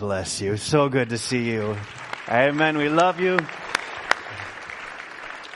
bless 0.00 0.40
you. 0.40 0.56
So 0.56 0.88
good 0.88 1.10
to 1.10 1.18
see 1.18 1.50
you. 1.50 1.76
Amen. 2.26 2.78
We 2.78 2.88
love 2.88 3.20
you. 3.20 3.38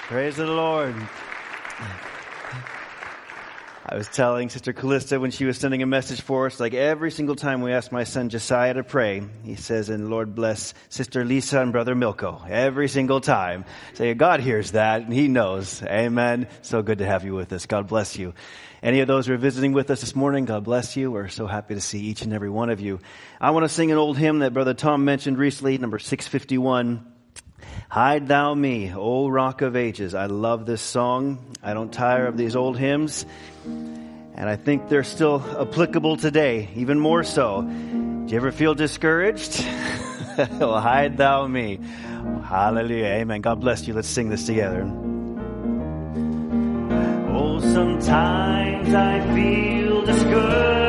Praise 0.07 0.37
the 0.37 0.47
Lord. 0.47 0.95
I 3.87 3.97
was 3.97 4.09
telling 4.09 4.51
Sister 4.51 4.75
Callista 4.75 5.19
when 5.19 5.31
she 5.31 5.47
was 5.47 5.57
sending 5.57 5.83
a 5.83 5.87
message 5.87 6.21
for 6.21 6.47
us, 6.47 6.61
like 6.61 6.75
every 6.75 7.11
single 7.11 7.37
time 7.37 7.63
we 7.63 7.73
ask 7.73 7.91
my 7.91 8.05
son 8.05 8.29
Josiah 8.29 8.75
to 8.75 8.83
pray, 8.83 9.23
he 9.45 9.57
says, 9.57 9.89
and 9.89 10.11
Lord 10.11 10.35
bless 10.35 10.75
Sister 10.91 11.25
Lisa 11.25 11.61
and 11.61 11.73
Brother 11.73 11.95
Milko. 11.95 12.47
Every 12.49 12.89
single 12.89 13.23
time. 13.23 13.65
Say, 13.95 14.13
God 14.13 14.41
hears 14.41 14.73
that 14.73 15.03
and 15.03 15.13
he 15.13 15.29
knows. 15.29 15.83
Amen. 15.83 16.49
So 16.61 16.83
good 16.83 16.99
to 16.99 17.07
have 17.07 17.25
you 17.25 17.35
with 17.35 17.53
us. 17.53 17.65
God 17.65 17.87
bless 17.87 18.19
you. 18.19 18.35
Any 18.85 19.01
of 19.01 19.09
those 19.09 19.27
who 19.27 19.33
are 19.33 19.39
visiting 19.39 19.73
with 19.73 19.91
us 19.91 20.03
this 20.03 20.15
morning, 20.15 20.45
God 20.45 20.63
bless 20.63 20.95
you. 20.95 21.11
We're 21.11 21.29
so 21.29 21.47
happy 21.47 21.73
to 21.75 21.81
see 21.81 22.01
each 22.01 22.21
and 22.21 22.35
every 22.35 22.51
one 22.51 22.69
of 22.69 22.83
you. 22.83 23.01
I 23.41 23.51
want 23.53 23.65
to 23.65 23.71
sing 23.71 23.91
an 23.91 23.97
old 23.97 24.19
hymn 24.19 24.41
that 24.41 24.53
Brother 24.53 24.75
Tom 24.75 25.07
mentioned 25.07 25.39
recently, 25.39 25.79
number 25.79 25.99
651. 25.99 27.03
Hide 27.89 28.29
thou 28.29 28.53
me, 28.53 28.93
O 28.95 29.29
rock 29.29 29.63
of 29.63 29.75
ages. 29.75 30.15
I 30.15 30.27
love 30.27 30.67
this 30.67 30.83
song. 30.83 31.57
I 31.63 31.73
don't 31.73 31.91
tire 31.91 32.27
of 32.27 32.37
these 32.37 32.57
old 32.57 32.77
hymns. 32.77 33.25
And 33.65 34.51
I 34.51 34.57
think 34.57 34.91
they're 34.91 35.03
still 35.03 35.43
applicable 35.59 36.19
today, 36.19 36.69
even 36.77 37.01
more 37.01 37.25
so. 37.25 37.63
Do 37.63 38.31
you 38.31 38.37
ever 38.37 38.53
feel 38.53 38.75
discouraged? 38.75 39.65
well, 40.59 40.79
hide 40.79 41.17
thou 41.17 41.47
me. 41.47 41.79
Hallelujah. 42.45 43.07
Amen. 43.07 43.41
God 43.41 43.63
bless 43.63 43.89
you. 43.89 43.95
Let's 43.95 44.09
sing 44.09 44.29
this 44.29 44.45
together. 44.45 45.14
Sometimes 47.61 48.95
I 48.95 49.21
feel 49.35 50.05
discouraged 50.05 50.84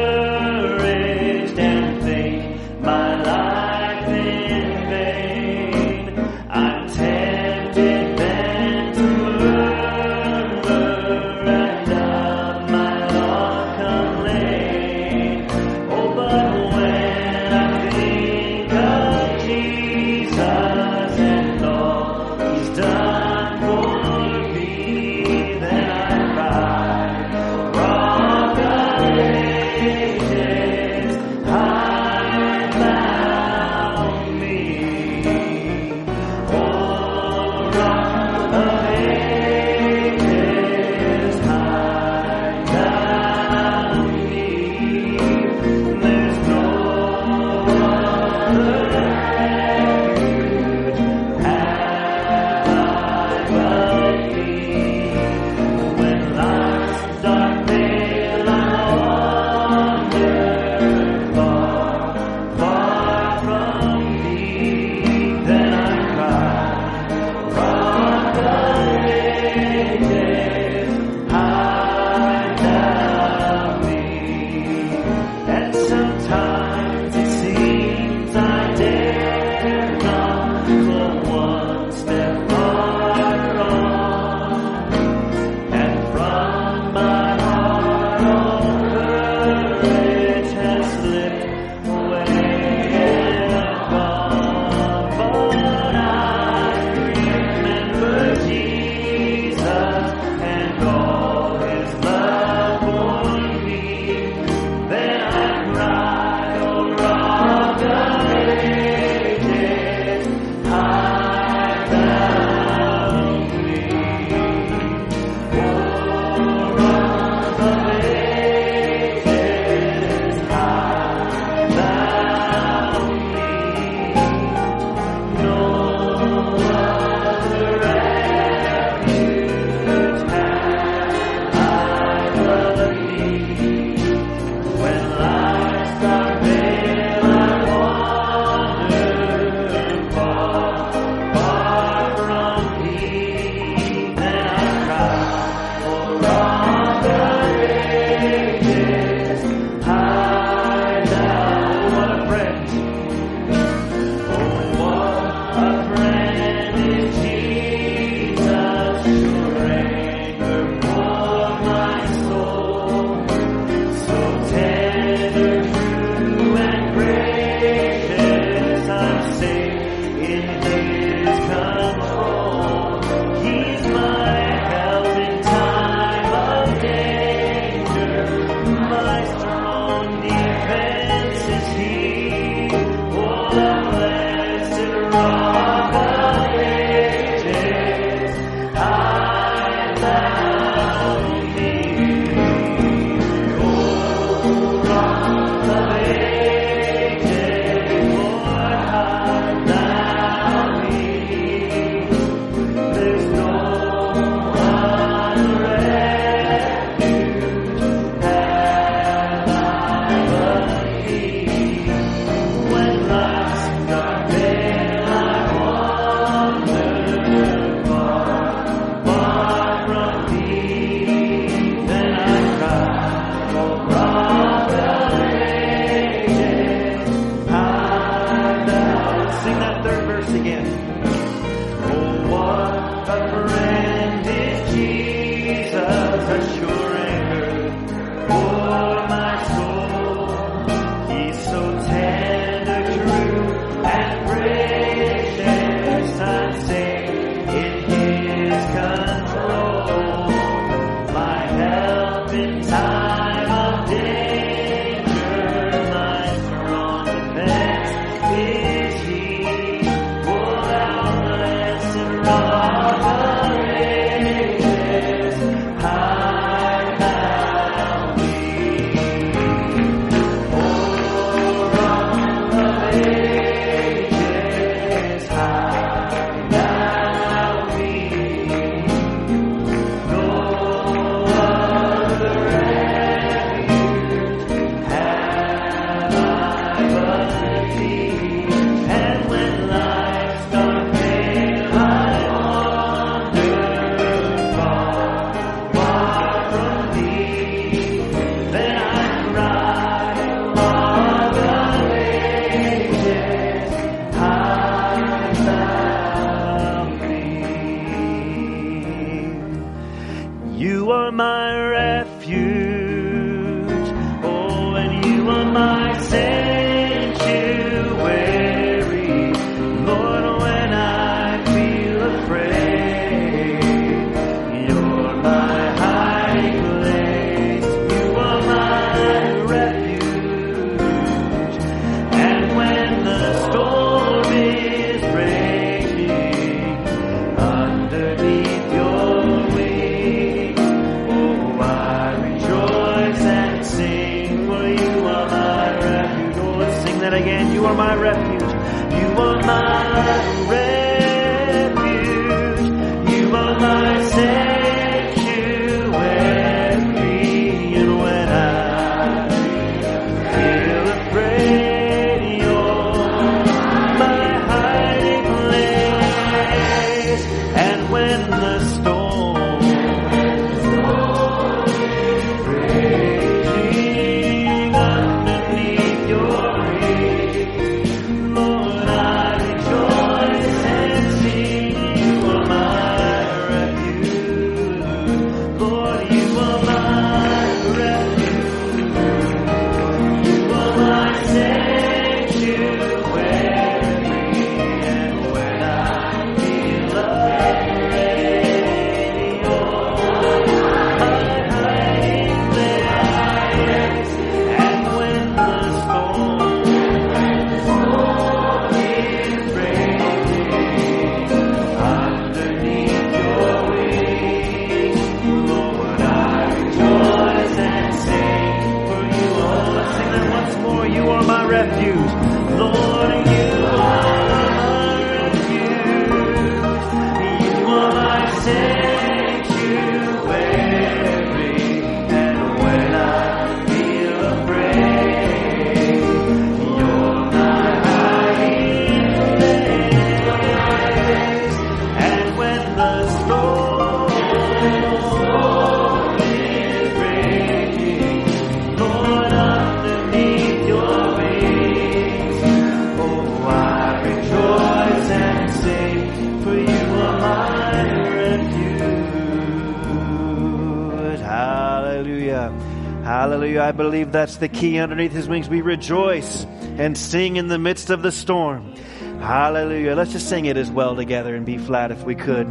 that's 464.15 464.37
the 464.37 464.47
key. 464.47 464.79
Underneath 464.79 465.11
his 465.11 465.27
wings, 465.27 465.49
we 465.49 465.59
rejoice 465.61 466.45
and 466.77 466.97
sing 466.97 467.35
in 467.35 467.49
the 467.49 467.59
midst 467.59 467.89
of 467.89 468.01
the 468.01 468.11
storm. 468.11 468.73
Hallelujah. 469.19 469.93
Let's 469.93 470.13
just 470.13 470.29
sing 470.29 470.45
it 470.45 470.55
as 470.55 470.71
well 470.71 470.95
together 470.95 471.35
and 471.35 471.45
be 471.45 471.57
flat 471.57 471.91
if 471.91 472.03
we 472.03 472.15
could. 472.15 472.47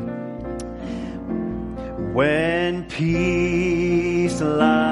When 2.14 2.84
peace 2.84 4.40
like 4.42 4.83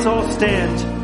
Let's 0.00 0.06
all 0.06 0.30
stand. 0.30 0.99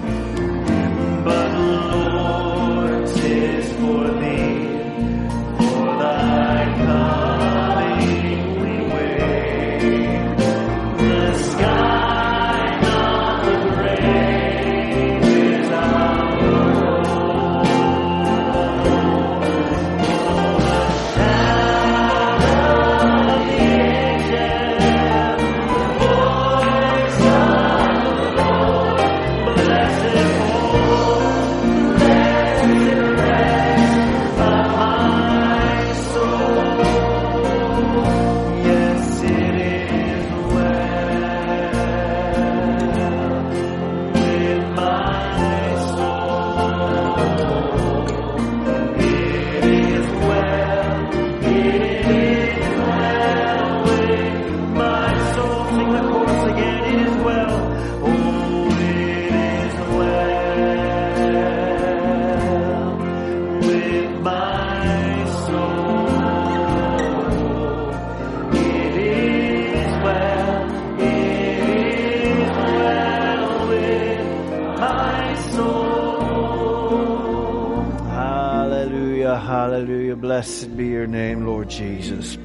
Blessed 80.37 80.77
be 80.77 80.89
your 80.89 81.07
name, 81.07 81.47
Lord 81.47 81.71
Jesus. 81.71 82.37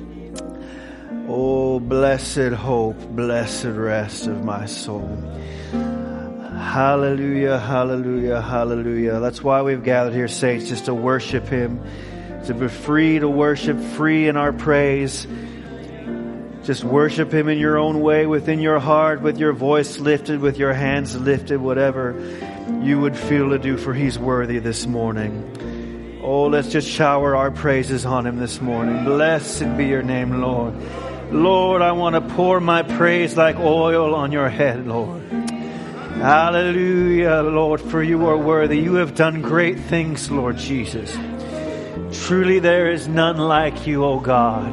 Oh, 1.28 1.78
blessed 1.78 2.54
hope, 2.54 2.98
blessed 3.10 3.66
rest 3.66 4.28
of 4.28 4.46
my 4.46 4.66
soul. 4.66 5.18
Hallelujah, 5.74 7.60
hallelujah, 7.60 8.40
hallelujah. 8.42 9.20
That's 9.20 9.44
why 9.44 9.62
we've 9.64 9.84
gathered 9.84 10.14
here, 10.14 10.30
saints, 10.30 10.70
just 10.70 10.86
to 10.86 10.94
worship 10.94 11.50
Him, 11.50 11.84
to 12.46 12.54
be 12.54 12.70
free 12.70 13.20
to 13.20 13.28
worship, 13.28 13.78
free 13.78 14.30
in 14.30 14.38
our 14.38 14.54
praise. 14.54 15.28
Just 16.64 16.86
worship 16.86 17.34
Him 17.34 17.50
in 17.50 17.58
your 17.58 17.78
own 17.78 18.00
way, 18.00 18.26
within 18.26 18.62
your 18.62 18.80
heart, 18.80 19.22
with 19.22 19.38
your 19.38 19.52
voice 19.52 20.00
lifted, 20.00 20.40
with 20.40 20.58
your 20.58 20.72
hands 20.72 21.14
lifted, 21.18 21.60
whatever 21.60 22.16
you 22.82 23.02
would 23.02 23.18
feel 23.18 23.50
to 23.50 23.60
do, 23.60 23.76
for 23.76 23.94
He's 23.94 24.18
worthy 24.18 24.60
this 24.60 24.88
morning. 24.88 25.81
Oh, 26.34 26.46
let's 26.46 26.70
just 26.70 26.88
shower 26.88 27.36
our 27.36 27.52
praises 27.52 28.06
on 28.06 28.26
Him 28.26 28.38
this 28.38 28.62
morning. 28.62 29.04
Blessed 29.04 29.76
be 29.76 29.88
your 29.88 30.02
name, 30.02 30.40
Lord. 30.40 30.74
Lord, 31.30 31.82
I 31.82 31.92
want 31.92 32.16
to 32.16 32.22
pour 32.36 32.62
my 32.62 32.84
praise 32.84 33.36
like 33.36 33.58
oil 33.58 34.16
on 34.16 34.32
your 34.32 34.48
head, 34.48 34.88
Lord. 34.88 35.30
Hallelujah, 35.30 37.42
Lord, 37.42 37.82
for 37.82 38.02
you 38.02 38.28
are 38.28 38.38
worthy. 38.38 38.80
You 38.80 38.94
have 38.94 39.14
done 39.14 39.42
great 39.42 39.78
things, 39.78 40.32
Lord 40.32 40.56
Jesus. 40.56 41.14
Truly 42.26 42.60
there 42.60 42.90
is 42.90 43.10
none 43.10 43.38
like 43.38 43.86
you, 43.86 44.06
O 44.06 44.22
God. 44.22 44.72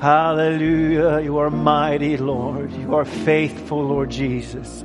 Hallelujah. 0.00 1.18
You 1.18 1.38
are 1.38 1.50
mighty, 1.50 2.16
Lord. 2.16 2.70
You 2.70 2.94
are 2.94 3.04
faithful, 3.04 3.84
Lord 3.84 4.10
Jesus. 4.10 4.84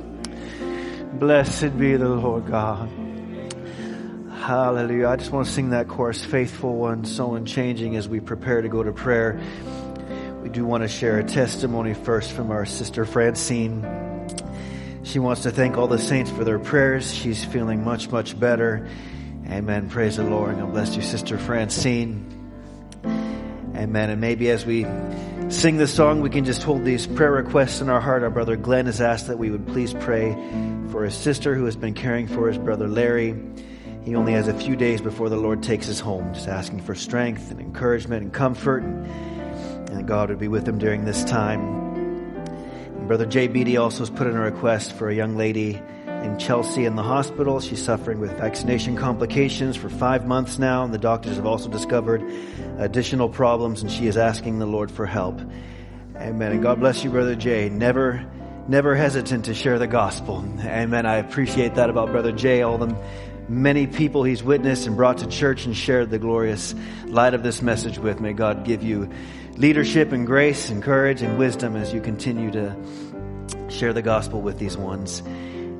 Blessed 1.12 1.78
be 1.78 1.94
the 1.94 2.08
Lord 2.08 2.48
God. 2.48 2.90
Hallelujah. 4.48 5.08
I 5.08 5.16
just 5.16 5.30
want 5.30 5.46
to 5.46 5.52
sing 5.52 5.68
that 5.70 5.88
chorus, 5.88 6.24
Faithful 6.24 6.74
One, 6.74 7.04
so 7.04 7.34
unchanging 7.34 7.96
as 7.96 8.08
we 8.08 8.18
prepare 8.18 8.62
to 8.62 8.68
go 8.70 8.82
to 8.82 8.92
prayer. 8.92 9.38
We 10.42 10.48
do 10.48 10.64
want 10.64 10.84
to 10.84 10.88
share 10.88 11.18
a 11.18 11.22
testimony 11.22 11.92
first 11.92 12.32
from 12.32 12.50
our 12.50 12.64
sister 12.64 13.04
Francine. 13.04 13.84
She 15.02 15.18
wants 15.18 15.42
to 15.42 15.50
thank 15.50 15.76
all 15.76 15.86
the 15.86 15.98
saints 15.98 16.30
for 16.30 16.44
their 16.44 16.58
prayers. 16.58 17.14
She's 17.14 17.44
feeling 17.44 17.84
much, 17.84 18.08
much 18.10 18.40
better. 18.40 18.88
Amen. 19.50 19.90
Praise 19.90 20.16
the 20.16 20.24
Lord. 20.24 20.56
God 20.56 20.72
bless 20.72 20.96
you, 20.96 21.02
Sister 21.02 21.36
Francine. 21.36 22.24
Amen. 23.76 24.08
And 24.08 24.18
maybe 24.18 24.48
as 24.48 24.64
we 24.64 24.86
sing 25.50 25.76
this 25.76 25.92
song, 25.92 26.22
we 26.22 26.30
can 26.30 26.46
just 26.46 26.62
hold 26.62 26.86
these 26.86 27.06
prayer 27.06 27.32
requests 27.32 27.82
in 27.82 27.90
our 27.90 28.00
heart. 28.00 28.22
Our 28.22 28.30
brother 28.30 28.56
Glenn 28.56 28.86
has 28.86 29.02
asked 29.02 29.26
that 29.26 29.36
we 29.36 29.50
would 29.50 29.66
please 29.66 29.92
pray 29.92 30.32
for 30.90 31.04
his 31.04 31.14
sister 31.14 31.54
who 31.54 31.66
has 31.66 31.76
been 31.76 31.92
caring 31.92 32.26
for 32.26 32.48
his 32.48 32.56
brother 32.56 32.88
Larry. 32.88 33.36
He 34.04 34.14
only 34.14 34.32
has 34.32 34.48
a 34.48 34.54
few 34.54 34.76
days 34.76 35.00
before 35.00 35.28
the 35.28 35.36
Lord 35.36 35.62
takes 35.62 35.88
us 35.88 36.00
home, 36.00 36.32
just 36.32 36.48
asking 36.48 36.80
for 36.80 36.94
strength 36.94 37.50
and 37.50 37.60
encouragement 37.60 38.22
and 38.22 38.32
comfort. 38.32 38.82
And, 38.82 39.90
and 39.90 40.06
God 40.08 40.30
would 40.30 40.38
be 40.38 40.48
with 40.48 40.66
him 40.66 40.78
during 40.78 41.04
this 41.04 41.24
time. 41.24 41.60
And 41.60 43.06
Brother 43.06 43.26
Jay 43.26 43.48
Beatty 43.48 43.76
also 43.76 44.00
has 44.00 44.10
put 44.10 44.26
in 44.26 44.36
a 44.36 44.40
request 44.40 44.92
for 44.94 45.08
a 45.08 45.14
young 45.14 45.36
lady 45.36 45.80
in 46.06 46.38
Chelsea 46.38 46.84
in 46.84 46.96
the 46.96 47.02
hospital. 47.02 47.60
She's 47.60 47.82
suffering 47.82 48.18
with 48.18 48.32
vaccination 48.38 48.96
complications 48.96 49.76
for 49.76 49.88
five 49.88 50.26
months 50.26 50.58
now, 50.58 50.84
and 50.84 50.92
the 50.92 50.98
doctors 50.98 51.36
have 51.36 51.46
also 51.46 51.68
discovered 51.68 52.22
additional 52.78 53.28
problems, 53.28 53.82
and 53.82 53.90
she 53.90 54.06
is 54.06 54.16
asking 54.16 54.58
the 54.58 54.66
Lord 54.66 54.90
for 54.90 55.06
help. 55.06 55.40
Amen. 56.16 56.52
And 56.52 56.62
God 56.62 56.80
bless 56.80 57.04
you, 57.04 57.10
Brother 57.10 57.36
Jay. 57.36 57.68
Never, 57.68 58.26
never 58.66 58.96
hesitant 58.96 59.44
to 59.44 59.54
share 59.54 59.78
the 59.78 59.86
gospel. 59.86 60.44
Amen. 60.60 61.06
I 61.06 61.16
appreciate 61.16 61.76
that 61.76 61.90
about 61.90 62.10
Brother 62.10 62.32
Jay, 62.32 62.62
all 62.62 62.78
the 62.78 62.96
many 63.48 63.86
people 63.86 64.24
he's 64.24 64.42
witnessed 64.42 64.86
and 64.86 64.96
brought 64.96 65.18
to 65.18 65.26
church 65.26 65.64
and 65.64 65.76
shared 65.76 66.10
the 66.10 66.18
glorious 66.18 66.74
light 67.06 67.34
of 67.34 67.42
this 67.42 67.62
message 67.62 67.98
with. 67.98 68.20
May 68.20 68.32
God 68.32 68.64
give 68.64 68.82
you 68.82 69.10
leadership 69.56 70.12
and 70.12 70.26
grace 70.26 70.70
and 70.70 70.82
courage 70.82 71.22
and 71.22 71.38
wisdom 71.38 71.74
as 71.76 71.92
you 71.92 72.00
continue 72.00 72.50
to 72.50 72.76
share 73.68 73.92
the 73.92 74.02
gospel 74.02 74.40
with 74.40 74.58
these 74.58 74.76
ones. 74.76 75.22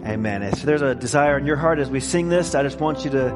Amen. 0.04 0.42
If 0.42 0.62
there's 0.62 0.82
a 0.82 0.94
desire 0.94 1.38
in 1.38 1.46
your 1.46 1.56
heart 1.56 1.78
as 1.78 1.90
we 1.90 2.00
sing 2.00 2.28
this, 2.28 2.54
I 2.54 2.62
just 2.62 2.80
want 2.80 3.04
you 3.04 3.10
to 3.10 3.28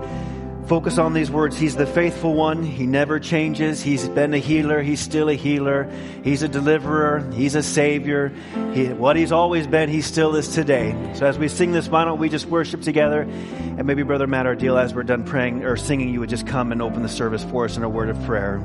focus 0.66 0.98
on 0.98 1.12
these 1.12 1.30
words. 1.30 1.58
He's 1.58 1.76
the 1.76 1.86
faithful 1.86 2.34
one. 2.34 2.62
He 2.62 2.86
never 2.86 3.18
changes. 3.18 3.82
He's 3.82 4.08
been 4.08 4.32
a 4.34 4.38
healer. 4.38 4.82
He's 4.82 5.00
still 5.00 5.28
a 5.28 5.34
healer. 5.34 5.90
He's 6.24 6.42
a 6.42 6.48
deliverer. 6.48 7.28
He's 7.32 7.54
a 7.54 7.62
savior. 7.62 8.32
He, 8.72 8.88
what 8.88 9.16
he's 9.16 9.32
always 9.32 9.66
been, 9.66 9.88
he 9.88 10.00
still 10.02 10.36
is 10.36 10.48
today. 10.48 10.94
So 11.14 11.26
as 11.26 11.38
we 11.38 11.48
sing 11.48 11.72
this, 11.72 11.88
why 11.88 12.04
don't 12.04 12.18
we 12.18 12.28
just 12.28 12.46
worship 12.46 12.82
together? 12.82 13.22
And 13.22 13.84
maybe 13.84 14.02
Brother 14.02 14.26
Matt 14.26 14.46
or 14.46 14.54
Deal, 14.54 14.78
as 14.78 14.94
we're 14.94 15.02
done 15.02 15.24
praying 15.24 15.64
or 15.64 15.76
singing, 15.76 16.08
you 16.10 16.20
would 16.20 16.30
just 16.30 16.46
come 16.46 16.72
and 16.72 16.80
open 16.80 17.02
the 17.02 17.08
service 17.08 17.44
for 17.44 17.64
us 17.64 17.76
in 17.76 17.82
a 17.82 17.88
word 17.88 18.08
of 18.08 18.22
prayer. 18.24 18.60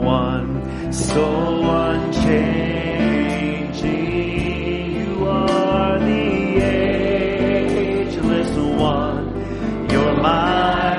one, 0.02 0.94
so 0.94 1.62
unchanged. 1.64 2.95
my 10.26 10.95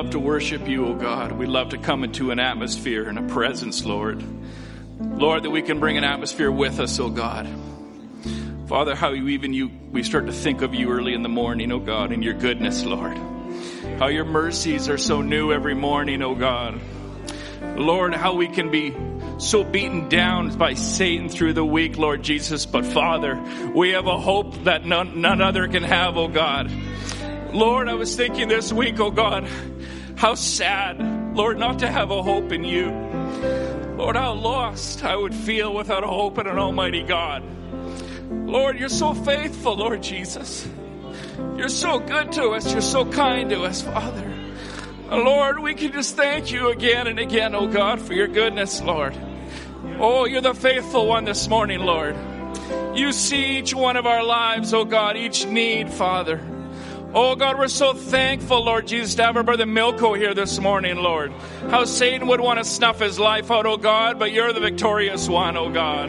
love 0.00 0.12
to 0.12 0.18
worship 0.18 0.66
you, 0.66 0.86
O 0.86 0.88
oh 0.92 0.94
God. 0.94 1.32
We 1.32 1.44
love 1.44 1.68
to 1.70 1.76
come 1.76 2.04
into 2.04 2.30
an 2.30 2.40
atmosphere 2.40 3.06
and 3.06 3.18
a 3.18 3.22
presence, 3.34 3.84
Lord. 3.84 4.24
Lord, 4.98 5.42
that 5.42 5.50
we 5.50 5.60
can 5.60 5.78
bring 5.78 5.98
an 5.98 6.04
atmosphere 6.04 6.50
with 6.50 6.80
us, 6.80 6.98
O 6.98 7.04
oh 7.04 7.10
God. 7.10 7.46
Father, 8.66 8.94
how 8.94 9.10
you 9.10 9.28
even 9.28 9.52
you 9.52 9.70
we 9.90 10.02
start 10.02 10.24
to 10.24 10.32
think 10.32 10.62
of 10.62 10.74
you 10.74 10.88
early 10.88 11.12
in 11.12 11.22
the 11.22 11.28
morning, 11.28 11.70
O 11.70 11.74
oh 11.74 11.80
God, 11.80 12.12
and 12.12 12.24
your 12.24 12.32
goodness, 12.32 12.82
Lord. 12.82 13.14
How 13.98 14.06
your 14.06 14.24
mercies 14.24 14.88
are 14.88 14.96
so 14.96 15.20
new 15.20 15.52
every 15.52 15.74
morning, 15.74 16.22
O 16.22 16.34
God. 16.34 16.80
Lord, 17.76 18.14
how 18.14 18.36
we 18.36 18.48
can 18.48 18.70
be 18.70 18.96
so 19.36 19.64
beaten 19.64 20.08
down 20.08 20.56
by 20.56 20.72
Satan 20.72 21.28
through 21.28 21.52
the 21.52 21.64
week, 21.64 21.98
Lord 21.98 22.22
Jesus. 22.22 22.64
But 22.64 22.86
Father, 22.86 23.38
we 23.74 23.90
have 23.90 24.06
a 24.06 24.18
hope 24.18 24.64
that 24.64 24.86
none, 24.86 25.20
none 25.20 25.42
other 25.42 25.68
can 25.68 25.82
have, 25.82 26.16
O 26.16 26.26
God. 26.26 26.72
Lord, 27.52 27.88
I 27.88 27.94
was 27.94 28.14
thinking 28.14 28.46
this 28.46 28.72
week, 28.72 29.00
oh 29.00 29.10
God, 29.10 29.48
how 30.20 30.34
sad, 30.34 31.00
Lord, 31.34 31.58
not 31.58 31.78
to 31.78 31.90
have 31.90 32.10
a 32.10 32.22
hope 32.22 32.52
in 32.52 32.62
you. 32.62 32.90
Lord, 33.96 34.16
how 34.16 34.34
lost 34.34 35.02
I 35.02 35.16
would 35.16 35.34
feel 35.34 35.74
without 35.74 36.04
a 36.04 36.08
hope 36.08 36.36
in 36.36 36.46
an 36.46 36.58
almighty 36.58 37.02
God. 37.02 37.42
Lord, 38.30 38.78
you're 38.78 38.90
so 38.90 39.14
faithful, 39.14 39.78
Lord 39.78 40.02
Jesus. 40.02 40.68
You're 41.56 41.70
so 41.70 41.98
good 42.00 42.32
to 42.32 42.50
us. 42.50 42.70
You're 42.70 42.82
so 42.82 43.06
kind 43.06 43.48
to 43.48 43.62
us, 43.62 43.80
Father. 43.80 44.30
Lord, 45.08 45.58
we 45.58 45.74
can 45.74 45.90
just 45.90 46.16
thank 46.16 46.52
you 46.52 46.68
again 46.68 47.06
and 47.06 47.18
again, 47.18 47.54
oh 47.54 47.66
God, 47.66 47.98
for 47.98 48.12
your 48.12 48.28
goodness, 48.28 48.82
Lord. 48.82 49.16
Oh, 49.98 50.26
you're 50.26 50.42
the 50.42 50.52
faithful 50.52 51.06
one 51.06 51.24
this 51.24 51.48
morning, 51.48 51.80
Lord. 51.80 52.14
You 52.94 53.12
see 53.12 53.56
each 53.56 53.72
one 53.72 53.96
of 53.96 54.04
our 54.04 54.22
lives, 54.22 54.74
oh 54.74 54.84
God, 54.84 55.16
each 55.16 55.46
need, 55.46 55.90
Father. 55.90 56.42
Oh 57.12 57.34
God, 57.34 57.58
we're 57.58 57.66
so 57.66 57.92
thankful, 57.92 58.64
Lord 58.64 58.86
Jesus, 58.86 59.16
to 59.16 59.24
have 59.24 59.36
our 59.36 59.42
brother 59.42 59.66
Milko 59.66 60.16
here 60.16 60.32
this 60.32 60.60
morning, 60.60 60.94
Lord. 60.94 61.32
How 61.68 61.84
Satan 61.84 62.28
would 62.28 62.40
want 62.40 62.60
to 62.60 62.64
snuff 62.64 63.00
his 63.00 63.18
life 63.18 63.50
out, 63.50 63.66
oh 63.66 63.76
God, 63.76 64.20
but 64.20 64.30
you're 64.30 64.52
the 64.52 64.60
victorious 64.60 65.28
one, 65.28 65.56
oh 65.56 65.70
God. 65.70 66.08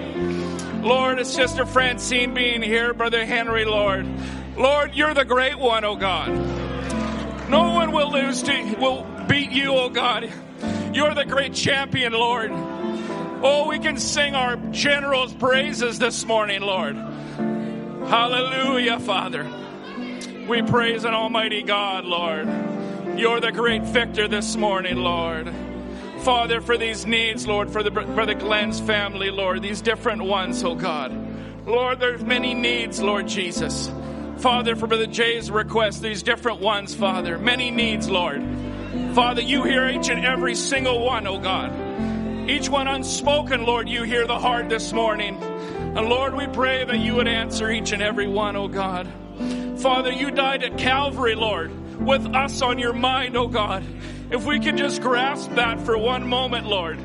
Lord, 0.83 1.17
it's 1.17 1.31
Sister 1.31 1.65
Francine 1.65 2.35
being 2.35 2.61
here, 2.61 2.93
Brother 2.93 3.25
Henry, 3.25 3.65
Lord. 3.65 4.05
Lord, 4.55 4.93
you're 4.93 5.15
the 5.15 5.25
great 5.25 5.57
one, 5.57 5.83
oh 5.83 5.95
God. 5.95 6.29
No 7.49 7.73
one 7.73 7.93
will 7.93 8.11
lose 8.11 8.43
to, 8.43 8.75
will 8.79 9.07
beat 9.27 9.49
you, 9.49 9.73
oh 9.73 9.89
God. 9.89 10.31
You're 10.93 11.15
the 11.15 11.25
great 11.25 11.55
champion, 11.55 12.13
Lord. 12.13 12.51
Oh, 13.41 13.67
we 13.67 13.79
can 13.79 13.97
sing 13.97 14.35
our 14.35 14.55
general's 14.69 15.33
praises 15.33 15.97
this 15.97 16.25
morning, 16.25 16.61
Lord. 16.61 16.95
Hallelujah, 16.95 18.99
Father. 18.99 19.51
We 20.47 20.62
praise 20.63 21.04
an 21.04 21.13
almighty 21.13 21.62
God, 21.62 22.04
Lord. 22.04 22.47
You're 23.15 23.39
the 23.39 23.51
great 23.51 23.84
victor 23.84 24.27
this 24.27 24.56
morning, 24.56 24.97
Lord. 24.97 25.54
Father, 26.23 26.62
for 26.62 26.77
these 26.77 27.06
needs, 27.06 27.45
Lord, 27.45 27.71
for 27.71 27.84
the 27.84 27.91
Brother 27.91 28.34
Glenn's 28.34 28.80
family, 28.80 29.30
Lord, 29.30 29.62
these 29.62 29.82
different 29.82 30.23
ones, 30.23 30.63
oh 30.63 30.75
God. 30.75 31.15
Lord, 31.67 31.99
there's 31.99 32.23
many 32.23 32.54
needs, 32.54 32.99
Lord 33.01 33.27
Jesus. 33.27 33.91
Father, 34.38 34.75
for 34.75 34.88
Brother 34.88 35.06
Jay's 35.06 35.51
request, 35.51 36.01
these 36.01 36.23
different 36.23 36.60
ones, 36.60 36.95
Father, 36.95 37.38
many 37.38 37.69
needs, 37.69 38.10
Lord. 38.10 38.43
Father, 39.13 39.41
you 39.41 39.63
hear 39.63 39.88
each 39.89 40.10
and 40.10 40.25
every 40.25 40.56
single 40.56 41.06
one, 41.06 41.27
oh 41.27 41.38
God. 41.38 41.71
Each 42.49 42.67
one 42.67 42.88
unspoken, 42.88 43.65
Lord, 43.65 43.88
you 43.88 44.04
hear 44.04 44.25
the 44.25 44.39
heart 44.39 44.69
this 44.69 44.91
morning. 44.91 45.38
And 45.41 46.10
Lord, 46.10 46.34
we 46.34 46.47
pray 46.47 46.84
that 46.84 46.97
you 46.97 47.15
would 47.15 47.27
answer 47.27 47.69
each 47.69 47.91
and 47.91 48.01
every 48.01 48.27
one, 48.27 48.56
oh 48.56 48.67
God. 48.67 49.08
Father, 49.81 50.11
you 50.11 50.29
died 50.29 50.63
at 50.63 50.77
Calvary, 50.77 51.33
Lord, 51.33 51.71
with 51.99 52.35
us 52.35 52.61
on 52.61 52.77
your 52.77 52.93
mind, 52.93 53.35
oh 53.35 53.47
God. 53.47 53.83
If 54.29 54.45
we 54.45 54.59
could 54.59 54.77
just 54.77 55.01
grasp 55.01 55.49
that 55.53 55.81
for 55.81 55.97
one 55.97 56.27
moment, 56.27 56.67
Lord, 56.67 56.99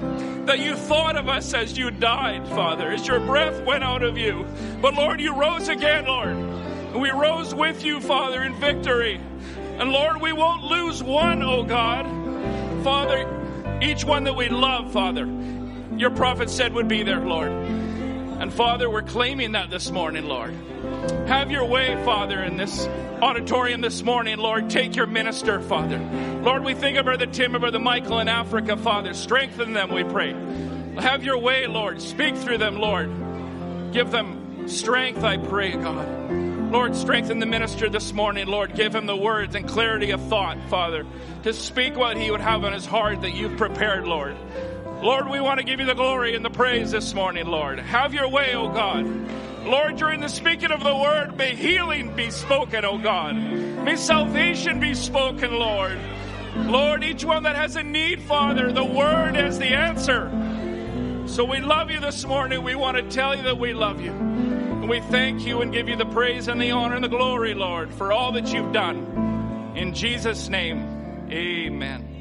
that 0.47 0.59
you 0.59 0.77
thought 0.77 1.17
of 1.17 1.27
us 1.27 1.55
as 1.55 1.79
you 1.79 1.91
died, 1.91 2.47
Father, 2.49 2.91
as 2.91 3.07
your 3.07 3.19
breath 3.19 3.65
went 3.65 3.83
out 3.83 4.03
of 4.03 4.19
you. 4.19 4.45
But 4.83 4.93
Lord, 4.93 5.23
you 5.23 5.35
rose 5.35 5.69
again, 5.69 6.05
Lord. 6.05 6.29
And 6.29 7.01
we 7.01 7.09
rose 7.11 7.55
with 7.55 7.83
you, 7.83 7.99
Father, 7.99 8.43
in 8.43 8.55
victory. 8.57 9.23
And 9.79 9.91
Lord, 9.91 10.21
we 10.21 10.35
won't 10.35 10.63
lose 10.65 11.03
one, 11.03 11.43
oh 11.43 11.63
God. 11.63 12.05
Father, 12.85 13.81
each 13.81 14.05
one 14.05 14.25
that 14.25 14.37
we 14.37 14.51
love, 14.51 14.93
Father, 14.93 15.27
your 15.97 16.11
prophet 16.11 16.51
said 16.51 16.75
would 16.75 16.89
be 16.89 17.05
there, 17.05 17.21
Lord. 17.21 17.51
And 17.51 18.53
Father, 18.53 18.91
we're 18.91 19.01
claiming 19.01 19.53
that 19.53 19.71
this 19.71 19.91
morning, 19.91 20.27
Lord. 20.27 20.55
Have 21.27 21.51
your 21.51 21.65
way, 21.65 21.95
Father, 22.05 22.43
in 22.43 22.57
this 22.57 22.87
auditorium 23.21 23.81
this 23.81 24.03
morning, 24.03 24.39
Lord. 24.39 24.71
Take 24.71 24.95
your 24.95 25.07
minister, 25.07 25.61
Father. 25.61 25.99
Lord, 26.43 26.65
we 26.65 26.75
think 26.75 26.97
of 26.99 27.05
Brother 27.05 27.27
Tim 27.27 27.55
and 27.55 27.63
Brother 27.63 27.79
Michael 27.79 28.21
in 28.21 28.29
Africa, 28.29 28.77
Father. 28.77 29.15
Strengthen 29.15 29.73
them, 29.73 29.93
we 29.93 30.05
pray. 30.05 30.33
Have 31.01 31.25
your 31.25 31.39
way, 31.39 31.67
Lord. 31.67 32.01
Speak 32.01 32.37
through 32.37 32.59
them, 32.59 32.77
Lord. 32.77 33.11
Give 33.93 34.11
them 34.11 34.69
strength, 34.69 35.25
I 35.25 35.37
pray, 35.37 35.73
God. 35.73 36.73
Lord, 36.73 36.97
strengthen 36.97 37.39
the 37.39 37.47
minister 37.47 37.89
this 37.89 38.13
morning, 38.13 38.47
Lord. 38.47 38.75
Give 38.75 38.95
him 38.95 39.07
the 39.07 39.17
words 39.17 39.55
and 39.55 39.69
clarity 39.69 40.11
of 40.11 40.21
thought, 40.29 40.59
Father, 40.69 41.07
to 41.45 41.53
speak 41.53 41.97
what 41.97 42.17
he 42.17 42.31
would 42.31 42.41
have 42.41 42.65
on 42.65 42.73
his 42.73 42.85
heart 42.85 43.23
that 43.23 43.35
you've 43.35 43.57
prepared, 43.57 44.05
Lord. 44.05 44.37
Lord, 45.03 45.29
we 45.29 45.41
want 45.41 45.61
to 45.61 45.65
give 45.65 45.79
you 45.79 45.87
the 45.87 45.95
glory 45.95 46.35
and 46.35 46.45
the 46.45 46.51
praise 46.51 46.91
this 46.91 47.15
morning, 47.15 47.47
Lord. 47.47 47.79
Have 47.79 48.15
your 48.15 48.29
way, 48.29 48.55
O 48.55 48.69
God. 48.69 49.07
Lord, 49.67 49.97
during 49.97 50.21
the 50.21 50.29
speaking 50.29 50.71
of 50.71 50.85
the 50.85 50.95
word, 50.95 51.37
may 51.37 51.57
healing 51.57 52.15
be 52.15 52.31
spoken, 52.31 52.85
O 52.85 52.99
God. 52.99 53.35
May 53.35 53.97
salvation 53.97 54.79
be 54.79 54.95
spoken, 54.95 55.53
Lord. 55.53 55.99
Lord, 56.57 57.03
each 57.03 57.25
one 57.25 57.43
that 57.43 57.57
has 57.57 57.75
a 57.75 57.83
need, 57.83 58.23
Father, 58.23 58.73
the 58.73 58.85
word 58.85 59.37
is 59.37 59.59
the 59.59 59.75
answer. 59.75 60.31
So 61.27 61.45
we 61.45 61.59
love 61.61 61.91
you 61.91 61.99
this 61.99 62.25
morning. 62.25 62.63
We 62.63 62.77
want 62.77 62.97
to 62.97 63.03
tell 63.03 63.37
you 63.37 63.43
that 63.43 63.59
we 63.59 63.75
love 63.75 64.01
you. 64.01 64.13
And 64.13 64.89
we 64.89 65.01
thank 65.01 65.45
you 65.45 65.61
and 65.61 65.73
give 65.73 65.89
you 65.89 65.97
the 65.97 66.07
praise 66.07 66.47
and 66.47 66.61
the 66.61 66.71
honor 66.71 66.95
and 66.95 67.05
the 67.05 67.09
glory, 67.09 67.55
Lord, 67.55 67.93
for 67.93 68.13
all 68.13 68.33
that 68.33 68.53
you've 68.53 68.73
done. 68.73 69.73
In 69.75 69.95
Jesus' 69.95 70.49
name, 70.49 71.29
amen. 71.31 72.16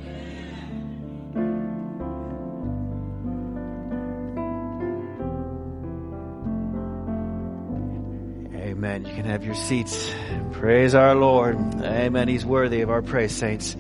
Amen. 8.86 9.04
You 9.04 9.16
can 9.16 9.26
have 9.26 9.44
your 9.44 9.56
seats. 9.56 10.14
Praise 10.52 10.94
our 10.94 11.16
Lord. 11.16 11.58
Amen. 11.82 12.28
He's 12.28 12.46
worthy 12.46 12.82
of 12.82 12.92
our 12.92 13.02
praise, 13.02 13.32
saints. 13.32 13.76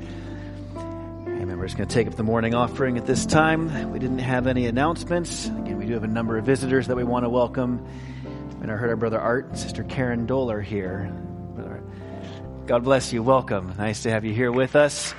Amen. 0.76 1.60
We're 1.60 1.66
just 1.68 1.78
going 1.78 1.88
to 1.88 1.94
take 1.94 2.08
up 2.08 2.16
the 2.16 2.24
morning 2.24 2.56
offering 2.56 2.98
at 2.98 3.06
this 3.06 3.28
time. 3.28 3.92
We 3.92 4.00
didn't 4.00 4.18
have 4.18 4.48
any 4.48 4.66
announcements. 4.66 5.46
Again, 5.46 5.78
we 5.78 5.86
do 5.86 5.94
have 5.94 6.04
a 6.04 6.08
number 6.08 6.40
of 6.40 6.46
visitors 6.46 6.88
that 6.88 6.96
we 6.96 7.04
want 7.04 7.24
to 7.24 7.30
welcome. 7.30 7.88
And 8.64 8.72
I 8.72 8.78
heard 8.78 8.90
our 8.90 8.96
brother 8.96 9.20
Art 9.20 9.46
and 9.50 9.60
sister 9.60 9.84
Karen 9.84 10.26
Doler 10.26 10.60
here. 10.60 11.14
God 12.66 12.84
bless 12.84 13.14
you. 13.14 13.22
Welcome. 13.22 13.76
Nice 13.78 14.02
to 14.04 14.10
have 14.10 14.26
you 14.26 14.34
here 14.34 14.52
with 14.52 14.76
us. 14.76 15.14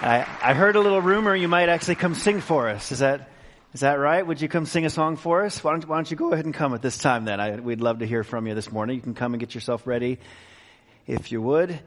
I, 0.00 0.26
I 0.42 0.54
heard 0.54 0.74
a 0.74 0.80
little 0.80 1.00
rumor 1.00 1.36
you 1.36 1.46
might 1.46 1.68
actually 1.68 1.94
come 1.94 2.16
sing 2.16 2.40
for 2.40 2.68
us. 2.68 2.90
Is 2.90 2.98
that 2.98 3.28
is 3.74 3.80
that 3.80 3.94
right? 3.98 4.24
Would 4.24 4.40
you 4.40 4.48
come 4.48 4.66
sing 4.66 4.86
a 4.86 4.90
song 4.90 5.16
for 5.16 5.44
us? 5.44 5.62
Why 5.62 5.72
don't, 5.72 5.88
why 5.88 5.96
don't 5.96 6.08
you 6.08 6.16
go 6.16 6.32
ahead 6.32 6.44
and 6.44 6.54
come 6.54 6.74
at 6.74 6.80
this 6.80 6.96
time 6.96 7.24
then? 7.24 7.40
I, 7.40 7.56
we'd 7.56 7.80
love 7.80 7.98
to 7.98 8.06
hear 8.06 8.22
from 8.22 8.46
you 8.46 8.54
this 8.54 8.70
morning. 8.70 8.94
You 8.94 9.02
can 9.02 9.14
come 9.14 9.34
and 9.34 9.40
get 9.40 9.52
yourself 9.52 9.84
ready 9.84 10.20
if 11.08 11.32
you 11.32 11.42
would. 11.42 11.78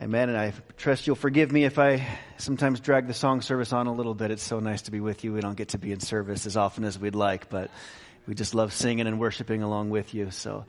Amen. 0.00 0.30
And 0.30 0.38
I 0.38 0.54
trust 0.78 1.06
you'll 1.06 1.14
forgive 1.14 1.52
me 1.52 1.64
if 1.64 1.78
I 1.78 2.06
sometimes 2.38 2.80
drag 2.80 3.06
the 3.06 3.12
song 3.12 3.42
service 3.42 3.74
on 3.74 3.86
a 3.86 3.92
little 3.92 4.14
bit. 4.14 4.30
It's 4.30 4.42
so 4.42 4.60
nice 4.60 4.82
to 4.82 4.90
be 4.90 5.00
with 5.00 5.24
you. 5.24 5.34
We 5.34 5.42
don't 5.42 5.56
get 5.58 5.68
to 5.68 5.78
be 5.78 5.92
in 5.92 6.00
service 6.00 6.46
as 6.46 6.56
often 6.56 6.84
as 6.84 6.98
we'd 6.98 7.14
like, 7.14 7.50
but 7.50 7.70
we 8.26 8.34
just 8.34 8.54
love 8.54 8.72
singing 8.72 9.06
and 9.06 9.20
worshiping 9.20 9.62
along 9.62 9.90
with 9.90 10.14
you. 10.14 10.30
So 10.30 10.64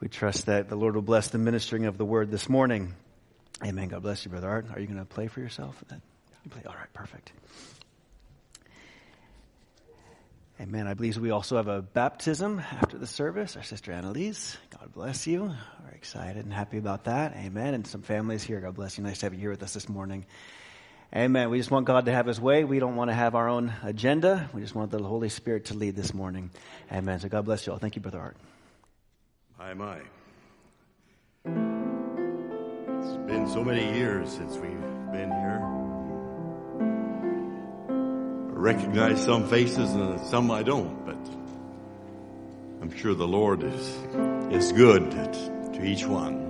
we 0.00 0.08
trust 0.08 0.46
that 0.46 0.70
the 0.70 0.76
Lord 0.76 0.94
will 0.94 1.02
bless 1.02 1.28
the 1.28 1.36
ministering 1.36 1.84
of 1.84 1.98
the 1.98 2.06
word 2.06 2.30
this 2.30 2.48
morning. 2.48 2.94
Amen. 3.62 3.88
God 3.88 4.02
bless 4.02 4.24
you, 4.24 4.30
Brother 4.30 4.48
Art. 4.48 4.66
Are 4.72 4.80
you 4.80 4.86
going 4.86 4.98
to 4.98 5.04
play 5.04 5.26
for 5.26 5.40
yourself? 5.40 5.84
You 5.90 6.50
play. 6.50 6.62
All 6.66 6.72
right. 6.72 6.90
Perfect. 6.94 7.32
Amen. 10.60 10.88
I 10.88 10.94
believe 10.94 11.16
we 11.18 11.30
also 11.30 11.56
have 11.56 11.68
a 11.68 11.82
baptism 11.82 12.58
after 12.58 12.98
the 12.98 13.06
service. 13.06 13.56
Our 13.56 13.62
sister 13.62 13.92
Annalise, 13.92 14.56
God 14.76 14.92
bless 14.92 15.24
you. 15.24 15.54
We're 15.84 15.94
excited 15.94 16.44
and 16.44 16.52
happy 16.52 16.78
about 16.78 17.04
that. 17.04 17.36
Amen. 17.36 17.74
And 17.74 17.86
some 17.86 18.02
families 18.02 18.42
here. 18.42 18.60
God 18.60 18.74
bless 18.74 18.98
you. 18.98 19.04
Nice 19.04 19.20
to 19.20 19.26
have 19.26 19.34
you 19.34 19.38
here 19.38 19.50
with 19.50 19.62
us 19.62 19.74
this 19.74 19.88
morning. 19.88 20.26
Amen. 21.14 21.50
We 21.50 21.58
just 21.58 21.70
want 21.70 21.86
God 21.86 22.06
to 22.06 22.12
have 22.12 22.26
His 22.26 22.40
way. 22.40 22.64
We 22.64 22.80
don't 22.80 22.96
want 22.96 23.08
to 23.08 23.14
have 23.14 23.36
our 23.36 23.48
own 23.48 23.72
agenda. 23.84 24.50
We 24.52 24.60
just 24.60 24.74
want 24.74 24.90
the 24.90 25.00
Holy 25.00 25.28
Spirit 25.28 25.66
to 25.66 25.74
lead 25.74 25.94
this 25.94 26.12
morning. 26.12 26.50
Amen. 26.92 27.20
So 27.20 27.28
God 27.28 27.44
bless 27.44 27.64
you 27.64 27.72
all. 27.72 27.78
Thank 27.78 27.94
you, 27.94 28.02
Brother 28.02 28.18
Art. 28.18 28.36
My, 29.60 29.74
my. 29.74 29.98
It's 32.98 33.16
been 33.28 33.48
so 33.48 33.62
many 33.62 33.96
years 33.96 34.28
since 34.28 34.56
we've 34.56 35.12
been 35.12 35.30
here 35.30 35.77
recognize 38.58 39.24
some 39.24 39.46
faces 39.46 39.94
and 39.94 40.20
some 40.26 40.50
I 40.50 40.64
don't, 40.64 41.06
but 41.06 41.16
I'm 42.82 42.94
sure 42.96 43.14
the 43.14 43.26
Lord 43.26 43.62
is, 43.62 43.88
is 44.50 44.72
good 44.72 45.12
to 45.12 45.84
each 45.84 46.04
one. 46.04 46.47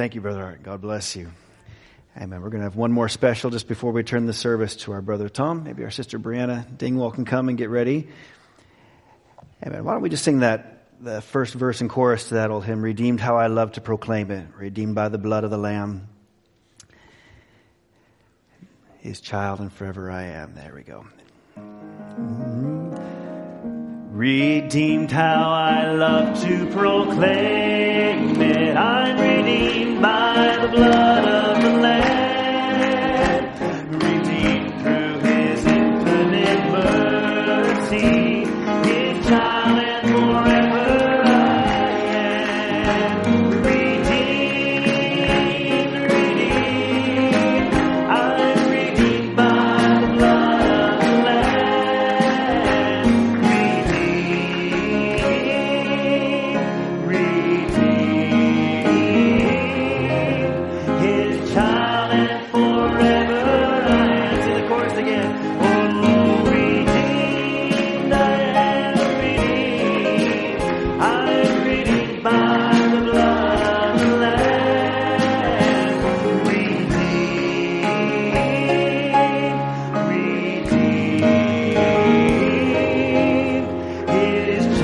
Thank 0.00 0.14
you, 0.14 0.22
Brother 0.22 0.42
Art. 0.42 0.62
God 0.62 0.80
bless 0.80 1.14
you. 1.14 1.30
Amen. 2.16 2.40
We're 2.40 2.48
going 2.48 2.62
to 2.62 2.64
have 2.64 2.74
one 2.74 2.90
more 2.90 3.10
special 3.10 3.50
just 3.50 3.68
before 3.68 3.92
we 3.92 4.02
turn 4.02 4.24
the 4.24 4.32
service 4.32 4.76
to 4.76 4.92
our 4.92 5.02
brother 5.02 5.28
Tom. 5.28 5.64
Maybe 5.64 5.84
our 5.84 5.90
sister 5.90 6.18
Brianna 6.18 6.64
Dingwall 6.78 7.10
can 7.10 7.26
come 7.26 7.50
and 7.50 7.58
get 7.58 7.68
ready. 7.68 8.08
Amen. 9.62 9.84
Why 9.84 9.92
don't 9.92 10.00
we 10.00 10.08
just 10.08 10.24
sing 10.24 10.38
that 10.38 10.86
the 11.02 11.20
first 11.20 11.52
verse 11.52 11.82
and 11.82 11.90
chorus 11.90 12.28
to 12.28 12.34
that 12.36 12.50
old 12.50 12.64
hymn, 12.64 12.80
Redeemed 12.80 13.20
How 13.20 13.36
I 13.36 13.48
Love 13.48 13.72
to 13.72 13.82
Proclaim 13.82 14.30
It, 14.30 14.46
Redeemed 14.56 14.94
by 14.94 15.10
the 15.10 15.18
Blood 15.18 15.44
of 15.44 15.50
the 15.50 15.58
Lamb. 15.58 16.08
His 19.00 19.20
child 19.20 19.60
and 19.60 19.70
forever 19.70 20.10
I 20.10 20.22
am. 20.28 20.54
There 20.54 20.72
we 20.74 20.82
go. 20.82 21.04
Mm-hmm. 21.58 22.94
Redeemed 24.16 25.12
how 25.12 25.50
I 25.50 25.92
love 25.92 26.40
to 26.40 26.66
proclaim 26.70 27.89
that 28.72 28.78
I'm 28.78 29.18
redeemed 29.18 30.00
by 30.00 30.58
the 30.62 30.68
blood 30.68 31.24
of 31.24 31.62
the 31.62 31.70
Lamb. 31.80 32.19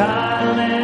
silent. 0.06 0.75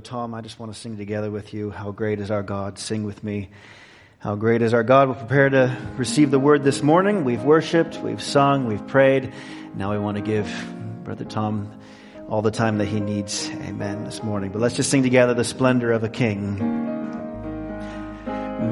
Tom, 0.00 0.34
I 0.34 0.40
just 0.40 0.58
want 0.58 0.72
to 0.72 0.78
sing 0.78 0.96
together 0.96 1.30
with 1.30 1.54
you. 1.54 1.70
How 1.70 1.92
great 1.92 2.20
is 2.20 2.30
our 2.30 2.42
God? 2.42 2.78
Sing 2.78 3.04
with 3.04 3.22
me. 3.22 3.50
How 4.18 4.34
great 4.34 4.62
is 4.62 4.74
our 4.74 4.82
God? 4.82 5.08
We're 5.08 5.14
prepared 5.14 5.52
to 5.52 5.76
receive 5.96 6.30
the 6.30 6.38
word 6.38 6.64
this 6.64 6.82
morning. 6.82 7.24
We've 7.24 7.42
worshiped, 7.42 7.98
we've 8.00 8.22
sung, 8.22 8.66
we've 8.66 8.86
prayed. 8.86 9.32
Now 9.74 9.92
we 9.92 9.98
want 9.98 10.16
to 10.16 10.22
give 10.22 10.46
Brother 11.04 11.24
Tom 11.24 11.72
all 12.28 12.42
the 12.42 12.50
time 12.50 12.78
that 12.78 12.86
he 12.86 13.00
needs. 13.00 13.48
Amen 13.48 14.04
this 14.04 14.22
morning. 14.22 14.52
But 14.52 14.60
let's 14.60 14.76
just 14.76 14.90
sing 14.90 15.02
together 15.02 15.34
the 15.34 15.44
splendor 15.44 15.92
of 15.92 16.04
a 16.04 16.08
king. 16.08 16.56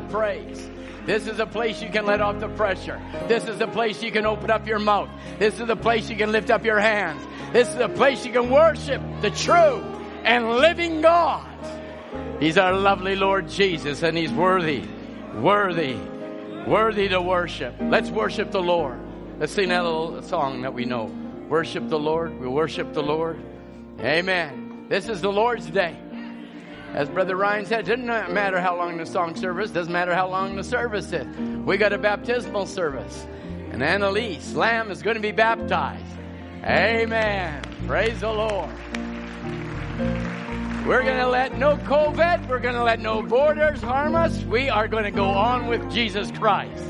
Of 0.00 0.10
praise. 0.10 0.70
This 1.06 1.26
is 1.26 1.38
a 1.38 1.46
place 1.46 1.82
you 1.82 1.88
can 1.88 2.06
let 2.06 2.20
off 2.20 2.40
the 2.40 2.48
pressure. 2.48 3.00
This 3.26 3.46
is 3.46 3.60
a 3.60 3.66
place 3.66 4.02
you 4.02 4.12
can 4.12 4.26
open 4.26 4.50
up 4.50 4.66
your 4.66 4.78
mouth. 4.78 5.08
This 5.38 5.58
is 5.58 5.68
a 5.68 5.76
place 5.76 6.10
you 6.10 6.16
can 6.16 6.30
lift 6.30 6.50
up 6.50 6.64
your 6.64 6.78
hands. 6.78 7.26
This 7.52 7.68
is 7.68 7.80
a 7.80 7.88
place 7.88 8.24
you 8.24 8.32
can 8.32 8.50
worship 8.50 9.02
the 9.22 9.30
true 9.30 9.82
and 10.24 10.50
living 10.50 11.00
God. 11.00 11.46
He's 12.38 12.58
our 12.58 12.72
lovely 12.72 13.16
Lord 13.16 13.48
Jesus, 13.48 14.02
and 14.02 14.16
He's 14.16 14.32
worthy, 14.32 14.84
worthy, 15.34 15.96
worthy 16.66 17.08
to 17.08 17.20
worship. 17.20 17.74
Let's 17.80 18.10
worship 18.10 18.50
the 18.50 18.62
Lord. 18.62 18.98
Let's 19.38 19.52
sing 19.52 19.70
that 19.70 19.84
little 19.84 20.22
song 20.22 20.62
that 20.62 20.74
we 20.74 20.84
know. 20.84 21.04
Worship 21.48 21.88
the 21.88 21.98
Lord. 21.98 22.38
We 22.38 22.46
worship 22.46 22.92
the 22.92 23.02
Lord. 23.02 23.40
Amen. 24.00 24.86
This 24.88 25.08
is 25.08 25.20
the 25.20 25.32
Lord's 25.32 25.66
day. 25.66 25.96
As 26.94 27.08
Brother 27.08 27.36
Ryan 27.36 27.66
said, 27.66 27.88
it 27.88 27.96
doesn't 27.96 28.34
matter 28.34 28.60
how 28.60 28.76
long 28.76 28.96
the 28.96 29.06
song 29.06 29.36
service, 29.36 29.70
doesn't 29.70 29.92
matter 29.92 30.14
how 30.14 30.28
long 30.28 30.56
the 30.56 30.64
service 30.64 31.12
is. 31.12 31.26
We 31.64 31.76
got 31.76 31.92
a 31.92 31.98
baptismal 31.98 32.66
service. 32.66 33.26
And 33.70 33.82
Annalise 33.82 34.54
Lamb 34.54 34.90
is 34.90 35.00
going 35.00 35.14
to 35.14 35.22
be 35.22 35.30
baptized. 35.30 36.04
Amen. 36.64 37.62
Praise 37.86 38.20
the 38.20 38.32
Lord. 38.32 38.70
We're 40.84 41.04
going 41.04 41.18
to 41.18 41.28
let 41.28 41.56
no 41.56 41.76
COVID, 41.76 42.48
we're 42.48 42.58
going 42.58 42.74
to 42.74 42.82
let 42.82 42.98
no 42.98 43.22
borders 43.22 43.80
harm 43.80 44.16
us. 44.16 44.42
We 44.42 44.68
are 44.68 44.88
going 44.88 45.04
to 45.04 45.12
go 45.12 45.26
on 45.26 45.68
with 45.68 45.88
Jesus 45.92 46.32
Christ. 46.32 46.82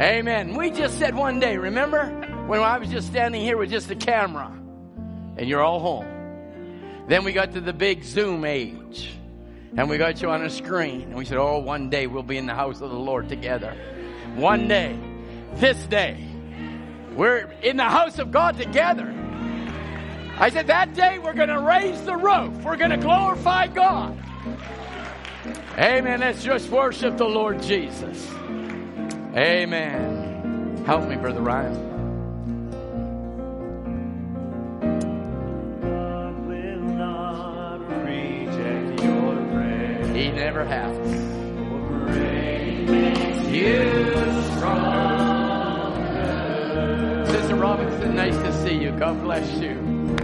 Amen. 0.00 0.56
We 0.56 0.70
just 0.70 0.98
said 0.98 1.14
one 1.14 1.38
day, 1.38 1.56
remember? 1.56 2.06
When 2.48 2.58
I 2.60 2.78
was 2.78 2.88
just 2.88 3.06
standing 3.06 3.42
here 3.42 3.56
with 3.56 3.70
just 3.70 3.88
a 3.92 3.94
camera 3.94 4.50
and 5.36 5.48
you're 5.48 5.62
all 5.62 5.78
home. 5.78 7.06
Then 7.06 7.22
we 7.22 7.32
got 7.32 7.52
to 7.52 7.60
the 7.60 7.72
big 7.72 8.02
Zoom 8.02 8.44
age 8.44 9.09
and 9.76 9.88
we 9.88 9.98
got 9.98 10.20
you 10.20 10.30
on 10.30 10.42
a 10.42 10.50
screen 10.50 11.02
and 11.02 11.14
we 11.14 11.24
said, 11.24 11.38
Oh, 11.38 11.58
one 11.58 11.90
day 11.90 12.06
we'll 12.06 12.22
be 12.22 12.36
in 12.36 12.46
the 12.46 12.54
house 12.54 12.80
of 12.80 12.90
the 12.90 12.96
Lord 12.96 13.28
together. 13.28 13.76
One 14.34 14.68
day, 14.68 14.98
this 15.54 15.78
day, 15.84 16.24
we're 17.14 17.50
in 17.62 17.76
the 17.76 17.84
house 17.84 18.18
of 18.18 18.30
God 18.30 18.56
together. 18.56 19.12
I 20.38 20.48
said, 20.48 20.68
that 20.68 20.94
day 20.94 21.18
we're 21.18 21.34
going 21.34 21.50
to 21.50 21.60
raise 21.60 22.00
the 22.02 22.16
roof. 22.16 22.64
We're 22.64 22.78
going 22.78 22.92
to 22.92 22.96
glorify 22.96 23.66
God. 23.66 24.18
Amen. 25.76 26.20
Let's 26.20 26.42
just 26.42 26.70
worship 26.70 27.18
the 27.18 27.26
Lord 27.26 27.60
Jesus. 27.62 28.26
Amen. 29.36 30.82
Help 30.86 31.08
me, 31.08 31.16
Brother 31.16 31.42
Ryan. 31.42 31.89
Robinson, 47.90 48.14
nice 48.14 48.36
to 48.36 48.62
see 48.62 48.74
you. 48.74 48.92
God 48.92 49.20
bless 49.20 49.50
you. 49.54 50.19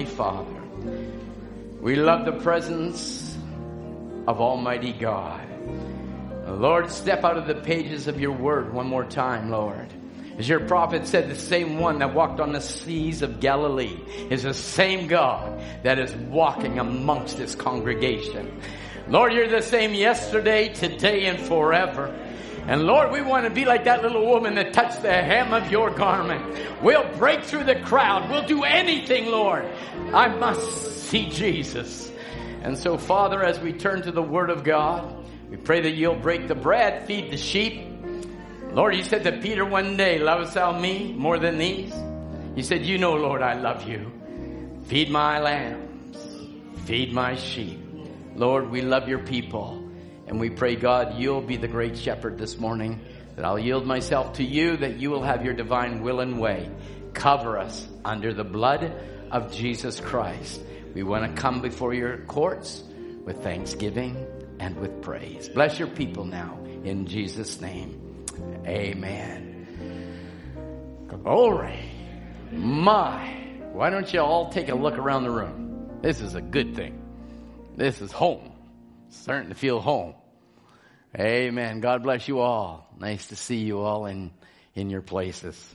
Heavenly 0.00 0.16
Father, 0.16 0.62
we 1.82 1.94
love 1.94 2.24
the 2.24 2.32
presence 2.32 3.36
of 4.26 4.40
Almighty 4.40 4.94
God. 4.94 5.46
Lord, 6.46 6.90
step 6.90 7.22
out 7.22 7.36
of 7.36 7.46
the 7.46 7.56
pages 7.56 8.08
of 8.08 8.18
your 8.18 8.32
word 8.32 8.72
one 8.72 8.86
more 8.86 9.04
time, 9.04 9.50
Lord. 9.50 9.92
As 10.38 10.48
your 10.48 10.60
prophet 10.60 11.06
said, 11.06 11.28
the 11.28 11.34
same 11.34 11.80
one 11.80 11.98
that 11.98 12.14
walked 12.14 12.40
on 12.40 12.52
the 12.52 12.62
seas 12.62 13.20
of 13.20 13.40
Galilee 13.40 14.00
is 14.30 14.44
the 14.44 14.54
same 14.54 15.06
God 15.06 15.62
that 15.82 15.98
is 15.98 16.14
walking 16.14 16.78
amongst 16.78 17.36
this 17.36 17.54
congregation. 17.54 18.58
Lord, 19.06 19.34
you're 19.34 19.48
the 19.48 19.60
same 19.60 19.92
yesterday, 19.92 20.72
today, 20.72 21.26
and 21.26 21.38
forever. 21.38 22.08
And 22.66 22.84
Lord, 22.84 23.10
we 23.10 23.20
want 23.20 23.44
to 23.44 23.50
be 23.50 23.64
like 23.64 23.84
that 23.84 24.02
little 24.02 24.26
woman 24.26 24.54
that 24.54 24.72
touched 24.72 25.02
the 25.02 25.12
hem 25.12 25.52
of 25.52 25.70
your 25.70 25.90
garment. 25.90 26.58
We'll 26.82 27.08
break 27.16 27.44
through 27.44 27.64
the 27.64 27.80
crowd. 27.80 28.30
We'll 28.30 28.46
do 28.46 28.64
anything, 28.64 29.26
Lord. 29.26 29.64
I 30.14 30.28
must 30.28 31.08
see 31.08 31.28
Jesus. 31.30 32.12
And 32.62 32.78
so, 32.78 32.98
Father, 32.98 33.42
as 33.42 33.58
we 33.58 33.72
turn 33.72 34.02
to 34.02 34.12
the 34.12 34.22
Word 34.22 34.50
of 34.50 34.64
God, 34.64 35.26
we 35.48 35.56
pray 35.56 35.80
that 35.80 35.92
you'll 35.92 36.14
break 36.14 36.46
the 36.46 36.54
bread, 36.54 37.06
feed 37.06 37.30
the 37.30 37.36
sheep. 37.36 37.86
Lord, 38.72 38.94
you 38.94 39.02
said 39.02 39.24
to 39.24 39.32
Peter 39.32 39.64
one 39.64 39.96
day, 39.96 40.18
Lovest 40.18 40.54
thou 40.54 40.78
me 40.78 41.12
more 41.12 41.38
than 41.38 41.58
these? 41.58 41.92
He 42.54 42.62
said, 42.62 42.84
You 42.84 42.98
know, 42.98 43.14
Lord, 43.14 43.42
I 43.42 43.54
love 43.54 43.88
you. 43.88 44.12
Feed 44.84 45.10
my 45.10 45.40
lambs, 45.40 46.18
feed 46.84 47.12
my 47.12 47.34
sheep. 47.34 47.80
Lord, 48.36 48.70
we 48.70 48.82
love 48.82 49.08
your 49.08 49.18
people. 49.20 49.79
And 50.30 50.38
we 50.38 50.48
pray, 50.48 50.76
God, 50.76 51.18
you'll 51.18 51.40
be 51.40 51.56
the 51.56 51.66
great 51.66 51.98
shepherd 51.98 52.38
this 52.38 52.56
morning, 52.56 53.00
that 53.34 53.44
I'll 53.44 53.58
yield 53.58 53.84
myself 53.84 54.34
to 54.34 54.44
you, 54.44 54.76
that 54.76 55.00
you 55.00 55.10
will 55.10 55.24
have 55.24 55.44
your 55.44 55.54
divine 55.54 56.02
will 56.02 56.20
and 56.20 56.38
way. 56.38 56.70
Cover 57.14 57.58
us 57.58 57.88
under 58.04 58.32
the 58.32 58.44
blood 58.44 58.92
of 59.32 59.52
Jesus 59.52 59.98
Christ. 59.98 60.60
We 60.94 61.02
want 61.02 61.34
to 61.34 61.42
come 61.42 61.60
before 61.60 61.94
your 61.94 62.18
courts 62.18 62.84
with 63.24 63.42
thanksgiving 63.42 64.24
and 64.60 64.76
with 64.78 65.02
praise. 65.02 65.48
Bless 65.48 65.80
your 65.80 65.88
people 65.88 66.24
now 66.24 66.60
in 66.84 67.06
Jesus' 67.06 67.60
name. 67.60 68.24
Amen. 68.64 69.66
Glory. 71.08 71.90
My. 72.52 73.36
Why 73.72 73.90
don't 73.90 74.14
you 74.14 74.20
all 74.20 74.50
take 74.50 74.68
a 74.68 74.76
look 74.76 74.96
around 74.96 75.24
the 75.24 75.32
room? 75.32 75.98
This 76.02 76.20
is 76.20 76.36
a 76.36 76.40
good 76.40 76.76
thing. 76.76 77.02
This 77.74 78.00
is 78.00 78.12
home. 78.12 78.52
Starting 79.08 79.48
to 79.48 79.56
feel 79.56 79.80
home. 79.80 80.14
Amen. 81.18 81.80
God 81.80 82.04
bless 82.04 82.28
you 82.28 82.38
all. 82.38 82.88
Nice 82.98 83.26
to 83.28 83.36
see 83.36 83.56
you 83.56 83.80
all 83.80 84.06
in, 84.06 84.30
in 84.76 84.90
your 84.90 85.02
places. 85.02 85.74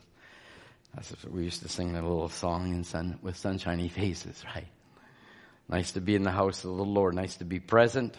We 1.29 1.43
used 1.43 1.61
to 1.63 1.67
sing 1.67 1.91
that 1.91 2.03
little 2.03 2.29
song 2.29 2.71
in 2.71 2.85
sun, 2.85 3.19
with 3.21 3.35
sunshiny 3.35 3.89
faces, 3.89 4.41
right? 4.55 4.67
Nice 5.67 5.91
to 5.91 5.99
be 5.99 6.15
in 6.15 6.23
the 6.23 6.31
house 6.31 6.63
of 6.63 6.77
the 6.77 6.85
Lord. 6.85 7.15
Nice 7.15 7.35
to 7.37 7.43
be 7.43 7.59
present 7.59 8.15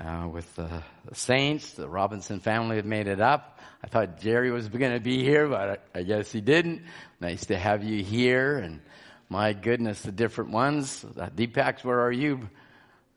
uh, 0.00 0.26
with 0.28 0.52
the, 0.56 0.82
the 1.04 1.14
saints. 1.14 1.70
The 1.74 1.88
Robinson 1.88 2.40
family 2.40 2.76
have 2.76 2.84
made 2.84 3.06
it 3.06 3.20
up. 3.20 3.60
I 3.84 3.86
thought 3.86 4.18
Jerry 4.18 4.50
was 4.50 4.68
going 4.68 4.92
to 4.92 4.98
be 4.98 5.22
here, 5.22 5.46
but 5.46 5.82
I, 5.94 6.00
I 6.00 6.02
guess 6.02 6.32
he 6.32 6.40
didn't. 6.40 6.82
Nice 7.20 7.46
to 7.46 7.56
have 7.56 7.84
you 7.84 8.02
here. 8.02 8.58
And 8.58 8.80
my 9.28 9.52
goodness, 9.52 10.02
the 10.02 10.10
different 10.10 10.50
ones. 10.50 11.04
Uh, 11.04 11.28
Deepak, 11.28 11.84
where 11.84 12.00
are 12.00 12.12
you? 12.12 12.48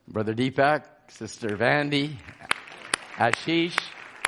Brother 0.06 0.34
Deepak, 0.34 0.84
Sister 1.08 1.56
Vandy, 1.56 2.16
Ashish, 3.18 3.76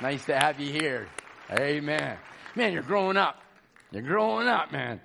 nice 0.01 0.25
to 0.25 0.37
have 0.37 0.59
you 0.59 0.69
here. 0.69 1.07
Amen. 1.49 2.17
Man, 2.55 2.73
you're 2.73 2.83
growing 2.83 3.15
up. 3.15 3.41
You're 3.89 4.01
growing 4.01 4.49
up, 4.49 4.73
man. 4.73 4.99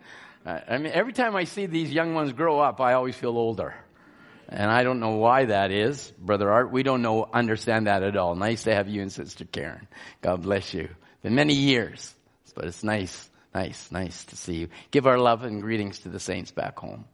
I 0.44 0.78
mean, 0.78 0.92
every 0.92 1.12
time 1.12 1.36
I 1.36 1.44
see 1.44 1.66
these 1.66 1.92
young 1.92 2.14
ones 2.14 2.32
grow 2.32 2.58
up, 2.58 2.80
I 2.80 2.94
always 2.94 3.14
feel 3.14 3.36
older. 3.38 3.74
And 4.48 4.70
I 4.70 4.82
don't 4.82 4.98
know 4.98 5.16
why 5.16 5.46
that 5.46 5.70
is, 5.70 6.12
Brother 6.18 6.50
Art. 6.50 6.72
We 6.72 6.82
don't 6.82 7.00
know, 7.02 7.28
understand 7.32 7.86
that 7.86 8.02
at 8.02 8.16
all. 8.16 8.34
Nice 8.34 8.64
to 8.64 8.74
have 8.74 8.88
you 8.88 9.02
and 9.02 9.12
Sister 9.12 9.44
Karen. 9.44 9.86
God 10.20 10.42
bless 10.42 10.74
you. 10.74 10.88
Been 11.22 11.36
many 11.36 11.54
years, 11.54 12.12
but 12.54 12.64
it's 12.64 12.82
nice, 12.82 13.30
nice, 13.54 13.90
nice 13.92 14.24
to 14.26 14.36
see 14.36 14.56
you. 14.56 14.68
Give 14.90 15.06
our 15.06 15.18
love 15.18 15.44
and 15.44 15.62
greetings 15.62 16.00
to 16.00 16.08
the 16.08 16.20
saints 16.20 16.50
back 16.50 16.78
home. 16.78 17.04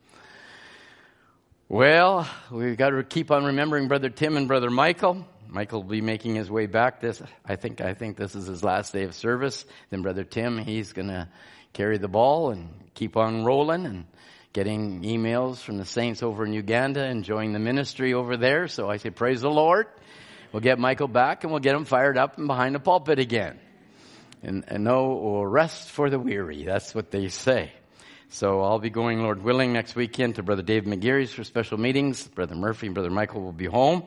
Well, 1.69 2.29
we've 2.51 2.77
got 2.77 2.91
to 2.91 3.03
keep 3.03 3.31
on 3.31 3.45
remembering 3.45 3.89
Brother 3.89 4.11
Tim 4.11 4.37
and 4.37 4.49
Brother 4.49 4.71
Michael. 4.71 5.27
Michael 5.49 5.83
will 5.83 5.91
be 5.91 6.01
making 6.01 6.35
his 6.35 6.51
way 6.51 6.67
back 6.67 7.01
this, 7.01 7.23
I 7.45 7.57
think, 7.57 7.81
I 7.81 7.95
think 7.95 8.17
this 8.17 8.35
is 8.35 8.47
his 8.47 8.65
last 8.65 8.93
day 8.93 9.05
of 9.05 9.15
service. 9.15 9.65
Then 9.91 10.03
Brother 10.03 10.25
Tim, 10.25 10.59
he's 10.59 10.93
gonna 10.93 11.29
carry 11.73 11.99
the 11.99 12.09
ball 12.09 12.51
and 12.51 12.69
keep 12.95 13.17
on 13.17 13.45
rolling 13.45 13.87
and 13.87 14.05
getting 14.53 15.03
emails 15.03 15.59
from 15.59 15.79
the 15.79 15.85
saints 15.85 16.23
over 16.23 16.45
in 16.45 16.53
Uganda, 16.53 17.05
enjoying 17.07 17.53
the 17.53 17.59
ministry 17.59 18.15
over 18.15 18.37
there. 18.37 18.69
So 18.69 18.91
I 18.91 18.99
say, 18.99 19.11
praise 19.11 19.41
the 19.41 19.51
Lord. 19.51 19.87
We'll 20.53 20.61
get 20.61 20.79
Michael 20.79 21.09
back 21.09 21.45
and 21.45 21.53
we'll 21.53 21.61
get 21.61 21.75
him 21.75 21.87
fired 21.87 22.19
up 22.19 22.37
and 22.37 22.47
behind 22.47 22.75
the 22.75 22.81
pulpit 22.81 23.19
again. 23.19 23.59
And, 24.43 24.65
and 24.69 24.85
no 24.85 25.43
rest 25.45 25.89
for 25.89 26.11
the 26.11 26.19
weary. 26.19 26.65
That's 26.65 26.95
what 26.95 27.11
they 27.11 27.29
say. 27.29 27.73
So 28.29 28.63
I'll 28.63 28.79
be 28.79 28.91
going, 28.91 29.23
Lord 29.23 29.43
willing, 29.43 29.73
next 29.73 29.95
weekend 29.95 30.37
to 30.37 30.43
Brother 30.43 30.63
Dave 30.63 30.85
McGeary's 30.85 31.33
for 31.33 31.45
special 31.45 31.79
meetings. 31.79 32.27
Brother 32.27 32.55
Murphy 32.55 32.87
and 32.87 32.95
Brother 32.95 33.11
Michael 33.11 33.43
will 33.43 33.53
be 33.53 33.67
home. 33.67 34.05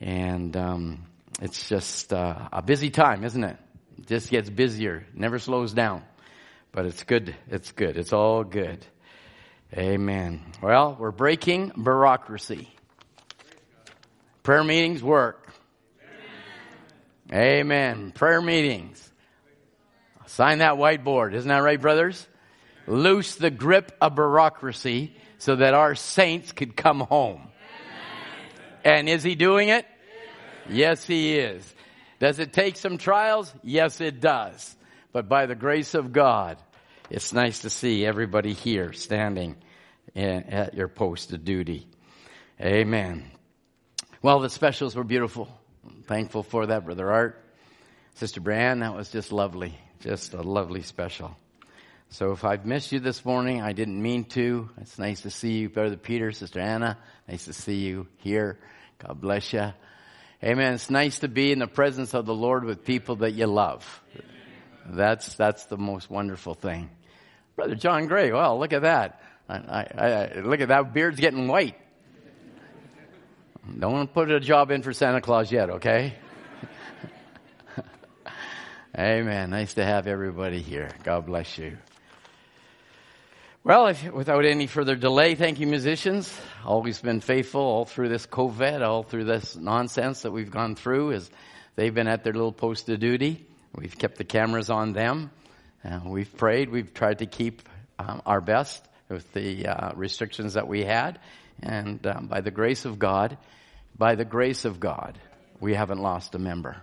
And 0.00 0.56
um, 0.56 1.06
it's 1.40 1.68
just 1.68 2.12
uh, 2.12 2.48
a 2.52 2.62
busy 2.62 2.90
time, 2.90 3.24
isn't 3.24 3.44
it? 3.44 3.56
It 3.98 4.06
just 4.06 4.30
gets 4.30 4.50
busier, 4.50 5.06
never 5.14 5.38
slows 5.38 5.72
down. 5.72 6.02
But 6.72 6.86
it's 6.86 7.04
good. 7.04 7.34
It's 7.48 7.70
good. 7.70 7.96
It's 7.96 8.12
all 8.12 8.42
good. 8.42 8.84
Amen. 9.72 10.40
Well, 10.60 10.96
we're 10.98 11.12
breaking 11.12 11.72
bureaucracy. 11.82 12.68
Prayer 14.42 14.64
meetings 14.64 15.02
work. 15.02 15.52
Amen. 17.32 18.12
Prayer 18.12 18.40
meetings. 18.40 19.10
Sign 20.26 20.58
that 20.58 20.74
whiteboard. 20.74 21.34
Isn't 21.34 21.48
that 21.48 21.58
right, 21.58 21.80
brothers? 21.80 22.26
Loose 22.86 23.36
the 23.36 23.50
grip 23.50 23.96
of 24.00 24.16
bureaucracy 24.16 25.16
so 25.38 25.56
that 25.56 25.74
our 25.74 25.94
saints 25.94 26.52
could 26.52 26.76
come 26.76 27.00
home. 27.00 27.48
And 28.84 29.08
is 29.08 29.22
he 29.22 29.34
doing 29.34 29.68
it? 29.70 29.86
Yes, 30.68 31.06
he 31.06 31.36
is. 31.38 31.74
Does 32.20 32.38
it 32.38 32.52
take 32.52 32.76
some 32.76 32.98
trials? 32.98 33.52
Yes, 33.62 34.00
it 34.00 34.20
does. 34.20 34.76
But 35.12 35.28
by 35.28 35.46
the 35.46 35.54
grace 35.54 35.94
of 35.94 36.12
God, 36.12 36.58
it's 37.10 37.32
nice 37.32 37.60
to 37.60 37.70
see 37.70 38.04
everybody 38.04 38.52
here 38.52 38.92
standing 38.92 39.56
at 40.14 40.74
your 40.74 40.88
post 40.88 41.32
of 41.32 41.44
duty. 41.44 41.86
Amen. 42.60 43.30
Well, 44.22 44.40
the 44.40 44.50
specials 44.50 44.94
were 44.96 45.04
beautiful. 45.04 45.48
I'm 45.86 46.02
thankful 46.02 46.42
for 46.42 46.66
that, 46.66 46.84
Brother 46.84 47.10
Art. 47.10 47.44
Sister 48.14 48.40
Brianne, 48.40 48.80
that 48.80 48.94
was 48.94 49.10
just 49.10 49.32
lovely. 49.32 49.74
Just 50.00 50.34
a 50.34 50.42
lovely 50.42 50.82
special. 50.82 51.36
So 52.10 52.32
if 52.32 52.44
I've 52.44 52.64
missed 52.64 52.92
you 52.92 53.00
this 53.00 53.24
morning, 53.24 53.60
I 53.60 53.72
didn't 53.72 54.00
mean 54.00 54.24
to. 54.26 54.70
It's 54.80 54.98
nice 54.98 55.22
to 55.22 55.30
see 55.30 55.58
you, 55.58 55.68
Brother 55.68 55.96
Peter, 55.96 56.30
Sister 56.30 56.60
Anna. 56.60 56.96
Nice 57.28 57.46
to 57.46 57.52
see 57.52 57.76
you 57.76 58.06
here. 58.18 58.58
God 58.98 59.20
bless 59.20 59.52
you. 59.52 59.72
Amen. 60.42 60.74
It's 60.74 60.90
nice 60.90 61.20
to 61.20 61.28
be 61.28 61.52
in 61.52 61.58
the 61.58 61.66
presence 61.66 62.14
of 62.14 62.26
the 62.26 62.34
Lord 62.34 62.64
with 62.64 62.84
people 62.84 63.16
that 63.16 63.32
you 63.32 63.46
love. 63.46 64.02
That's, 64.86 65.34
that's 65.36 65.64
the 65.66 65.78
most 65.78 66.10
wonderful 66.10 66.54
thing. 66.54 66.90
Brother 67.56 67.74
John 67.74 68.06
Gray, 68.06 68.32
well, 68.32 68.58
look 68.58 68.72
at 68.72 68.82
that. 68.82 69.22
I, 69.48 69.56
I, 69.56 69.82
I, 69.96 70.40
look 70.40 70.60
at 70.60 70.68
that 70.68 70.92
beard's 70.92 71.20
getting 71.20 71.48
white. 71.48 71.76
Don't 73.78 74.12
put 74.12 74.30
a 74.30 74.40
job 74.40 74.70
in 74.70 74.82
for 74.82 74.92
Santa 74.92 75.20
Claus 75.20 75.50
yet, 75.50 75.70
okay? 75.70 76.14
Amen. 78.98 79.50
Nice 79.50 79.74
to 79.74 79.84
have 79.84 80.06
everybody 80.06 80.60
here. 80.60 80.90
God 81.02 81.26
bless 81.26 81.56
you. 81.56 81.78
Well, 83.66 83.86
if, 83.86 84.12
without 84.12 84.44
any 84.44 84.66
further 84.66 84.94
delay, 84.94 85.36
thank 85.36 85.58
you, 85.58 85.66
musicians. 85.66 86.30
Always 86.66 87.00
been 87.00 87.22
faithful 87.22 87.62
all 87.62 87.86
through 87.86 88.10
this 88.10 88.26
COVID, 88.26 88.86
all 88.86 89.04
through 89.04 89.24
this 89.24 89.56
nonsense 89.56 90.20
that 90.20 90.32
we've 90.32 90.50
gone 90.50 90.74
through. 90.74 91.12
As 91.12 91.30
they've 91.74 91.94
been 91.94 92.06
at 92.06 92.24
their 92.24 92.34
little 92.34 92.52
post 92.52 92.90
of 92.90 93.00
duty, 93.00 93.46
we've 93.74 93.96
kept 93.96 94.18
the 94.18 94.24
cameras 94.24 94.68
on 94.68 94.92
them. 94.92 95.30
Uh, 95.82 96.00
we've 96.04 96.36
prayed. 96.36 96.68
We've 96.68 96.92
tried 96.92 97.20
to 97.20 97.26
keep 97.26 97.62
um, 97.98 98.20
our 98.26 98.42
best 98.42 98.86
with 99.08 99.32
the 99.32 99.66
uh, 99.66 99.92
restrictions 99.94 100.54
that 100.54 100.68
we 100.68 100.84
had, 100.84 101.18
and 101.62 102.06
um, 102.06 102.26
by 102.26 102.42
the 102.42 102.50
grace 102.50 102.84
of 102.84 102.98
God, 102.98 103.38
by 103.96 104.14
the 104.14 104.26
grace 104.26 104.66
of 104.66 104.78
God, 104.78 105.18
we 105.58 105.72
haven't 105.72 106.02
lost 106.02 106.34
a 106.34 106.38
member. 106.38 106.76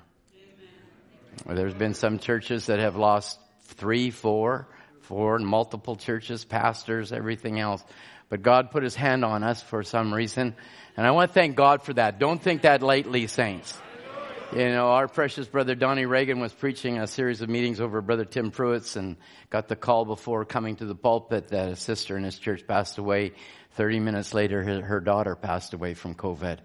There's 1.45 1.75
been 1.75 1.93
some 1.93 2.17
churches 2.17 2.65
that 2.65 2.79
have 2.79 2.95
lost 2.95 3.39
three, 3.61 4.09
four, 4.09 4.67
four, 5.12 5.38
multiple 5.39 5.97
churches, 5.97 6.45
pastors, 6.45 7.12
everything 7.12 7.59
else. 7.59 7.84
But 8.30 8.43
God 8.43 8.72
put 8.72 8.82
his 8.82 8.95
hand 8.95 9.26
on 9.26 9.43
us 9.43 9.62
for 9.62 9.84
some 9.84 10.14
reason. 10.14 10.55
And 10.95 11.05
I 11.05 11.12
want 11.12 11.32
to 11.32 11.34
thank 11.34 11.57
God 11.57 11.84
for 11.84 11.91
that. 11.95 12.18
Don't 12.18 12.41
think 12.41 12.62
that 12.62 12.82
lightly, 12.82 13.28
saints. 13.28 13.78
You 14.55 14.70
know, 14.70 14.88
our 14.88 15.09
precious 15.09 15.47
brother 15.47 15.76
Donnie 15.76 16.05
Reagan 16.05 16.39
was 16.39 16.53
preaching 16.53 16.97
a 16.97 17.07
series 17.07 17.41
of 17.41 17.49
meetings 17.49 17.82
over 17.82 17.99
brother 17.99 18.24
Tim 18.24 18.51
Pruitt's 18.51 18.95
and 18.95 19.18
got 19.49 19.68
the 19.68 19.76
call 19.76 20.05
before 20.05 20.45
coming 20.45 20.78
to 20.78 20.86
the 20.86 20.95
pulpit 20.95 21.49
that 21.49 21.68
a 21.68 21.76
sister 21.76 22.16
in 22.16 22.24
his 22.24 22.39
church 22.39 22.66
passed 22.66 22.97
away. 22.97 23.34
30 23.74 23.99
minutes 23.99 24.34
later, 24.34 24.82
her 24.82 25.01
daughter 25.01 25.36
passed 25.36 25.74
away 25.74 25.93
from 25.93 26.16
COVID. 26.16 26.59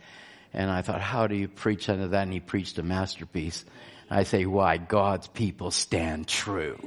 And 0.53 0.71
I 0.71 0.83
thought, 0.83 1.01
how 1.01 1.27
do 1.27 1.35
you 1.35 1.49
preach 1.49 1.89
under 1.89 2.07
that? 2.07 2.23
And 2.23 2.33
he 2.33 2.39
preached 2.39 2.79
a 2.79 2.85
masterpiece. 2.85 3.65
I 4.09 4.23
say, 4.23 4.47
why? 4.47 4.77
God's 4.77 5.27
people 5.27 5.73
stand 5.73 6.29
true. 6.29 6.79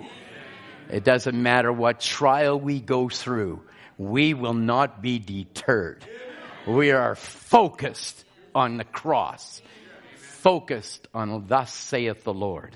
It 0.89 1.03
doesn't 1.03 1.41
matter 1.41 1.71
what 1.71 1.99
trial 1.99 2.59
we 2.59 2.79
go 2.79 3.09
through. 3.09 3.61
We 3.97 4.33
will 4.33 4.53
not 4.53 5.01
be 5.01 5.19
deterred. 5.19 6.05
We 6.65 6.91
are 6.91 7.15
focused 7.15 8.25
on 8.55 8.77
the 8.77 8.83
cross. 8.83 9.61
Focused 10.15 11.07
on 11.13 11.45
thus 11.47 11.73
saith 11.73 12.23
the 12.23 12.33
Lord. 12.33 12.75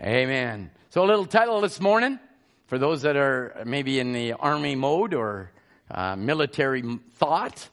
Amen. 0.00 0.70
So 0.90 1.04
a 1.04 1.06
little 1.06 1.26
title 1.26 1.60
this 1.60 1.80
morning 1.80 2.18
for 2.66 2.78
those 2.78 3.02
that 3.02 3.16
are 3.16 3.62
maybe 3.66 3.98
in 3.98 4.12
the 4.12 4.32
army 4.34 4.74
mode 4.74 5.12
or 5.12 5.50
uh, 5.90 6.16
military 6.16 6.82
thought. 7.14 7.68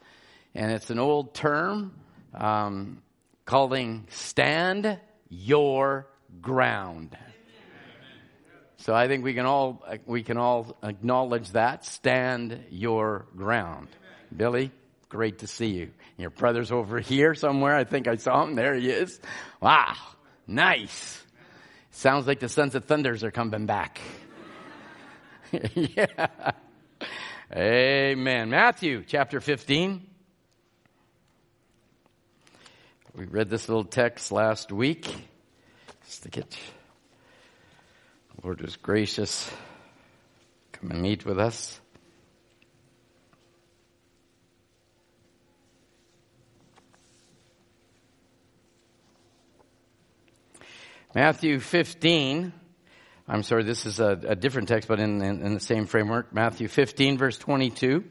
And 0.53 0.71
it's 0.71 0.89
an 0.89 0.99
old 0.99 1.33
term 1.33 1.93
um, 2.33 3.01
calling 3.45 4.07
stand 4.09 4.99
your 5.29 6.07
ground. 6.41 7.15
So 8.81 8.95
I 8.95 9.07
think 9.07 9.23
we 9.23 9.35
can 9.35 9.45
all 9.45 9.83
we 10.07 10.23
can 10.23 10.37
all 10.37 10.75
acknowledge 10.81 11.51
that. 11.51 11.85
Stand 11.85 12.65
your 12.71 13.27
ground. 13.35 13.89
Billy, 14.35 14.71
great 15.07 15.39
to 15.39 15.47
see 15.47 15.67
you. 15.67 15.91
Your 16.17 16.31
brother's 16.31 16.71
over 16.71 16.99
here 16.99 17.35
somewhere. 17.35 17.75
I 17.75 17.83
think 17.83 18.07
I 18.07 18.15
saw 18.15 18.43
him. 18.43 18.55
There 18.55 18.73
he 18.73 18.89
is. 18.89 19.19
Wow, 19.61 19.93
nice. 20.47 21.23
Sounds 21.91 22.25
like 22.25 22.39
the 22.39 22.49
Sons 22.49 22.73
of 22.73 22.85
Thunders 22.85 23.23
are 23.23 23.29
coming 23.29 23.67
back. 23.67 24.01
yeah. 25.75 26.51
Amen. 27.55 28.49
Matthew 28.49 29.03
chapter 29.05 29.41
15. 29.41 30.07
We 33.13 33.25
read 33.25 33.49
this 33.49 33.69
little 33.69 33.83
text 33.83 34.31
last 34.31 34.71
week. 34.71 35.07
Just 36.05 36.23
to 36.23 36.29
get 36.29 36.57
Lord 38.43 38.59
was 38.61 38.75
gracious. 38.75 39.51
Come 40.71 40.89
and 40.89 41.01
meet 41.03 41.25
with 41.25 41.37
us. 41.37 41.79
Matthew 51.13 51.59
15. 51.59 52.51
I'm 53.27 53.43
sorry, 53.43 53.63
this 53.63 53.85
is 53.85 53.99
a, 53.99 54.19
a 54.27 54.35
different 54.35 54.69
text, 54.69 54.87
but 54.87 54.99
in, 54.99 55.21
in, 55.21 55.45
in 55.45 55.53
the 55.53 55.59
same 55.59 55.85
framework. 55.85 56.33
Matthew 56.33 56.67
15, 56.67 57.19
verse 57.19 57.37
22. 57.37 58.03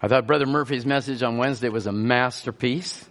I 0.00 0.06
thought 0.06 0.28
Brother 0.28 0.46
Murphy's 0.46 0.86
message 0.86 1.24
on 1.24 1.36
Wednesday 1.36 1.68
was 1.68 1.88
a 1.88 1.92
masterpiece. 1.92 3.04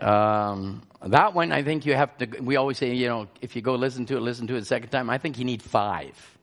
Um, 0.00 0.82
that 1.06 1.34
one, 1.34 1.52
I 1.52 1.62
think 1.62 1.86
you 1.86 1.94
have 1.94 2.16
to, 2.18 2.26
we 2.40 2.56
always 2.56 2.78
say, 2.78 2.94
you 2.94 3.08
know, 3.08 3.28
if 3.40 3.56
you 3.56 3.62
go 3.62 3.74
listen 3.74 4.06
to 4.06 4.16
it, 4.16 4.20
listen 4.20 4.46
to 4.48 4.56
it 4.56 4.62
a 4.62 4.64
second 4.64 4.90
time. 4.90 5.08
I 5.08 5.18
think 5.18 5.38
you 5.38 5.44
need 5.44 5.62
five. 5.62 6.38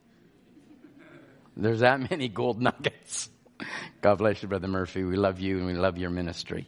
There's 1.56 1.82
that 1.82 2.10
many 2.10 2.28
gold 2.28 2.62
nuggets. 2.62 3.30
God 4.02 4.18
bless 4.18 4.42
you, 4.42 4.50
Brother 4.50 4.68
Murphy. 4.68 5.04
We 5.04 5.16
love 5.16 5.40
you 5.40 5.58
and 5.58 5.66
we 5.66 5.74
love 5.74 5.98
your 5.98 6.10
ministry. 6.10 6.68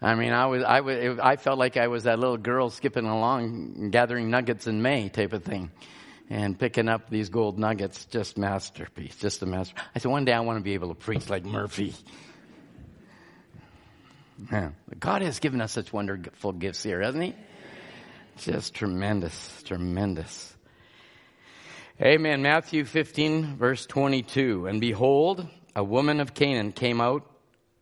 I 0.00 0.16
mean, 0.16 0.32
I 0.32 0.46
was, 0.46 0.64
I 0.64 0.80
was, 0.80 1.18
I 1.20 1.36
felt 1.36 1.58
like 1.58 1.76
I 1.76 1.86
was 1.86 2.04
that 2.04 2.18
little 2.18 2.36
girl 2.36 2.70
skipping 2.70 3.06
along, 3.06 3.90
gathering 3.90 4.30
nuggets 4.30 4.66
in 4.66 4.82
May 4.82 5.08
type 5.08 5.32
of 5.32 5.44
thing 5.44 5.70
and 6.28 6.58
picking 6.58 6.88
up 6.88 7.08
these 7.10 7.28
gold 7.28 7.58
nuggets, 7.58 8.04
just 8.06 8.36
masterpiece, 8.36 9.14
just 9.16 9.42
a 9.42 9.46
master. 9.46 9.74
I 9.94 10.00
said, 10.00 10.10
one 10.10 10.24
day 10.24 10.32
I 10.32 10.40
want 10.40 10.58
to 10.58 10.62
be 10.62 10.74
able 10.74 10.88
to 10.88 10.94
preach 10.94 11.30
like 11.30 11.44
Murphy. 11.44 11.94
Man, 14.50 14.74
God 14.98 15.22
has 15.22 15.38
given 15.38 15.60
us 15.60 15.72
such 15.72 15.92
wonderful 15.92 16.52
gifts 16.52 16.82
here, 16.82 17.00
hasn't 17.00 17.22
He? 17.22 17.34
Just 18.38 18.74
tremendous, 18.74 19.62
tremendous. 19.62 20.54
Amen. 22.00 22.42
Matthew 22.42 22.84
15, 22.84 23.56
verse 23.56 23.86
22. 23.86 24.66
And 24.66 24.80
behold, 24.80 25.46
a 25.76 25.84
woman 25.84 26.18
of 26.18 26.34
Canaan 26.34 26.72
came 26.72 27.00
out 27.00 27.24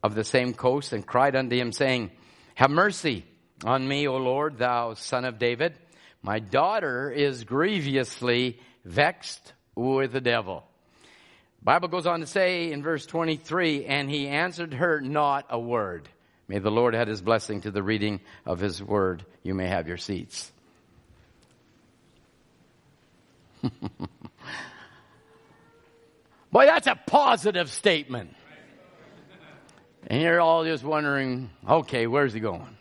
of 0.02 0.14
the 0.14 0.24
same 0.24 0.52
coast 0.52 0.92
and 0.92 1.06
cried 1.06 1.34
unto 1.34 1.56
him, 1.56 1.72
saying, 1.72 2.10
Have 2.56 2.70
mercy 2.70 3.24
on 3.64 3.86
me, 3.86 4.06
O 4.08 4.16
Lord, 4.16 4.58
thou 4.58 4.94
son 4.94 5.24
of 5.24 5.38
David. 5.38 5.74
My 6.22 6.40
daughter 6.40 7.10
is 7.10 7.44
grievously 7.44 8.58
vexed 8.84 9.54
with 9.74 10.12
the 10.12 10.20
devil. 10.20 10.64
Bible 11.62 11.88
goes 11.88 12.06
on 12.06 12.20
to 12.20 12.26
say 12.26 12.72
in 12.72 12.82
verse 12.82 13.06
23, 13.06 13.86
and 13.86 14.10
he 14.10 14.28
answered 14.28 14.74
her 14.74 15.00
not 15.00 15.46
a 15.48 15.58
word. 15.58 16.08
May 16.50 16.58
the 16.58 16.68
Lord 16.68 16.96
add 16.96 17.06
his 17.06 17.22
blessing 17.22 17.60
to 17.60 17.70
the 17.70 17.80
reading 17.80 18.18
of 18.44 18.58
his 18.58 18.82
word. 18.82 19.24
You 19.44 19.54
may 19.54 19.68
have 19.68 19.86
your 19.86 19.98
seats. 19.98 20.50
Boy, 26.50 26.66
that's 26.66 26.88
a 26.88 26.98
positive 27.06 27.70
statement. 27.70 28.34
And 30.08 30.20
you're 30.20 30.40
all 30.40 30.64
just 30.64 30.82
wondering, 30.82 31.50
okay, 31.68 32.08
where's 32.08 32.32
he 32.32 32.40
going? 32.40 32.76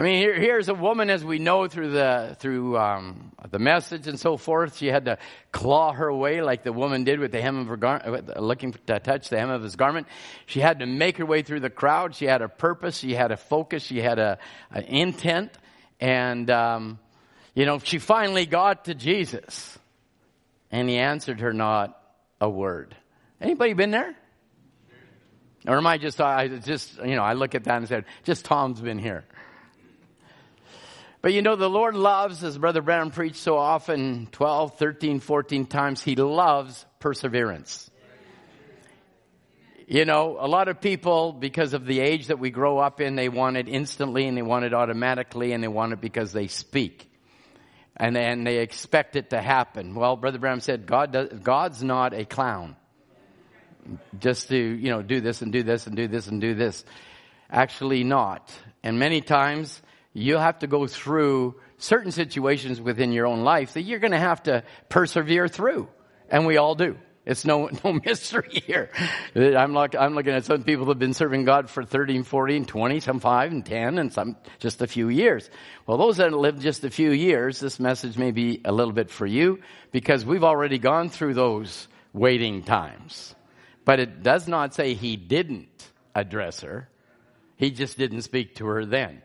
I 0.00 0.02
mean, 0.02 0.16
here, 0.16 0.32
here's 0.32 0.70
a 0.70 0.74
woman, 0.74 1.10
as 1.10 1.22
we 1.22 1.38
know 1.38 1.68
through 1.68 1.90
the 1.90 2.34
through 2.38 2.78
um, 2.78 3.32
the 3.50 3.58
message 3.58 4.06
and 4.06 4.18
so 4.18 4.38
forth. 4.38 4.78
She 4.78 4.86
had 4.86 5.04
to 5.04 5.18
claw 5.52 5.92
her 5.92 6.10
way, 6.10 6.40
like 6.40 6.62
the 6.62 6.72
woman 6.72 7.04
did 7.04 7.20
with 7.20 7.32
the 7.32 7.42
hem 7.42 7.58
of 7.58 7.66
her 7.66 7.76
garment, 7.76 8.40
looking 8.40 8.72
to 8.86 8.98
touch 8.98 9.28
the 9.28 9.38
hem 9.38 9.50
of 9.50 9.62
his 9.62 9.76
garment. 9.76 10.06
She 10.46 10.60
had 10.60 10.78
to 10.78 10.86
make 10.86 11.18
her 11.18 11.26
way 11.26 11.42
through 11.42 11.60
the 11.60 11.68
crowd. 11.68 12.14
She 12.14 12.24
had 12.24 12.40
a 12.40 12.48
purpose. 12.48 12.96
She 12.96 13.12
had 13.12 13.30
a 13.30 13.36
focus. 13.36 13.82
She 13.82 14.00
had 14.00 14.18
a 14.18 14.38
an 14.70 14.84
intent, 14.84 15.52
and 16.00 16.50
um, 16.50 16.98
you 17.54 17.66
know, 17.66 17.78
she 17.78 17.98
finally 17.98 18.46
got 18.46 18.86
to 18.86 18.94
Jesus, 18.94 19.78
and 20.70 20.88
he 20.88 20.96
answered 20.96 21.40
her 21.40 21.52
not 21.52 22.00
a 22.40 22.48
word. 22.48 22.96
Anybody 23.38 23.74
been 23.74 23.90
there? 23.90 24.16
Or 25.66 25.76
am 25.76 25.86
I 25.86 25.98
just, 25.98 26.22
I 26.22 26.48
just, 26.48 26.96
you 27.04 27.16
know, 27.16 27.22
I 27.22 27.34
look 27.34 27.54
at 27.54 27.64
that 27.64 27.76
and 27.76 27.86
said, 27.86 28.06
just 28.24 28.46
Tom's 28.46 28.80
been 28.80 28.98
here. 28.98 29.26
But 31.22 31.34
you 31.34 31.42
know, 31.42 31.54
the 31.54 31.68
Lord 31.68 31.94
loves, 31.94 32.42
as 32.44 32.56
Brother 32.56 32.80
Brown 32.80 33.10
preached 33.10 33.36
so 33.36 33.58
often, 33.58 34.28
12, 34.32 34.78
13, 34.78 35.20
14 35.20 35.66
times, 35.66 36.02
He 36.02 36.16
loves 36.16 36.86
perseverance. 36.98 37.90
You 39.86 40.04
know, 40.04 40.36
a 40.38 40.46
lot 40.46 40.68
of 40.68 40.80
people, 40.80 41.32
because 41.32 41.74
of 41.74 41.84
the 41.84 42.00
age 42.00 42.28
that 42.28 42.38
we 42.38 42.50
grow 42.50 42.78
up 42.78 43.00
in, 43.00 43.16
they 43.16 43.28
want 43.28 43.56
it 43.56 43.68
instantly 43.68 44.28
and 44.28 44.36
they 44.36 44.42
want 44.42 44.64
it 44.64 44.72
automatically 44.72 45.52
and 45.52 45.62
they 45.62 45.68
want 45.68 45.92
it 45.92 46.00
because 46.00 46.32
they 46.32 46.46
speak. 46.46 47.10
And 47.96 48.14
then 48.14 48.44
they 48.44 48.58
expect 48.58 49.16
it 49.16 49.30
to 49.30 49.42
happen. 49.42 49.94
Well, 49.94 50.16
Brother 50.16 50.38
Branham 50.38 50.60
said, 50.60 50.86
God 50.86 51.12
does, 51.12 51.28
God's 51.42 51.82
not 51.82 52.14
a 52.14 52.24
clown. 52.24 52.76
just 54.18 54.48
to, 54.48 54.56
you 54.56 54.90
know, 54.90 55.02
do 55.02 55.20
this 55.20 55.42
and 55.42 55.52
do 55.52 55.62
this 55.62 55.86
and 55.86 55.96
do 55.96 56.08
this 56.08 56.26
and 56.28 56.40
do 56.40 56.54
this. 56.54 56.84
Actually 57.50 58.04
not. 58.04 58.52
And 58.82 58.98
many 58.98 59.20
times 59.20 59.82
you 60.12 60.36
have 60.36 60.58
to 60.60 60.66
go 60.66 60.86
through 60.86 61.56
certain 61.78 62.12
situations 62.12 62.80
within 62.80 63.12
your 63.12 63.26
own 63.26 63.42
life 63.42 63.74
that 63.74 63.82
you're 63.82 63.98
going 63.98 64.12
to 64.12 64.18
have 64.18 64.42
to 64.44 64.64
persevere 64.88 65.48
through. 65.48 65.88
And 66.28 66.46
we 66.46 66.56
all 66.56 66.74
do. 66.74 66.96
It's 67.26 67.44
no, 67.44 67.68
no 67.84 67.92
mystery 67.92 68.62
here. 68.66 68.90
I'm 69.34 69.76
I'm 69.76 70.14
looking 70.14 70.32
at 70.32 70.44
some 70.44 70.64
people 70.64 70.86
that 70.86 70.92
have 70.92 70.98
been 70.98 71.14
serving 71.14 71.44
God 71.44 71.70
for 71.70 71.84
30 71.84 72.16
and 72.16 72.26
40 72.26 72.56
and 72.56 72.68
20, 72.68 73.00
some 73.00 73.20
5 73.20 73.52
and 73.52 73.64
10 73.64 73.98
and 73.98 74.12
some 74.12 74.36
just 74.58 74.82
a 74.82 74.86
few 74.86 75.08
years. 75.08 75.48
Well, 75.86 75.98
those 75.98 76.16
that 76.16 76.30
have 76.30 76.40
lived 76.40 76.60
just 76.60 76.84
a 76.84 76.90
few 76.90 77.10
years, 77.10 77.60
this 77.60 77.78
message 77.78 78.16
may 78.18 78.30
be 78.30 78.60
a 78.64 78.72
little 78.72 78.92
bit 78.92 79.10
for 79.10 79.26
you 79.26 79.60
because 79.92 80.24
we've 80.24 80.44
already 80.44 80.78
gone 80.78 81.08
through 81.08 81.34
those 81.34 81.88
waiting 82.12 82.62
times. 82.62 83.34
But 83.84 84.00
it 84.00 84.22
does 84.22 84.48
not 84.48 84.74
say 84.74 84.94
he 84.94 85.16
didn't 85.16 85.90
address 86.14 86.60
her. 86.60 86.88
He 87.56 87.70
just 87.70 87.98
didn't 87.98 88.22
speak 88.22 88.56
to 88.56 88.66
her 88.66 88.84
then. 88.84 89.22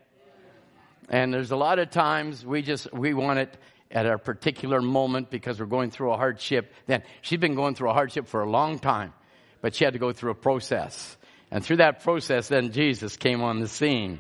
And 1.10 1.34
there's 1.34 1.52
a 1.52 1.56
lot 1.56 1.80
of 1.80 1.92
times 1.92 2.46
we 2.46 2.62
just, 2.62 2.92
we 2.94 3.14
want 3.14 3.40
it 3.40 3.58
at 3.92 4.06
a 4.06 4.18
particular 4.18 4.82
moment 4.82 5.30
because 5.30 5.60
we're 5.60 5.68
going 5.68 5.92
through 5.92 6.12
a 6.12 6.18
hardship. 6.18 6.74
Then 6.88 7.04
she'd 7.22 7.40
been 7.40 7.56
going 7.56 7.76
through 7.76 7.90
a 7.90 7.94
hardship 7.94 8.28
for 8.28 8.42
a 8.42 8.50
long 8.50 8.80
time, 8.80 9.14
but 9.62 9.76
she 9.76 9.86
had 9.86 9.94
to 9.94 10.00
go 10.00 10.12
through 10.12 10.32
a 10.32 10.36
process. 10.36 11.18
And 11.52 11.64
through 11.64 11.78
that 11.78 12.04
process, 12.04 12.48
then 12.48 12.72
Jesus 12.72 13.18
came 13.18 13.42
on 13.42 13.60
the 13.60 13.68
scene. 13.68 14.20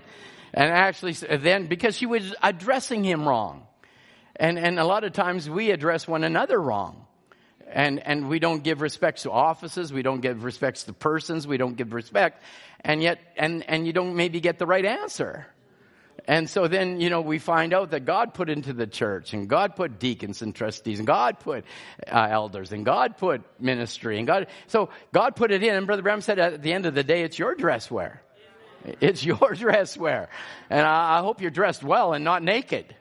And 0.53 0.71
actually, 0.71 1.13
then 1.13 1.67
because 1.67 1.97
she 1.97 2.05
was 2.05 2.33
addressing 2.41 3.03
him 3.03 3.27
wrong. 3.27 3.65
And, 4.35 4.59
and 4.59 4.79
a 4.79 4.85
lot 4.85 5.03
of 5.03 5.13
times 5.13 5.49
we 5.49 5.71
address 5.71 6.07
one 6.07 6.23
another 6.23 6.61
wrong. 6.61 7.05
And, 7.67 7.99
and 7.99 8.29
we 8.29 8.39
don't 8.39 8.63
give 8.63 8.81
respect 8.81 9.23
to 9.23 9.31
offices. 9.31 9.91
We 9.91 10.03
don't 10.03 10.21
give 10.21 10.43
respect 10.43 10.85
to 10.85 10.93
persons. 10.93 11.47
We 11.47 11.57
don't 11.57 11.75
give 11.75 11.93
respect. 11.93 12.43
And 12.81 13.01
yet, 13.01 13.19
and, 13.37 13.67
and 13.67 13.87
you 13.87 13.91
don't 13.91 14.15
maybe 14.15 14.39
get 14.39 14.59
the 14.59 14.67
right 14.67 14.85
answer. 14.85 15.47
And 16.27 16.49
so 16.49 16.67
then, 16.67 16.99
you 17.01 17.09
know, 17.09 17.21
we 17.21 17.37
find 17.37 17.73
out 17.73 17.91
that 17.91 18.05
God 18.05 18.33
put 18.33 18.49
into 18.49 18.73
the 18.73 18.87
church 18.87 19.33
and 19.33 19.47
God 19.47 19.75
put 19.75 19.99
deacons 19.99 20.41
and 20.41 20.55
trustees 20.55 20.99
and 20.99 21.05
God 21.05 21.39
put 21.39 21.65
uh, 22.11 22.27
elders 22.29 22.71
and 22.71 22.83
God 22.83 23.17
put 23.17 23.43
ministry 23.59 24.17
and 24.17 24.25
God, 24.25 24.47
so 24.67 24.89
God 25.13 25.35
put 25.35 25.51
it 25.51 25.61
in. 25.61 25.75
And 25.75 25.85
Brother 25.85 26.01
Branham 26.01 26.21
said 26.21 26.39
at 26.39 26.63
the 26.63 26.73
end 26.73 26.85
of 26.85 26.95
the 26.95 27.03
day, 27.03 27.23
it's 27.23 27.37
your 27.37 27.53
dress 27.53 27.91
wear. 27.91 28.21
It's 29.01 29.23
your 29.23 29.53
dress 29.53 29.97
wear. 29.97 30.29
And 30.69 30.85
I, 30.85 31.17
I 31.17 31.21
hope 31.21 31.41
you're 31.41 31.51
dressed 31.51 31.83
well 31.83 32.13
and 32.13 32.23
not 32.23 32.41
naked. 32.41 32.95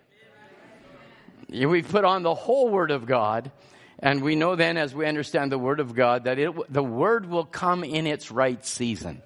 We've 1.48 1.88
put 1.88 2.04
on 2.04 2.22
the 2.22 2.34
whole 2.34 2.68
Word 2.68 2.90
of 2.90 3.06
God. 3.06 3.52
And 3.98 4.22
we 4.22 4.34
know 4.34 4.56
then, 4.56 4.76
as 4.76 4.94
we 4.94 5.06
understand 5.06 5.52
the 5.52 5.58
Word 5.58 5.80
of 5.80 5.94
God, 5.94 6.24
that 6.24 6.38
it, 6.38 6.52
the 6.72 6.82
Word 6.82 7.26
will 7.26 7.44
come 7.44 7.84
in 7.84 8.06
its 8.06 8.30
right 8.30 8.64
season. 8.64 9.22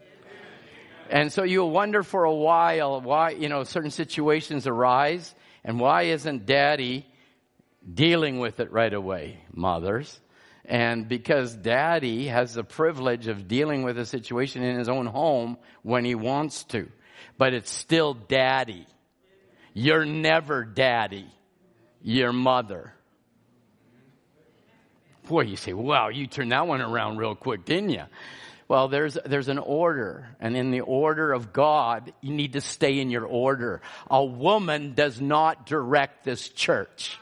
And 1.11 1.33
so 1.33 1.43
you'll 1.43 1.71
wonder 1.71 2.03
for 2.03 2.25
a 2.25 2.35
while 2.35 3.01
why, 3.01 3.31
you 3.31 3.49
know, 3.49 3.65
certain 3.65 3.91
situations 3.91 4.67
arise 4.67 5.35
and 5.65 5.81
why 5.81 6.03
isn't 6.03 6.47
daddy 6.47 7.07
dealing 7.93 8.39
with 8.39 8.61
it 8.61 8.71
right 8.73 8.93
away, 8.93 9.39
mothers? 9.53 10.21
And 10.65 11.09
because 11.09 11.55
daddy 11.55 12.27
has 12.27 12.53
the 12.53 12.65
privilege 12.65 13.27
of 13.27 13.49
dealing 13.49 13.85
with 13.85 13.99
a 13.99 14.05
situation 14.05 14.63
in 14.63 14.79
his 14.79 14.89
own 14.89 15.07
home 15.07 15.57
when 15.83 16.05
he 16.05 16.15
wants 16.15 16.65
to. 16.65 16.89
But 17.39 17.55
it's 17.55 17.71
still 17.71 18.13
daddy. 18.13 18.87
You're 19.73 20.05
never 20.05 20.65
daddy. 20.65 21.27
You're 22.03 22.33
mother. 22.33 22.93
Boy, 25.27 25.43
you 25.43 25.57
say, 25.57 25.73
wow, 25.73 26.09
you 26.09 26.27
turned 26.27 26.53
that 26.53 26.67
one 26.67 26.81
around 26.81 27.19
real 27.19 27.35
quick, 27.35 27.65
didn't 27.65 27.91
you? 27.91 28.05
Well, 28.69 28.89
there's, 28.89 29.17
there's 29.25 29.49
an 29.49 29.59
order, 29.59 30.29
and 30.41 30.55
in 30.55 30.71
the 30.71 30.83
order 30.83 31.33
of 31.33 31.55
God, 31.55 32.13
you 32.21 32.35
need 32.35 32.53
to 32.53 32.61
stay 32.61 33.01
in 33.01 33.09
your 33.09 33.25
order. 33.25 33.81
A 34.11 34.23
woman 34.23 34.93
does 34.93 35.23
not 35.23 35.65
direct 35.65 36.25
this 36.25 36.51
church. 36.51 37.19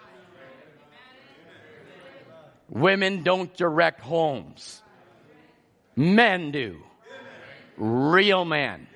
Women 2.68 3.22
don't 3.22 3.54
direct 3.56 4.00
homes. 4.00 4.82
Men 5.94 6.50
do. 6.50 6.82
Real 7.76 8.44
men. 8.44 8.88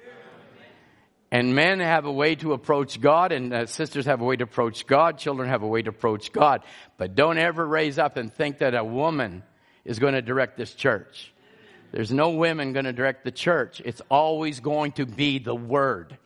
And 1.30 1.54
men 1.54 1.78
have 1.78 2.04
a 2.04 2.12
way 2.12 2.34
to 2.34 2.52
approach 2.52 3.00
God, 3.00 3.30
and 3.30 3.54
uh, 3.54 3.66
sisters 3.66 4.06
have 4.06 4.20
a 4.20 4.24
way 4.24 4.34
to 4.34 4.42
approach 4.42 4.88
God, 4.88 5.18
children 5.18 5.48
have 5.48 5.62
a 5.62 5.68
way 5.68 5.82
to 5.82 5.90
approach 5.90 6.32
God. 6.32 6.62
But 6.98 7.14
don't 7.14 7.38
ever 7.38 7.64
raise 7.64 8.00
up 8.00 8.16
and 8.16 8.34
think 8.34 8.58
that 8.58 8.74
a 8.74 8.82
woman 8.82 9.44
is 9.84 10.00
going 10.00 10.14
to 10.14 10.22
direct 10.22 10.56
this 10.56 10.74
church. 10.74 11.32
There's 11.92 12.12
no 12.12 12.30
women 12.30 12.72
going 12.72 12.84
to 12.84 12.92
direct 12.92 13.24
the 13.24 13.32
church. 13.32 13.82
It's 13.84 14.00
always 14.08 14.60
going 14.60 14.92
to 14.92 15.06
be 15.06 15.38
the 15.38 15.54
Word. 15.54 16.16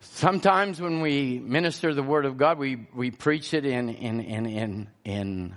Sometimes 0.00 0.80
when 0.80 1.00
we 1.00 1.38
minister 1.38 1.92
the 1.92 2.02
Word 2.02 2.24
of 2.24 2.36
God, 2.36 2.58
we, 2.58 2.86
we 2.94 3.10
preach 3.10 3.52
it 3.52 3.66
in, 3.66 3.88
in, 3.88 4.20
in, 4.20 4.46
in, 4.46 4.88
in 5.04 5.56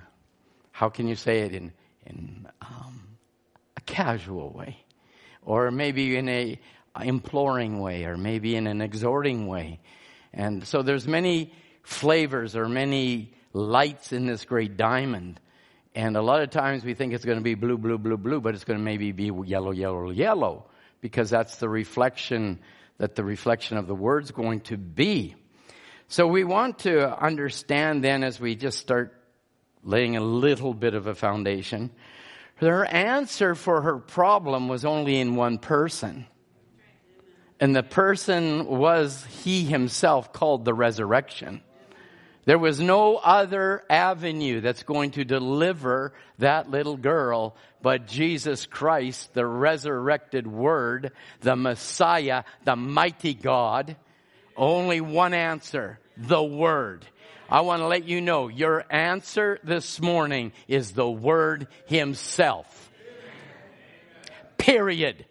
how 0.72 0.90
can 0.90 1.08
you 1.08 1.16
say 1.16 1.42
it, 1.42 1.54
in, 1.54 1.74
in 2.06 2.48
um, 2.62 3.18
a 3.76 3.82
casual 3.82 4.52
way. 4.52 4.84
Or 5.44 5.72
maybe 5.72 6.18
in 6.18 6.28
a 6.28 6.60
imploring 7.02 7.80
way, 7.80 8.06
or 8.06 8.18
maybe 8.18 8.56
in 8.56 8.68
an 8.68 8.82
exhorting 8.82 9.48
way. 9.48 9.80
And 10.34 10.66
so 10.68 10.82
there's 10.82 11.08
many 11.08 11.54
flavors 11.84 12.56
or 12.56 12.68
many 12.68 13.34
lights 13.54 14.12
in 14.14 14.26
this 14.26 14.46
great 14.46 14.78
diamond. 14.78 15.40
And 15.96 16.16
a 16.16 16.22
lot 16.22 16.42
of 16.42 16.50
times 16.50 16.84
we 16.84 16.94
think 16.94 17.14
it's 17.14 17.26
going 17.26 17.38
to 17.38 17.44
be 17.44 17.56
blue, 17.56 17.78
blue, 17.78 17.98
blue, 17.98 18.18
blue, 18.18 18.40
but 18.40 18.54
it's 18.54 18.64
going 18.64 18.80
to 18.80 18.84
maybe 18.84 19.12
be 19.12 19.32
yellow, 19.46 19.72
yellow, 19.72 20.12
yellow, 20.12 20.66
because 21.02 21.30
that's 21.30 21.58
the 21.58 21.68
reflection 21.68 22.60
that 22.98 23.16
the 23.16 23.24
reflection 23.24 23.78
of 23.78 23.88
the 23.88 23.96
word's 23.96 24.32
going 24.32 24.62
to 24.62 24.78
be. 24.78 25.36
So 26.08 26.28
we 26.28 26.44
want 26.44 26.80
to 26.80 27.20
understand 27.20 28.04
then 28.04 28.24
as 28.24 28.40
we 28.40 28.56
just 28.56 28.80
start 28.80 29.14
laying 29.84 30.18
a 30.18 30.22
little 30.22 30.74
bit 30.74 30.94
of 30.94 31.08
a 31.08 31.16
foundation, 31.16 31.92
her 32.56 32.86
answer 32.86 33.56
for 33.56 33.82
her 33.82 33.98
problem 33.98 34.68
was 34.68 34.86
only 34.86 35.20
in 35.20 35.36
one 35.36 35.60
person. 35.60 36.26
And 37.60 37.76
the 37.76 37.84
person 37.84 38.66
was 38.66 39.26
he 39.44 39.64
himself 39.64 40.32
called 40.32 40.66
the 40.66 40.74
resurrection. 40.74 41.62
There 42.48 42.58
was 42.58 42.80
no 42.80 43.18
other 43.18 43.84
avenue 43.90 44.62
that's 44.62 44.84
going 44.84 45.12
to 45.12 45.26
deliver 45.26 46.14
that 46.38 46.72
little 46.72 46.96
girl 46.96 47.58
but 47.82 48.08
Jesus 48.08 48.66
Christ, 48.66 49.34
the 49.34 49.46
resurrected 49.46 50.48
Word, 50.48 51.12
the 51.42 51.58
Messiah, 51.58 52.46
the 52.64 52.78
mighty 52.78 53.34
God. 53.34 53.98
Only 54.56 55.02
one 55.02 55.34
answer, 55.34 56.00
the 56.16 56.42
Word. 56.42 57.06
I 57.50 57.62
want 57.62 57.82
to 57.82 57.88
let 57.88 58.06
you 58.06 58.22
know 58.22 58.48
your 58.48 58.86
answer 58.90 59.60
this 59.66 60.00
morning 60.00 60.54
is 60.70 60.94
the 60.94 61.10
Word 61.10 61.68
Himself. 61.88 62.90
Period. 64.58 65.26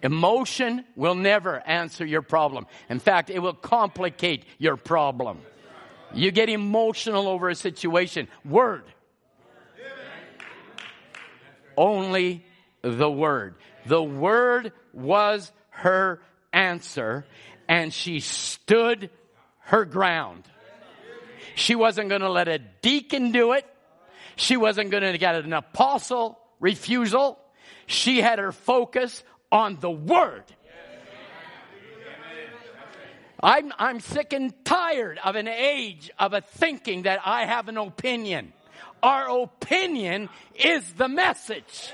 Emotion 0.00 0.84
will 0.94 1.16
never 1.16 1.58
answer 1.58 2.06
your 2.06 2.22
problem. 2.22 2.68
In 2.88 3.00
fact, 3.00 3.30
it 3.30 3.40
will 3.40 3.52
complicate 3.52 4.44
your 4.58 4.76
problem. 4.76 5.40
You 6.14 6.30
get 6.30 6.48
emotional 6.48 7.28
over 7.28 7.48
a 7.48 7.54
situation. 7.54 8.28
Word. 8.44 8.84
Only 11.76 12.44
the 12.82 13.10
word. 13.10 13.56
The 13.86 14.02
word 14.02 14.72
was 14.92 15.52
her 15.70 16.20
answer, 16.52 17.26
and 17.68 17.92
she 17.92 18.20
stood 18.20 19.10
her 19.58 19.84
ground. 19.84 20.44
She 21.56 21.74
wasn't 21.74 22.08
going 22.08 22.20
to 22.20 22.30
let 22.30 22.48
a 22.48 22.58
deacon 22.58 23.32
do 23.32 23.52
it. 23.52 23.66
She 24.36 24.56
wasn't 24.56 24.90
going 24.90 25.02
to 25.02 25.18
get 25.18 25.34
an 25.36 25.52
apostle 25.52 26.38
refusal. 26.60 27.38
She 27.86 28.20
had 28.20 28.38
her 28.38 28.52
focus 28.52 29.22
on 29.52 29.78
the 29.80 29.90
word. 29.90 30.44
I'm, 33.44 33.74
I'm 33.78 34.00
sick 34.00 34.32
and 34.32 34.52
tired 34.64 35.20
of 35.22 35.36
an 35.36 35.48
age 35.48 36.10
of 36.18 36.32
a 36.32 36.40
thinking 36.40 37.02
that 37.02 37.20
I 37.26 37.44
have 37.44 37.68
an 37.68 37.76
opinion. 37.76 38.54
Our 39.02 39.42
opinion 39.42 40.30
is 40.54 40.90
the 40.94 41.08
message. 41.08 41.92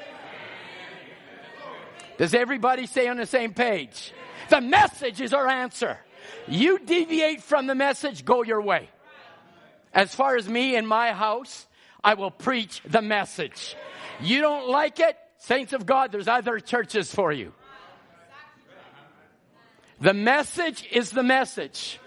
Does 2.19 2.35
everybody 2.35 2.87
stay 2.87 3.09
on 3.09 3.17
the 3.17 3.27
same 3.27 3.53
page? 3.53 4.13
The 4.49 4.61
message 4.61 5.21
is 5.21 5.35
our 5.35 5.49
answer. 5.49 5.99
You 6.47 6.79
deviate 6.79 7.43
from 7.43 7.67
the 7.67 7.75
message, 7.75 8.25
go 8.25 8.45
your 8.45 8.61
way. 8.61 8.89
As 9.93 10.15
far 10.15 10.37
as 10.37 10.49
me 10.49 10.77
and 10.77 10.87
my 10.87 11.11
house, 11.13 11.67
I 12.05 12.15
will 12.15 12.31
preach 12.31 12.81
the 12.87 13.03
message. 13.03 13.75
You 14.21 14.41
don't 14.41 14.69
like 14.69 15.01
it? 15.01 15.17
Saints 15.39 15.73
of 15.73 15.85
God, 15.85 16.13
there's 16.13 16.29
other 16.29 16.61
churches 16.61 17.13
for 17.13 17.33
you. 17.33 17.53
The 20.01 20.15
message 20.15 20.89
is 20.91 21.11
the 21.11 21.23
message. 21.23 22.01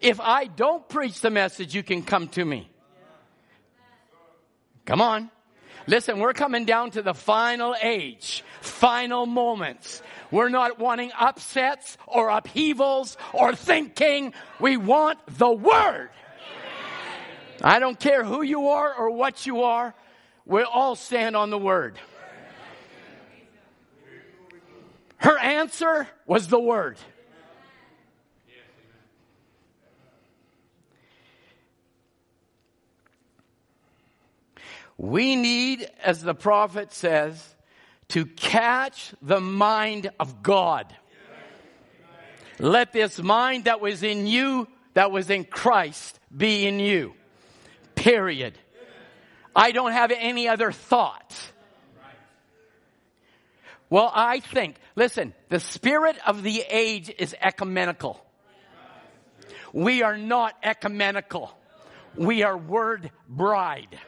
If 0.00 0.20
I 0.20 0.46
don't 0.46 0.88
preach 0.88 1.20
the 1.20 1.30
message, 1.30 1.74
you 1.74 1.82
can 1.82 2.02
come 2.02 2.28
to 2.28 2.44
me. 2.44 2.68
Come 4.84 5.00
on. 5.00 5.30
Listen, 5.86 6.18
we're 6.18 6.34
coming 6.34 6.64
down 6.64 6.90
to 6.92 7.02
the 7.02 7.14
final 7.14 7.74
age, 7.80 8.44
final 8.60 9.26
moments. 9.26 10.02
We're 10.30 10.50
not 10.50 10.78
wanting 10.78 11.12
upsets 11.18 11.96
or 12.06 12.28
upheavals 12.28 13.16
or 13.32 13.54
thinking. 13.54 14.34
We 14.60 14.76
want 14.76 15.18
the 15.26 15.50
Word. 15.50 16.10
I 17.62 17.78
don't 17.78 17.98
care 17.98 18.24
who 18.24 18.42
you 18.42 18.68
are 18.68 18.94
or 18.94 19.10
what 19.10 19.46
you 19.46 19.62
are. 19.62 19.94
We 20.44 20.62
all 20.62 20.94
stand 20.94 21.36
on 21.36 21.50
the 21.50 21.58
Word. 21.58 21.98
Her 25.18 25.38
answer 25.38 26.08
was 26.26 26.48
the 26.48 26.60
Word. 26.60 26.96
We 34.96 35.36
need, 35.36 35.88
as 36.02 36.22
the 36.22 36.34
prophet 36.34 36.92
says, 36.92 37.54
to 38.08 38.26
catch 38.26 39.14
the 39.22 39.40
mind 39.40 40.10
of 40.18 40.42
God. 40.42 40.92
Let 42.58 42.92
this 42.92 43.20
mind 43.20 43.64
that 43.64 43.80
was 43.80 44.02
in 44.02 44.26
you, 44.26 44.66
that 44.94 45.12
was 45.12 45.30
in 45.30 45.44
Christ, 45.44 46.18
be 46.36 46.66
in 46.66 46.80
you. 46.80 47.14
Period. 47.94 48.58
I 49.54 49.70
don't 49.70 49.92
have 49.92 50.10
any 50.10 50.48
other 50.48 50.72
thought. 50.72 51.36
Well, 53.90 54.10
I 54.14 54.40
think, 54.40 54.76
listen, 54.96 55.34
the 55.48 55.60
spirit 55.60 56.16
of 56.26 56.42
the 56.42 56.62
age 56.68 57.12
is 57.18 57.34
ecumenical. 57.40 58.24
We 59.72 60.02
are 60.02 60.16
not 60.16 60.54
ecumenical. 60.62 61.50
We 62.16 62.42
are 62.42 62.56
word 62.56 63.10
bride. 63.28 63.98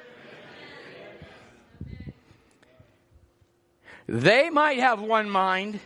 They 4.07 4.51
might 4.51 4.79
have 4.79 5.01
one 5.01 5.31
mind 5.31 5.79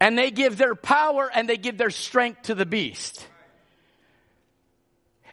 and 0.00 0.16
they 0.16 0.30
give 0.30 0.58
their 0.58 0.74
power 0.74 1.30
and 1.34 1.48
they 1.48 1.56
give 1.56 1.78
their 1.78 1.90
strength 1.90 2.42
to 2.42 2.54
the 2.54 2.66
beast. 2.66 3.26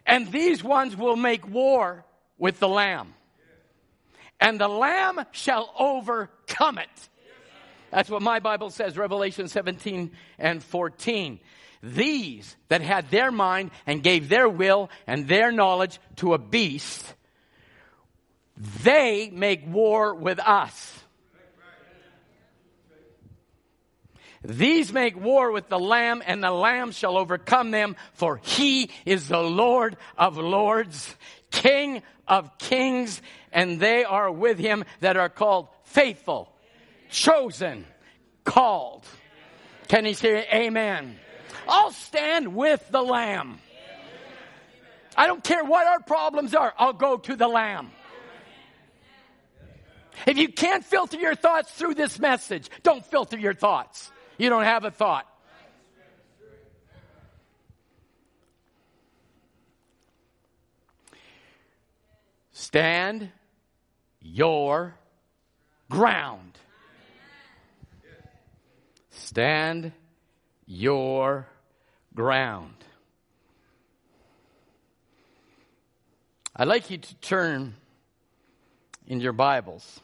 And 0.06 0.32
these 0.32 0.64
ones 0.64 0.96
will 0.96 1.16
make 1.16 1.46
war 1.46 2.04
with 2.38 2.58
the 2.60 2.68
lamb. 2.68 3.14
And 4.40 4.60
the 4.60 4.68
lamb 4.68 5.20
shall 5.32 5.72
overcome 5.78 6.78
it. 6.78 7.08
That's 7.96 8.10
what 8.10 8.20
my 8.20 8.40
Bible 8.40 8.68
says, 8.68 8.98
Revelation 8.98 9.48
17 9.48 10.10
and 10.38 10.62
14. 10.62 11.40
These 11.82 12.54
that 12.68 12.82
had 12.82 13.10
their 13.10 13.30
mind 13.30 13.70
and 13.86 14.02
gave 14.02 14.28
their 14.28 14.50
will 14.50 14.90
and 15.06 15.26
their 15.26 15.50
knowledge 15.50 15.98
to 16.16 16.34
a 16.34 16.38
beast, 16.38 17.14
they 18.82 19.30
make 19.30 19.66
war 19.66 20.14
with 20.14 20.38
us. 20.40 21.04
These 24.44 24.92
make 24.92 25.18
war 25.18 25.50
with 25.50 25.70
the 25.70 25.78
Lamb, 25.78 26.22
and 26.26 26.44
the 26.44 26.50
Lamb 26.50 26.90
shall 26.90 27.16
overcome 27.16 27.70
them, 27.70 27.96
for 28.12 28.42
he 28.42 28.90
is 29.06 29.28
the 29.28 29.42
Lord 29.42 29.96
of 30.18 30.36
lords, 30.36 31.16
King 31.50 32.02
of 32.28 32.58
kings, 32.58 33.22
and 33.52 33.80
they 33.80 34.04
are 34.04 34.30
with 34.30 34.58
him 34.58 34.84
that 35.00 35.16
are 35.16 35.30
called 35.30 35.68
faithful, 35.84 36.52
chosen, 37.10 37.84
called. 38.44 39.04
Can 39.88 40.04
he 40.04 40.14
say 40.14 40.46
amen? 40.52 41.18
I'll 41.68 41.92
stand 41.92 42.54
with 42.54 42.86
the 42.90 43.02
Lamb. 43.02 43.58
I 45.16 45.26
don't 45.26 45.42
care 45.42 45.64
what 45.64 45.86
our 45.86 46.00
problems 46.00 46.54
are, 46.54 46.74
I'll 46.78 46.92
go 46.92 47.16
to 47.16 47.36
the 47.36 47.48
Lamb. 47.48 47.90
If 50.26 50.38
you 50.38 50.48
can't 50.48 50.84
filter 50.84 51.18
your 51.18 51.34
thoughts 51.34 51.70
through 51.72 51.94
this 51.94 52.18
message, 52.18 52.70
don't 52.82 53.04
filter 53.04 53.38
your 53.38 53.54
thoughts. 53.54 54.10
You 54.38 54.48
don't 54.48 54.64
have 54.64 54.84
a 54.84 54.90
thought. 54.90 55.26
Stand 62.52 63.30
your 64.20 64.94
ground. 65.90 66.55
Stand 69.26 69.90
your 70.66 71.48
ground. 72.14 72.76
I'd 76.54 76.68
like 76.68 76.90
you 76.90 76.98
to 76.98 77.14
turn 77.16 77.74
in 79.04 79.20
your 79.20 79.32
Bibles 79.32 79.98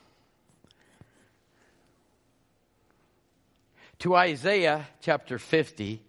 to 4.00 4.16
Isaiah 4.16 4.88
chapter 5.02 5.38
50, 5.38 6.02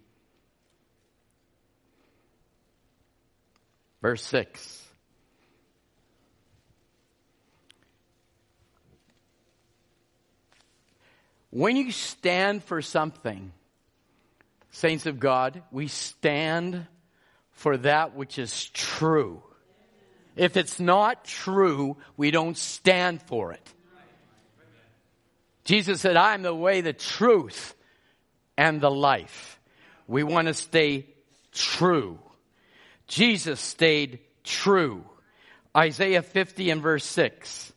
verse 4.01 4.25
6. 4.25 4.82
When 11.53 11.77
you 11.77 11.91
stand 11.91 12.63
for 12.63 12.81
something, 12.81 13.51
saints 14.71 15.05
of 15.05 15.19
God, 15.19 15.61
we 15.69 15.87
stand 15.87 16.87
for 17.51 17.77
that 17.77 18.15
which 18.15 18.39
is 18.39 18.65
true. 18.69 19.43
If 20.35 20.57
it's 20.57 20.79
not 20.79 21.25
true, 21.25 21.97
we 22.17 22.31
don't 22.31 22.57
stand 22.57 23.21
for 23.21 23.53
it. 23.53 23.73
Jesus 25.63 26.01
said, 26.01 26.17
I 26.17 26.33
am 26.33 26.41
the 26.41 26.55
way, 26.55 26.81
the 26.81 26.91
truth, 26.91 27.75
and 28.57 28.81
the 28.81 28.89
life. 28.89 29.59
We 30.07 30.23
want 30.23 30.47
to 30.47 30.55
stay 30.55 31.05
true. 31.51 32.17
Jesus 33.05 33.59
stayed 33.59 34.21
true. 34.43 35.03
Isaiah 35.77 36.23
50 36.23 36.71
and 36.71 36.81
verse 36.81 37.05
6. 37.05 37.71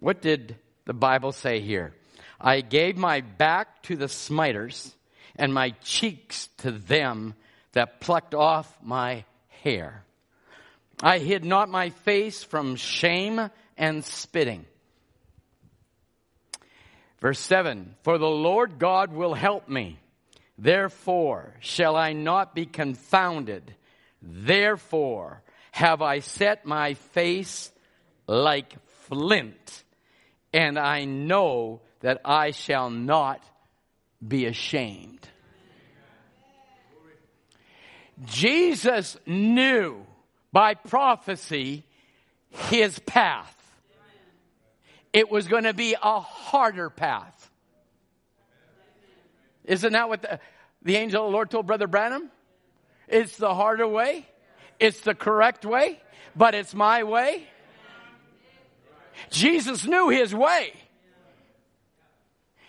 What 0.00 0.22
did 0.22 0.56
the 0.86 0.94
Bible 0.94 1.32
say 1.32 1.60
here? 1.60 1.92
I 2.40 2.60
gave 2.60 2.96
my 2.96 3.20
back 3.20 3.82
to 3.84 3.96
the 3.96 4.08
smiters 4.08 4.94
and 5.36 5.52
my 5.52 5.70
cheeks 5.82 6.48
to 6.58 6.70
them 6.70 7.34
that 7.72 8.00
plucked 8.00 8.34
off 8.34 8.78
my 8.82 9.24
hair. 9.62 10.04
I 11.02 11.18
hid 11.18 11.44
not 11.44 11.68
my 11.68 11.90
face 11.90 12.44
from 12.44 12.76
shame 12.76 13.50
and 13.76 14.04
spitting. 14.04 14.64
Verse 17.20 17.40
7 17.40 17.96
For 18.02 18.18
the 18.18 18.28
Lord 18.28 18.78
God 18.78 19.12
will 19.12 19.34
help 19.34 19.68
me. 19.68 19.98
Therefore 20.56 21.54
shall 21.60 21.96
I 21.96 22.12
not 22.12 22.54
be 22.54 22.66
confounded. 22.66 23.74
Therefore 24.22 25.42
have 25.72 26.02
I 26.02 26.20
set 26.20 26.64
my 26.64 26.94
face 26.94 27.72
like 28.26 28.74
flint, 29.08 29.84
and 30.52 30.78
I 30.78 31.04
know 31.04 31.80
that 32.04 32.20
I 32.22 32.50
shall 32.50 32.90
not 32.90 33.42
be 34.26 34.44
ashamed. 34.44 35.26
Jesus 38.26 39.16
knew 39.24 40.04
by 40.52 40.74
prophecy 40.74 41.82
his 42.50 42.98
path 42.98 43.56
it 45.14 45.30
was 45.30 45.48
going 45.48 45.64
to 45.64 45.72
be 45.72 45.96
a 46.00 46.20
harder 46.20 46.90
path. 46.90 47.50
Isn't 49.64 49.94
that 49.94 50.10
what 50.10 50.20
the, 50.20 50.40
the 50.82 50.96
angel 50.96 51.24
of 51.24 51.30
the 51.30 51.32
Lord 51.32 51.50
told 51.50 51.66
Brother 51.66 51.86
Branham? 51.86 52.30
It's 53.08 53.38
the 53.38 53.54
harder 53.54 53.88
way. 53.88 54.28
It's 54.78 55.00
the 55.00 55.14
correct 55.14 55.64
way, 55.64 56.02
but 56.36 56.54
it's 56.54 56.74
my 56.74 57.04
way. 57.04 57.46
Jesus 59.30 59.86
knew 59.86 60.10
his 60.10 60.34
way. 60.34 60.74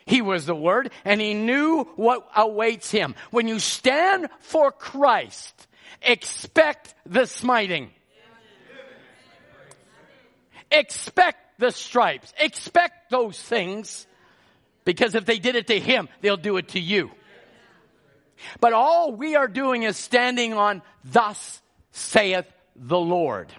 He 0.05 0.21
was 0.21 0.45
the 0.45 0.55
Word, 0.55 0.91
and 1.03 1.19
he 1.19 1.33
knew 1.33 1.85
what 1.95 2.27
awaits 2.35 2.91
him. 2.91 3.15
When 3.31 3.47
you 3.47 3.59
stand 3.59 4.29
for 4.39 4.71
Christ, 4.71 5.67
expect 6.01 6.93
the 7.05 7.25
smiting. 7.25 7.89
Expect 10.71 11.59
the 11.59 11.71
stripes. 11.71 12.33
Expect 12.39 13.09
those 13.09 13.41
things 13.41 14.05
because 14.83 15.15
if 15.15 15.25
they 15.25 15.39
did 15.39 15.55
it 15.55 15.67
to 15.67 15.79
him, 15.79 16.07
they'll 16.21 16.37
do 16.37 16.57
it 16.57 16.69
to 16.69 16.79
you. 16.79 17.09
But 18.59 18.73
all 18.73 19.13
we 19.13 19.35
are 19.35 19.47
doing 19.47 19.83
is 19.83 19.97
standing 19.97 20.53
on, 20.53 20.81
thus 21.03 21.61
saith 21.91 22.45
the 22.75 22.99
Lord. 22.99 23.51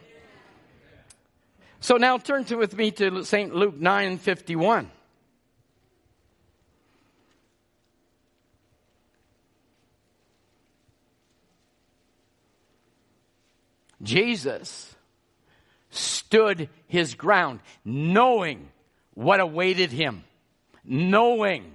So 1.81 1.97
now 1.97 2.18
turn 2.18 2.44
to 2.47 2.56
with 2.56 2.77
me 2.77 2.90
to 2.93 3.24
St. 3.24 3.55
Luke 3.55 3.77
9 3.77 4.18
51. 4.18 4.90
Jesus 14.02 14.94
stood 15.90 16.68
his 16.86 17.14
ground, 17.14 17.60
knowing 17.85 18.68
what 19.14 19.40
awaited 19.40 19.90
him, 19.90 20.24
knowing 20.85 21.73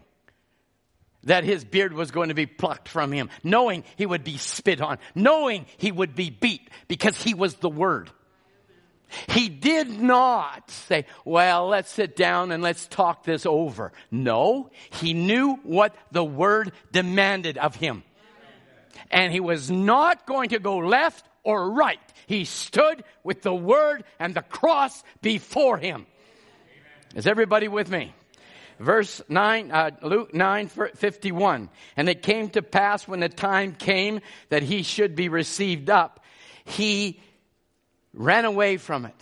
that 1.23 1.43
his 1.43 1.63
beard 1.63 1.93
was 1.93 2.11
going 2.11 2.29
to 2.29 2.35
be 2.35 2.45
plucked 2.45 2.87
from 2.87 3.11
him, 3.11 3.29
knowing 3.43 3.83
he 3.95 4.05
would 4.05 4.23
be 4.23 4.37
spit 4.37 4.81
on, 4.81 4.97
knowing 5.15 5.65
he 5.77 5.91
would 5.91 6.15
be 6.15 6.29
beat 6.29 6.69
because 6.87 7.21
he 7.21 7.33
was 7.33 7.55
the 7.55 7.69
word. 7.69 8.09
He 9.27 9.49
did 9.49 9.89
not 9.89 10.71
say, 10.71 11.05
well, 11.25 11.67
let's 11.67 11.91
sit 11.91 12.15
down 12.15 12.51
and 12.51 12.63
let's 12.63 12.87
talk 12.87 13.23
this 13.23 13.45
over. 13.45 13.91
No, 14.09 14.71
he 14.91 15.13
knew 15.13 15.55
what 15.63 15.95
the 16.11 16.23
word 16.23 16.71
demanded 16.91 17.57
of 17.57 17.75
him. 17.75 18.03
And 19.09 19.33
he 19.33 19.41
was 19.41 19.69
not 19.69 20.25
going 20.25 20.49
to 20.49 20.59
go 20.59 20.77
left 20.77 21.25
or 21.43 21.71
right. 21.71 21.99
He 22.27 22.45
stood 22.45 23.03
with 23.23 23.41
the 23.41 23.53
word 23.53 24.03
and 24.19 24.33
the 24.33 24.41
cross 24.41 25.03
before 25.21 25.77
him. 25.77 26.05
Is 27.15 27.27
everybody 27.27 27.67
with 27.67 27.89
me? 27.89 28.13
Verse 28.79 29.21
9, 29.29 29.71
uh, 29.71 29.91
Luke 30.01 30.33
9, 30.33 30.67
51. 30.67 31.69
And 31.97 32.09
it 32.09 32.23
came 32.23 32.49
to 32.51 32.61
pass 32.61 33.07
when 33.07 33.19
the 33.19 33.29
time 33.29 33.75
came 33.75 34.21
that 34.49 34.63
he 34.63 34.81
should 34.81 35.15
be 35.15 35.29
received 35.29 35.89
up, 35.89 36.19
he 36.65 37.19
ran 38.13 38.45
away 38.45 38.77
from 38.77 39.05
it. 39.05 39.15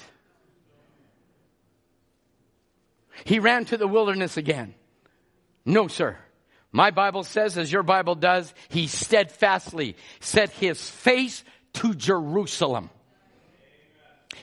He 3.25 3.39
ran 3.39 3.65
to 3.65 3.77
the 3.77 3.87
wilderness 3.87 4.37
again. 4.37 4.75
No, 5.65 5.87
sir. 5.87 6.17
My 6.71 6.91
Bible 6.91 7.23
says, 7.23 7.57
as 7.57 7.71
your 7.71 7.83
Bible 7.83 8.15
does, 8.15 8.53
he 8.69 8.87
steadfastly 8.87 9.97
set 10.19 10.51
his 10.51 10.89
face 10.89 11.43
to 11.73 11.93
Jerusalem. 11.93 12.89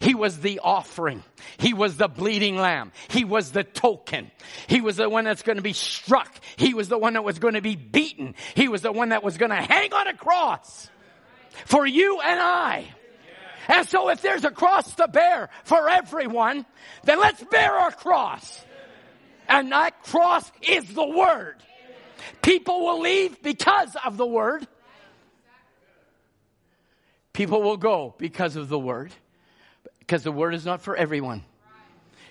He 0.01 0.15
was 0.15 0.41
the 0.41 0.61
offering. 0.63 1.23
He 1.59 1.73
was 1.73 1.97
the 1.97 2.09
bleeding 2.09 2.57
lamb. 2.57 2.93
He 3.09 3.25
was 3.25 3.53
the 3.53 3.65
token. 3.65 4.31
He 4.67 4.81
was 4.81 4.97
the 4.97 5.09
one 5.09 5.25
that's 5.25 5.43
going 5.43 5.57
to 5.57 5.63
be 5.63 5.73
struck. 5.73 6.33
He 6.57 6.75
was 6.75 6.89
the 6.89 6.99
one 6.99 7.15
that 7.15 7.25
was 7.25 7.39
going 7.39 7.55
to 7.55 7.63
be 7.63 7.77
beaten. 7.77 8.35
He 8.55 8.69
was 8.69 8.83
the 8.83 8.93
one 8.93 9.11
that 9.11 9.23
was 9.23 9.39
going 9.39 9.51
to 9.51 9.57
hang 9.57 9.93
on 9.93 10.09
a 10.09 10.15
cross 10.15 10.91
for 11.65 11.87
you 11.87 12.21
and 12.21 12.41
I. 12.41 12.87
And 13.69 13.89
so 13.89 14.11
if 14.11 14.23
there's 14.23 14.45
a 14.45 14.51
cross 14.51 14.95
to 14.97 15.09
bear 15.09 15.49
for 15.65 15.89
everyone, 15.89 16.67
then 17.05 17.19
let's 17.19 17.43
bear 17.45 17.73
our 17.73 17.91
cross. 17.91 18.65
And 19.49 19.73
that 19.73 20.03
cross 20.03 20.51
is 20.63 20.93
the 20.93 21.07
word. 21.07 21.57
People 22.43 22.85
will 22.85 23.01
leave 23.01 23.43
because 23.43 23.97
of 24.05 24.17
the 24.17 24.27
word. 24.27 24.67
People 27.37 27.61
will 27.61 27.77
go 27.77 28.15
because 28.17 28.57
of 28.57 28.71
the 28.71 28.79
word. 28.79 29.13
Because 29.99 30.23
the 30.23 30.33
word 30.33 30.55
is 30.55 30.65
not 30.65 30.81
for 30.81 30.97
everyone. 30.97 31.45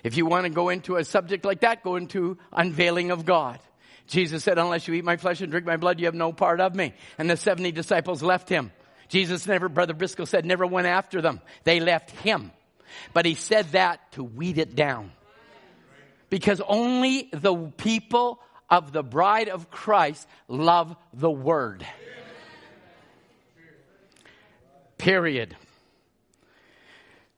If 0.02 0.16
you 0.16 0.26
want 0.26 0.46
to 0.46 0.50
go 0.50 0.68
into 0.68 0.96
a 0.96 1.04
subject 1.04 1.44
like 1.44 1.60
that, 1.60 1.84
go 1.84 1.94
into 1.94 2.38
unveiling 2.52 3.12
of 3.12 3.24
God. 3.24 3.60
Jesus 4.08 4.42
said, 4.42 4.58
unless 4.58 4.88
you 4.88 4.94
eat 4.94 5.04
my 5.04 5.16
flesh 5.16 5.40
and 5.40 5.48
drink 5.48 5.64
my 5.64 5.76
blood, 5.76 6.00
you 6.00 6.06
have 6.06 6.16
no 6.16 6.32
part 6.32 6.60
of 6.60 6.74
me. 6.74 6.92
And 7.18 7.30
the 7.30 7.36
70 7.36 7.70
disciples 7.70 8.20
left 8.20 8.48
him. 8.48 8.72
Jesus 9.08 9.46
never, 9.46 9.68
Brother 9.68 9.94
Briscoe 9.94 10.24
said, 10.24 10.44
never 10.44 10.66
went 10.66 10.88
after 10.88 11.22
them. 11.22 11.40
They 11.62 11.78
left 11.78 12.10
him. 12.10 12.50
But 13.12 13.26
he 13.26 13.36
said 13.36 13.66
that 13.72 14.10
to 14.12 14.24
weed 14.24 14.58
it 14.58 14.74
down. 14.74 15.12
Because 16.30 16.60
only 16.66 17.28
the 17.32 17.54
people 17.76 18.40
of 18.68 18.90
the 18.90 19.04
bride 19.04 19.50
of 19.50 19.70
Christ 19.70 20.26
love 20.48 20.96
the 21.12 21.30
word. 21.30 21.86
Period. 24.98 25.56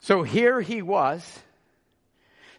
So 0.00 0.22
here 0.22 0.60
he 0.60 0.82
was, 0.82 1.24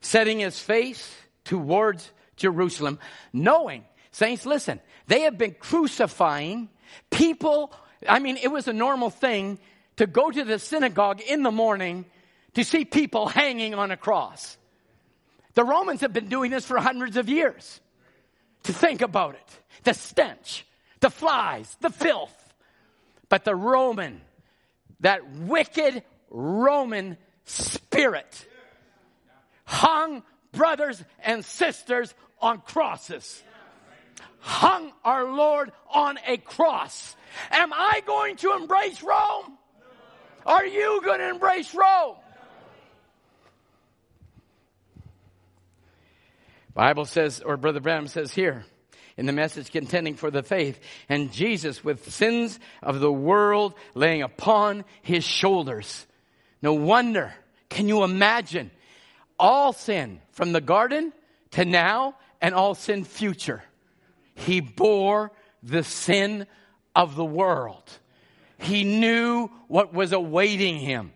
setting 0.02 0.40
his 0.40 0.60
face 0.60 1.16
towards 1.46 2.12
Jerusalem, 2.36 3.00
knowing, 3.34 3.86
saints, 4.12 4.46
listen, 4.46 4.80
they 5.08 5.22
have 5.22 5.38
been 5.38 5.56
crucifying 5.60 6.70
people 7.10 7.74
I 8.08 8.20
mean, 8.20 8.38
it 8.38 8.48
was 8.48 8.68
a 8.68 8.74
normal 8.74 9.10
thing 9.10 9.60
to 9.98 10.08
go 10.08 10.30
to 10.30 10.44
the 10.44 10.60
synagogue 10.60 11.22
in 11.22 11.44
the 11.44 11.52
morning 11.52 12.06
to 12.54 12.64
see 12.64 12.86
people 12.86 13.28
hanging 13.28 13.74
on 13.74 13.92
a 13.92 13.98
cross. 13.98 14.58
The 15.56 15.64
Romans 15.64 16.02
have 16.02 16.14
been 16.14 16.30
doing 16.30 16.52
this 16.52 16.66
for 16.66 16.78
hundreds 16.78 17.18
of 17.18 17.28
years. 17.28 17.82
To 18.64 18.74
think 18.74 19.02
about 19.02 19.36
it 19.36 19.60
the 19.84 19.94
stench, 19.94 20.66
the 21.00 21.10
flies, 21.10 21.76
the 21.82 21.90
filth. 21.90 22.36
But 23.30 23.46
the 23.46 23.56
Roman, 23.56 24.22
that 25.02 25.30
wicked 25.32 26.04
Roman 26.30 27.18
spirit, 27.46 28.46
hung 29.66 30.24
brothers 30.52 31.04
and 31.24 31.44
sisters 31.44 32.14
on 32.42 32.62
crosses 32.62 33.44
hung 34.40 34.92
our 35.04 35.26
Lord 35.26 35.72
on 35.94 36.18
a 36.26 36.38
cross. 36.38 37.16
Am 37.52 37.72
I 37.74 38.02
going 38.06 38.38
to 38.38 38.54
embrace 38.54 39.04
Rome? 39.04 39.58
Are 40.46 40.66
you 40.66 41.02
going 41.04 41.20
to 41.20 41.30
embrace 41.30 41.74
Rome? 41.76 42.16
Bible 46.74 47.06
says, 47.06 47.42
or 47.42 47.58
Brother 47.58 47.82
Branham 47.82 48.08
says 48.08 48.32
here, 48.32 48.64
in 49.20 49.26
the 49.26 49.34
message 49.34 49.70
contending 49.70 50.16
for 50.16 50.32
the 50.32 50.42
faith, 50.42 50.80
and 51.10 51.34
Jesus 51.34 51.84
with 51.84 52.10
sins 52.10 52.58
of 52.82 53.02
the 53.02 53.12
world 53.12 53.74
laying 53.94 54.22
upon 54.22 54.86
his 55.02 55.26
shoulders. 55.26 56.08
No 56.62 56.74
wonder. 56.74 57.34
Can 57.68 57.90
you 57.90 58.04
imagine 58.04 58.72
all 59.38 59.74
sin 59.74 60.22
from 60.32 60.54
the 60.54 60.62
garden 60.62 61.12
to 61.52 61.66
now 61.66 62.16
and 62.40 62.56
all 62.56 62.76
sin 62.76 63.04
future? 63.04 63.62
He 64.36 64.62
bore 64.62 65.34
the 65.62 65.84
sin 65.84 66.48
of 66.96 67.18
the 67.18 67.26
world. 67.26 67.92
He 68.58 68.86
knew 68.86 69.50
what 69.68 69.94
was 69.94 70.14
awaiting 70.14 70.78
him. 70.78 71.12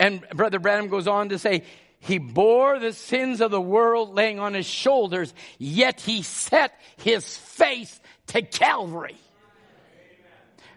And 0.00 0.28
Brother 0.30 0.58
Branham 0.58 0.88
goes 0.88 1.06
on 1.06 1.28
to 1.28 1.38
say, 1.38 1.62
he 2.04 2.18
bore 2.18 2.78
the 2.78 2.92
sins 2.92 3.40
of 3.40 3.50
the 3.50 3.60
world 3.60 4.14
laying 4.14 4.38
on 4.38 4.52
his 4.52 4.66
shoulders, 4.66 5.32
yet 5.58 6.02
he 6.02 6.22
set 6.22 6.78
his 6.98 7.36
face 7.36 7.98
to 8.26 8.42
Calvary. 8.42 9.16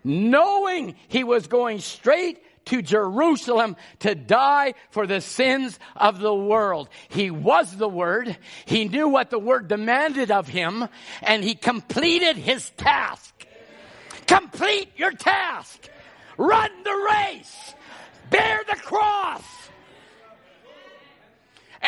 Knowing 0.06 0.96
he 1.10 1.26
was 1.26 1.48
going 1.48 1.80
straight 1.80 2.42
to 2.68 2.82
Jerusalem 2.82 3.76
to 4.00 4.16
die 4.16 4.74
for 4.90 5.06
the 5.06 5.20
sins 5.20 5.78
of 5.98 6.20
the 6.20 6.34
world. 6.34 6.88
He 7.10 7.30
was 7.30 7.76
the 7.76 7.90
Word. 7.90 8.38
He 8.64 8.88
knew 8.88 9.10
what 9.10 9.30
the 9.30 9.40
Word 9.40 9.68
demanded 9.68 10.32
of 10.32 10.48
him 10.48 10.88
and 11.22 11.44
he 11.44 11.56
completed 11.56 12.38
his 12.38 12.70
task. 12.72 13.34
Complete 14.28 14.92
your 14.96 15.12
task. 15.12 15.90
Run 16.38 16.72
the 16.86 17.10
race. 17.12 17.74
Bear 18.30 18.62
the 18.70 18.78
cross. 18.78 19.57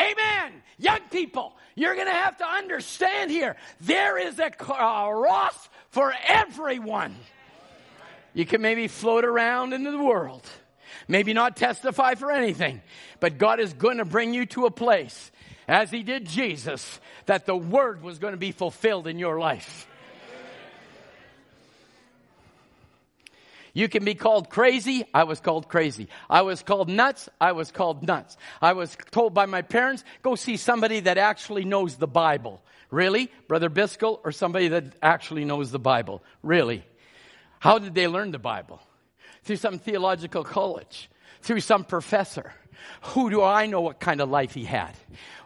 Amen. 0.00 0.62
Young 0.78 1.00
people, 1.10 1.52
you're 1.74 1.94
going 1.94 2.06
to 2.06 2.12
have 2.12 2.38
to 2.38 2.46
understand 2.46 3.30
here 3.30 3.56
there 3.80 4.18
is 4.18 4.38
a 4.38 4.50
cross 4.50 5.68
for 5.90 6.14
everyone. 6.26 7.14
You 8.32 8.46
can 8.46 8.62
maybe 8.62 8.88
float 8.88 9.24
around 9.24 9.72
into 9.72 9.90
the 9.90 10.02
world 10.02 10.48
maybe 11.10 11.32
not 11.32 11.56
testify 11.56 12.14
for 12.14 12.30
anything, 12.30 12.80
but 13.18 13.36
God 13.36 13.60
is 13.60 13.72
going 13.72 13.98
to 13.98 14.04
bring 14.04 14.32
you 14.32 14.46
to 14.46 14.66
a 14.66 14.70
place, 14.70 15.30
as 15.68 15.90
He 15.90 16.02
did 16.02 16.26
Jesus, 16.26 17.00
that 17.26 17.46
the 17.46 17.56
Word 17.56 18.02
was 18.02 18.18
going 18.18 18.32
to 18.32 18.38
be 18.38 18.52
fulfilled 18.52 19.06
in 19.06 19.18
your 19.18 19.38
life. 19.38 19.86
You 23.72 23.88
can 23.88 24.04
be 24.04 24.14
called 24.14 24.50
crazy. 24.50 25.04
I 25.14 25.24
was 25.24 25.40
called 25.40 25.68
crazy. 25.68 26.08
I 26.28 26.42
was 26.42 26.62
called 26.62 26.88
nuts. 26.88 27.28
I 27.40 27.52
was 27.52 27.70
called 27.70 28.06
nuts. 28.06 28.36
I 28.60 28.72
was 28.72 28.96
told 29.10 29.34
by 29.34 29.46
my 29.46 29.62
parents, 29.62 30.04
go 30.22 30.34
see 30.34 30.56
somebody 30.56 31.00
that 31.00 31.18
actually 31.18 31.64
knows 31.64 31.96
the 31.96 32.08
Bible. 32.08 32.62
Really? 32.90 33.30
Brother 33.48 33.70
Biscoe 33.70 34.20
or 34.24 34.32
somebody 34.32 34.68
that 34.68 34.84
actually 35.02 35.44
knows 35.44 35.70
the 35.70 35.78
Bible? 35.78 36.22
Really? 36.42 36.84
How 37.60 37.78
did 37.78 37.94
they 37.94 38.08
learn 38.08 38.30
the 38.30 38.38
Bible? 38.38 38.80
through 39.44 39.56
some 39.56 39.78
theological 39.78 40.44
college, 40.44 41.10
through 41.42 41.60
some 41.60 41.84
professor. 41.84 42.52
Who 43.02 43.30
do 43.30 43.42
I 43.42 43.66
know 43.66 43.80
what 43.80 44.00
kind 44.00 44.20
of 44.20 44.30
life 44.30 44.54
he 44.54 44.64
had? 44.64 44.92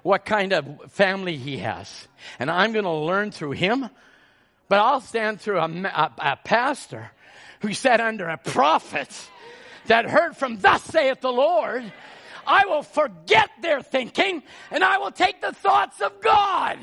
What 0.02 0.24
kind 0.24 0.52
of 0.52 0.92
family 0.92 1.36
he 1.36 1.58
has? 1.58 2.08
And 2.38 2.50
I'm 2.50 2.72
going 2.72 2.84
to 2.84 2.90
learn 2.90 3.30
through 3.30 3.52
him, 3.52 3.88
but 4.68 4.78
I'll 4.78 5.00
stand 5.00 5.40
through 5.40 5.58
a, 5.58 5.66
a, 5.66 6.12
a 6.18 6.36
pastor 6.44 7.10
who 7.64 7.72
sat 7.72 7.98
under 7.98 8.28
a 8.28 8.36
prophet 8.36 9.08
that 9.86 10.04
heard 10.04 10.36
from 10.36 10.58
thus 10.58 10.82
saith 10.84 11.22
the 11.22 11.32
Lord. 11.32 11.82
I 12.46 12.66
will 12.66 12.82
forget 12.82 13.48
their 13.62 13.80
thinking 13.80 14.42
and 14.70 14.84
I 14.84 14.98
will 14.98 15.10
take 15.10 15.40
the 15.40 15.52
thoughts 15.52 16.02
of 16.02 16.20
God. 16.20 16.78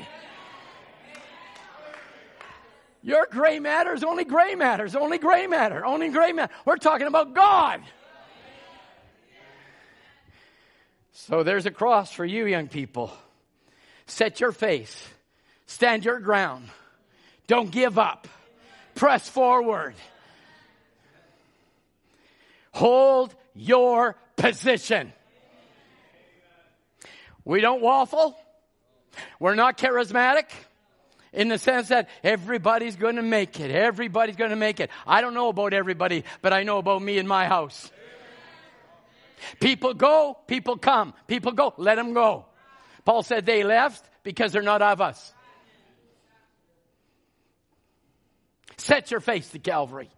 Your 3.03 3.27
gray 3.29 3.59
matter 3.59 3.93
is 3.93 4.03
only 4.03 4.23
gray 4.25 4.55
matter, 4.55 4.83
is 4.83 4.95
only 4.95 5.19
gray 5.19 5.45
matter, 5.45 5.85
only 5.85 6.09
gray 6.09 6.33
matter. 6.33 6.51
We're 6.65 6.77
talking 6.77 7.05
about 7.05 7.35
God. 7.35 7.81
So 11.13 11.43
there's 11.43 11.67
a 11.67 11.71
cross 11.71 12.11
for 12.11 12.25
you, 12.25 12.47
young 12.47 12.67
people. 12.67 13.11
Set 14.07 14.39
your 14.39 14.51
face, 14.51 15.07
stand 15.67 16.05
your 16.05 16.19
ground, 16.19 16.69
don't 17.45 17.69
give 17.69 17.99
up, 17.99 18.27
press 18.95 19.29
forward, 19.29 19.93
hold 22.71 23.35
your 23.53 24.15
position. 24.35 25.13
We 27.43 27.61
don't 27.61 27.81
waffle. 27.81 28.35
We're 29.39 29.55
not 29.55 29.77
charismatic 29.77 30.45
in 31.33 31.47
the 31.47 31.57
sense 31.57 31.89
that 31.89 32.09
everybody's 32.23 32.95
going 32.95 33.15
to 33.15 33.21
make 33.21 33.59
it. 33.59 33.71
Everybody's 33.71 34.35
going 34.35 34.51
to 34.51 34.55
make 34.55 34.79
it. 34.79 34.89
I 35.07 35.21
don't 35.21 35.33
know 35.33 35.49
about 35.49 35.73
everybody, 35.73 36.23
but 36.41 36.53
I 36.53 36.63
know 36.63 36.77
about 36.77 37.01
me 37.01 37.17
and 37.17 37.27
my 37.27 37.47
house. 37.47 37.91
People 39.59 39.93
go, 39.93 40.37
people 40.47 40.77
come. 40.77 41.13
People 41.27 41.51
go, 41.53 41.73
let 41.77 41.95
them 41.95 42.13
go. 42.13 42.45
Paul 43.05 43.23
said 43.23 43.45
they 43.45 43.63
left 43.63 44.07
because 44.23 44.51
they're 44.51 44.61
not 44.61 44.81
of 44.81 45.01
us. 45.01 45.33
Set 48.77 49.11
your 49.11 49.19
face 49.19 49.49
to 49.49 49.59
Calvary. 49.59 50.09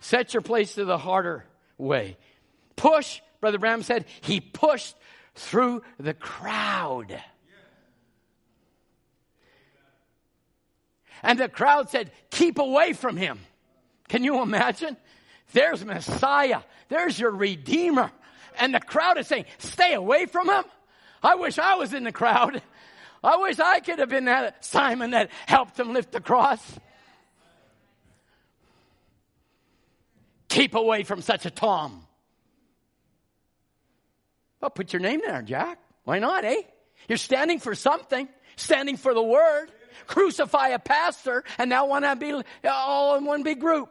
Set 0.00 0.34
your 0.34 0.40
place 0.40 0.74
to 0.74 0.84
the 0.84 0.98
harder 0.98 1.44
way. 1.80 2.16
Push, 2.76 3.20
Brother 3.40 3.58
Branham 3.58 3.82
said, 3.82 4.06
he 4.20 4.40
pushed 4.40 4.96
through 5.34 5.82
the 5.98 6.14
crowd. 6.14 7.20
And 11.22 11.38
the 11.38 11.48
crowd 11.48 11.90
said, 11.90 12.10
Keep 12.30 12.58
away 12.58 12.92
from 12.92 13.16
him. 13.16 13.40
Can 14.08 14.24
you 14.24 14.42
imagine? 14.42 14.96
There's 15.52 15.84
Messiah. 15.84 16.60
There's 16.88 17.18
your 17.18 17.30
Redeemer. 17.30 18.10
And 18.58 18.74
the 18.74 18.80
crowd 18.80 19.18
is 19.18 19.26
saying, 19.26 19.44
Stay 19.58 19.94
away 19.94 20.26
from 20.26 20.48
him. 20.48 20.64
I 21.22 21.34
wish 21.34 21.58
I 21.58 21.74
was 21.74 21.92
in 21.92 22.04
the 22.04 22.12
crowd. 22.12 22.62
I 23.24 23.36
wish 23.36 23.58
I 23.58 23.80
could 23.80 23.98
have 23.98 24.08
been 24.08 24.24
that 24.24 24.64
Simon 24.64 25.10
that 25.10 25.30
helped 25.46 25.78
him 25.78 25.92
lift 25.92 26.12
the 26.12 26.20
cross. 26.20 26.60
Keep 30.50 30.74
away 30.74 31.04
from 31.04 31.22
such 31.22 31.46
a 31.46 31.50
Tom. 31.50 32.06
Well, 34.60 34.70
put 34.70 34.92
your 34.92 35.00
name 35.00 35.22
there, 35.24 35.40
Jack. 35.42 35.78
Why 36.04 36.18
not, 36.18 36.44
eh? 36.44 36.62
You're 37.08 37.18
standing 37.18 37.60
for 37.60 37.74
something, 37.74 38.28
standing 38.56 38.96
for 38.96 39.14
the 39.14 39.22
word. 39.22 39.68
Crucify 40.06 40.68
a 40.68 40.80
pastor 40.80 41.44
and 41.56 41.70
now 41.70 41.86
want 41.86 42.04
to 42.04 42.16
be 42.16 42.42
all 42.68 43.16
in 43.16 43.24
one 43.24 43.44
big 43.44 43.60
group. 43.60 43.90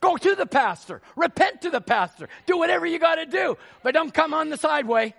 Go 0.00 0.18
to 0.18 0.34
the 0.34 0.46
pastor. 0.46 1.00
Repent 1.16 1.62
to 1.62 1.70
the 1.70 1.80
pastor. 1.80 2.28
Do 2.44 2.58
whatever 2.58 2.84
you 2.84 2.98
got 2.98 3.14
to 3.14 3.26
do. 3.26 3.56
But 3.82 3.94
don't 3.94 4.12
come 4.12 4.34
on 4.34 4.50
the 4.50 4.58
side 4.58 4.86
way. 4.86 5.14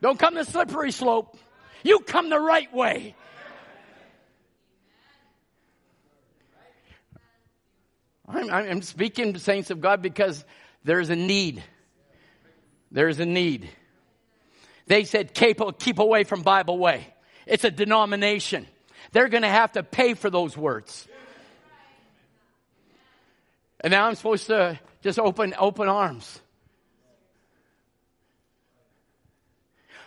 Don't 0.00 0.18
come 0.18 0.34
the 0.34 0.44
slippery 0.44 0.92
slope. 0.92 1.36
You 1.82 1.98
come 2.00 2.30
the 2.30 2.40
right 2.40 2.72
way. 2.72 3.16
I'm, 8.28 8.50
I'm 8.50 8.82
speaking 8.82 9.32
to 9.34 9.38
saints 9.38 9.70
of 9.70 9.80
God 9.80 10.02
because 10.02 10.44
there's 10.84 11.10
a 11.10 11.16
need. 11.16 11.62
There's 12.90 13.20
a 13.20 13.26
need. 13.26 13.68
They 14.86 15.04
said, 15.04 15.34
keep, 15.34 15.60
keep 15.78 15.98
away 15.98 16.24
from 16.24 16.42
Bible 16.42 16.78
Way. 16.78 17.06
It's 17.46 17.64
a 17.64 17.70
denomination. 17.70 18.66
They're 19.12 19.28
going 19.28 19.42
to 19.42 19.48
have 19.48 19.72
to 19.72 19.82
pay 19.82 20.14
for 20.14 20.30
those 20.30 20.56
words. 20.56 21.06
And 23.80 23.90
now 23.90 24.06
I'm 24.06 24.14
supposed 24.14 24.46
to 24.46 24.78
just 25.02 25.18
open, 25.18 25.54
open 25.58 25.88
arms. 25.88 26.40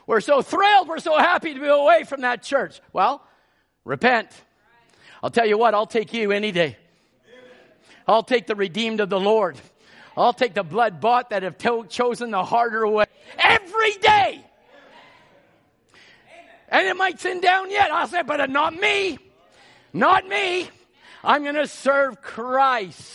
We're 0.07 0.21
so 0.21 0.41
thrilled. 0.41 0.87
We're 0.87 0.99
so 0.99 1.17
happy 1.17 1.53
to 1.53 1.59
be 1.59 1.67
away 1.67 2.03
from 2.05 2.21
that 2.21 2.41
church. 2.41 2.79
Well, 2.93 3.21
repent. 3.83 4.29
I'll 5.21 5.29
tell 5.29 5.45
you 5.45 5.57
what, 5.57 5.73
I'll 5.73 5.85
take 5.85 6.13
you 6.13 6.31
any 6.31 6.51
day. 6.51 6.77
I'll 8.07 8.23
take 8.23 8.47
the 8.47 8.55
redeemed 8.55 8.99
of 8.99 9.09
the 9.09 9.19
Lord. 9.19 9.57
I'll 10.15 10.33
take 10.33 10.53
the 10.53 10.63
blood 10.63 10.99
bought 11.01 11.29
that 11.29 11.43
have 11.43 11.57
to- 11.59 11.85
chosen 11.89 12.31
the 12.31 12.43
harder 12.43 12.87
way 12.87 13.05
every 13.37 13.93
day. 13.93 14.43
And 16.69 16.87
it 16.87 16.97
might 16.97 17.19
sin 17.19 17.39
down 17.39 17.69
yet. 17.69 17.91
I'll 17.91 18.07
say, 18.07 18.23
but 18.23 18.41
uh, 18.41 18.45
not 18.47 18.73
me. 18.73 19.19
Not 19.93 20.27
me. 20.27 20.69
I'm 21.23 21.43
going 21.43 21.55
to 21.55 21.67
serve 21.67 22.21
Christ. 22.21 23.13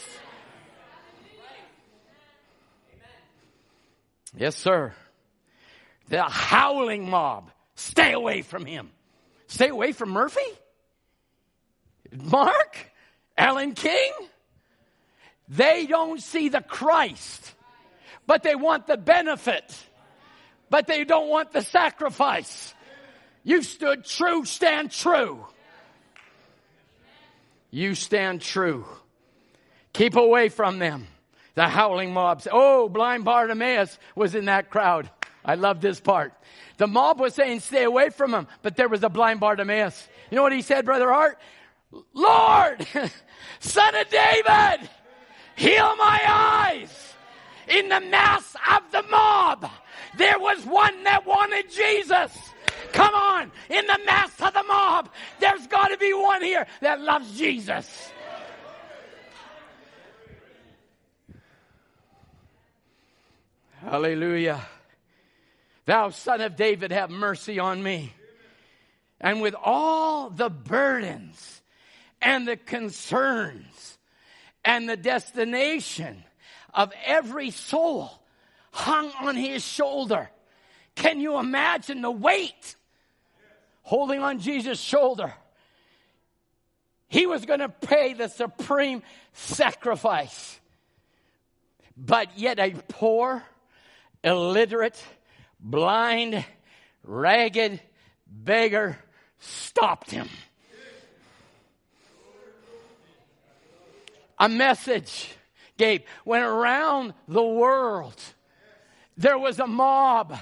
Yes, 4.37 4.57
sir. 4.57 4.95
The 6.09 6.23
howling 6.23 7.09
mob. 7.09 7.51
Stay 7.75 8.13
away 8.13 8.43
from 8.43 8.65
him. 8.65 8.91
Stay 9.47 9.69
away 9.69 9.93
from 9.93 10.11
Murphy? 10.11 10.41
Mark? 12.13 12.77
Alan 13.37 13.73
King? 13.73 14.13
They 15.53 15.87
don't 15.87 16.21
see 16.23 16.49
the 16.49 16.63
Christ, 16.63 17.55
but 18.27 18.43
they 18.43 18.55
want 18.55 18.87
the 18.87 18.97
benefit, 18.97 19.77
but 20.71 20.87
they 20.87 21.05
don't 21.05 21.29
want 21.29 21.53
the 21.53 21.61
sacrifice. 21.61 22.75
You 23.45 23.63
stood 23.63 24.07
true, 24.07 24.47
stand 24.47 24.93
true. 24.93 25.47
You 27.71 27.95
stand 27.95 28.41
true. 28.41 28.87
Keep 29.93 30.17
away 30.17 30.49
from 30.49 30.79
them. 30.79 31.07
The 31.55 31.69
howling 31.69 32.15
mobs. 32.15 32.49
Oh, 32.51 32.89
blind 32.89 33.27
Bartimaeus 33.27 33.99
was 34.17 34.35
in 34.35 34.47
that 34.47 34.71
crowd. 34.71 35.11
I 35.45 35.57
love 35.57 35.83
this 35.83 36.01
part. 36.01 36.33
The 36.79 36.87
mob 36.87 37.21
was 37.21 37.35
saying, 37.35 37.61
stay 37.61 37.85
away 37.85 38.09
from 38.09 38.33
him, 38.33 38.49
but 38.63 38.77
there 38.77 38.89
was 38.89 39.03
a 39.03 39.11
blind 39.11 39.41
Bartimaeus. 39.41 40.09
You 40.31 40.37
know 40.37 40.43
what 40.43 40.53
he 40.53 40.63
said, 40.63 40.87
Brother 40.87 41.13
Hart? 41.13 41.39
Lord, 42.15 42.87
son 43.61 43.95
of 43.97 44.09
David, 44.09 44.89
heal 45.57 45.97
my 45.97 46.21
eyes. 46.27 47.15
In 47.69 47.89
the 47.89 48.01
mass 48.01 48.57
of 48.71 48.83
the 48.91 49.03
mob, 49.05 49.71
there 50.17 50.39
was 50.39 50.65
one 50.65 51.05
that 51.05 51.25
wanted 51.25 51.71
Jesus. 51.71 52.37
Come 52.93 53.15
on, 53.15 53.53
in 53.71 53.87
the 53.87 53.99
mass 54.05 54.31
of 54.41 54.53
the 54.53 54.63
mob, 54.65 55.09
there's 55.41 55.67
got 55.69 55.89
to 55.89 55.97
be 55.97 56.13
one 56.13 56.43
here 56.43 56.67
that 56.81 57.01
loves 57.01 57.39
Jesus. 57.39 58.13
Hallelujah. 63.81 64.61
Thou 65.87 66.11
son 66.11 66.41
of 66.41 66.57
David, 66.57 66.93
have 66.93 67.11
mercy 67.11 67.59
on 67.59 67.83
me. 67.83 68.13
And 69.21 69.41
with 69.41 69.55
all 69.55 70.31
the 70.31 70.51
burdens 70.51 71.63
and 72.21 72.47
the 72.47 72.57
concerns 72.57 73.92
and 74.65 74.89
the 74.89 74.97
destination 74.97 76.23
of 76.73 76.93
every 77.05 77.51
soul 77.51 78.11
hung 78.73 79.11
on 79.21 79.37
his 79.37 79.65
shoulder. 79.65 80.31
Can 80.95 81.21
you 81.21 81.39
imagine 81.39 82.03
the 82.03 82.11
weight 82.11 82.77
holding 83.83 84.21
on 84.21 84.39
Jesus' 84.39 84.81
shoulder? 84.81 85.35
He 87.09 87.27
was 87.27 87.45
going 87.45 87.61
to 87.61 87.69
pay 87.69 88.15
the 88.15 88.29
supreme 88.29 89.03
sacrifice. 89.35 90.59
But 91.97 92.39
yet 92.39 92.59
a 92.59 92.71
poor, 92.89 93.43
illiterate, 94.25 95.03
blind, 95.61 96.45
ragged 97.05 97.81
beggar 98.27 98.99
stopped 99.39 100.11
him. 100.11 100.29
A 104.43 104.49
message, 104.49 105.31
Gabe, 105.77 106.03
went 106.25 106.43
around 106.43 107.15
the 107.29 107.45
world. 107.45 108.21
There 109.17 109.39
was 109.39 109.61
a 109.61 109.69
mob 109.69 110.37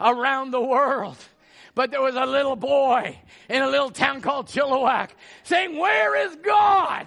around 0.00 0.50
the 0.50 0.60
world. 0.60 1.16
But 1.76 1.92
there 1.92 2.02
was 2.02 2.16
a 2.16 2.26
little 2.26 2.56
boy 2.56 3.16
in 3.48 3.62
a 3.62 3.68
little 3.68 3.90
town 3.90 4.22
called 4.22 4.48
Chilliwack 4.48 5.10
saying, 5.44 5.78
Where 5.78 6.26
is 6.26 6.34
God? 6.42 7.06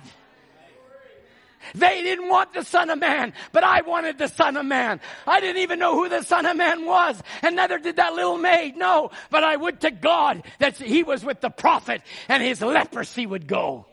They 1.75 2.01
didn't 2.01 2.29
want 2.29 2.53
the 2.53 2.63
Son 2.63 2.89
of 2.91 2.99
Man, 2.99 3.33
but 3.51 3.65
I 3.65 3.81
wanted 3.81 4.17
the 4.17 4.29
Son 4.29 4.55
of 4.55 4.65
Man. 4.65 5.01
I 5.27 5.41
didn't 5.41 5.63
even 5.63 5.79
know 5.79 5.95
who 5.95 6.07
the 6.07 6.23
Son 6.23 6.45
of 6.45 6.55
Man 6.55 6.85
was, 6.85 7.21
and 7.41 7.57
neither 7.57 7.77
did 7.77 7.97
that 7.97 8.13
little 8.13 8.37
maid. 8.37 8.77
No, 8.77 9.11
but 9.29 9.43
I 9.43 9.57
would 9.57 9.81
to 9.81 9.91
God 9.91 10.43
that 10.59 10.77
he 10.77 11.03
was 11.03 11.25
with 11.25 11.41
the 11.41 11.49
prophet 11.49 12.03
and 12.29 12.41
his 12.41 12.61
leprosy 12.61 13.25
would 13.25 13.47
go. 13.47 13.85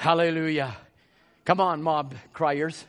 Hallelujah. 0.00 0.74
Come 1.44 1.60
on, 1.60 1.82
mob 1.82 2.14
criers. 2.32 2.86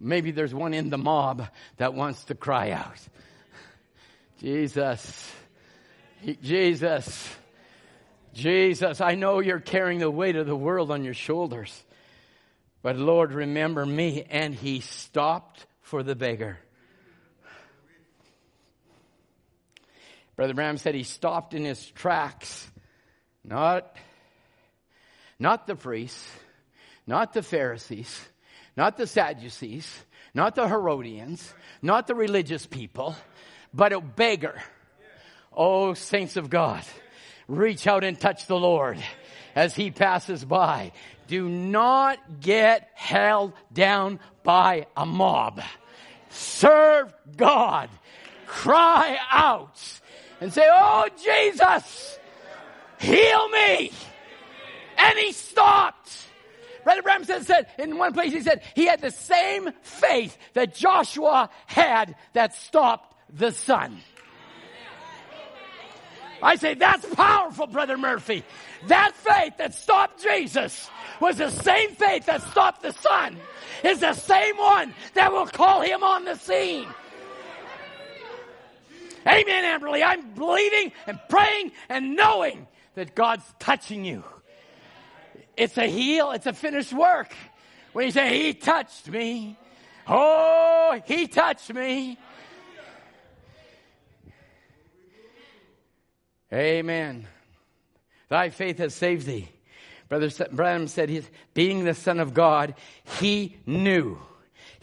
Maybe 0.00 0.32
there's 0.32 0.52
one 0.52 0.74
in 0.74 0.90
the 0.90 0.98
mob 0.98 1.46
that 1.76 1.94
wants 1.94 2.24
to 2.24 2.34
cry 2.34 2.72
out. 2.72 2.98
Jesus. 4.40 5.32
Jesus. 6.42 7.36
Jesus, 8.34 9.00
I 9.00 9.14
know 9.14 9.38
you're 9.38 9.60
carrying 9.60 10.00
the 10.00 10.10
weight 10.10 10.34
of 10.34 10.48
the 10.48 10.56
world 10.56 10.90
on 10.90 11.04
your 11.04 11.14
shoulders. 11.14 11.84
But 12.82 12.96
Lord, 12.96 13.32
remember 13.32 13.86
me. 13.86 14.24
And 14.28 14.56
he 14.56 14.80
stopped 14.80 15.66
for 15.82 16.02
the 16.02 16.16
beggar. 16.16 16.58
Brother 20.34 20.52
Branham 20.52 20.78
said 20.78 20.96
he 20.96 21.04
stopped 21.04 21.54
in 21.54 21.64
his 21.64 21.86
tracks. 21.92 22.68
Not, 23.44 23.96
not 25.38 25.66
the 25.66 25.76
priests, 25.76 26.30
not 27.06 27.32
the 27.32 27.42
Pharisees, 27.42 28.20
not 28.76 28.96
the 28.96 29.06
Sadducees, 29.06 29.90
not 30.34 30.54
the 30.54 30.68
Herodians, 30.68 31.54
not 31.82 32.06
the 32.06 32.14
religious 32.14 32.66
people, 32.66 33.16
but 33.72 33.92
a 33.92 34.00
beggar. 34.00 34.60
Oh, 35.52 35.94
saints 35.94 36.36
of 36.36 36.50
God, 36.50 36.84
reach 37.48 37.86
out 37.86 38.04
and 38.04 38.18
touch 38.18 38.46
the 38.46 38.58
Lord 38.58 38.98
as 39.54 39.74
he 39.74 39.90
passes 39.90 40.44
by. 40.44 40.92
Do 41.26 41.48
not 41.48 42.40
get 42.40 42.90
held 42.94 43.52
down 43.72 44.20
by 44.44 44.86
a 44.96 45.06
mob. 45.06 45.62
Serve 46.28 47.12
God. 47.36 47.88
Cry 48.46 49.18
out 49.30 49.80
and 50.40 50.52
say, 50.52 50.68
Oh, 50.70 51.08
Jesus, 51.22 52.18
heal 53.00 53.48
me. 53.48 53.90
And 54.96 55.18
he 55.18 55.32
stopped. 55.32 56.26
Brother 56.84 57.02
Branham 57.02 57.42
said, 57.42 57.66
in 57.78 57.98
one 57.98 58.12
place 58.12 58.32
he 58.32 58.40
said 58.40 58.62
he 58.74 58.86
had 58.86 59.00
the 59.00 59.10
same 59.10 59.70
faith 59.82 60.36
that 60.54 60.74
Joshua 60.74 61.50
had 61.66 62.14
that 62.32 62.54
stopped 62.54 63.14
the 63.28 63.50
sun. 63.50 64.00
I 66.42 66.56
say 66.56 66.74
that's 66.74 67.04
powerful, 67.14 67.66
Brother 67.66 67.96
Murphy. 67.96 68.44
That 68.86 69.14
faith 69.14 69.54
that 69.58 69.74
stopped 69.74 70.22
Jesus 70.22 70.90
was 71.20 71.38
the 71.38 71.50
same 71.50 71.90
faith 71.90 72.26
that 72.26 72.42
stopped 72.42 72.82
the 72.82 72.92
sun. 72.92 73.36
Is 73.82 74.00
the 74.00 74.12
same 74.12 74.56
one 74.56 74.94
that 75.14 75.32
will 75.32 75.46
call 75.46 75.80
him 75.80 76.02
on 76.02 76.24
the 76.24 76.36
scene. 76.36 76.86
Amen, 79.26 79.64
Amberly. 79.80 80.04
I'm 80.04 80.34
believing 80.34 80.92
and 81.06 81.18
praying 81.28 81.72
and 81.88 82.14
knowing 82.14 82.66
that 82.94 83.14
God's 83.14 83.44
touching 83.58 84.04
you. 84.04 84.22
It's 85.56 85.78
a 85.78 85.86
heal, 85.86 86.32
it's 86.32 86.46
a 86.46 86.52
finished 86.52 86.92
work. 86.92 87.32
When 87.92 88.06
you 88.06 88.10
say, 88.10 88.42
He 88.42 88.54
touched 88.54 89.08
me, 89.08 89.56
oh, 90.06 91.00
He 91.06 91.26
touched 91.26 91.72
me. 91.72 92.18
Amen. 96.52 97.26
Thy 98.28 98.50
faith 98.50 98.78
has 98.78 98.94
saved 98.94 99.26
thee. 99.26 99.48
Brother 100.08 100.30
Branham 100.52 100.86
said, 100.86 101.26
being 101.54 101.84
the 101.84 101.94
Son 101.94 102.20
of 102.20 102.32
God, 102.32 102.74
he 103.18 103.56
knew 103.66 104.18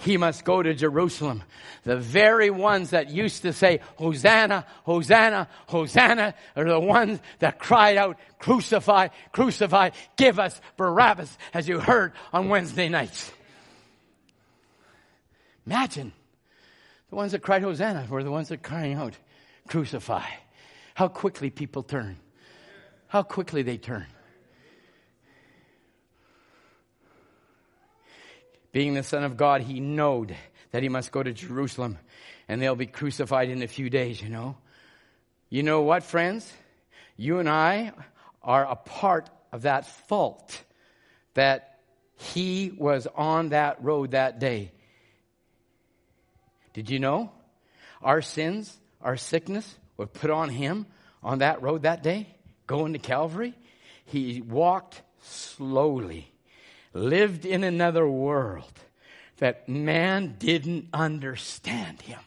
he 0.03 0.17
must 0.17 0.43
go 0.43 0.61
to 0.61 0.73
Jerusalem. 0.73 1.43
The 1.83 1.95
very 1.95 2.49
ones 2.49 2.89
that 2.89 3.09
used 3.09 3.43
to 3.43 3.53
say, 3.53 3.79
Hosanna, 3.95 4.65
Hosanna, 4.83 5.47
Hosanna, 5.67 6.35
are 6.55 6.65
the 6.65 6.79
ones 6.79 7.19
that 7.39 7.57
cried 7.57 7.97
out, 7.97 8.19
Crucify, 8.37 9.07
crucify, 9.31 9.91
give 10.17 10.39
us 10.39 10.59
Barabbas, 10.75 11.37
as 11.53 11.67
you 11.67 11.79
heard 11.79 12.11
on 12.33 12.49
Wednesday 12.49 12.89
nights. 12.89 13.31
Imagine 15.65 16.11
the 17.09 17.15
ones 17.15 17.31
that 17.31 17.41
cried 17.41 17.61
Hosanna 17.61 18.05
were 18.09 18.23
the 18.23 18.31
ones 18.31 18.49
that 18.49 18.61
crying 18.61 18.95
out, 18.95 19.17
Crucify. 19.67 20.25
How 20.95 21.07
quickly 21.07 21.49
people 21.49 21.81
turn. 21.81 22.17
How 23.07 23.23
quickly 23.23 23.61
they 23.61 23.77
turn. 23.77 24.05
Being 28.73 28.95
the 28.95 29.03
Son 29.03 29.23
of 29.23 29.37
God, 29.37 29.61
he 29.61 29.79
knowed 29.79 30.35
that 30.71 30.83
he 30.83 30.89
must 30.89 31.11
go 31.11 31.23
to 31.23 31.31
Jerusalem 31.31 31.99
and 32.49 32.61
they'll 32.61 32.75
be 32.75 32.87
crucified 32.87 33.49
in 33.49 33.61
a 33.61 33.67
few 33.67 33.89
days, 33.89 34.21
you 34.21 34.27
know. 34.27 34.57
You 35.49 35.63
know 35.63 35.83
what, 35.83 36.03
friends? 36.03 36.51
You 37.15 37.39
and 37.39 37.47
I 37.47 37.93
are 38.41 38.65
a 38.65 38.75
part 38.75 39.29
of 39.51 39.61
that 39.61 39.85
fault 39.85 40.63
that 41.35 41.79
he 42.15 42.73
was 42.75 43.07
on 43.15 43.49
that 43.49 43.83
road 43.83 44.11
that 44.11 44.39
day. 44.39 44.71
Did 46.73 46.89
you 46.89 46.97
know? 46.97 47.31
Our 48.01 48.23
sins, 48.23 48.75
our 49.01 49.17
sickness 49.17 49.77
were 49.97 50.07
put 50.07 50.31
on 50.31 50.49
him 50.49 50.87
on 51.21 51.39
that 51.39 51.61
road 51.61 51.83
that 51.83 52.01
day, 52.01 52.27
going 52.65 52.93
to 52.93 52.99
Calvary. 52.99 53.53
He 54.05 54.41
walked 54.41 55.01
slowly 55.21 56.32
lived 56.93 57.45
in 57.45 57.63
another 57.63 58.07
world 58.07 58.71
that 59.37 59.67
man 59.67 60.35
didn't 60.37 60.87
understand 60.93 62.01
him. 62.01 62.19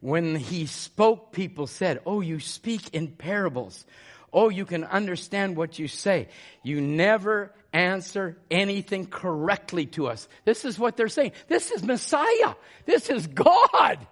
When 0.00 0.36
he 0.36 0.66
spoke, 0.66 1.32
people 1.32 1.66
said, 1.66 2.00
Oh, 2.06 2.20
you 2.20 2.40
speak 2.40 2.94
in 2.94 3.08
parables. 3.08 3.84
Oh, 4.32 4.48
you 4.48 4.64
can 4.64 4.84
understand 4.84 5.56
what 5.56 5.78
you 5.78 5.88
say. 5.88 6.28
You 6.62 6.80
never 6.80 7.52
answer 7.72 8.36
anything 8.50 9.06
correctly 9.06 9.86
to 9.86 10.08
us. 10.08 10.28
This 10.44 10.64
is 10.64 10.78
what 10.78 10.96
they're 10.96 11.08
saying. 11.08 11.32
This 11.48 11.70
is 11.70 11.82
Messiah. 11.82 12.54
This 12.84 13.08
is 13.08 13.26
God. 13.26 14.06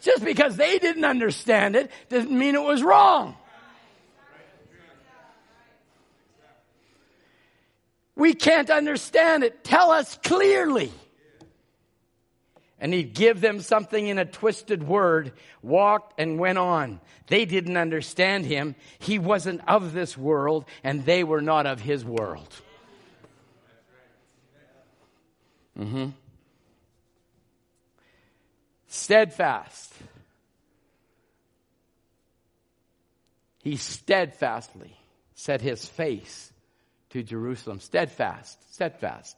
Just 0.00 0.24
because 0.24 0.56
they 0.56 0.78
didn't 0.78 1.04
understand 1.04 1.76
it 1.76 1.90
doesn't 2.08 2.30
mean 2.30 2.54
it 2.54 2.62
was 2.62 2.82
wrong. 2.82 3.36
We 8.20 8.34
can't 8.34 8.68
understand 8.68 9.44
it. 9.44 9.64
Tell 9.64 9.90
us 9.90 10.18
clearly. 10.22 10.92
And 12.78 12.92
he'd 12.92 13.14
give 13.14 13.40
them 13.40 13.60
something 13.60 14.06
in 14.06 14.18
a 14.18 14.26
twisted 14.26 14.86
word, 14.86 15.32
walked 15.62 16.20
and 16.20 16.38
went 16.38 16.58
on. 16.58 17.00
They 17.28 17.46
didn't 17.46 17.78
understand 17.78 18.44
him. 18.44 18.74
He 18.98 19.18
wasn't 19.18 19.66
of 19.66 19.94
this 19.94 20.18
world, 20.18 20.66
and 20.84 21.06
they 21.06 21.24
were 21.24 21.40
not 21.40 21.64
of 21.64 21.80
his 21.80 22.04
world. 22.04 22.54
Mm-hmm. 25.78 26.10
Steadfast. 28.86 29.94
He 33.62 33.78
steadfastly 33.78 34.94
set 35.34 35.62
his 35.62 35.86
face 35.86 36.52
to 37.10 37.22
Jerusalem. 37.22 37.80
Steadfast, 37.80 38.74
steadfast. 38.74 39.36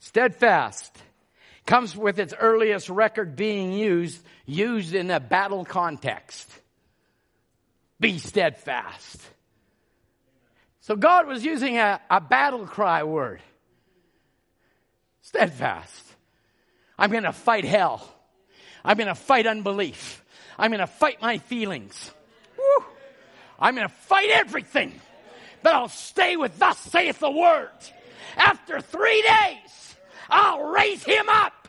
Steadfast 0.00 0.96
comes 1.66 1.96
with 1.96 2.18
its 2.18 2.34
earliest 2.38 2.88
record 2.88 3.36
being 3.36 3.72
used, 3.72 4.20
used 4.46 4.94
in 4.94 5.10
a 5.10 5.20
battle 5.20 5.64
context. 5.64 6.50
Be 8.00 8.18
steadfast. 8.18 9.20
So 10.80 10.96
God 10.96 11.26
was 11.26 11.44
using 11.44 11.76
a, 11.76 12.00
a 12.08 12.20
battle 12.20 12.66
cry 12.66 13.02
word. 13.02 13.42
Steadfast. 15.20 16.04
I'm 16.98 17.10
going 17.10 17.24
to 17.24 17.32
fight 17.32 17.64
hell. 17.64 18.08
I'm 18.84 18.96
going 18.96 19.08
to 19.08 19.14
fight 19.14 19.46
unbelief. 19.46 20.24
I'm 20.58 20.70
going 20.70 20.80
to 20.80 20.86
fight 20.86 21.20
my 21.20 21.38
feelings. 21.38 22.10
Woo. 22.56 22.86
I'm 23.60 23.74
going 23.74 23.86
to 23.86 23.94
fight 23.94 24.30
everything 24.30 24.98
but 25.62 25.74
I'll 25.74 25.88
stay 25.88 26.36
with 26.36 26.58
thus 26.58 26.78
saith 26.78 27.20
the 27.20 27.30
word. 27.30 27.70
After 28.36 28.80
three 28.80 29.22
days, 29.22 29.96
I'll 30.28 30.62
raise 30.64 31.02
him 31.02 31.28
up. 31.28 31.68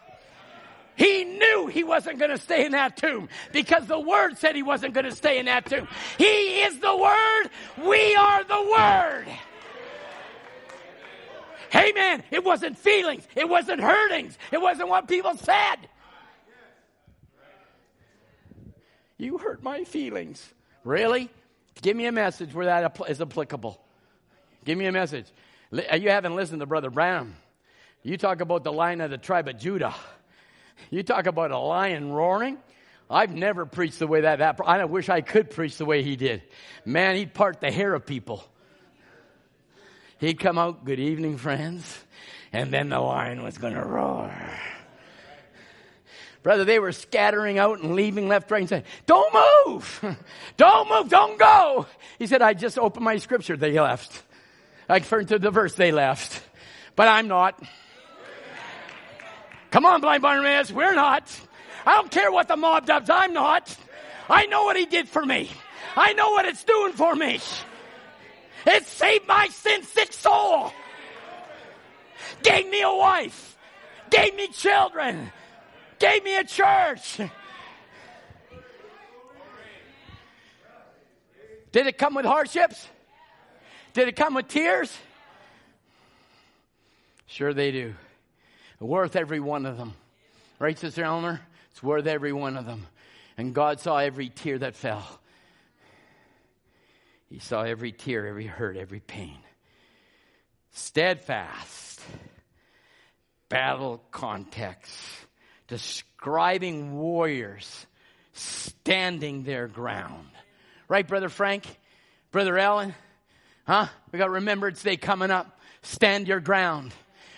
He 0.95 1.24
knew 1.24 1.68
he 1.68 1.86
wasn't 1.86 2.20
going 2.20 2.32
to 2.32 2.38
stay 2.38 2.66
in 2.66 2.74
that 2.74 2.98
tomb 2.98 3.30
because 3.53 3.86
the 3.86 3.99
word 3.99 4.38
said 4.38 4.56
he 4.56 4.64
wasn't 4.64 4.94
going 4.94 5.06
to 5.06 5.16
stay 5.16 5.40
in 5.40 5.45
that 5.45 5.66
tomb. 5.66 5.88
He 6.18 6.61
is 6.61 6.78
the 6.80 6.95
word. 6.95 7.49
We 7.88 8.16
are 8.16 8.44
the 8.44 8.76
word. 8.78 9.26
Hey 11.72 11.94
man, 11.94 12.24
it 12.32 12.44
wasn't 12.44 12.78
feelings. 12.78 13.26
It 13.36 13.48
wasn't 13.48 13.80
hurtings. 13.80 14.38
It 14.52 14.60
wasn't 14.60 14.90
what 14.90 15.07
people 15.07 15.38
said. 15.38 15.78
You 19.18 19.38
hurt 19.38 19.64
my 19.64 19.84
feelings. 19.84 20.53
Really? 20.84 21.30
Give 21.81 21.95
me 21.95 22.06
a 22.06 22.11
message 22.11 22.53
where 22.53 22.65
that 22.65 22.99
is 23.07 23.22
applicable. 23.22 23.80
Give 24.65 24.77
me 24.77 24.85
a 24.85 24.91
message. 24.91 25.26
Uh, 25.72 25.95
you 25.95 26.10
haven't 26.10 26.35
listened 26.35 26.60
to 26.60 26.65
Brother 26.65 26.89
Branham. 26.89 27.35
You 28.03 28.18
talk 28.18 28.41
about 28.41 28.64
the 28.64 28.72
lion 28.72 29.01
of 29.01 29.11
the 29.11 29.18
tribe 29.18 29.47
of 29.47 29.57
Judah. 29.57 29.95
You 30.89 31.03
talk 31.03 31.27
about 31.27 31.51
a 31.51 31.57
lion 31.57 32.11
roaring. 32.11 32.57
I've 33.10 33.34
never 33.34 33.65
preached 33.65 33.99
the 33.99 34.07
way 34.07 34.22
that, 34.22 34.39
that 34.39 34.60
I 34.64 34.85
wish 34.85 35.10
I 35.10 35.22
could 35.22 35.49
preach 35.49 35.77
the 35.77 35.85
way 35.85 36.03
he 36.03 36.15
did. 36.15 36.43
Man, 36.85 37.15
he'd 37.15 37.34
part 37.34 37.60
the 37.60 37.72
hair 37.72 37.93
of 37.93 38.06
people. 38.06 38.43
He'd 40.19 40.39
come 40.39 40.57
out, 40.57 40.85
good 40.85 40.99
evening, 40.99 41.38
friends. 41.38 41.97
And 42.51 42.72
then 42.72 42.89
the 42.89 42.99
lion 42.99 43.43
was 43.43 43.57
going 43.57 43.73
to 43.73 43.84
roar. 43.84 44.31
Brother, 46.41 46.64
they 46.64 46.80
were 46.80 46.94
scattering 46.94 47.60
out 47.60 47.80
and 47.80 47.95
leaving 47.95 48.28
left, 48.28 48.49
right, 48.49 48.61
and 48.61 48.70
saying, 48.70 48.84
Don't 49.06 49.34
move! 49.66 50.18
Don't 50.57 50.90
move! 50.90 51.10
Don't 51.10 51.38
go! 51.38 51.86
He 52.18 52.28
said, 52.28 52.41
I 52.41 52.53
just 52.53 52.80
opened 52.80 53.03
my 53.03 53.18
scripture. 53.18 53.57
They 53.57 53.78
left. 53.80 54.24
I 54.88 54.99
turned 54.99 55.28
to 55.30 55.40
the 55.40 55.52
verse 55.52 55.76
they 55.76 55.91
left. 55.91 56.41
But 56.95 57.07
I'm 57.07 57.28
not. 57.28 57.61
Come 59.72 59.86
on, 59.86 60.02
blind 60.02 60.24
Bartimaeus, 60.24 60.72
we're 60.72 60.95
not. 60.95 61.24
I 61.86 61.95
don't 61.95 62.10
care 62.10 62.32
what 62.32 62.48
the 62.48 62.57
mob 62.57 62.86
does, 62.86 63.10
I'm 63.10 63.34
not. 63.34 63.76
I 64.30 64.45
know 64.48 64.64
what 64.64 64.78
he 64.78 64.86
did 64.86 65.07
for 65.07 65.24
me. 65.24 65.52
I 65.95 66.14
know 66.14 66.32
what 66.32 66.45
it's 66.45 66.64
doing 66.64 66.94
for 66.94 67.16
me. 67.16 67.40
It 68.66 68.86
saved 68.86 69.28
my 69.28 69.48
sin 69.48 69.84
sick 69.84 70.14
soul. 70.14 70.72
Gave 72.44 72.70
me 72.70 72.82
a 72.82 72.94
wife. 72.94 73.57
Gave 74.10 74.36
me 74.36 74.48
children. 74.48 75.32
Gave 75.99 76.23
me 76.23 76.38
a 76.38 76.43
church. 76.43 77.19
Did 81.71 81.88
it 81.88 81.97
come 81.97 82.15
with 82.15 82.26
hardships? 82.26 82.88
Did 83.93 84.07
it 84.07 84.15
come 84.15 84.34
with 84.34 84.47
tears? 84.47 84.95
Sure, 87.27 87.53
they 87.53 87.71
do. 87.71 87.93
Worth 88.80 89.15
every 89.15 89.39
one 89.39 89.65
of 89.65 89.77
them. 89.77 89.93
Right, 90.57 90.77
Sister 90.77 91.03
Eleanor? 91.03 91.41
It's 91.71 91.84
worth 91.84 92.07
every 92.07 92.34
one 92.34 92.57
of 92.57 92.65
them. 92.65 92.88
And 93.38 93.53
God 93.53 93.80
saw 93.80 93.97
every 93.97 94.30
tear 94.30 94.57
that 94.57 94.76
fell. 94.76 95.19
He 97.30 97.39
saw 97.39 97.61
every 97.61 97.91
tear, 97.91 98.26
every 98.26 98.47
hurt, 98.47 98.76
every 98.76 98.99
pain. 98.99 99.38
Steadfast. 100.71 102.01
Battle 103.49 104.03
context. 104.11 104.95
Describing 105.69 106.97
warriors 106.97 107.85
standing 108.33 109.43
their 109.43 109.67
ground. 109.67 110.27
Right, 110.87 111.07
Brother 111.07 111.29
Frank? 111.29 111.63
Brother 112.31 112.57
Ellen? 112.57 112.93
Huh? 113.65 113.87
We 114.11 114.19
got 114.19 114.31
Remembrance 114.31 114.81
Day 114.81 114.97
coming 114.97 115.31
up. 115.31 115.59
Stand 115.83 116.27
your 116.27 116.39
ground. 116.39 116.93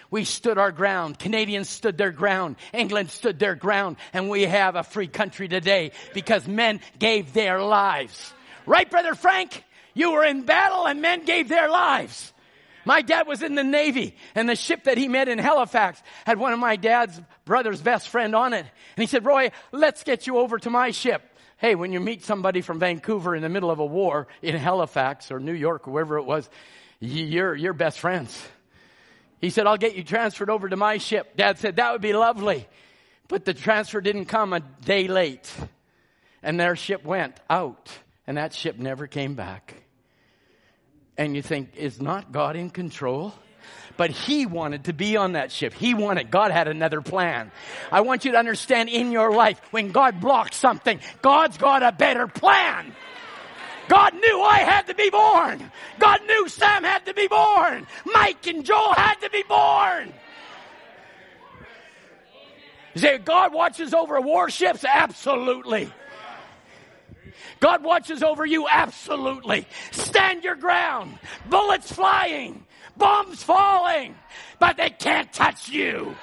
We 0.09 0.25
stood 0.25 0.57
our 0.57 0.71
ground. 0.71 1.19
Canadians 1.19 1.69
stood 1.69 1.97
their 1.97 2.11
ground. 2.11 2.57
England 2.73 3.09
stood 3.09 3.39
their 3.39 3.55
ground. 3.55 3.97
And 4.13 4.29
we 4.29 4.43
have 4.43 4.75
a 4.75 4.83
free 4.83 5.07
country 5.07 5.47
today 5.47 5.91
because 6.13 6.47
men 6.47 6.81
gave 6.99 7.33
their 7.33 7.61
lives. 7.61 8.33
Right, 8.65 8.89
Brother 8.89 9.15
Frank? 9.15 9.63
You 9.93 10.11
were 10.11 10.23
in 10.23 10.43
battle 10.43 10.85
and 10.85 11.01
men 11.01 11.25
gave 11.25 11.49
their 11.49 11.69
lives. 11.69 12.33
My 12.85 13.01
dad 13.01 13.27
was 13.27 13.41
in 13.41 13.55
the 13.55 13.63
Navy 13.63 14.15
and 14.35 14.49
the 14.49 14.55
ship 14.55 14.85
that 14.85 14.97
he 14.97 15.07
met 15.07 15.27
in 15.27 15.37
Halifax 15.37 16.01
had 16.25 16.39
one 16.39 16.53
of 16.53 16.59
my 16.59 16.75
dad's 16.75 17.19
brother's 17.45 17.81
best 17.81 18.09
friend 18.09 18.35
on 18.35 18.53
it. 18.53 18.65
And 18.95 19.03
he 19.03 19.05
said, 19.05 19.25
Roy, 19.25 19.51
let's 19.71 20.03
get 20.03 20.27
you 20.27 20.37
over 20.37 20.57
to 20.59 20.69
my 20.69 20.91
ship. 20.91 21.21
Hey, 21.57 21.75
when 21.75 21.93
you 21.93 21.99
meet 21.99 22.23
somebody 22.23 22.61
from 22.61 22.79
Vancouver 22.79 23.35
in 23.35 23.43
the 23.43 23.49
middle 23.49 23.69
of 23.69 23.79
a 23.79 23.85
war 23.85 24.27
in 24.41 24.55
Halifax 24.55 25.31
or 25.31 25.39
New 25.39 25.53
York 25.53 25.87
or 25.87 25.91
wherever 25.91 26.17
it 26.17 26.23
was, 26.23 26.49
you're, 26.99 27.55
you're 27.55 27.73
best 27.73 27.99
friends. 27.99 28.47
He 29.39 29.49
said, 29.49 29.67
I'll 29.67 29.77
get 29.77 29.95
you 29.95 30.03
transferred 30.03 30.49
over 30.49 30.69
to 30.69 30.75
my 30.75 30.97
ship. 30.97 31.35
Dad 31.35 31.59
said, 31.59 31.75
that 31.75 31.91
would 31.91 32.01
be 32.01 32.13
lovely. 32.13 32.67
But 33.27 33.45
the 33.45 33.53
transfer 33.53 34.01
didn't 34.01 34.25
come 34.25 34.53
a 34.53 34.59
day 34.59 35.07
late. 35.07 35.51
And 36.43 36.59
their 36.59 36.75
ship 36.75 37.03
went 37.03 37.39
out. 37.49 37.89
And 38.27 38.37
that 38.37 38.53
ship 38.53 38.77
never 38.77 39.07
came 39.07 39.35
back. 39.35 39.75
And 41.17 41.35
you 41.35 41.41
think, 41.41 41.75
is 41.75 42.01
not 42.01 42.31
God 42.31 42.55
in 42.55 42.69
control? 42.69 43.33
but 43.97 44.09
he 44.09 44.45
wanted 44.45 44.85
to 44.85 44.93
be 44.93 45.17
on 45.17 45.33
that 45.33 45.51
ship. 45.51 45.73
He 45.73 45.93
wanted, 45.93 46.31
God 46.31 46.49
had 46.49 46.67
another 46.67 47.01
plan. 47.01 47.51
I 47.91 48.01
want 48.01 48.25
you 48.25 48.31
to 48.31 48.37
understand 48.37 48.89
in 48.89 49.11
your 49.11 49.31
life, 49.31 49.61
when 49.71 49.91
God 49.91 50.19
blocks 50.19 50.57
something, 50.57 50.99
God's 51.21 51.57
got 51.57 51.83
a 51.83 51.91
better 51.91 52.27
plan. 52.27 52.95
God 53.87 54.13
knew 54.13 54.41
I 54.41 54.59
had 54.59 54.87
to 54.87 54.95
be 54.95 55.09
born. 55.09 55.71
God 55.99 56.21
knew 56.25 56.47
Sam 56.47 56.83
had 56.83 57.05
to 57.07 57.13
be 57.13 57.27
born. 57.27 57.85
Mike 58.05 58.47
and 58.47 58.65
Joel 58.65 58.93
had 58.93 59.15
to 59.21 59.29
be 59.29 59.43
born. 59.43 60.13
Say, 62.95 63.17
God 63.19 63.53
watches 63.53 63.93
over 63.93 64.19
warships? 64.19 64.83
Absolutely. 64.83 65.91
God 67.61 67.83
watches 67.83 68.21
over 68.21 68.45
you? 68.45 68.67
Absolutely. 68.67 69.65
Stand 69.91 70.43
your 70.43 70.55
ground. 70.55 71.17
Bullets 71.49 71.91
flying 71.91 72.65
bombs 72.97 73.41
falling, 73.43 74.15
but 74.59 74.77
they 74.77 74.89
can't 74.89 75.31
touch 75.33 75.69
you. 75.69 76.15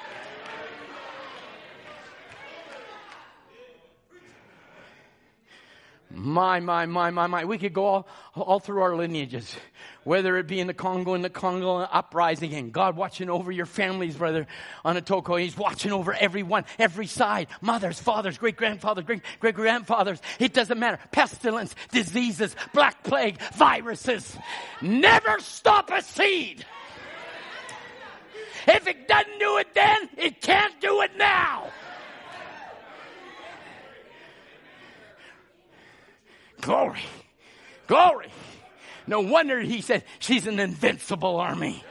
My, 6.11 6.59
my, 6.59 6.87
my, 6.87 7.11
my, 7.11 7.27
my. 7.27 7.45
We 7.45 7.59
could 7.59 7.73
go 7.73 7.85
all, 7.85 8.07
all 8.35 8.59
through 8.59 8.81
our 8.81 8.95
lineages, 8.95 9.55
whether 10.03 10.37
it 10.37 10.47
be 10.47 10.59
in 10.59 10.65
the 10.65 10.73
Congo, 10.73 11.13
in 11.13 11.21
the 11.21 11.29
Congo 11.29 11.77
uprising, 11.77 12.53
and 12.55 12.71
God 12.71 12.95
watching 12.95 13.29
over 13.29 13.51
your 13.51 13.67
families, 13.67 14.15
brother 14.15 14.47
Anatoko. 14.83 15.39
He's 15.39 15.55
watching 15.55 15.91
over 15.91 16.13
everyone, 16.13 16.65
every 16.79 17.05
side. 17.05 17.47
Mothers, 17.61 17.99
fathers, 17.99 18.39
great 18.39 18.55
grandfathers, 18.55 19.05
great 19.05 19.21
great 19.39 19.53
grandfathers. 19.53 20.19
It 20.39 20.53
doesn't 20.53 20.79
matter. 20.79 20.97
Pestilence, 21.11 21.75
diseases, 21.91 22.55
black 22.73 23.03
plague, 23.03 23.39
viruses. 23.53 24.35
Never 24.81 25.39
stop 25.39 25.91
a 25.91 26.01
seed. 26.01 26.65
If 28.67 28.87
it 28.87 29.07
doesn't 29.07 29.39
do 29.39 29.57
it 29.57 29.73
then, 29.75 30.09
it 30.17 30.41
can't 30.41 30.79
do 30.81 31.01
it 31.01 31.11
now. 31.17 31.69
Glory. 36.61 37.01
Glory. 37.87 38.29
No 39.07 39.21
wonder 39.21 39.59
he 39.59 39.81
said 39.81 40.03
she's 40.19 40.45
an 40.45 40.59
invincible 40.59 41.37
army. 41.37 41.83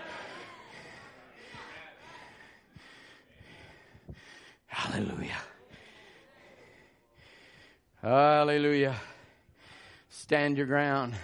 Hallelujah. 4.67 5.37
Hallelujah. 8.01 8.95
Stand 10.11 10.57
your 10.57 10.67
ground. 10.67 11.15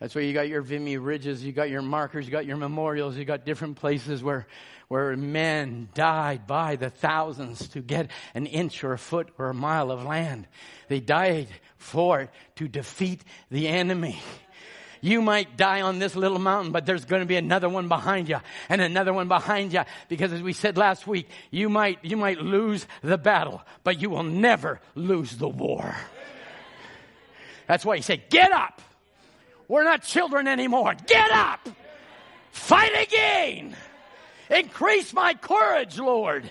That's 0.00 0.14
why 0.14 0.22
you 0.22 0.32
got 0.32 0.48
your 0.48 0.62
Vimy 0.62 0.96
ridges, 0.96 1.44
you 1.44 1.52
got 1.52 1.70
your 1.70 1.82
markers, 1.82 2.26
you 2.26 2.32
got 2.32 2.46
your 2.46 2.56
memorials, 2.56 3.16
you 3.16 3.24
got 3.24 3.44
different 3.44 3.76
places 3.76 4.22
where, 4.22 4.46
where 4.92 5.16
men 5.16 5.88
died 5.94 6.46
by 6.46 6.76
the 6.76 6.90
thousands 6.90 7.66
to 7.66 7.80
get 7.80 8.10
an 8.34 8.44
inch 8.44 8.84
or 8.84 8.92
a 8.92 8.98
foot 8.98 9.26
or 9.38 9.48
a 9.48 9.54
mile 9.54 9.90
of 9.90 10.04
land. 10.04 10.46
They 10.88 11.00
died 11.00 11.48
for 11.78 12.20
it 12.20 12.30
to 12.56 12.68
defeat 12.68 13.24
the 13.50 13.68
enemy. 13.68 14.20
You 15.00 15.22
might 15.22 15.56
die 15.56 15.80
on 15.80 15.98
this 15.98 16.14
little 16.14 16.38
mountain, 16.38 16.72
but 16.72 16.84
there's 16.84 17.06
going 17.06 17.22
to 17.22 17.26
be 17.26 17.36
another 17.36 17.70
one 17.70 17.88
behind 17.88 18.28
you 18.28 18.36
and 18.68 18.82
another 18.82 19.14
one 19.14 19.28
behind 19.28 19.72
you. 19.72 19.80
Because 20.10 20.30
as 20.30 20.42
we 20.42 20.52
said 20.52 20.76
last 20.76 21.06
week, 21.06 21.26
you 21.50 21.70
might, 21.70 22.04
you 22.04 22.18
might 22.18 22.42
lose 22.42 22.86
the 23.00 23.16
battle, 23.16 23.62
but 23.84 23.98
you 23.98 24.10
will 24.10 24.24
never 24.24 24.78
lose 24.94 25.34
the 25.38 25.48
war. 25.48 25.96
That's 27.66 27.86
why 27.86 27.96
he 27.96 28.02
said, 28.02 28.28
get 28.28 28.52
up. 28.52 28.82
We're 29.68 29.84
not 29.84 30.02
children 30.02 30.46
anymore. 30.46 30.94
Get 31.06 31.30
up. 31.30 31.66
Fight 32.50 32.92
again. 33.08 33.74
Increase 34.52 35.14
my 35.14 35.34
courage, 35.34 35.98
Lord. 35.98 36.50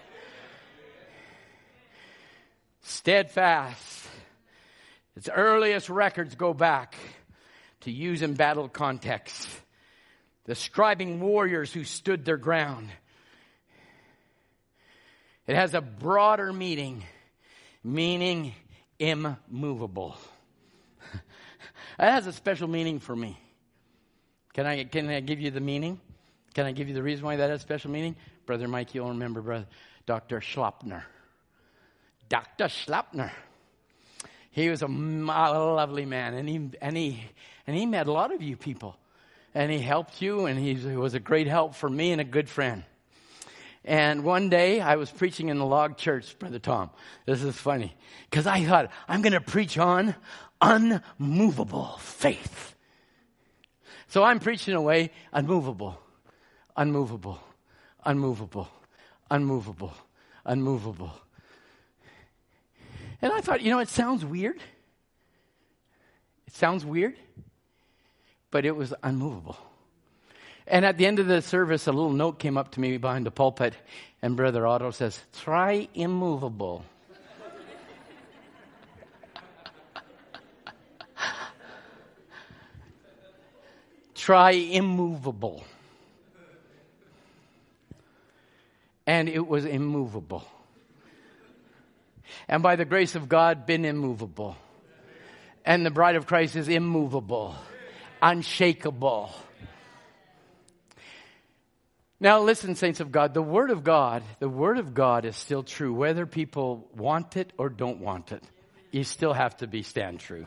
Steadfast. 2.82 4.08
Its 5.16 5.30
earliest 5.30 5.90
records 5.90 6.36
go 6.36 6.54
back 6.54 6.96
to 7.82 7.92
use 7.92 8.22
in 8.22 8.34
battle 8.34 8.70
context, 8.70 9.48
describing 10.46 11.20
warriors 11.20 11.72
who 11.72 11.84
stood 11.84 12.26
their 12.26 12.38
ground. 12.38 12.90
It 15.46 15.56
has 15.56 15.74
a 15.74 15.82
broader 15.82 16.54
meaning, 16.54 17.04
meaning 17.84 18.54
immovable. 19.00 20.16
That 21.98 22.14
has 22.14 22.26
a 22.26 22.34
special 22.34 22.68
meaning 22.68 23.00
for 23.00 23.16
me. 23.16 23.38
Can 24.54 24.66
I, 24.66 24.86
can 24.86 25.08
I 25.08 25.20
give 25.20 25.40
you 25.40 25.52
the 25.52 25.60
meaning? 25.60 26.00
Can 26.54 26.66
I 26.66 26.72
give 26.72 26.88
you 26.88 26.94
the 26.94 27.04
reason 27.04 27.26
why 27.26 27.38
that 27.38 27.50
has 27.50 27.62
special 27.62 27.92
meaning? 27.92 28.16
Brother 28.46 28.68
Mike, 28.68 28.94
you'll 28.94 29.10
remember 29.10 29.42
brother, 29.42 29.68
Dr. 30.06 30.40
Schlappner. 30.40 31.04
Dr. 32.30 32.66
Schlappner. 32.66 33.32
He 34.52 34.70
was 34.70 34.82
a 34.82 34.88
lovely 34.88 36.06
man, 36.06 36.34
and 36.34 36.50
he, 36.50 36.70
and, 36.82 36.98
he, 36.98 37.24
and 37.66 37.76
he 37.76 37.86
met 37.86 38.08
a 38.08 38.12
lot 38.12 38.34
of 38.34 38.42
you 38.42 38.58
people. 38.58 38.98
And 39.54 39.72
he 39.72 39.80
helped 39.80 40.22
you, 40.22 40.46
and 40.46 40.60
he 40.60 40.96
was 40.96 41.14
a 41.14 41.20
great 41.20 41.48
help 41.48 41.76
for 41.76 41.90
me 41.90 42.12
and 42.12 42.22
a 42.22 42.26
good 42.26 42.50
friend. 42.50 42.84
And 43.84 44.24
one 44.24 44.50
day 44.50 44.80
I 44.80 44.96
was 44.96 45.10
preaching 45.10 45.50
in 45.50 45.58
the 45.58 45.66
log 45.66 45.98
church, 45.98 46.38
Brother 46.38 46.60
Tom. 46.60 46.92
This 47.26 47.42
is 47.42 47.56
funny. 47.56 47.96
Because 48.30 48.46
I 48.46 48.64
thought, 48.64 48.92
I'm 49.08 49.22
going 49.22 49.34
to 49.34 49.42
preach 49.42 49.78
on 49.78 50.16
unmovable 50.62 51.98
faith. 52.00 52.76
So 54.08 54.24
I'm 54.24 54.40
preaching 54.40 54.76
away 54.76 55.12
unmovable, 55.34 56.00
unmovable, 56.76 57.40
unmovable, 58.06 58.68
unmovable, 59.30 59.94
unmovable. 60.46 61.12
And 63.22 63.32
I 63.32 63.42
thought, 63.42 63.62
you 63.62 63.70
know, 63.70 63.80
it 63.80 63.90
sounds 63.90 64.26
weird. 64.26 64.62
It 66.48 66.54
sounds 66.54 66.84
weird, 66.86 67.16
but 68.50 68.66
it 68.66 68.76
was 68.76 68.94
unmovable. 69.04 69.58
And 70.68 70.86
at 70.86 70.98
the 70.98 71.06
end 71.06 71.20
of 71.20 71.28
the 71.28 71.42
service, 71.42 71.88
a 71.88 71.92
little 71.92 72.14
note 72.14 72.40
came 72.40 72.58
up 72.58 72.72
to 72.72 72.80
me 72.80 72.98
behind 72.98 73.26
the 73.26 73.32
pulpit, 73.32 73.74
and 74.22 74.38
Brother 74.38 74.66
Otto 74.68 74.92
says, 74.92 75.20
Try 75.34 75.90
immovable. 75.94 76.86
Try 84.16 84.52
immovable. 84.52 85.66
And 89.08 89.28
it 89.28 89.48
was 89.48 89.66
immovable. 89.66 90.46
And 92.48 92.64
by 92.64 92.76
the 92.76 92.86
grace 92.86 93.16
of 93.16 93.28
God, 93.28 93.66
been 93.66 93.86
immovable. 93.86 94.56
And 95.66 95.86
the 95.86 95.92
bride 95.92 96.16
of 96.16 96.26
Christ 96.26 96.56
is 96.56 96.70
immovable, 96.70 97.56
unshakable. 98.22 99.32
Now, 102.20 102.42
listen, 102.42 102.76
saints 102.76 103.00
of 103.00 103.12
God, 103.12 103.34
the 103.34 103.42
Word 103.42 103.72
of 103.72 103.84
God, 103.84 104.24
the 104.40 104.50
Word 104.50 104.78
of 104.78 104.94
God 104.94 105.26
is 105.26 105.36
still 105.36 105.64
true, 105.64 105.94
whether 105.94 106.26
people 106.26 106.88
want 106.96 107.36
it 107.36 107.52
or 107.58 107.70
don't 107.70 108.00
want 108.00 108.32
it. 108.32 108.44
You 108.92 109.04
still 109.04 109.34
have 109.34 109.58
to 109.58 109.68
be 109.68 109.82
stand 109.84 110.20
true. 110.20 110.46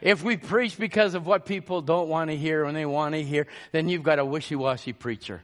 If 0.00 0.22
we 0.22 0.36
preach 0.36 0.78
because 0.78 1.14
of 1.14 1.26
what 1.26 1.46
people 1.46 1.80
don't 1.80 2.08
want 2.08 2.30
to 2.30 2.36
hear 2.36 2.64
and 2.64 2.76
they 2.76 2.86
want 2.86 3.14
to 3.14 3.22
hear, 3.22 3.46
then 3.72 3.88
you've 3.88 4.02
got 4.02 4.18
a 4.18 4.24
wishy-washy 4.24 4.92
preacher. 4.92 5.42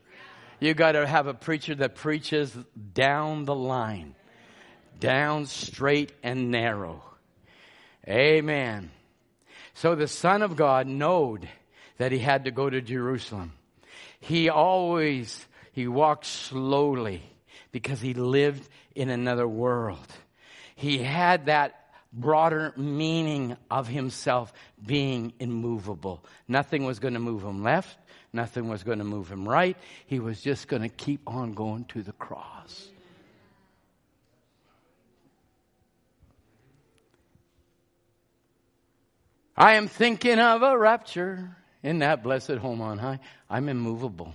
You've 0.60 0.76
got 0.76 0.92
to 0.92 1.06
have 1.06 1.26
a 1.26 1.34
preacher 1.34 1.74
that 1.76 1.94
preaches 1.94 2.54
down 2.92 3.46
the 3.46 3.54
line, 3.54 4.14
down 4.98 5.46
straight 5.46 6.12
and 6.22 6.50
narrow. 6.50 7.02
Amen. 8.06 8.90
So 9.74 9.94
the 9.94 10.08
Son 10.08 10.42
of 10.42 10.56
God 10.56 10.86
knowed 10.86 11.48
that 11.96 12.12
he 12.12 12.18
had 12.18 12.44
to 12.44 12.50
go 12.50 12.68
to 12.68 12.82
Jerusalem. 12.82 13.52
He 14.20 14.50
always, 14.50 15.46
he 15.72 15.88
walked 15.88 16.26
slowly 16.26 17.22
because 17.72 18.00
he 18.00 18.12
lived 18.12 18.68
in 18.94 19.08
another 19.08 19.48
world. 19.48 20.06
He 20.76 20.98
had 20.98 21.46
that 21.46 21.76
broader 22.12 22.74
meaning 22.76 23.56
of 23.70 23.88
himself 23.88 24.52
being 24.84 25.32
immovable. 25.38 26.24
Nothing 26.48 26.84
was 26.84 26.98
going 26.98 27.14
to 27.14 27.20
move 27.20 27.42
him 27.42 27.62
left. 27.62 27.96
Nothing 28.32 28.68
was 28.68 28.82
going 28.84 28.98
to 28.98 29.04
move 29.04 29.30
him 29.30 29.48
right. 29.48 29.76
He 30.06 30.20
was 30.20 30.40
just 30.40 30.68
going 30.68 30.82
to 30.82 30.88
keep 30.88 31.22
on 31.26 31.54
going 31.54 31.84
to 31.86 32.02
the 32.02 32.12
cross. 32.12 32.88
I 39.56 39.74
am 39.74 39.88
thinking 39.88 40.38
of 40.38 40.62
a 40.62 40.78
rapture 40.78 41.56
in 41.82 41.98
that 41.98 42.22
blessed 42.22 42.52
home 42.52 42.80
on 42.80 42.98
high. 42.98 43.18
I'm 43.48 43.68
immovable. 43.68 44.34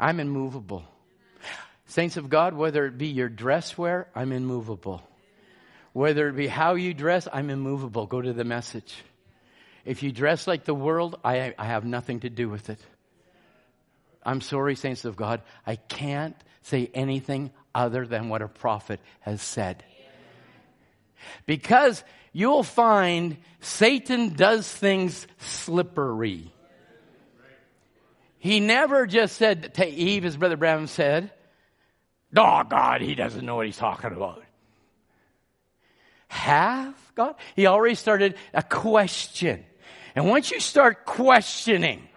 I'm 0.00 0.20
immovable. 0.20 0.84
Saints 1.86 2.16
of 2.16 2.28
God, 2.28 2.54
whether 2.54 2.86
it 2.86 2.98
be 2.98 3.06
your 3.06 3.28
dress 3.28 3.78
wear, 3.78 4.08
I'm 4.14 4.32
immovable. 4.32 5.02
Whether 5.92 6.28
it 6.28 6.36
be 6.36 6.46
how 6.46 6.74
you 6.74 6.92
dress, 6.92 7.28
I'm 7.32 7.50
immovable. 7.50 8.06
Go 8.06 8.20
to 8.20 8.32
the 8.32 8.44
message. 8.44 8.96
If 9.86 10.02
you 10.02 10.10
dress 10.10 10.46
like 10.46 10.64
the 10.64 10.74
world, 10.74 11.18
I, 11.24 11.54
I 11.56 11.66
have 11.66 11.84
nothing 11.84 12.20
to 12.20 12.28
do 12.28 12.48
with 12.48 12.68
it. 12.68 12.80
I'm 14.24 14.40
sorry, 14.40 14.74
saints 14.74 15.04
of 15.04 15.14
God, 15.14 15.40
I 15.64 15.76
can't 15.76 16.36
say 16.62 16.90
anything 16.92 17.52
other 17.72 18.04
than 18.04 18.28
what 18.28 18.42
a 18.42 18.48
prophet 18.48 19.00
has 19.20 19.40
said. 19.40 19.84
Because 21.46 22.02
you'll 22.32 22.64
find 22.64 23.36
Satan 23.60 24.34
does 24.34 24.68
things 24.68 25.26
slippery. 25.38 26.52
He 28.38 28.58
never 28.58 29.06
just 29.06 29.36
said 29.36 29.74
to 29.74 29.86
Eve, 29.86 30.24
as 30.24 30.36
Brother 30.36 30.56
Branham 30.56 30.88
said, 30.88 31.30
Oh, 32.36 32.64
God, 32.68 33.00
he 33.00 33.14
doesn't 33.14 33.46
know 33.46 33.54
what 33.54 33.66
he's 33.66 33.76
talking 33.76 34.12
about. 34.12 34.42
Have 36.28 36.94
God? 37.14 37.36
He 37.54 37.66
already 37.66 37.94
started 37.94 38.34
a 38.52 38.62
question. 38.62 39.64
And 40.16 40.26
once 40.26 40.50
you 40.50 40.60
start 40.60 41.04
questioning, 41.04 42.08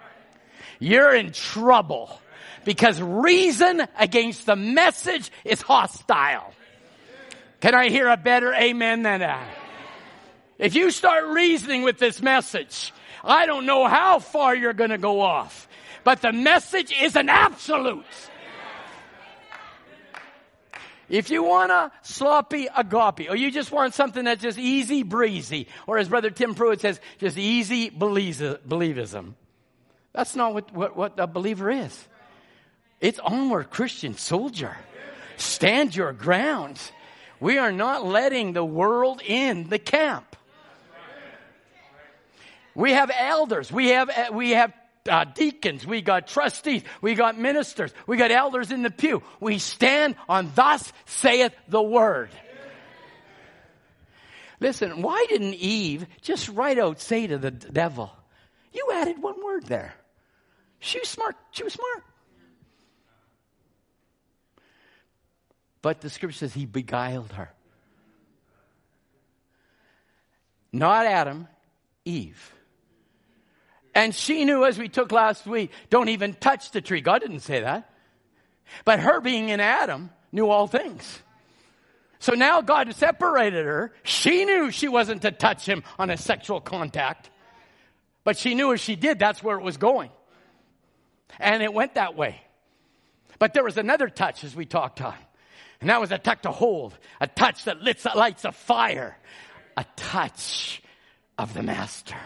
you're 0.79 1.13
in 1.13 1.33
trouble 1.33 2.19
because 2.63 3.01
reason 3.01 3.85
against 3.99 4.45
the 4.45 4.55
message 4.55 5.29
is 5.43 5.61
hostile. 5.61 6.53
Can 7.59 7.75
I 7.75 7.89
hear 7.89 8.07
a 8.07 8.15
better 8.15 8.53
amen 8.53 9.03
than 9.03 9.19
that? 9.19 9.45
If 10.57 10.75
you 10.75 10.91
start 10.91 11.25
reasoning 11.27 11.83
with 11.83 11.97
this 11.97 12.21
message, 12.21 12.93
I 13.21 13.45
don't 13.45 13.65
know 13.65 13.85
how 13.85 14.19
far 14.19 14.55
you're 14.55 14.73
going 14.73 14.91
to 14.91 14.97
go 14.97 15.19
off, 15.19 15.67
but 16.05 16.21
the 16.21 16.31
message 16.31 16.93
is 16.93 17.17
an 17.17 17.27
absolute. 17.27 18.05
If 21.09 21.31
you 21.31 21.43
want 21.43 21.71
a 21.71 21.91
sloppy 22.03 22.67
agape, 22.75 23.29
or 23.29 23.35
you 23.35 23.51
just 23.51 23.71
want 23.71 23.93
something 23.95 24.25
that's 24.25 24.41
just 24.41 24.59
easy 24.59 25.03
breezy, 25.03 25.67
or 25.87 25.97
as 25.97 26.07
Brother 26.07 26.29
Tim 26.29 26.53
Pruitt 26.53 26.81
says, 26.81 26.99
just 27.17 27.37
easy 27.37 27.89
believism, 27.89 29.33
that's 30.13 30.35
not 30.35 30.53
what, 30.53 30.73
what, 30.73 30.95
what 30.95 31.19
a 31.19 31.27
believer 31.27 31.69
is. 31.69 32.07
It's 33.01 33.19
onward 33.19 33.69
Christian 33.69 34.15
soldier. 34.17 34.77
Stand 35.37 35.95
your 35.95 36.13
ground. 36.13 36.79
We 37.39 37.57
are 37.57 37.71
not 37.71 38.05
letting 38.05 38.53
the 38.53 38.65
world 38.65 39.21
in 39.25 39.69
the 39.69 39.79
camp. 39.79 40.35
We 42.75 42.91
have 42.91 43.11
elders. 43.17 43.71
We 43.71 43.89
have, 43.89 44.09
we 44.33 44.51
have 44.51 44.73
uh, 45.07 45.25
deacons, 45.25 45.85
we 45.85 46.01
got 46.01 46.27
trustees, 46.27 46.83
we 47.01 47.15
got 47.15 47.37
ministers, 47.37 47.93
we 48.07 48.17
got 48.17 48.31
elders 48.31 48.71
in 48.71 48.81
the 48.81 48.89
pew. 48.89 49.21
We 49.39 49.59
stand 49.59 50.15
on 50.27 50.51
thus 50.55 50.91
saith 51.05 51.53
the 51.67 51.81
word. 51.81 52.29
Listen, 54.59 55.01
why 55.01 55.25
didn't 55.29 55.53
Eve 55.55 56.05
just 56.21 56.49
right 56.49 56.77
out 56.77 56.99
say 56.99 57.27
to 57.27 57.37
the 57.37 57.51
devil, 57.51 58.11
you 58.73 58.89
added 58.93 59.21
one 59.21 59.43
word 59.43 59.65
there. 59.65 59.93
She 60.79 60.99
was 60.99 61.07
smart. 61.07 61.35
She 61.51 61.63
was 61.63 61.73
smart. 61.73 62.03
But 65.81 66.01
the 66.01 66.09
scripture 66.09 66.37
says 66.37 66.53
he 66.53 66.65
beguiled 66.65 67.31
her. 67.33 67.51
Not 70.71 71.05
Adam, 71.05 71.47
Eve. 72.05 72.53
And 73.95 74.13
she 74.13 74.45
knew, 74.45 74.65
as 74.65 74.77
we 74.77 74.87
took 74.87 75.11
last 75.11 75.45
week, 75.45 75.71
don't 75.89 76.09
even 76.09 76.33
touch 76.33 76.71
the 76.71 76.81
tree. 76.81 77.01
God 77.01 77.19
didn't 77.21 77.39
say 77.39 77.61
that. 77.61 77.89
But 78.85 78.99
her 78.99 79.19
being 79.19 79.49
in 79.49 79.59
Adam 79.59 80.11
knew 80.31 80.47
all 80.49 80.67
things. 80.67 81.21
So 82.19 82.33
now 82.33 82.61
God 82.61 82.93
separated 82.95 83.65
her. 83.65 83.93
She 84.03 84.45
knew 84.45 84.71
she 84.71 84.87
wasn't 84.87 85.23
to 85.23 85.31
touch 85.31 85.65
him 85.65 85.83
on 85.97 86.09
a 86.09 86.17
sexual 86.17 86.61
contact. 86.61 87.29
But 88.23 88.37
she 88.37 88.53
knew 88.53 88.71
if 88.73 88.81
she 88.81 88.95
did, 88.95 89.17
that's 89.17 89.41
where 89.41 89.57
it 89.57 89.63
was 89.63 89.77
going. 89.77 90.11
And 91.39 91.63
it 91.63 91.73
went 91.73 91.95
that 91.95 92.15
way. 92.15 92.41
But 93.39 93.53
there 93.53 93.63
was 93.63 93.77
another 93.77 94.09
touch 94.09 94.43
as 94.43 94.55
we 94.55 94.65
talked 94.65 95.01
on. 95.01 95.15
And 95.79 95.89
that 95.89 96.01
was 96.01 96.11
a 96.11 96.17
touch 96.17 96.41
to 96.41 96.51
hold, 96.51 96.97
a 97.21 97.27
touch 97.27 97.63
that 97.63 97.81
lights 97.81 98.43
a 98.43 98.51
fire, 98.51 99.17
a 99.77 99.85
touch 99.95 100.83
of 101.37 101.53
the 101.53 101.63
Master. 101.63 102.17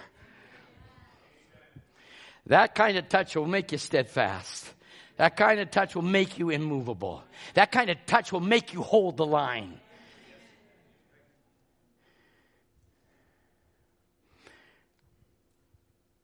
That 2.48 2.76
kind 2.76 2.98
of 2.98 3.08
touch 3.08 3.36
will 3.36 3.48
make 3.48 3.72
you 3.72 3.78
steadfast. 3.78 4.74
That 5.18 5.38
kind 5.38 5.60
of 5.60 5.72
touch 5.72 5.96
will 5.96 6.02
make 6.02 6.40
you 6.40 6.50
immovable. 6.50 7.24
That 7.54 7.72
kind 7.72 7.90
of 7.90 7.98
touch 8.06 8.32
will 8.32 8.40
make 8.40 8.74
you 8.74 8.82
hold 8.82 9.18
the 9.18 9.26
line. 9.26 9.80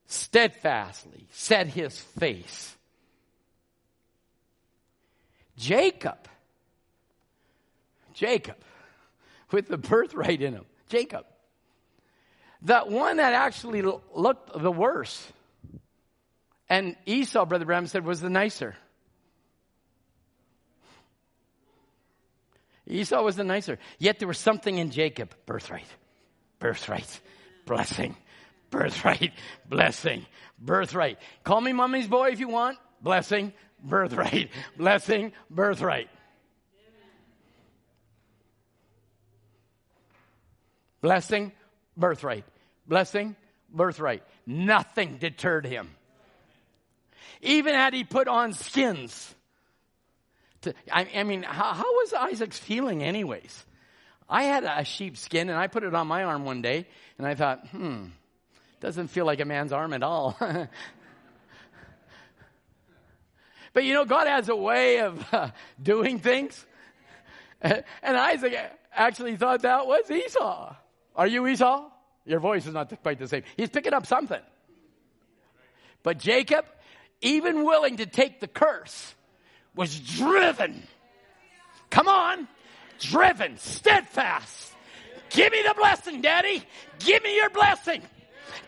Steadfastly 0.08 1.28
set 1.32 1.68
his 1.68 1.98
face. 1.98 2.76
Jacob, 5.56 6.28
Jacob, 8.14 8.58
with 9.52 9.68
the 9.68 9.78
birthright 9.78 10.42
in 10.42 10.54
him, 10.54 10.66
Jacob, 10.88 11.26
that 12.64 12.90
one 12.90 13.18
that 13.18 13.34
actually 13.34 13.82
looked 13.82 14.60
the 14.60 14.72
worst 14.72 15.22
and 16.70 16.96
Esau, 17.06 17.46
Brother 17.46 17.66
Branham 17.66 17.88
said, 17.88 18.06
was 18.06 18.22
the 18.22 18.30
nicer. 18.30 18.76
Esau 22.88 23.22
was 23.24 23.36
the 23.36 23.44
nicer. 23.44 23.78
Yet 24.00 24.20
there 24.20 24.28
was 24.28 24.38
something 24.38 24.78
in 24.78 24.90
Jacob 24.92 25.34
birthright, 25.46 25.86
birthright, 26.60 27.22
blessing, 27.66 28.16
birthright, 28.72 29.32
blessing, 29.68 30.26
birthright. 30.60 31.20
Call 31.44 31.62
me 31.62 31.72
mommy's 31.72 32.08
boy 32.08 32.30
if 32.30 32.40
you 32.40 32.48
want. 32.48 32.78
Blessing, 33.02 33.54
birthright, 33.84 34.50
blessing, 34.78 35.32
birthright. 35.50 36.10
Blessing, 41.02 41.52
birthright. 41.96 42.44
Blessing, 42.88 43.36
birthright. 43.72 44.24
Nothing 44.46 45.18
deterred 45.18 45.66
him. 45.66 45.90
Even 47.42 47.74
had 47.74 47.94
he 47.94 48.04
put 48.04 48.28
on 48.28 48.54
skins. 48.54 49.34
To, 50.62 50.74
I, 50.92 51.08
I, 51.16 51.24
mean, 51.24 51.44
how, 51.44 51.74
how 51.74 51.84
was 51.84 52.14
Isaac's 52.14 52.60
feeling 52.60 53.02
anyways? 53.02 53.66
I 54.30 54.44
had 54.44 54.64
a 54.64 54.84
sheep 54.84 55.18
skin 55.18 55.50
and 55.50 55.58
I 55.58 55.68
put 55.68 55.84
it 55.84 55.96
on 55.96 56.08
my 56.08 56.24
arm 56.24 56.46
one 56.46 56.62
day 56.62 56.86
and 57.18 57.26
I 57.26 57.36
thought, 57.36 57.68
hmm, 57.70 58.06
doesn't 58.80 59.08
feel 59.08 59.26
like 59.26 59.40
a 59.40 59.46
man's 59.46 59.72
arm 59.72 59.94
at 59.94 60.04
all. 60.04 60.38
but 63.74 63.84
you 63.84 63.94
know, 63.94 64.06
God 64.06 64.28
has 64.28 64.50
a 64.50 64.56
way 64.56 65.00
of 65.00 65.26
uh, 65.34 65.50
doing 65.82 66.20
things. 66.20 66.66
and 67.62 67.84
Isaac 68.04 68.54
actually 68.94 69.36
thought 69.36 69.64
that 69.64 69.88
was 69.88 70.12
Esau. 70.12 70.76
Are 71.16 71.28
you 71.28 71.48
Esau? 71.48 71.90
Your 72.26 72.40
voice 72.40 72.68
is 72.68 72.74
not 72.74 72.94
quite 73.02 73.18
the 73.18 73.28
same. 73.28 73.44
He's 73.58 73.70
picking 73.70 73.94
up 73.94 74.06
something. 74.06 74.42
But 76.04 76.20
Jacob, 76.20 76.66
even 77.22 77.64
willing 77.64 77.98
to 77.98 78.06
take 78.06 78.40
the 78.40 78.48
curse, 78.48 79.14
was 79.76 80.00
driven. 80.00 80.84
Come 81.90 82.08
on, 82.08 82.48
driven, 83.00 83.58
steadfast. 83.58 84.74
Give 85.30 85.52
me 85.52 85.62
the 85.68 85.74
blessing, 85.76 86.22
Daddy. 86.22 86.64
Give 87.00 87.24
me 87.24 87.36
your 87.36 87.50
blessing. 87.50 88.02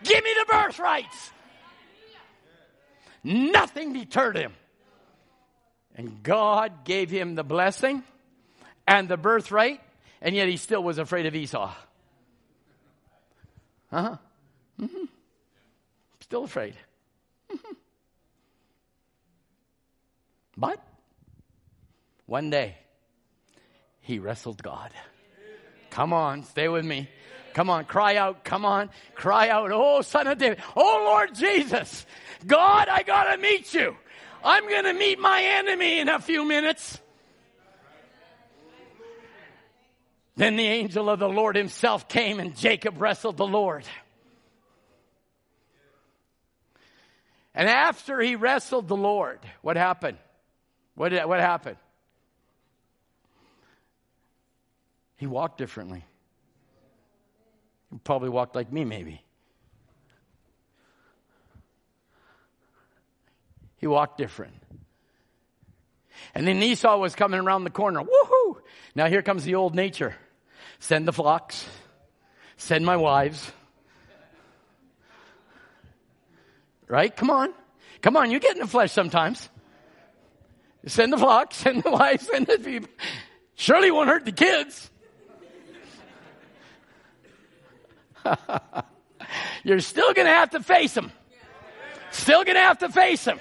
Give 0.04 0.22
me 0.22 0.30
the 0.38 0.46
birthrights. 0.52 1.30
Nothing 3.24 3.92
deterred 3.92 4.36
him. 4.36 4.52
And 5.94 6.22
God 6.22 6.84
gave 6.84 7.10
him 7.10 7.34
the 7.34 7.44
blessing 7.44 8.02
and 8.86 9.08
the 9.08 9.16
birthright, 9.16 9.80
and 10.20 10.34
yet 10.34 10.48
he 10.48 10.56
still 10.56 10.82
was 10.82 10.98
afraid 10.98 11.26
of 11.26 11.34
Esau. 11.34 11.72
Uh 13.90 14.02
huh. 14.02 14.16
Mm-hmm. 14.80 15.04
Still 16.20 16.44
afraid. 16.44 16.74
Mm-hmm. 17.52 17.72
But 20.62 20.78
one 22.26 22.50
day, 22.50 22.76
he 24.00 24.20
wrestled 24.20 24.62
God. 24.62 24.92
Come 25.90 26.12
on, 26.12 26.44
stay 26.44 26.68
with 26.68 26.84
me. 26.84 27.08
Come 27.52 27.68
on, 27.68 27.84
cry 27.84 28.14
out. 28.14 28.44
Come 28.44 28.64
on, 28.64 28.90
cry 29.16 29.48
out. 29.48 29.72
Oh, 29.72 30.02
son 30.02 30.28
of 30.28 30.38
David. 30.38 30.62
Oh, 30.76 31.02
Lord 31.04 31.34
Jesus. 31.34 32.06
God, 32.46 32.88
I 32.88 33.02
gotta 33.02 33.38
meet 33.38 33.74
you. 33.74 33.96
I'm 34.44 34.70
gonna 34.70 34.94
meet 34.94 35.18
my 35.18 35.42
enemy 35.42 35.98
in 35.98 36.08
a 36.08 36.20
few 36.20 36.44
minutes. 36.44 37.00
Then 40.36 40.54
the 40.54 40.68
angel 40.68 41.10
of 41.10 41.18
the 41.18 41.28
Lord 41.28 41.56
himself 41.56 42.06
came 42.06 42.38
and 42.38 42.56
Jacob 42.56 43.02
wrestled 43.02 43.36
the 43.36 43.48
Lord. 43.48 43.84
And 47.52 47.68
after 47.68 48.20
he 48.20 48.36
wrestled 48.36 48.86
the 48.86 48.96
Lord, 48.96 49.40
what 49.62 49.76
happened? 49.76 50.18
What, 50.94 51.10
did, 51.10 51.24
what 51.24 51.40
happened? 51.40 51.76
He 55.16 55.26
walked 55.26 55.58
differently. 55.58 56.04
He 57.90 57.98
probably 57.98 58.28
walked 58.28 58.54
like 58.54 58.72
me, 58.72 58.84
maybe. 58.84 59.22
He 63.78 63.86
walked 63.86 64.18
different. 64.18 64.54
And 66.34 66.46
then 66.46 66.62
Esau 66.62 66.96
was 66.98 67.14
coming 67.14 67.40
around 67.40 67.64
the 67.64 67.70
corner. 67.70 68.00
Woohoo! 68.00 68.56
Now 68.94 69.06
here 69.06 69.22
comes 69.22 69.44
the 69.44 69.56
old 69.56 69.74
nature. 69.74 70.14
Send 70.78 71.06
the 71.06 71.12
flocks. 71.12 71.66
Send 72.56 72.84
my 72.84 72.96
wives. 72.96 73.50
Right? 76.86 77.14
Come 77.14 77.30
on. 77.30 77.52
Come 78.02 78.16
on, 78.16 78.30
you 78.30 78.38
get 78.38 78.52
in 78.52 78.60
the 78.60 78.66
flesh 78.66 78.92
sometimes. 78.92 79.48
Send 80.86 81.12
the 81.12 81.18
flocks, 81.18 81.56
send 81.58 81.82
the 81.82 81.90
wives, 81.90 82.26
send 82.26 82.46
the 82.46 82.58
people. 82.58 82.88
Surely 83.54 83.90
won't 83.90 84.08
hurt 84.08 84.24
the 84.24 84.32
kids. 84.32 84.90
You're 89.64 89.80
still 89.80 90.12
going 90.12 90.26
to 90.26 90.32
have 90.32 90.50
to 90.50 90.62
face 90.62 90.94
them. 90.94 91.12
Still 92.10 92.44
going 92.44 92.56
to 92.56 92.62
have 92.62 92.78
to 92.78 92.88
face 92.88 93.24
them. 93.24 93.40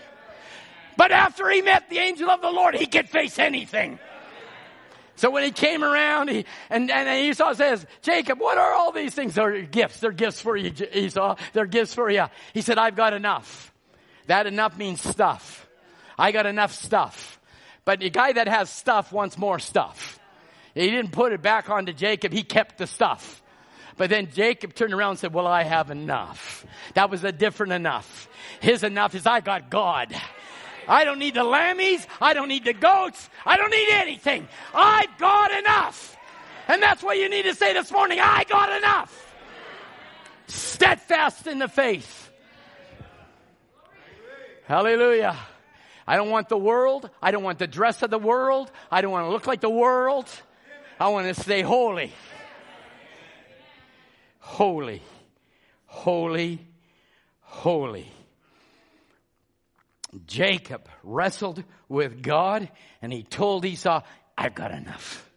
But 0.98 1.12
after 1.12 1.50
he 1.50 1.62
met 1.62 1.90
the 1.90 1.98
angel 1.98 2.30
of 2.30 2.42
the 2.42 2.50
Lord, 2.52 2.76
he 2.76 2.86
could 2.86 3.10
face 3.10 3.40
anything. 3.40 4.00
So 5.16 5.30
when 5.30 5.44
he 5.44 5.52
came 5.52 5.84
around, 5.84 6.30
he, 6.30 6.46
and, 6.70 6.90
and 6.90 7.10
Esau 7.10 7.54
says, 7.54 7.86
Jacob, 8.02 8.40
what 8.40 8.58
are 8.58 8.74
all 8.74 8.92
these 8.92 9.14
things? 9.14 9.36
They're 9.36 9.62
gifts. 9.62 10.00
They're 10.00 10.12
gifts 10.12 10.42
for 10.42 10.58
you, 10.58 10.74
Esau. 10.94 11.36
They're 11.54 11.66
gifts 11.66 11.94
for 11.94 12.10
you. 12.10 12.26
He 12.54 12.62
said, 12.62 12.78
I've 12.78 12.96
got 12.96 13.14
enough. 13.14 13.74
That 14.28 14.48
enough 14.48 14.78
means 14.78 15.02
stuff. 15.02 15.61
I 16.22 16.32
got 16.32 16.46
enough 16.46 16.72
stuff. 16.72 17.40
But 17.84 18.00
the 18.00 18.12
guy 18.12 18.34
that 18.34 18.48
has 18.48 18.70
stuff 18.70 19.12
wants 19.12 19.40
more 19.40 19.58
stuff. 19.58 20.20
He 20.76 20.88
didn't 20.88 21.14
put 21.14 21.32
it 21.32 21.42
back 21.42 21.68
onto 21.72 21.94
Jacob. 21.94 22.32
He 22.32 22.44
kept 22.44 22.78
the 22.78 22.86
stuff. 22.86 23.42
But 23.98 24.12
then 24.12 24.30
Jacob 24.32 24.76
turned 24.76 24.94
around 24.94 25.12
and 25.12 25.20
said, 25.20 25.34
well, 25.34 25.48
I 25.48 25.64
have 25.64 25.90
enough. 25.90 26.64
That 26.94 27.10
was 27.10 27.24
a 27.24 27.32
different 27.32 27.74
enough. 27.74 28.30
His 28.60 28.84
enough 28.84 29.16
is 29.16 29.26
I 29.26 29.40
got 29.40 29.72
God. 29.72 30.16
I 30.88 31.06
don't 31.06 31.18
need 31.18 31.34
the 31.34 31.44
lammies. 31.44 32.06
I 32.22 32.36
don't 32.36 32.50
need 32.50 32.66
the 32.66 32.74
goats. 32.74 33.28
I 33.44 33.58
don't 33.58 33.72
need 33.72 33.90
anything. 33.90 34.48
I've 34.76 35.18
got 35.18 35.52
enough. 35.58 36.16
And 36.68 36.84
that's 36.84 37.02
what 37.02 37.18
you 37.18 37.30
need 37.30 37.44
to 37.44 37.56
say 37.56 37.74
this 37.74 37.92
morning. 37.92 38.20
I 38.22 38.44
got 38.44 38.78
enough. 38.78 39.36
Steadfast 40.46 41.48
in 41.48 41.58
the 41.58 41.68
faith. 41.68 42.30
Hallelujah. 44.68 45.36
I 46.08 46.18
don't 46.18 46.30
want 46.30 46.50
the 46.50 46.58
world. 46.58 47.10
I 47.22 47.32
don't 47.32 47.44
want 47.44 47.60
the 47.60 47.68
dress 47.68 48.02
of 48.02 48.10
the 48.10 48.20
world. 48.20 48.72
I 48.90 49.02
don't 49.02 49.12
want 49.12 49.28
to 49.28 49.32
look 49.32 49.48
like 49.48 49.62
the 49.62 49.70
world. 49.70 50.28
I 51.00 51.10
want 51.10 51.34
to 51.34 51.42
stay 51.42 51.62
holy. 51.62 52.12
Holy. 54.40 55.02
Holy. 55.86 56.68
Holy. 57.42 58.12
Jacob 60.26 60.88
wrestled 61.04 61.64
with 61.88 62.22
God 62.22 62.70
and 63.02 63.14
he 63.14 63.24
told 63.24 63.66
Esau, 63.66 64.02
I've 64.38 64.56
got 64.56 64.72
enough. 64.72 65.30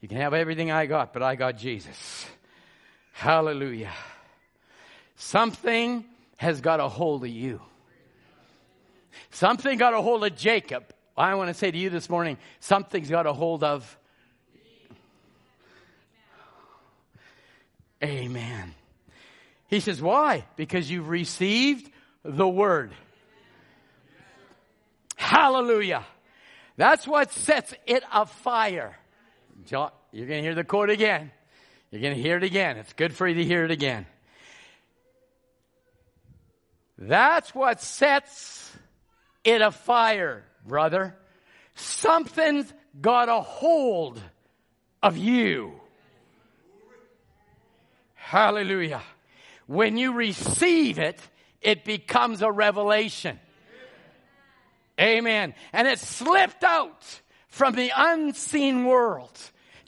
You 0.00 0.08
can 0.08 0.18
have 0.18 0.32
everything 0.32 0.70
I 0.70 0.86
got, 0.86 1.12
but 1.12 1.22
I 1.22 1.34
got 1.34 1.58
Jesus. 1.58 2.26
Hallelujah. 3.12 3.92
Something 5.16 6.04
has 6.36 6.62
got 6.62 6.80
a 6.80 6.88
hold 6.88 7.24
of 7.24 7.30
you. 7.30 7.60
Something 9.30 9.78
got 9.78 9.94
a 9.94 10.02
hold 10.02 10.24
of 10.24 10.36
Jacob. 10.36 10.84
I 11.16 11.34
want 11.34 11.48
to 11.48 11.54
say 11.54 11.70
to 11.70 11.78
you 11.78 11.90
this 11.90 12.08
morning, 12.08 12.38
something's 12.60 13.10
got 13.10 13.26
a 13.26 13.32
hold 13.32 13.62
of. 13.62 13.96
Amen. 18.02 18.74
He 19.68 19.80
says, 19.80 20.00
why? 20.00 20.44
Because 20.56 20.90
you've 20.90 21.08
received 21.08 21.90
the 22.24 22.48
word. 22.48 22.92
Hallelujah. 25.16 26.04
That's 26.76 27.06
what 27.06 27.30
sets 27.32 27.74
it 27.86 28.02
afire. 28.12 28.96
You're 29.68 29.90
going 30.12 30.28
to 30.28 30.42
hear 30.42 30.54
the 30.54 30.64
quote 30.64 30.88
again. 30.90 31.30
You're 31.90 32.00
going 32.00 32.16
to 32.16 32.22
hear 32.22 32.38
it 32.38 32.42
again. 32.42 32.78
It's 32.78 32.94
good 32.94 33.14
for 33.14 33.28
you 33.28 33.34
to 33.34 33.44
hear 33.44 33.64
it 33.64 33.70
again. 33.70 34.06
That's 36.96 37.54
what 37.54 37.80
sets 37.80 38.69
it 39.44 39.70
fire, 39.70 40.44
brother. 40.66 41.16
Something's 41.74 42.72
got 43.00 43.28
a 43.28 43.40
hold 43.40 44.20
of 45.02 45.16
you. 45.16 45.72
Hallelujah. 48.14 49.02
When 49.66 49.96
you 49.96 50.12
receive 50.12 50.98
it, 50.98 51.20
it 51.60 51.84
becomes 51.84 52.42
a 52.42 52.50
revelation. 52.50 53.38
Amen. 55.00 55.54
And 55.72 55.88
it 55.88 55.98
slipped 55.98 56.62
out 56.62 57.20
from 57.48 57.74
the 57.74 57.90
unseen 57.96 58.84
world. 58.84 59.38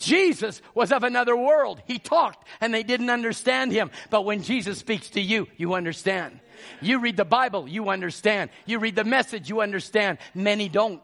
Jesus 0.03 0.61
was 0.75 0.93
of 0.93 1.03
another 1.03 1.37
world. 1.37 1.81
He 1.87 1.99
talked 1.99 2.47
and 2.61 2.75
they 2.75 2.83
didn't 2.83 3.11
understand 3.11 3.73
him. 3.73 3.91
But 4.11 4.25
when 4.25 4.43
Jesus 4.43 4.79
speaks 4.79 5.11
to 5.11 5.21
you, 5.21 5.49
you 5.57 5.75
understand. 5.75 6.41
You 6.81 6.99
read 7.01 7.17
the 7.17 7.25
Bible, 7.25 7.69
you 7.69 7.89
understand. 7.89 8.51
You 8.67 8.79
read 8.79 8.97
the 8.97 9.05
message, 9.05 9.49
you 9.49 9.61
understand. 9.61 10.19
Many 10.35 10.69
don't. 10.69 11.03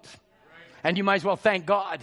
And 0.84 0.96
you 0.96 1.04
might 1.04 1.16
as 1.16 1.24
well 1.24 1.36
thank 1.36 1.66
God. 1.66 2.00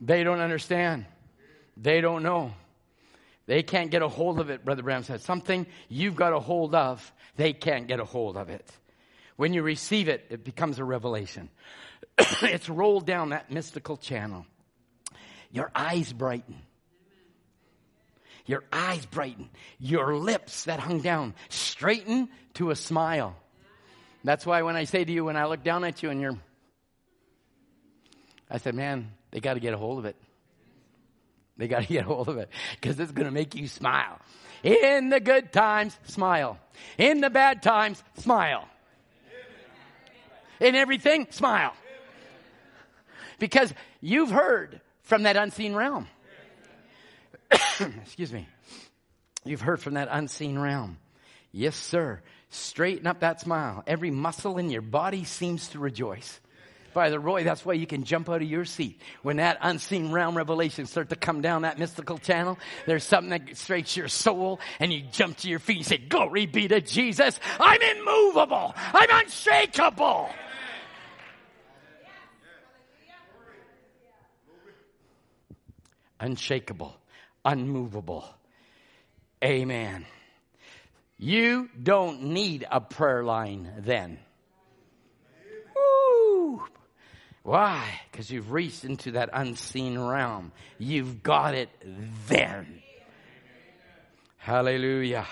They 0.00 0.24
don't 0.24 0.40
understand. 0.40 1.06
They 1.76 2.00
don't 2.00 2.22
know. 2.22 2.52
They 3.46 3.62
can't 3.62 3.90
get 3.90 4.02
a 4.02 4.08
hold 4.08 4.40
of 4.40 4.50
it, 4.50 4.64
Brother 4.64 4.82
Branham 4.82 5.04
said. 5.04 5.20
Something 5.20 5.66
you've 5.88 6.16
got 6.16 6.32
a 6.32 6.40
hold 6.40 6.74
of, 6.74 7.12
they 7.36 7.52
can't 7.52 7.86
get 7.86 8.00
a 8.00 8.04
hold 8.04 8.36
of 8.36 8.48
it. 8.48 8.68
When 9.36 9.52
you 9.52 9.62
receive 9.62 10.08
it, 10.08 10.26
it 10.30 10.44
becomes 10.44 10.78
a 10.78 10.84
revelation. 10.84 11.50
it's 12.42 12.68
rolled 12.68 13.06
down 13.06 13.30
that 13.30 13.50
mystical 13.50 13.96
channel. 13.96 14.46
Your 15.50 15.70
eyes 15.74 16.12
brighten. 16.12 16.56
your 18.46 18.62
eyes 18.72 19.04
brighten, 19.06 19.50
your 19.78 20.16
lips 20.16 20.64
that 20.64 20.78
hung 20.78 21.00
down 21.00 21.34
straighten 21.48 22.28
to 22.54 22.70
a 22.70 22.76
smile. 22.76 23.36
That's 24.24 24.46
why 24.46 24.62
when 24.62 24.76
I 24.76 24.84
say 24.84 25.04
to 25.04 25.12
you, 25.12 25.24
when 25.24 25.36
I 25.36 25.46
look 25.46 25.62
down 25.62 25.84
at 25.84 26.02
you 26.02 26.10
and 26.10 26.20
you're, 26.20 26.36
I 28.50 28.58
said, 28.58 28.74
man, 28.74 29.12
they 29.30 29.40
got 29.40 29.54
to 29.54 29.60
get 29.60 29.74
a 29.74 29.76
hold 29.76 29.98
of 29.98 30.04
it. 30.04 30.16
They 31.56 31.68
got 31.68 31.82
to 31.82 31.88
get 31.92 32.04
a 32.04 32.08
hold 32.08 32.28
of 32.28 32.38
it 32.38 32.48
because 32.80 32.98
it's 32.98 33.12
going 33.12 33.26
to 33.26 33.32
make 33.32 33.54
you 33.54 33.68
smile. 33.68 34.18
In 34.62 35.10
the 35.10 35.20
good 35.20 35.52
times, 35.52 35.98
smile. 36.04 36.58
In 36.98 37.20
the 37.20 37.30
bad 37.30 37.62
times, 37.62 38.02
smile. 38.18 38.68
In 40.60 40.74
everything, 40.74 41.26
smile. 41.30 41.74
Because 43.38 43.72
you've 44.00 44.30
heard 44.30 44.80
from 45.02 45.24
that 45.24 45.36
unseen 45.36 45.74
realm. 45.74 46.08
Excuse 47.80 48.32
me. 48.32 48.48
You've 49.44 49.60
heard 49.60 49.80
from 49.80 49.94
that 49.94 50.08
unseen 50.10 50.58
realm. 50.58 50.98
Yes, 51.52 51.76
sir. 51.76 52.20
Straighten 52.50 53.06
up 53.06 53.20
that 53.20 53.40
smile. 53.40 53.82
Every 53.86 54.10
muscle 54.10 54.58
in 54.58 54.70
your 54.70 54.82
body 54.82 55.24
seems 55.24 55.68
to 55.68 55.78
rejoice. 55.78 56.40
By 56.96 57.10
the 57.10 57.20
Roy, 57.20 57.44
that's 57.44 57.62
why 57.62 57.74
you 57.74 57.86
can 57.86 58.04
jump 58.04 58.30
out 58.30 58.40
of 58.40 58.48
your 58.48 58.64
seat. 58.64 58.98
When 59.22 59.36
that 59.36 59.58
unseen 59.60 60.12
realm 60.12 60.34
revelation 60.34 60.86
start 60.86 61.10
to 61.10 61.16
come 61.16 61.42
down 61.42 61.62
that 61.62 61.78
mystical 61.78 62.16
channel, 62.16 62.58
there's 62.86 63.04
something 63.04 63.28
that 63.30 63.54
straights 63.58 63.98
your 63.98 64.08
soul 64.08 64.60
and 64.80 64.90
you 64.90 65.02
jump 65.12 65.36
to 65.38 65.48
your 65.50 65.58
feet 65.58 65.76
and 65.76 65.86
say, 65.86 65.98
glory 65.98 66.46
be 66.46 66.68
to 66.68 66.80
Jesus. 66.80 67.38
I'm 67.60 67.82
immovable. 67.98 68.74
I'm 68.76 69.24
unshakable. 69.24 70.30
Unshakable, 76.20 76.96
unmovable. 77.44 78.24
Amen. 79.44 80.06
You 81.18 81.68
don't 81.80 82.24
need 82.24 82.66
a 82.70 82.80
prayer 82.80 83.24
line 83.24 83.70
then. 83.78 84.18
Why? 87.42 88.00
Because 88.10 88.28
you've 88.28 88.50
reached 88.50 88.84
into 88.84 89.12
that 89.12 89.30
unseen 89.32 89.96
realm. 89.96 90.50
You've 90.78 91.22
got 91.22 91.54
it 91.54 91.68
then. 92.26 92.82
Hallelujah. 94.38 95.26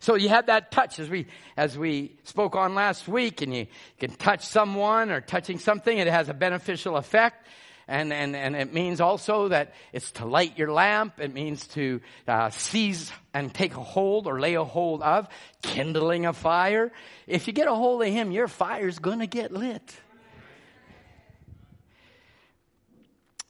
So 0.00 0.16
you 0.16 0.28
have 0.30 0.46
that 0.46 0.72
touch 0.72 0.98
as 0.98 1.08
we, 1.08 1.26
as 1.56 1.78
we 1.78 2.16
spoke 2.24 2.56
on 2.56 2.74
last 2.74 3.06
week 3.06 3.42
and 3.42 3.54
you 3.54 3.68
can 4.00 4.10
touch 4.10 4.44
someone 4.44 5.12
or 5.12 5.20
touching 5.20 5.60
something. 5.60 5.96
It 5.96 6.08
has 6.08 6.28
a 6.28 6.34
beneficial 6.34 6.96
effect. 6.96 7.46
And, 7.88 8.12
and, 8.12 8.36
and 8.36 8.54
it 8.54 8.72
means 8.72 9.00
also 9.00 9.48
that 9.48 9.74
it's 9.92 10.12
to 10.12 10.24
light 10.24 10.58
your 10.58 10.72
lamp. 10.72 11.20
It 11.20 11.34
means 11.34 11.66
to 11.68 12.00
uh, 12.28 12.50
seize 12.50 13.12
and 13.34 13.52
take 13.52 13.74
a 13.74 13.82
hold 13.82 14.26
or 14.26 14.40
lay 14.40 14.54
a 14.54 14.64
hold 14.64 15.02
of, 15.02 15.28
kindling 15.62 16.26
a 16.26 16.32
fire. 16.32 16.92
If 17.26 17.46
you 17.46 17.52
get 17.52 17.68
a 17.68 17.74
hold 17.74 18.02
of 18.02 18.08
him, 18.08 18.30
your 18.30 18.48
fire's 18.48 18.98
gonna 18.98 19.26
get 19.26 19.52
lit. 19.52 19.96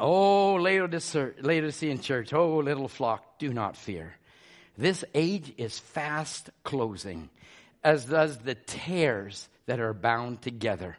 Oh, 0.01 0.55
Laodicean 0.55 2.01
church, 2.01 2.33
oh, 2.33 2.57
little 2.59 2.89
flock, 2.89 3.39
do 3.39 3.53
not 3.53 3.77
fear. 3.77 4.17
This 4.77 5.05
age 5.15 5.53
is 5.59 5.79
fast 5.79 6.51
closing, 6.65 7.31
as 7.85 8.05
does 8.05 8.39
the 8.39 8.55
tares 8.55 9.49
that 9.67 9.81
are 9.81 9.95
bound 9.95 10.43
together. 10.43 10.97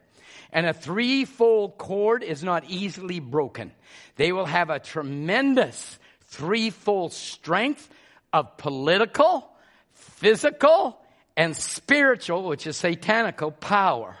And 0.52 0.66
a 0.66 0.72
threefold 0.72 1.78
cord 1.78 2.22
is 2.22 2.44
not 2.44 2.64
easily 2.68 3.20
broken. 3.20 3.72
They 4.16 4.32
will 4.32 4.46
have 4.46 4.70
a 4.70 4.78
tremendous 4.78 5.98
threefold 6.28 7.12
strength 7.12 7.88
of 8.32 8.56
political, 8.56 9.48
physical, 9.92 10.98
and 11.36 11.56
spiritual, 11.56 12.44
which 12.44 12.66
is 12.66 12.76
satanical 12.76 13.50
power. 13.50 14.16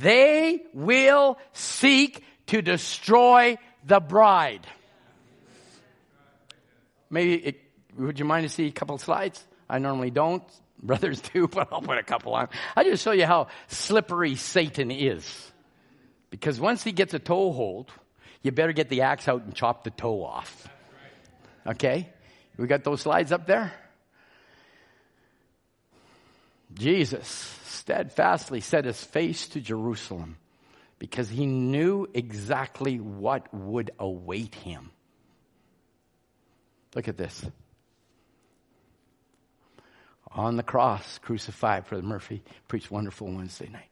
They 0.00 0.62
will 0.74 1.38
seek 1.52 2.22
to 2.46 2.62
destroy 2.62 3.58
the 3.84 4.00
bride. 4.00 4.66
Maybe, 7.10 7.34
it, 7.34 7.60
would 7.96 8.18
you 8.18 8.24
mind 8.24 8.44
to 8.44 8.48
see 8.48 8.66
a 8.66 8.72
couple 8.72 8.98
slides? 8.98 9.42
I 9.68 9.78
normally 9.78 10.10
don't. 10.10 10.44
Brothers 10.82 11.20
do, 11.20 11.48
but 11.52 11.68
I'll 11.72 11.82
put 11.82 11.98
a 11.98 12.02
couple 12.02 12.34
on. 12.34 12.48
I 12.76 12.84
just 12.84 13.02
show 13.02 13.12
you 13.12 13.26
how 13.26 13.48
slippery 13.68 14.36
Satan 14.36 14.90
is. 14.90 15.52
Because 16.30 16.60
once 16.60 16.84
he 16.84 16.92
gets 16.92 17.14
a 17.14 17.18
toe 17.18 17.52
hold, 17.52 17.90
you 18.42 18.52
better 18.52 18.72
get 18.72 18.88
the 18.88 19.02
axe 19.02 19.28
out 19.28 19.42
and 19.42 19.54
chop 19.54 19.84
the 19.84 19.90
toe 19.90 20.22
off. 20.22 20.68
Okay? 21.66 22.08
We 22.56 22.66
got 22.66 22.84
those 22.84 23.02
slides 23.02 23.32
up 23.32 23.46
there? 23.46 23.72
Jesus 26.74 27.26
steadfastly 27.64 28.60
set 28.60 28.84
his 28.84 29.02
face 29.02 29.48
to 29.48 29.60
Jerusalem 29.60 30.36
because 30.98 31.28
he 31.28 31.46
knew 31.46 32.06
exactly 32.12 32.98
what 33.00 33.52
would 33.54 33.90
await 33.98 34.54
him. 34.54 34.90
Look 36.94 37.08
at 37.08 37.16
this. 37.16 37.44
On 40.38 40.56
the 40.56 40.62
cross, 40.62 41.18
crucified, 41.18 41.88
Brother 41.88 42.06
Murphy 42.06 42.44
preached 42.68 42.92
wonderful 42.92 43.26
Wednesday 43.26 43.68
night. 43.72 43.90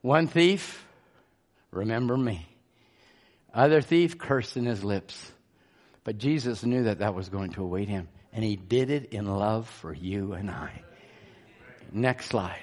One 0.00 0.26
thief, 0.26 0.84
remember 1.70 2.16
me. 2.16 2.44
Other 3.54 3.80
thief, 3.80 4.18
cursed 4.18 4.56
in 4.56 4.64
his 4.64 4.82
lips. 4.82 5.30
But 6.02 6.18
Jesus 6.18 6.64
knew 6.64 6.82
that 6.82 6.98
that 6.98 7.14
was 7.14 7.28
going 7.28 7.52
to 7.52 7.62
await 7.62 7.88
him. 7.88 8.08
And 8.32 8.42
he 8.42 8.56
did 8.56 8.90
it 8.90 9.12
in 9.12 9.26
love 9.26 9.68
for 9.68 9.94
you 9.94 10.32
and 10.32 10.50
I. 10.50 10.82
Next 11.92 12.26
slide. 12.26 12.58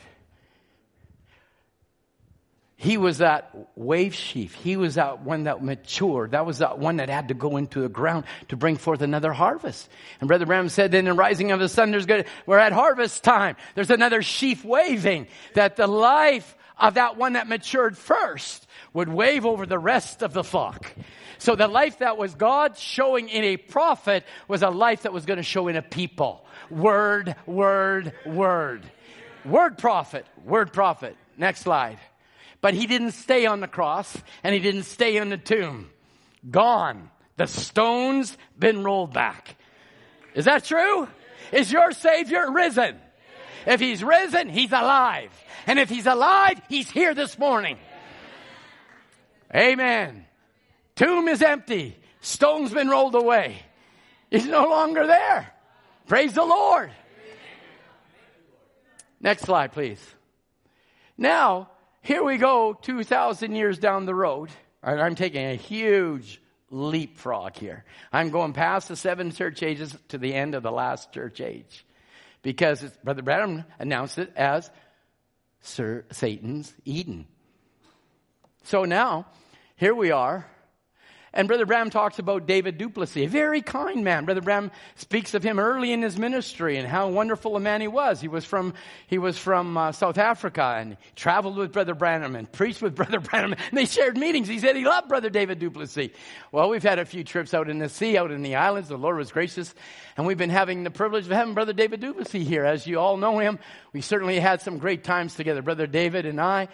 He 2.78 2.98
was 2.98 3.20
that 3.20 3.56
wave 3.76 4.14
sheaf. 4.14 4.54
He 4.54 4.76
was 4.76 4.96
that 4.96 5.22
one 5.22 5.46
that 5.46 5.64
matured. 5.64 6.32
That 6.32 6.46
was 6.46 6.58
that 6.58 6.78
one 6.78 6.98
that 6.98 7.08
had 7.08 7.30
to 7.30 7.34
go 7.34 7.56
into 7.56 7.80
the 7.80 7.90
ground 7.90 8.26
to 8.50 8.58
bring 8.58 8.76
forth 8.76 9.02
another 9.02 9.32
harvest. 9.32 9.88
And 10.20 10.28
Brother 10.28 10.46
Branham 10.46 10.68
said, 10.68 10.94
in 10.94 11.06
the 11.06 11.14
rising 11.14 11.52
of 11.52 11.60
the 11.62 11.70
sun, 11.70 11.92
there's 11.92 12.06
good, 12.06 12.26
we're 12.46 12.60
at 12.60 12.74
harvest 12.74 13.24
time. 13.24 13.56
There's 13.76 13.92
another 13.92 14.22
sheaf 14.22 14.66
waving 14.66 15.28
that 15.54 15.78
the 15.78 15.88
life 15.88 16.58
of 16.78 16.96
that 16.96 17.16
one 17.18 17.34
that 17.34 17.48
matured 17.48 17.98
first 17.98 18.68
would 18.94 19.08
wave 19.08 19.46
over 19.46 19.66
the 19.66 19.80
rest 19.80 20.22
of 20.22 20.34
the 20.34 20.44
flock. 20.44 20.94
So 21.38 21.56
the 21.56 21.70
life 21.70 22.00
that 22.00 22.18
was 22.18 22.36
God 22.36 22.78
showing 22.78 23.30
in 23.30 23.46
a 23.46 23.58
prophet 23.58 24.26
was 24.50 24.64
a 24.64 24.70
life 24.70 25.04
that 25.04 25.14
was 25.14 25.26
going 25.26 25.38
to 25.38 25.44
show 25.44 25.70
in 25.70 25.78
a 25.78 25.82
people. 25.82 26.46
Word, 26.70 27.36
word, 27.46 28.14
word. 28.26 28.84
Word 29.46 29.78
prophet, 29.78 30.26
word 30.44 30.74
prophet. 30.74 31.16
Next 31.38 31.62
slide. 31.62 32.00
But 32.62 32.74
he 32.74 32.88
didn't 32.88 33.12
stay 33.12 33.46
on 33.46 33.60
the 33.60 33.68
cross 33.68 34.18
and 34.44 34.54
he 34.54 34.60
didn't 34.60 34.84
stay 34.84 35.18
in 35.18 35.30
the 35.30 35.38
tomb. 35.38 35.90
Gone. 36.50 37.10
The 37.38 37.48
stone's 37.48 38.38
been 38.58 38.84
rolled 38.84 39.14
back. 39.14 39.56
Is 40.34 40.46
that 40.46 40.64
true? 40.64 41.08
Is 41.52 41.72
your 41.72 41.92
Savior 41.92 42.52
risen? 42.52 42.98
If 43.66 43.80
he's 43.80 44.04
risen, 44.04 44.50
he's 44.50 44.72
alive. 44.72 45.32
And 45.68 45.80
if 45.80 45.90
he's 45.90 46.06
alive, 46.06 46.62
he's 46.70 46.90
here 46.90 47.14
this 47.14 47.38
morning. 47.38 47.78
Amen. 49.54 50.26
Tomb 50.96 51.28
is 51.28 51.42
empty. 51.42 51.98
Stone's 52.22 52.72
been 52.72 52.90
rolled 52.90 53.16
away. 53.16 53.58
He's 54.30 54.46
no 54.46 54.68
longer 54.68 55.06
there. 55.08 55.52
Praise 56.08 56.34
the 56.34 56.46
Lord. 56.46 56.92
Next 59.20 59.44
slide, 59.44 59.72
please. 59.72 60.00
Now, 61.18 61.70
here 62.06 62.24
we 62.24 62.38
go 62.38 62.78
2,000 62.80 63.56
years 63.56 63.80
down 63.80 64.06
the 64.06 64.14
road. 64.14 64.52
I'm 64.84 65.16
taking 65.16 65.44
a 65.44 65.56
huge 65.56 66.40
leapfrog 66.70 67.56
here. 67.56 67.84
I'm 68.14 68.30
going 68.30 68.54
past 68.54 68.90
the 68.90 68.96
seven 68.96 69.32
church 69.32 69.64
ages 69.64 69.98
to 70.10 70.20
the 70.20 70.32
end 70.34 70.54
of 70.54 70.62
the 70.62 70.72
last 70.72 71.12
church 71.12 71.42
age. 71.42 71.84
Because 72.44 72.84
Brother 73.04 73.24
Branham 73.24 73.64
announced 73.80 74.20
it 74.20 74.32
as 74.36 74.70
Sir 75.62 76.06
Satan's 76.12 76.72
Eden. 76.86 77.26
So 78.66 78.86
now, 78.86 79.26
here 79.76 79.96
we 79.96 80.12
are 80.12 80.46
and 81.36 81.50
Brother 81.50 81.66
Bram 81.66 81.90
talks 81.90 82.18
about 82.18 82.48
David 82.48 82.78
du 82.78 82.90
Plessis, 82.90 83.24
a 83.24 83.26
very 83.28 83.62
kind 83.62 84.06
man. 84.06 84.24
Brother 84.24 84.40
Bram 84.40 84.72
speaks 84.96 85.34
of 85.34 85.44
him 85.44 85.60
early 85.60 85.92
in 85.92 86.02
his 86.02 86.18
ministry 86.18 86.78
and 86.78 86.88
how 86.88 87.10
wonderful 87.10 87.58
a 87.58 87.60
man 87.60 87.82
he 87.82 87.90
was. 87.90 88.22
He 88.22 88.30
was 88.30 88.46
from, 88.46 88.74
he 89.08 89.18
was 89.18 89.38
from 89.38 89.76
uh, 89.76 89.92
South 89.92 90.18
Africa 90.18 90.76
and 90.80 90.96
traveled 91.18 91.58
with 91.58 91.74
Brother 91.74 91.94
Branham 91.94 92.38
and 92.38 92.50
preached 92.50 92.82
with 92.82 92.96
Brother 92.96 93.20
Branham. 93.20 93.52
And 93.54 93.78
they 93.78 93.86
shared 93.86 94.18
meetings. 94.18 94.48
He 94.48 94.60
said 94.60 94.78
he 94.78 94.86
loved 94.86 95.10
Brother 95.10 95.30
David 95.30 95.60
du 95.60 95.70
Plessis. 95.70 96.12
Well, 96.54 96.70
we've 96.70 96.82
had 96.82 97.00
a 97.00 97.06
few 97.06 97.26
trips 97.26 97.54
out 97.54 97.70
in 97.70 97.80
the 97.80 97.90
sea, 97.90 98.18
out 98.18 98.32
in 98.32 98.42
the 98.42 98.56
islands. 98.56 98.88
The 98.88 98.98
Lord 98.98 99.18
was 99.18 99.34
gracious. 99.34 99.76
And 100.16 100.26
we've 100.26 100.38
been 100.38 100.50
having 100.50 100.86
the 100.86 100.92
privilege 100.92 101.26
of 101.26 101.32
having 101.32 101.54
Brother 101.54 101.74
David 101.74 102.00
Duplessis 102.00 102.48
here. 102.48 102.64
As 102.64 102.88
you 102.88 102.98
all 102.98 103.18
know 103.18 103.40
him, 103.40 103.60
we 103.92 104.00
certainly 104.00 104.40
had 104.40 104.62
some 104.62 104.78
great 104.78 105.04
times 105.04 105.36
together. 105.36 105.62
Brother 105.62 105.86
David 105.86 106.26
and 106.26 106.40
I 106.40 106.70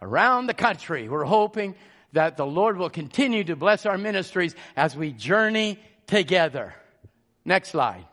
around 0.00 0.46
the 0.46 0.54
country. 0.54 1.06
We're 1.06 1.24
hoping 1.24 1.74
that 2.16 2.38
the 2.38 2.46
Lord 2.46 2.78
will 2.78 2.88
continue 2.88 3.44
to 3.44 3.56
bless 3.56 3.84
our 3.84 3.98
ministries 3.98 4.54
as 4.74 4.96
we 4.96 5.12
journey 5.12 5.78
together. 6.06 6.74
Next 7.44 7.68
slide. 7.68 8.06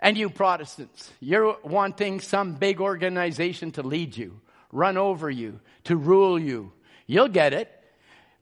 And 0.00 0.18
you 0.18 0.28
Protestants, 0.28 1.08
you're 1.20 1.56
wanting 1.62 2.18
some 2.18 2.54
big 2.54 2.80
organization 2.80 3.70
to 3.72 3.84
lead 3.84 4.16
you, 4.16 4.40
run 4.72 4.96
over 4.96 5.30
you, 5.30 5.60
to 5.84 5.96
rule 5.96 6.40
you. 6.40 6.72
You'll 7.06 7.28
get 7.28 7.52
it. 7.52 7.70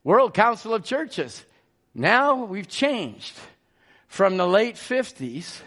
World 0.03 0.33
Council 0.33 0.73
of 0.73 0.83
Churches. 0.83 1.45
Now 1.93 2.45
we've 2.45 2.67
changed 2.67 3.35
from 4.07 4.37
the 4.37 4.47
late 4.47 4.75
50s 4.75 5.59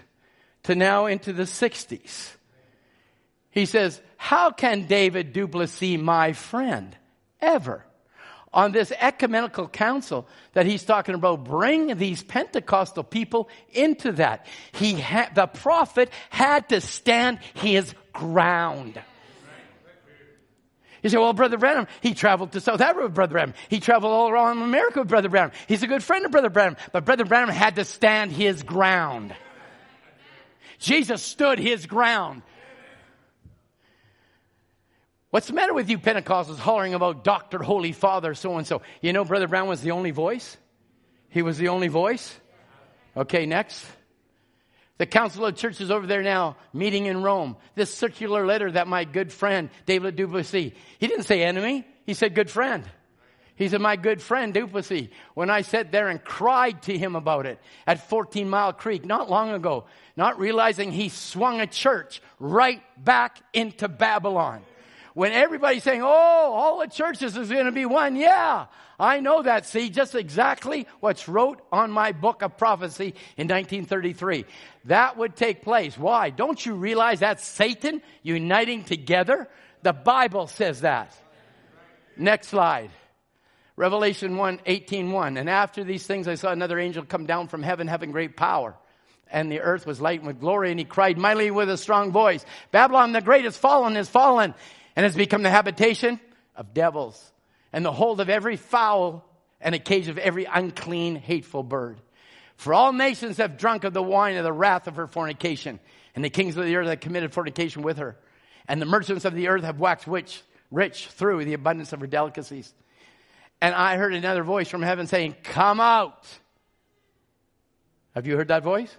to 0.65 0.75
now 0.75 1.07
into 1.07 1.33
the 1.33 1.45
60s. 1.45 2.33
He 3.53 3.67
says, 3.67 4.01
How 4.17 4.51
can 4.51 4.89
David 4.89 5.33
du 5.33 5.47
Plessis, 5.47 5.97
my 5.97 6.33
friend, 6.33 6.97
ever, 7.41 7.85
on 8.55 8.73
this 8.73 8.93
ecumenical 8.93 9.69
council 9.69 10.27
that 10.55 10.65
he's 10.65 10.85
talking 10.85 11.15
about, 11.15 11.45
bring 11.45 11.97
these 11.99 12.23
Pentecostal 12.23 13.05
people 13.05 13.51
into 13.73 14.13
that? 14.13 14.47
He 14.73 14.99
ha- 14.99 15.31
the 15.35 15.47
prophet 15.47 16.11
had 16.31 16.71
to 16.71 16.81
stand 16.81 17.41
his 17.55 17.95
ground. 18.13 18.99
You 21.03 21.11
say, 21.11 21.19
well, 21.19 21.35
Brother 21.35 21.59
Branham, 21.59 21.87
he 22.01 22.15
traveled 22.15 22.53
to 22.53 22.63
South 22.63 22.81
Africa 22.81 23.05
with 23.05 23.15
Brother 23.15 23.33
Branham. 23.33 23.55
He 23.69 23.79
traveled 23.79 24.11
all 24.11 24.31
around 24.31 24.63
America 24.63 25.01
with 25.01 25.09
Brother 25.09 25.29
Branham. 25.29 25.53
He's 25.69 25.83
a 25.83 25.87
good 25.87 26.03
friend 26.03 26.25
of 26.25 26.31
Brother 26.31 26.49
Branham. 26.49 26.79
But 26.93 27.05
Brother 27.05 27.27
Branham 27.27 27.55
had 27.55 27.77
to 27.77 27.85
stand 27.85 28.33
his 28.33 28.63
ground. 28.63 29.35
Jesus 30.79 31.23
stood 31.23 31.59
his 31.59 31.85
ground. 31.85 32.41
What's 35.35 35.49
the 35.49 35.53
matter 35.53 35.75
with 35.75 35.91
you 35.91 35.99
Pentecostals 35.99 36.59
hollering 36.59 36.95
about 36.95 37.25
Dr. 37.25 37.59
Holy 37.61 37.91
Father, 37.91 38.37
so 38.37 38.57
and 38.57 38.65
so? 38.65 38.83
You 39.01 39.13
know, 39.13 39.25
Brother 39.25 39.49
Brown 39.49 39.67
was 39.67 39.81
the 39.81 39.91
only 39.91 40.13
voice? 40.13 40.57
He 41.29 41.43
was 41.43 41.59
the 41.59 41.71
only 41.71 41.89
voice? 41.89 42.39
Okay, 43.17 43.45
next. 43.45 43.85
The 44.99 45.07
Council 45.07 45.45
of 45.45 45.57
Churches 45.57 45.91
over 45.91 46.07
there 46.07 46.23
now, 46.23 46.57
meeting 46.73 47.07
in 47.07 47.21
Rome. 47.21 47.57
This 47.75 47.93
circular 47.93 48.47
letter 48.47 48.71
that 48.71 48.87
my 48.87 49.03
good 49.03 49.33
friend, 49.33 49.71
David 49.87 50.15
du 50.15 50.29
Plessis, 50.29 50.71
he 51.01 51.07
didn't 51.09 51.25
say 51.25 51.43
enemy, 51.43 51.85
he 52.07 52.15
said 52.15 52.37
good 52.37 52.49
friend. 52.49 52.85
He 53.57 53.69
said, 53.69 53.81
my 53.81 53.97
good 53.97 54.23
friend 54.23 54.55
du 54.55 54.69
Plessis, 54.69 55.09
when 55.35 55.51
I 55.51 55.63
sat 55.63 55.91
there 55.91 56.11
and 56.11 56.23
cried 56.23 56.83
to 56.83 56.97
him 56.97 57.17
about 57.17 57.47
it 57.47 57.59
at 57.89 58.09
14 58.09 58.49
Mile 58.49 58.73
Creek 58.73 59.05
not 59.05 59.29
long 59.29 59.51
ago, 59.51 59.87
not 60.17 60.39
realizing 60.39 60.93
he 60.93 61.09
swung 61.09 61.61
a 61.61 61.67
church 61.67 62.23
right 62.39 62.81
back 63.05 63.41
into 63.53 63.89
Babylon 63.89 64.63
when 65.15 65.33
everybody's 65.33 65.85
saying, 65.85 66.03
oh, 66.03 66.07
all 66.07 66.81
the 66.81 66.89
churches 66.89 67.37
is 67.37 67.49
going 67.49 67.67
to 67.67 67.73
be 67.73 67.87
one. 67.87 68.17
Yeah, 68.17 68.67
I 68.99 69.21
know 69.21 69.43
that. 69.43 69.65
See, 69.65 69.89
just 69.89 70.15
exactly 70.15 70.87
what's 71.01 71.29
wrote 71.29 71.61
on 71.73 71.93
my 71.93 72.13
book 72.13 72.43
of 72.43 72.59
prophecy 72.59 73.15
in 73.37 73.49
1933. 73.49 74.45
That 74.87 75.17
would 75.17 75.37
take 75.37 75.63
place. 75.63 75.97
Why? 75.97 76.31
Don't 76.31 76.65
you 76.65 76.75
realize 76.75 77.21
that's 77.21 77.47
Satan 77.47 78.03
uniting 78.23 78.85
together? 78.85 79.49
The 79.83 79.93
Bible 79.93 80.49
says 80.49 80.81
that. 80.81 81.17
Next 82.17 82.49
slide. 82.49 82.91
Revelation 83.77 84.37
1, 84.37 84.61
18, 84.67 85.11
1. 85.11 85.37
And 85.37 85.51
after 85.51 85.83
these 85.85 86.07
things, 86.07 86.29
I 86.29 86.37
saw 86.37 86.51
another 86.51 86.79
angel 86.79 87.05
come 87.05 87.27
down 87.27 87.49
from 87.49 87.63
heaven 87.63 87.89
having 87.89 88.13
great 88.13 88.37
power. 88.37 88.75
And 89.31 89.51
the 89.51 89.61
earth 89.61 89.87
was 89.87 90.01
lightened 90.01 90.29
with 90.29 90.39
glory, 90.39 90.71
and 90.71 90.79
he 90.79 90.85
cried 90.85 91.19
mightily 91.19 91.51
with 91.51 91.69
a 91.69 91.77
strong 91.77 92.13
voice, 92.13 92.45
Babylon 92.71 93.13
the 93.13 93.21
great 93.21 93.45
is 93.45 93.57
fallen, 93.57 93.97
is 93.97 94.09
fallen, 94.09 94.55
and 94.97 95.05
has 95.05 95.17
become 95.17 95.43
the 95.43 95.51
habitation 95.51 96.21
of 96.57 96.75
devils 96.75 97.33
and 97.73 97.85
the 97.85 97.93
hold 97.93 98.21
of 98.21 98.29
every 98.29 98.57
fowl 98.57 99.25
and 99.61 99.75
a 99.75 99.79
cage 99.79 100.09
of 100.09 100.19
every 100.19 100.45
unclean, 100.45 101.17
hateful 101.17 101.63
bird. 101.63 102.01
For 102.57 102.73
all 102.73 102.93
nations 102.93 103.39
have 103.39 103.59
drunk 103.59 103.85
of 103.85 103.93
the 103.93 104.03
wine 104.03 104.37
of 104.37 104.45
the 104.45 104.53
wrath 104.53 104.87
of 104.87 104.97
her 104.97 105.07
fornication, 105.07 105.81
and 106.15 106.25
the 106.25 106.31
kings 106.31 106.57
of 106.57 106.65
the 106.65 106.77
earth 106.77 106.89
have 106.89 107.01
committed 107.01 107.33
fornication 107.33 107.83
with 107.83 107.99
her. 107.99 108.17
And 108.69 108.81
the 108.81 108.87
merchants 108.87 109.25
of 109.25 109.35
the 109.35 109.49
earth 109.49 109.65
have 109.65 109.81
waxed 109.81 110.07
rich, 110.07 110.43
rich 110.71 111.09
through 111.09 111.45
the 111.45 111.55
abundance 111.55 111.93
of 111.93 112.01
her 112.01 112.07
delicacies. 112.07 112.73
And 113.61 113.75
I 113.75 113.97
heard 113.97 114.15
another 114.15 114.45
voice 114.45 114.69
from 114.69 114.83
heaven 114.83 115.07
saying, 115.07 115.37
Come 115.43 115.81
out. 115.81 116.27
Have 118.15 118.27
you 118.27 118.37
heard 118.37 118.49
that 118.49 118.63
voice? 118.63 118.95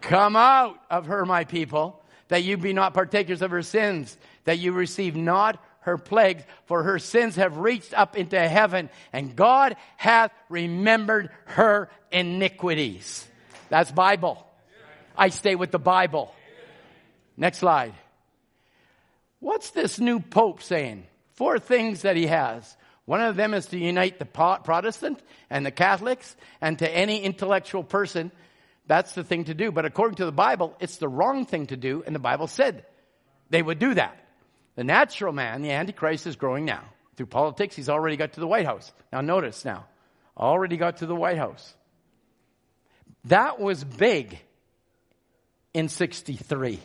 Come 0.00 0.36
out 0.36 0.78
of 0.90 1.06
her, 1.06 1.24
my 1.24 1.44
people, 1.44 2.02
that 2.28 2.44
you 2.44 2.56
be 2.56 2.72
not 2.72 2.94
partakers 2.94 3.42
of 3.42 3.50
her 3.50 3.62
sins, 3.62 4.16
that 4.46 4.58
you 4.58 4.72
receive 4.72 5.14
not 5.14 5.62
her 5.80 5.98
plagues, 5.98 6.42
for 6.64 6.82
her 6.82 6.98
sins 6.98 7.36
have 7.36 7.58
reached 7.58 7.94
up 7.94 8.16
into 8.16 8.36
heaven, 8.36 8.90
and 9.12 9.36
God 9.36 9.76
hath 9.96 10.32
remembered 10.48 11.30
her 11.44 11.88
iniquities. 12.10 13.24
That's 13.68 13.92
Bible. 13.92 14.44
I 15.16 15.28
stay 15.28 15.54
with 15.54 15.70
the 15.70 15.78
Bible. 15.78 16.34
Next 17.36 17.58
slide. 17.58 17.94
What's 19.38 19.70
this 19.70 20.00
new 20.00 20.18
Pope 20.18 20.62
saying? 20.62 21.04
Four 21.34 21.58
things 21.58 22.02
that 22.02 22.16
he 22.16 22.26
has. 22.26 22.76
One 23.04 23.20
of 23.20 23.36
them 23.36 23.54
is 23.54 23.66
to 23.66 23.78
unite 23.78 24.18
the 24.18 24.24
Protestant 24.24 25.22
and 25.48 25.64
the 25.64 25.70
Catholics 25.70 26.34
and 26.60 26.78
to 26.80 26.90
any 26.90 27.22
intellectual 27.22 27.84
person. 27.84 28.32
That's 28.88 29.12
the 29.12 29.22
thing 29.22 29.44
to 29.44 29.54
do. 29.54 29.70
But 29.70 29.84
according 29.84 30.16
to 30.16 30.24
the 30.24 30.32
Bible, 30.32 30.74
it's 30.80 30.96
the 30.96 31.08
wrong 31.08 31.46
thing 31.46 31.66
to 31.68 31.76
do, 31.76 32.02
and 32.04 32.14
the 32.14 32.20
Bible 32.20 32.48
said 32.48 32.84
they 33.50 33.62
would 33.62 33.78
do 33.78 33.94
that. 33.94 34.25
The 34.76 34.84
natural 34.84 35.32
man, 35.32 35.62
the 35.62 35.72
Antichrist, 35.72 36.26
is 36.26 36.36
growing 36.36 36.64
now. 36.64 36.84
Through 37.16 37.26
politics, 37.26 37.74
he's 37.74 37.88
already 37.88 38.16
got 38.16 38.34
to 38.34 38.40
the 38.40 38.46
White 38.46 38.66
House. 38.66 38.92
Now, 39.12 39.22
notice 39.22 39.64
now, 39.64 39.86
already 40.36 40.76
got 40.76 40.98
to 40.98 41.06
the 41.06 41.16
White 41.16 41.38
House. 41.38 41.74
That 43.24 43.58
was 43.58 43.82
big 43.82 44.38
in 45.72 45.88
63. 45.88 46.78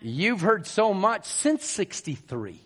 You've 0.00 0.40
heard 0.40 0.66
so 0.66 0.94
much 0.94 1.26
since 1.26 1.64
63 1.66 2.58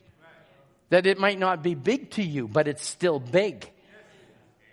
that 0.90 1.06
it 1.06 1.18
might 1.18 1.38
not 1.38 1.62
be 1.62 1.74
big 1.74 2.12
to 2.12 2.22
you, 2.22 2.46
but 2.46 2.68
it's 2.68 2.86
still 2.86 3.18
big. 3.18 3.68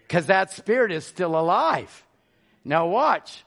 Because 0.07 0.27
that 0.27 0.51
spirit 0.51 0.91
is 0.91 1.05
still 1.05 1.39
alive. 1.39 2.05
Now, 2.63 2.87
watch. 2.87 3.43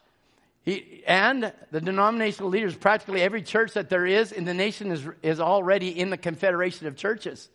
He, 0.65 1.03
and 1.07 1.53
the 1.71 1.81
denominational 1.81 2.49
leaders, 2.49 2.75
practically 2.75 3.21
every 3.21 3.43
church 3.43 3.75
that 3.75 3.91
there 3.91 4.07
is 4.07 4.33
in 4.33 4.45
the 4.45 4.55
nation 4.55 4.91
is, 4.91 5.07
is 5.23 5.41
already 5.41 5.89
in 5.99 6.09
the 6.11 6.17
confederation 6.17 6.87
of 6.87 6.97
churches. 6.97 7.49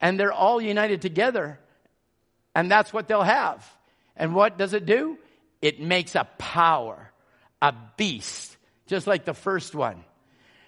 And 0.00 0.18
they're 0.18 0.32
all 0.32 0.60
united 0.60 1.02
together. 1.02 1.58
And 2.54 2.70
that's 2.70 2.92
what 2.92 3.08
they'll 3.08 3.22
have. 3.22 3.68
And 4.16 4.34
what 4.34 4.58
does 4.58 4.74
it 4.74 4.86
do? 4.86 5.18
It 5.60 5.80
makes 5.80 6.14
a 6.14 6.28
power, 6.38 7.10
a 7.60 7.74
beast, 7.96 8.56
just 8.86 9.06
like 9.06 9.24
the 9.24 9.34
first 9.34 9.74
one. 9.74 10.04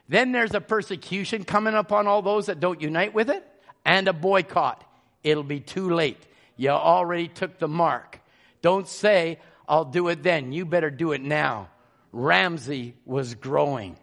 Then 0.09 0.33
there's 0.33 0.55
a 0.55 0.61
persecution 0.61 1.45
coming 1.45 1.75
upon 1.75 2.07
all 2.07 2.23
those 2.23 2.47
that 2.47 2.61
don't 2.61 2.81
unite 2.81 3.15
with 3.15 3.31
it 3.31 3.47
and 3.85 4.09
a 4.09 4.13
boycott. 4.13 4.83
It'll 5.23 5.43
be 5.43 5.61
too 5.61 5.91
late. 5.91 6.19
You 6.57 6.71
already 6.71 7.29
took 7.29 7.59
the 7.59 7.69
mark. 7.69 8.19
Don't 8.63 8.89
say, 8.89 9.39
I'll 9.69 9.85
do 9.85 10.09
it 10.09 10.23
then. 10.23 10.53
You 10.53 10.65
better 10.65 10.91
do 10.91 11.13
it 11.13 11.21
now. 11.21 11.69
Ramsey 12.11 12.95
was 13.05 13.35
growing. 13.35 13.99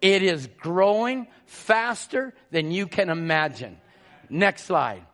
It 0.00 0.22
is 0.22 0.48
growing 0.58 1.28
faster 1.46 2.34
than 2.50 2.70
you 2.70 2.86
can 2.86 3.10
imagine. 3.10 3.78
Next 4.30 4.64
slide. 4.64 5.04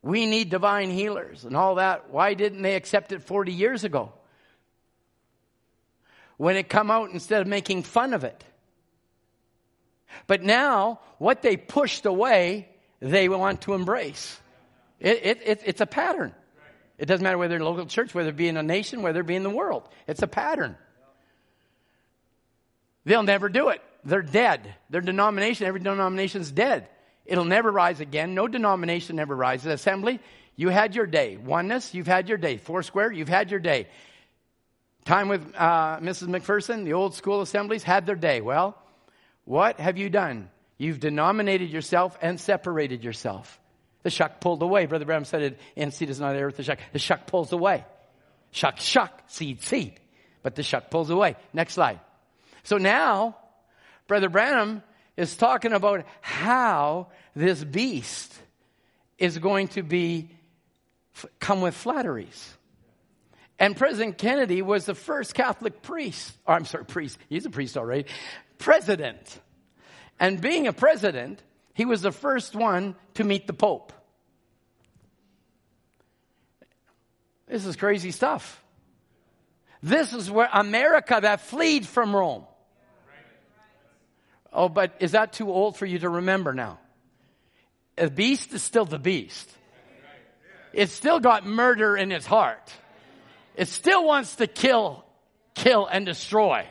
We 0.00 0.26
need 0.26 0.48
divine 0.48 0.90
healers 0.90 1.44
and 1.44 1.56
all 1.56 1.74
that. 1.74 2.10
Why 2.10 2.34
didn't 2.34 2.62
they 2.62 2.76
accept 2.76 3.12
it 3.12 3.22
40 3.22 3.52
years 3.52 3.84
ago? 3.84 4.12
When 6.36 6.56
it 6.56 6.68
come 6.68 6.90
out 6.90 7.10
instead 7.10 7.42
of 7.42 7.48
making 7.48 7.82
fun 7.82 8.14
of 8.14 8.22
it. 8.22 8.44
But 10.28 10.42
now, 10.42 11.00
what 11.18 11.42
they 11.42 11.56
pushed 11.56 12.06
away, 12.06 12.68
they 13.00 13.28
want 13.28 13.62
to 13.62 13.74
embrace. 13.74 14.40
It, 15.00 15.20
it, 15.24 15.42
it, 15.44 15.62
it's 15.64 15.80
a 15.80 15.86
pattern. 15.86 16.34
It 16.98 17.06
doesn't 17.06 17.22
matter 17.22 17.38
whether 17.38 17.54
in 17.54 17.62
a 17.62 17.64
local 17.64 17.86
church, 17.86 18.14
whether 18.14 18.30
it 18.30 18.36
be 18.36 18.48
in 18.48 18.56
a 18.56 18.62
nation, 18.62 19.02
whether 19.02 19.20
it 19.20 19.26
be 19.26 19.36
in 19.36 19.44
the 19.44 19.50
world. 19.50 19.88
It's 20.06 20.22
a 20.22 20.26
pattern. 20.26 20.76
They'll 23.04 23.22
never 23.22 23.48
do 23.48 23.68
it. 23.68 23.80
They're 24.04 24.22
dead. 24.22 24.74
Their 24.90 25.00
denomination, 25.00 25.66
every 25.66 25.80
denomination 25.80 26.40
is 26.40 26.50
dead. 26.50 26.88
It'll 27.24 27.44
never 27.44 27.70
rise 27.70 28.00
again. 28.00 28.34
No 28.34 28.48
denomination 28.48 29.18
ever 29.18 29.34
rises. 29.34 29.66
Assembly, 29.66 30.18
you 30.56 30.70
had 30.70 30.96
your 30.96 31.06
day. 31.06 31.36
Oneness, 31.36 31.94
you've 31.94 32.06
had 32.06 32.28
your 32.28 32.38
day. 32.38 32.56
Foursquare, 32.56 33.12
you've 33.12 33.28
had 33.28 33.50
your 33.50 33.60
day. 33.60 33.86
Time 35.04 35.28
with 35.28 35.54
uh, 35.56 35.98
Mrs. 36.00 36.28
McPherson, 36.28 36.84
the 36.84 36.94
old 36.94 37.14
school 37.14 37.40
assemblies 37.40 37.82
had 37.82 38.06
their 38.06 38.16
day. 38.16 38.40
Well, 38.40 38.76
what 39.44 39.78
have 39.78 39.96
you 39.96 40.10
done? 40.10 40.50
You've 40.76 41.00
denominated 41.00 41.70
yourself 41.70 42.18
and 42.20 42.38
separated 42.38 43.04
yourself. 43.04 43.60
The 44.02 44.10
shuck 44.10 44.40
pulled 44.40 44.62
away. 44.62 44.86
Brother 44.86 45.04
Branham 45.04 45.24
said 45.24 45.42
it 45.42 45.60
in 45.76 45.90
seed 45.90 46.10
is 46.10 46.20
not 46.20 46.32
there 46.32 46.46
with 46.46 46.56
the 46.56 46.62
shuck. 46.62 46.78
The 46.92 46.98
shuck 46.98 47.26
pulls 47.26 47.52
away. 47.52 47.84
Shuck, 48.50 48.78
shuck, 48.78 49.22
seed, 49.26 49.62
seed. 49.62 49.98
But 50.42 50.54
the 50.54 50.62
shuck 50.62 50.90
pulls 50.90 51.10
away. 51.10 51.36
Next 51.52 51.74
slide. 51.74 52.00
So 52.62 52.78
now, 52.78 53.36
Brother 54.06 54.28
Branham 54.28 54.82
is 55.16 55.36
talking 55.36 55.72
about 55.72 56.04
how 56.20 57.08
this 57.34 57.62
beast 57.62 58.32
is 59.18 59.38
going 59.38 59.68
to 59.68 59.82
be 59.82 60.30
come 61.40 61.60
with 61.60 61.74
flatteries. 61.74 62.54
And 63.58 63.76
President 63.76 64.18
Kennedy 64.18 64.62
was 64.62 64.86
the 64.86 64.94
first 64.94 65.34
Catholic 65.34 65.82
priest, 65.82 66.32
or 66.46 66.54
I'm 66.54 66.64
sorry, 66.64 66.84
priest, 66.84 67.18
he's 67.28 67.44
a 67.44 67.50
priest 67.50 67.76
already, 67.76 68.06
president. 68.58 69.40
And 70.20 70.40
being 70.40 70.68
a 70.68 70.72
president, 70.72 71.42
he 71.78 71.84
was 71.84 72.02
the 72.02 72.10
first 72.10 72.56
one 72.56 72.96
to 73.14 73.22
meet 73.22 73.46
the 73.46 73.52
Pope. 73.52 73.92
This 77.46 77.64
is 77.64 77.76
crazy 77.76 78.10
stuff. 78.10 78.60
This 79.80 80.12
is 80.12 80.28
where 80.28 80.48
America 80.52 81.20
that 81.22 81.40
fled 81.40 81.86
from 81.86 82.16
Rome. 82.16 82.42
Oh, 84.52 84.68
but 84.68 84.96
is 84.98 85.12
that 85.12 85.32
too 85.32 85.52
old 85.52 85.76
for 85.76 85.86
you 85.86 86.00
to 86.00 86.08
remember 86.08 86.52
now? 86.52 86.80
The 87.94 88.10
beast 88.10 88.52
is 88.52 88.62
still 88.64 88.84
the 88.84 88.98
beast. 88.98 89.48
It's 90.72 90.92
still 90.92 91.20
got 91.20 91.46
murder 91.46 91.96
in 91.96 92.10
its 92.10 92.26
heart. 92.26 92.72
It 93.54 93.68
still 93.68 94.04
wants 94.04 94.34
to 94.36 94.48
kill, 94.48 95.04
kill 95.54 95.86
and 95.86 96.04
destroy. 96.04 96.66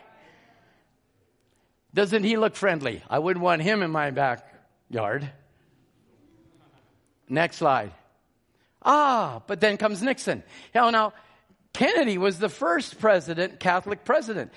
Doesn't 1.93 2.25
he 2.25 2.35
look 2.35 2.57
friendly? 2.57 3.03
I 3.09 3.19
wouldn't 3.19 3.41
want 3.41 3.61
him 3.61 3.83
in 3.83 3.89
my 3.89 4.11
backyard. 4.89 5.29
Next 7.29 7.57
slide. 7.57 7.91
Ah, 8.81 9.41
but 9.47 9.59
then 9.59 9.77
comes 9.77 10.01
Nixon. 10.01 10.43
Now, 10.73 10.89
now, 10.89 11.13
Kennedy 11.73 12.17
was 12.17 12.39
the 12.39 12.49
first 12.49 12.99
president, 12.99 13.59
Catholic 13.59 14.05
president. 14.05 14.51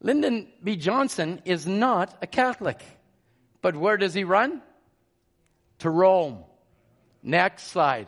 Lyndon 0.00 0.48
B. 0.62 0.76
Johnson 0.76 1.40
is 1.44 1.66
not 1.66 2.16
a 2.20 2.26
Catholic. 2.26 2.82
But 3.62 3.74
where 3.74 3.96
does 3.96 4.12
he 4.12 4.24
run? 4.24 4.60
To 5.78 5.88
Rome. 5.88 6.44
Next 7.22 7.68
slide. 7.68 8.06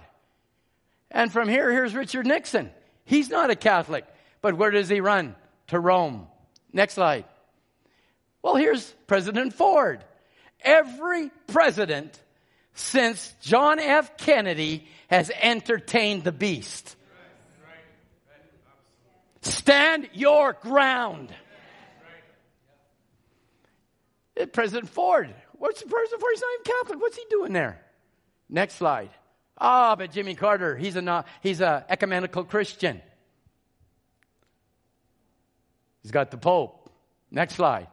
And 1.10 1.32
from 1.32 1.48
here, 1.48 1.72
here's 1.72 1.94
Richard 1.94 2.26
Nixon. 2.26 2.70
He's 3.04 3.30
not 3.30 3.50
a 3.50 3.56
Catholic. 3.56 4.04
But 4.42 4.58
where 4.58 4.70
does 4.70 4.90
he 4.90 5.00
run? 5.00 5.34
To 5.68 5.80
Rome. 5.80 6.26
Next 6.72 6.94
slide. 6.94 7.24
Well, 8.42 8.56
here's 8.56 8.94
President 9.06 9.54
Ford. 9.54 10.04
Every 10.60 11.30
president 11.46 12.18
since 12.74 13.34
John 13.40 13.78
F. 13.78 14.16
Kennedy 14.16 14.86
has 15.08 15.30
entertained 15.40 16.24
the 16.24 16.32
beast. 16.32 16.96
Stand 19.42 20.08
your 20.12 20.52
ground. 20.54 21.32
President 24.52 24.88
Ford. 24.90 25.34
What's 25.52 25.80
the 25.80 25.88
President 25.88 26.20
Ford? 26.20 26.32
He's 26.34 26.42
not 26.42 26.50
even 26.54 26.64
Catholic. 26.64 27.00
What's 27.00 27.16
he 27.16 27.24
doing 27.30 27.52
there? 27.52 27.80
Next 28.48 28.74
slide. 28.74 29.10
Ah, 29.58 29.92
oh, 29.92 29.96
but 29.96 30.12
Jimmy 30.12 30.34
Carter, 30.34 30.76
he's 30.76 30.96
a 30.96 31.24
he's 31.42 31.60
a 31.60 31.86
ecumenical 31.88 32.44
Christian. 32.44 33.00
He's 36.02 36.10
got 36.10 36.30
the 36.30 36.36
Pope. 36.36 36.90
Next 37.30 37.54
slide. 37.54 37.88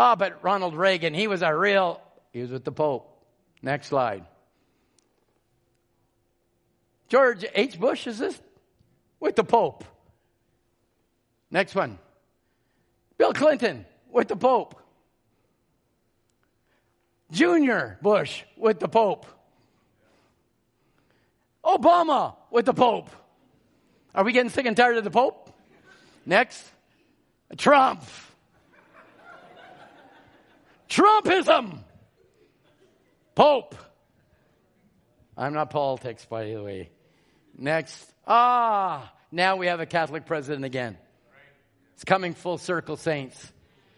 Oh, 0.00 0.14
but 0.14 0.44
Ronald 0.44 0.76
Reagan, 0.76 1.12
he 1.12 1.26
was 1.26 1.42
a 1.42 1.52
real 1.52 2.00
he 2.32 2.40
was 2.40 2.52
with 2.52 2.64
the 2.64 2.70
Pope. 2.70 3.20
Next 3.62 3.88
slide. 3.88 4.24
George 7.08 7.44
H. 7.52 7.80
Bush 7.80 8.06
is 8.06 8.16
this 8.16 8.40
with 9.18 9.34
the 9.34 9.42
Pope. 9.42 9.82
Next 11.50 11.74
one. 11.74 11.98
Bill 13.16 13.32
Clinton 13.32 13.86
with 14.08 14.28
the 14.28 14.36
Pope. 14.36 14.80
Junior 17.32 17.98
Bush 18.00 18.44
with 18.56 18.78
the 18.78 18.88
Pope. 18.88 19.26
Obama 21.64 22.36
with 22.52 22.66
the 22.66 22.72
Pope. 22.72 23.10
Are 24.14 24.22
we 24.22 24.30
getting 24.30 24.50
sick 24.50 24.64
and 24.64 24.76
tired 24.76 24.96
of 24.96 25.02
the 25.02 25.10
Pope? 25.10 25.52
Next. 26.24 26.64
Trump. 27.56 28.04
Trumpism. 30.88 31.80
Pope. 33.34 33.74
I'm 35.36 35.54
not 35.54 35.70
politics, 35.70 36.24
by 36.24 36.46
the 36.46 36.62
way. 36.62 36.90
Next. 37.56 38.12
Ah, 38.26 39.12
now 39.30 39.56
we 39.56 39.66
have 39.66 39.80
a 39.80 39.86
Catholic 39.86 40.26
president 40.26 40.64
again. 40.64 40.98
It's 41.94 42.04
coming 42.04 42.34
full 42.34 42.58
circle, 42.58 42.96
saints. 42.96 43.52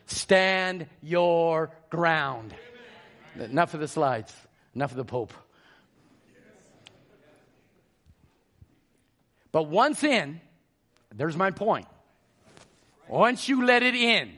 Stand 0.07 0.87
your 1.03 1.71
ground. 1.89 2.55
Enough 3.39 3.75
of 3.75 3.81
the 3.81 3.89
slides. 3.89 4.35
Enough 4.75 4.91
of 4.91 4.97
the 4.97 5.05
Pope. 5.05 5.33
But 9.53 9.65
once 9.65 10.05
in, 10.05 10.41
there's 11.15 11.37
my 11.37 11.51
point. 11.51 11.87
Once 13.09 13.49
you 13.49 13.65
let 13.65 13.83
it 13.83 13.95
in, 13.95 14.31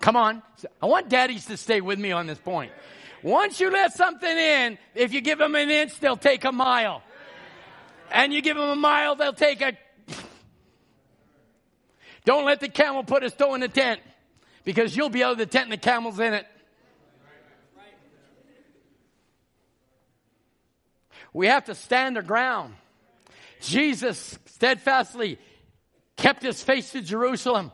come 0.00 0.16
on. 0.16 0.42
I 0.82 0.86
want 0.86 1.08
daddies 1.08 1.46
to 1.46 1.56
stay 1.56 1.80
with 1.80 1.98
me 1.98 2.12
on 2.12 2.26
this 2.26 2.38
point. 2.38 2.72
Once 3.22 3.60
you 3.60 3.70
let 3.70 3.92
something 3.94 4.28
in, 4.30 4.78
if 4.94 5.12
you 5.12 5.20
give 5.20 5.38
them 5.38 5.54
an 5.54 5.70
inch, 5.70 5.98
they'll 5.98 6.16
take 6.16 6.44
a 6.44 6.52
mile. 6.52 7.02
And 8.10 8.32
you 8.32 8.40
give 8.40 8.56
them 8.56 8.68
a 8.68 8.76
mile, 8.76 9.16
they'll 9.16 9.32
take 9.32 9.60
a. 9.60 9.76
Don't 12.24 12.44
let 12.44 12.60
the 12.60 12.68
camel 12.68 13.04
put 13.04 13.22
his 13.22 13.34
toe 13.34 13.54
in 13.54 13.60
the 13.60 13.68
tent 13.68 14.00
because 14.64 14.96
you'll 14.96 15.08
be 15.08 15.22
out 15.22 15.32
of 15.32 15.38
the 15.38 15.46
tent 15.46 15.64
and 15.64 15.72
the 15.72 15.76
camel's 15.78 16.20
in 16.20 16.34
it. 16.34 16.46
We 21.32 21.46
have 21.46 21.66
to 21.66 21.74
stand 21.74 22.16
our 22.16 22.22
ground. 22.22 22.74
Jesus 23.60 24.38
steadfastly 24.46 25.38
kept 26.16 26.42
his 26.42 26.62
face 26.62 26.92
to 26.92 27.00
Jerusalem. 27.00 27.70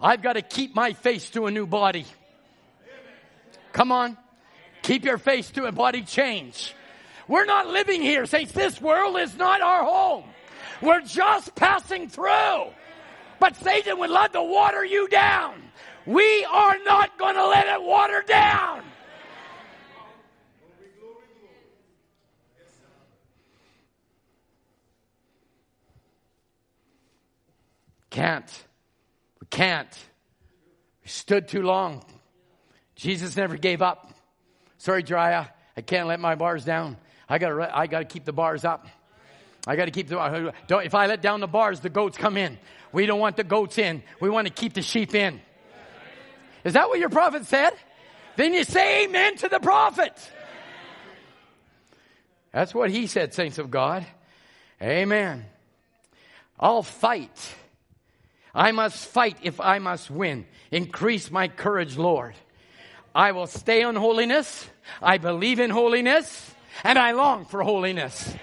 I've 0.00 0.22
got 0.22 0.34
to 0.34 0.42
keep 0.42 0.74
my 0.74 0.92
face 0.92 1.30
to 1.30 1.46
a 1.46 1.50
new 1.50 1.66
body. 1.66 2.06
Come 3.72 3.92
on. 3.92 4.16
Keep 4.82 5.04
your 5.04 5.18
face 5.18 5.50
to 5.52 5.64
a 5.64 5.72
body 5.72 6.02
change. 6.02 6.74
We're 7.26 7.46
not 7.46 7.68
living 7.68 8.02
here, 8.02 8.26
saints. 8.26 8.52
This 8.52 8.80
world 8.80 9.16
is 9.16 9.36
not 9.36 9.62
our 9.62 9.84
home. 9.84 10.24
We're 10.82 11.00
just 11.00 11.54
passing 11.54 12.08
through. 12.08 12.66
But 13.40 13.56
Satan 13.56 13.98
would 13.98 14.10
love 14.10 14.32
to 14.32 14.42
water 14.42 14.84
you 14.84 15.08
down. 15.08 15.62
We 16.06 16.44
are 16.44 16.76
not 16.84 17.18
going 17.18 17.34
to 17.34 17.46
let 17.46 17.66
it 17.66 17.82
water 17.82 18.22
down. 18.26 18.82
Can't. 28.10 28.64
Can't. 29.54 29.88
Stood 31.04 31.46
too 31.46 31.62
long. 31.62 32.04
Jesus 32.96 33.36
never 33.36 33.56
gave 33.56 33.82
up. 33.82 34.12
Sorry, 34.78 35.04
Drea, 35.04 35.48
I 35.76 35.80
can't 35.80 36.08
let 36.08 36.18
my 36.18 36.34
bars 36.34 36.64
down. 36.64 36.96
I 37.28 37.38
gotta, 37.38 37.70
I 37.72 37.86
gotta 37.86 38.04
keep 38.04 38.24
the 38.24 38.32
bars 38.32 38.64
up. 38.64 38.88
I 39.64 39.76
gotta 39.76 39.92
keep 39.92 40.08
the, 40.08 40.52
don't, 40.66 40.84
if 40.84 40.96
I 40.96 41.06
let 41.06 41.22
down 41.22 41.38
the 41.38 41.46
bars, 41.46 41.78
the 41.78 41.88
goats 41.88 42.18
come 42.18 42.36
in. 42.36 42.58
We 42.90 43.06
don't 43.06 43.20
want 43.20 43.36
the 43.36 43.44
goats 43.44 43.78
in. 43.78 44.02
We 44.20 44.28
want 44.28 44.48
to 44.48 44.52
keep 44.52 44.72
the 44.72 44.82
sheep 44.82 45.14
in. 45.14 45.40
Is 46.64 46.72
that 46.72 46.88
what 46.88 46.98
your 46.98 47.10
prophet 47.10 47.46
said? 47.46 47.74
Then 48.34 48.54
you 48.54 48.64
say 48.64 49.04
amen 49.04 49.36
to 49.36 49.48
the 49.48 49.60
prophet. 49.60 50.12
That's 52.50 52.74
what 52.74 52.90
he 52.90 53.06
said, 53.06 53.34
saints 53.34 53.58
of 53.58 53.70
God. 53.70 54.04
Amen. 54.82 55.44
I'll 56.58 56.82
fight. 56.82 57.54
I 58.54 58.72
must 58.72 59.06
fight 59.08 59.38
if 59.42 59.60
I 59.60 59.78
must 59.78 60.10
win. 60.10 60.46
Increase 60.70 61.30
my 61.30 61.48
courage, 61.48 61.96
Lord. 61.96 62.34
I 63.14 63.32
will 63.32 63.46
stay 63.46 63.82
on 63.82 63.96
holiness. 63.96 64.68
I 65.02 65.18
believe 65.18 65.60
in 65.60 65.70
holiness 65.70 66.54
and 66.82 66.98
I 66.98 67.12
long 67.12 67.44
for 67.44 67.62
holiness. 67.62 68.34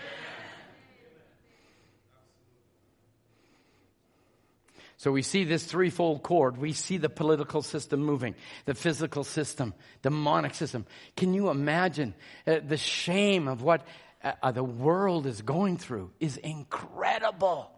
So 4.97 5.11
we 5.11 5.23
see 5.23 5.45
this 5.45 5.63
threefold 5.63 6.21
cord. 6.21 6.57
We 6.57 6.73
see 6.73 6.97
the 6.97 7.09
political 7.09 7.63
system 7.63 8.01
moving, 8.03 8.35
the 8.65 8.75
physical 8.75 9.23
system, 9.23 9.73
demonic 10.03 10.53
system. 10.53 10.85
Can 11.15 11.33
you 11.33 11.49
imagine 11.49 12.13
uh, 12.45 12.59
the 12.65 12.77
shame 12.77 13.47
of 13.47 13.63
what 13.63 13.81
uh, 14.23 14.33
uh 14.43 14.51
the 14.51 14.63
world 14.63 15.25
is 15.25 15.41
going 15.41 15.77
through 15.77 16.11
is 16.19 16.38
incredible. 16.38 17.71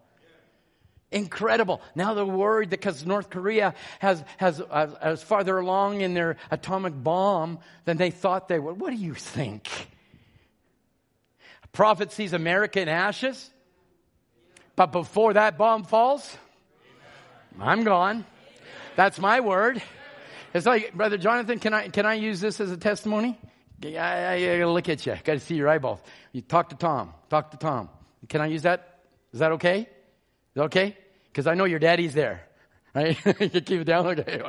Incredible. 1.14 1.80
Now 1.94 2.14
they're 2.14 2.26
worried 2.26 2.70
because 2.70 3.06
North 3.06 3.30
Korea 3.30 3.74
has, 4.00 4.24
has, 4.36 4.60
has, 4.70 4.90
has 5.00 5.22
farther 5.22 5.56
along 5.58 6.00
in 6.00 6.12
their 6.12 6.36
atomic 6.50 6.92
bomb 6.92 7.60
than 7.84 7.96
they 7.96 8.10
thought 8.10 8.48
they 8.48 8.58
would. 8.58 8.80
What 8.80 8.90
do 8.90 8.96
you 8.96 9.14
think? 9.14 9.68
A 11.62 11.68
prophet 11.68 12.10
sees 12.10 12.32
America 12.32 12.80
in 12.80 12.88
ashes, 12.88 13.48
but 14.74 14.90
before 14.90 15.34
that 15.34 15.56
bomb 15.56 15.84
falls, 15.84 16.36
I'm 17.60 17.84
gone. 17.84 18.26
That's 18.96 19.20
my 19.20 19.38
word. 19.38 19.80
It's 20.52 20.66
like, 20.66 20.94
Brother 20.94 21.16
Jonathan, 21.16 21.60
can 21.60 21.72
I, 21.72 21.90
can 21.90 22.06
I 22.06 22.14
use 22.14 22.40
this 22.40 22.58
as 22.58 22.72
a 22.72 22.76
testimony? 22.76 23.38
I, 23.84 23.88
I, 23.88 24.32
I 24.32 24.58
gotta 24.58 24.70
look 24.72 24.88
at 24.88 25.06
you. 25.06 25.12
I 25.12 25.20
Got 25.22 25.34
to 25.34 25.40
see 25.40 25.54
your 25.54 25.68
eyeballs. 25.68 26.00
You 26.32 26.42
talk 26.42 26.70
to 26.70 26.76
Tom. 26.76 27.14
Talk 27.30 27.52
to 27.52 27.56
Tom. 27.56 27.88
Can 28.28 28.40
I 28.40 28.46
use 28.46 28.62
that? 28.62 28.98
Is 29.32 29.38
that 29.38 29.52
okay? 29.52 29.82
Is 29.82 29.86
that 30.54 30.62
okay? 30.64 30.96
Because 31.34 31.48
I 31.48 31.54
know 31.54 31.64
your 31.64 31.80
daddy's 31.80 32.14
there. 32.14 32.46
Right? 32.94 33.18
you 33.40 33.60
keep 33.60 33.80
it 33.80 33.84
down. 33.84 34.06
Okay. 34.06 34.40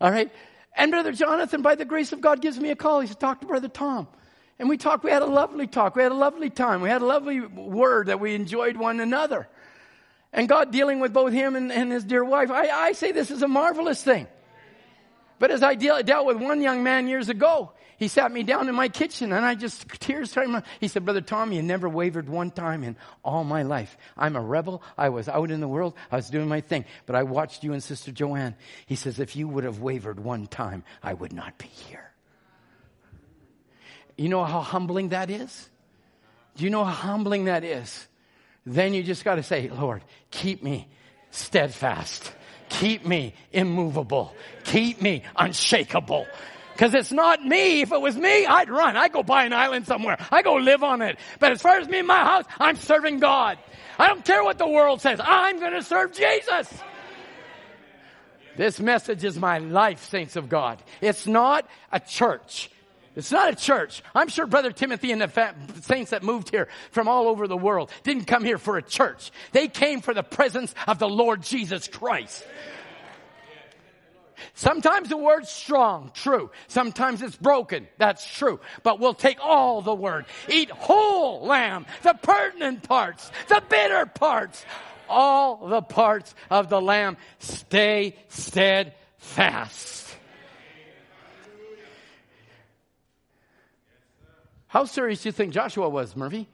All 0.00 0.10
right. 0.10 0.32
And 0.74 0.90
Brother 0.90 1.12
Jonathan, 1.12 1.60
by 1.60 1.74
the 1.74 1.84
grace 1.84 2.12
of 2.12 2.22
God, 2.22 2.40
gives 2.40 2.58
me 2.58 2.70
a 2.70 2.76
call. 2.76 3.00
He 3.00 3.08
said, 3.08 3.20
talk 3.20 3.42
to 3.42 3.46
Brother 3.46 3.68
Tom. 3.68 4.08
And 4.58 4.70
we 4.70 4.78
talked. 4.78 5.04
We 5.04 5.10
had 5.10 5.20
a 5.20 5.26
lovely 5.26 5.66
talk. 5.66 5.94
We 5.94 6.02
had 6.02 6.12
a 6.12 6.16
lovely 6.16 6.48
time. 6.48 6.80
We 6.80 6.88
had 6.88 7.02
a 7.02 7.04
lovely 7.04 7.40
word 7.40 8.06
that 8.06 8.20
we 8.20 8.34
enjoyed 8.34 8.78
one 8.78 9.00
another. 9.00 9.48
And 10.32 10.48
God 10.48 10.72
dealing 10.72 10.98
with 10.98 11.12
both 11.12 11.34
him 11.34 11.56
and, 11.56 11.70
and 11.70 11.92
his 11.92 12.04
dear 12.04 12.24
wife. 12.24 12.50
I, 12.50 12.68
I 12.68 12.92
say 12.92 13.12
this 13.12 13.30
is 13.30 13.42
a 13.42 13.48
marvelous 13.48 14.02
thing. 14.02 14.28
But 15.38 15.50
as 15.50 15.62
I 15.62 15.74
deal, 15.74 16.02
dealt 16.02 16.24
with 16.24 16.38
one 16.38 16.62
young 16.62 16.82
man 16.82 17.06
years 17.06 17.28
ago, 17.28 17.72
he 17.98 18.08
sat 18.08 18.30
me 18.30 18.42
down 18.42 18.68
in 18.68 18.74
my 18.74 18.88
kitchen 18.88 19.32
and 19.32 19.44
I 19.44 19.54
just, 19.54 19.88
tears 20.00 20.30
started 20.30 20.50
my, 20.50 20.62
he 20.80 20.88
said, 20.88 21.04
Brother 21.04 21.20
Tom, 21.20 21.52
you 21.52 21.62
never 21.62 21.88
wavered 21.88 22.28
one 22.28 22.50
time 22.50 22.84
in 22.84 22.96
all 23.24 23.42
my 23.42 23.62
life. 23.62 23.96
I'm 24.16 24.36
a 24.36 24.40
rebel. 24.40 24.82
I 24.98 25.08
was 25.08 25.28
out 25.28 25.50
in 25.50 25.60
the 25.60 25.68
world. 25.68 25.94
I 26.10 26.16
was 26.16 26.28
doing 26.28 26.48
my 26.48 26.60
thing. 26.60 26.84
But 27.06 27.16
I 27.16 27.22
watched 27.22 27.64
you 27.64 27.72
and 27.72 27.82
Sister 27.82 28.12
Joanne. 28.12 28.54
He 28.86 28.96
says, 28.96 29.18
if 29.18 29.34
you 29.34 29.48
would 29.48 29.64
have 29.64 29.80
wavered 29.80 30.20
one 30.20 30.46
time, 30.46 30.84
I 31.02 31.14
would 31.14 31.32
not 31.32 31.56
be 31.58 31.68
here. 31.68 32.10
You 34.16 34.28
know 34.28 34.44
how 34.44 34.60
humbling 34.60 35.10
that 35.10 35.30
is? 35.30 35.68
Do 36.56 36.64
you 36.64 36.70
know 36.70 36.84
how 36.84 36.92
humbling 36.92 37.46
that 37.46 37.64
is? 37.64 38.06
Then 38.64 38.94
you 38.94 39.02
just 39.02 39.24
got 39.24 39.36
to 39.36 39.42
say, 39.42 39.68
Lord, 39.68 40.02
keep 40.30 40.62
me 40.62 40.88
steadfast. 41.30 42.32
Keep 42.68 43.06
me 43.06 43.34
immovable. 43.52 44.34
Keep 44.64 45.00
me 45.00 45.22
unshakable. 45.36 46.26
Because 46.76 46.92
it's 46.92 47.10
not 47.10 47.42
me. 47.42 47.80
If 47.80 47.90
it 47.90 48.00
was 48.02 48.18
me, 48.18 48.44
I'd 48.44 48.68
run. 48.68 48.98
I'd 48.98 49.10
go 49.10 49.22
buy 49.22 49.44
an 49.44 49.54
island 49.54 49.86
somewhere. 49.86 50.18
I 50.30 50.42
go 50.42 50.56
live 50.56 50.82
on 50.82 51.00
it. 51.00 51.18
But 51.40 51.52
as 51.52 51.62
far 51.62 51.78
as 51.78 51.88
me 51.88 52.00
and 52.00 52.06
my 52.06 52.22
house, 52.22 52.44
I'm 52.60 52.76
serving 52.76 53.18
God. 53.18 53.56
I 53.98 54.08
don't 54.08 54.22
care 54.22 54.44
what 54.44 54.58
the 54.58 54.68
world 54.68 55.00
says. 55.00 55.18
I'm 55.22 55.58
going 55.58 55.72
to 55.72 55.82
serve 55.82 56.12
Jesus. 56.12 56.82
This 58.58 58.78
message 58.78 59.24
is 59.24 59.38
my 59.38 59.56
life, 59.56 60.04
saints 60.04 60.36
of 60.36 60.50
God. 60.50 60.82
It's 61.00 61.26
not 61.26 61.66
a 61.90 61.98
church. 61.98 62.70
It's 63.14 63.32
not 63.32 63.50
a 63.50 63.56
church. 63.56 64.02
I'm 64.14 64.28
sure 64.28 64.46
Brother 64.46 64.70
Timothy 64.70 65.12
and 65.12 65.22
the 65.22 65.28
fa- 65.28 65.54
saints 65.80 66.10
that 66.10 66.22
moved 66.22 66.50
here 66.50 66.68
from 66.90 67.08
all 67.08 67.26
over 67.28 67.48
the 67.48 67.56
world 67.56 67.90
didn't 68.02 68.26
come 68.26 68.44
here 68.44 68.58
for 68.58 68.76
a 68.76 68.82
church. 68.82 69.30
They 69.52 69.68
came 69.68 70.02
for 70.02 70.12
the 70.12 70.22
presence 70.22 70.74
of 70.86 70.98
the 70.98 71.08
Lord 71.08 71.42
Jesus 71.42 71.88
Christ. 71.88 72.44
Sometimes 74.54 75.08
the 75.08 75.16
word's 75.16 75.50
strong, 75.50 76.10
true. 76.14 76.50
Sometimes 76.68 77.22
it's 77.22 77.36
broken, 77.36 77.88
that's 77.98 78.26
true. 78.36 78.60
But 78.82 79.00
we'll 79.00 79.14
take 79.14 79.38
all 79.42 79.82
the 79.82 79.94
word. 79.94 80.26
Eat 80.48 80.70
whole 80.70 81.46
lamb, 81.46 81.86
the 82.02 82.14
pertinent 82.14 82.82
parts, 82.82 83.30
the 83.48 83.62
bitter 83.68 84.06
parts, 84.06 84.64
all 85.08 85.68
the 85.68 85.82
parts 85.82 86.34
of 86.50 86.68
the 86.68 86.80
lamb. 86.80 87.16
Stay 87.38 88.16
steadfast. 88.28 90.06
How 94.68 94.84
serious 94.84 95.22
do 95.22 95.28
you 95.28 95.32
think 95.32 95.54
Joshua 95.54 95.88
was, 95.88 96.14
Murphy? 96.14 96.48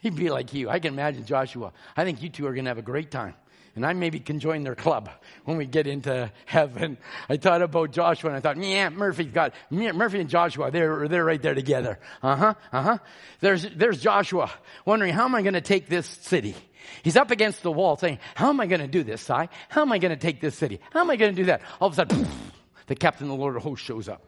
He'd 0.00 0.16
be 0.16 0.30
like 0.30 0.52
you. 0.52 0.68
I 0.68 0.78
can 0.78 0.94
imagine 0.94 1.24
Joshua. 1.24 1.72
I 1.96 2.04
think 2.04 2.22
you 2.22 2.28
two 2.28 2.46
are 2.46 2.52
going 2.52 2.64
to 2.64 2.70
have 2.70 2.78
a 2.78 2.82
great 2.82 3.10
time. 3.10 3.34
And 3.76 3.84
I 3.84 3.92
maybe 3.92 4.18
can 4.18 4.40
join 4.40 4.64
their 4.64 4.74
club 4.74 5.10
when 5.44 5.58
we 5.58 5.66
get 5.66 5.86
into 5.86 6.32
heaven. 6.46 6.96
I 7.28 7.36
thought 7.36 7.60
about 7.60 7.92
Joshua 7.92 8.30
and 8.30 8.36
I 8.38 8.40
thought, 8.40 8.56
yeah, 8.56 8.88
Murphy's 8.88 9.26
got, 9.26 9.52
Murphy 9.70 10.18
and 10.18 10.30
Joshua, 10.30 10.70
they're, 10.70 11.06
they're 11.08 11.24
right 11.24 11.40
there 11.40 11.54
together. 11.54 11.98
Uh-huh, 12.22 12.54
uh-huh. 12.72 12.98
There's, 13.40 13.68
there's 13.76 14.00
Joshua 14.00 14.50
wondering, 14.86 15.12
how 15.12 15.26
am 15.26 15.34
I 15.34 15.42
going 15.42 15.54
to 15.54 15.60
take 15.60 15.88
this 15.88 16.06
city? 16.06 16.56
He's 17.02 17.16
up 17.16 17.30
against 17.30 17.62
the 17.62 17.70
wall 17.70 17.96
saying, 17.96 18.18
how 18.34 18.48
am 18.48 18.60
I 18.60 18.66
going 18.66 18.80
to 18.80 18.88
do 18.88 19.02
this, 19.02 19.20
Si? 19.20 19.34
How 19.68 19.82
am 19.82 19.92
I 19.92 19.98
going 19.98 20.14
to 20.14 20.20
take 20.20 20.40
this 20.40 20.54
city? 20.54 20.80
How 20.90 21.00
am 21.00 21.10
I 21.10 21.16
going 21.16 21.34
to 21.34 21.42
do 21.42 21.46
that? 21.46 21.60
All 21.78 21.88
of 21.88 21.92
a 21.92 21.96
sudden, 21.96 22.26
the 22.86 22.94
captain 22.94 23.26
of 23.26 23.36
the 23.36 23.36
Lord 23.36 23.56
of 23.56 23.62
hosts 23.62 23.84
shows 23.84 24.08
up. 24.08 24.24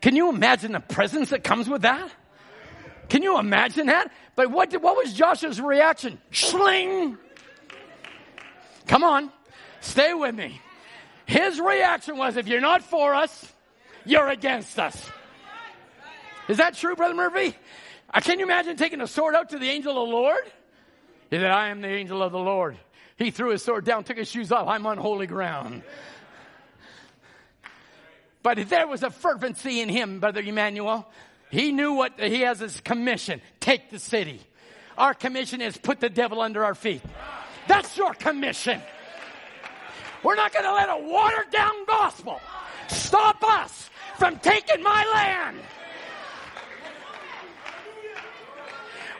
Can 0.00 0.16
you 0.16 0.28
imagine 0.28 0.72
the 0.72 0.80
presence 0.80 1.30
that 1.30 1.44
comes 1.44 1.68
with 1.68 1.82
that? 1.82 2.10
Can 3.10 3.22
you 3.22 3.38
imagine 3.38 3.86
that? 3.86 4.12
But 4.34 4.50
what, 4.50 4.70
did, 4.70 4.82
what 4.82 4.96
was 4.96 5.12
Joshua's 5.12 5.60
reaction? 5.60 6.20
Schling! 6.30 7.18
Come 8.90 9.04
on, 9.04 9.30
stay 9.80 10.14
with 10.14 10.34
me. 10.34 10.60
His 11.24 11.60
reaction 11.60 12.16
was 12.16 12.36
if 12.36 12.48
you're 12.48 12.60
not 12.60 12.82
for 12.82 13.14
us, 13.14 13.52
you're 14.04 14.26
against 14.26 14.80
us. 14.80 15.08
Is 16.48 16.56
that 16.56 16.74
true, 16.74 16.96
Brother 16.96 17.14
Murphy? 17.14 17.56
Uh, 18.12 18.20
can 18.20 18.40
you 18.40 18.46
imagine 18.46 18.76
taking 18.76 19.00
a 19.00 19.06
sword 19.06 19.36
out 19.36 19.50
to 19.50 19.60
the 19.60 19.68
angel 19.68 19.92
of 19.92 20.08
the 20.08 20.12
Lord? 20.12 20.42
He 21.30 21.36
said, 21.36 21.52
I 21.52 21.68
am 21.68 21.82
the 21.82 21.88
angel 21.88 22.20
of 22.20 22.32
the 22.32 22.40
Lord. 22.40 22.78
He 23.16 23.30
threw 23.30 23.50
his 23.50 23.62
sword 23.62 23.84
down, 23.84 24.02
took 24.02 24.16
his 24.16 24.28
shoes 24.28 24.50
off. 24.50 24.66
I'm 24.66 24.84
on 24.86 24.98
holy 24.98 25.28
ground. 25.28 25.84
But 28.42 28.68
there 28.68 28.88
was 28.88 29.04
a 29.04 29.10
fervency 29.10 29.82
in 29.82 29.88
him, 29.88 30.18
Brother 30.18 30.40
Emmanuel. 30.40 31.08
He 31.48 31.70
knew 31.70 31.92
what 31.92 32.18
he 32.18 32.40
has 32.40 32.58
his 32.58 32.80
commission. 32.80 33.40
Take 33.60 33.90
the 33.90 34.00
city. 34.00 34.40
Our 34.98 35.14
commission 35.14 35.60
is 35.60 35.76
put 35.76 36.00
the 36.00 36.10
devil 36.10 36.40
under 36.40 36.64
our 36.64 36.74
feet. 36.74 37.02
That's 37.70 37.96
your 37.96 38.14
commission. 38.14 38.82
We're 40.24 40.34
not 40.34 40.52
going 40.52 40.64
to 40.64 40.74
let 40.74 40.88
a 40.88 40.98
watered 41.08 41.52
down 41.52 41.84
gospel 41.86 42.40
stop 42.88 43.44
us 43.44 43.88
from 44.18 44.40
taking 44.40 44.82
my 44.82 45.04
land. 45.14 45.56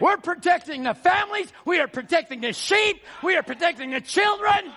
We're 0.01 0.17
protecting 0.17 0.83
the 0.83 0.95
families. 0.95 1.53
We 1.65 1.79
are 1.79 1.87
protecting 1.87 2.41
the 2.41 2.53
sheep. 2.53 3.05
We 3.23 3.37
are 3.37 3.45
protecting 3.45 3.91
the 3.91 4.01
children. 4.01 4.73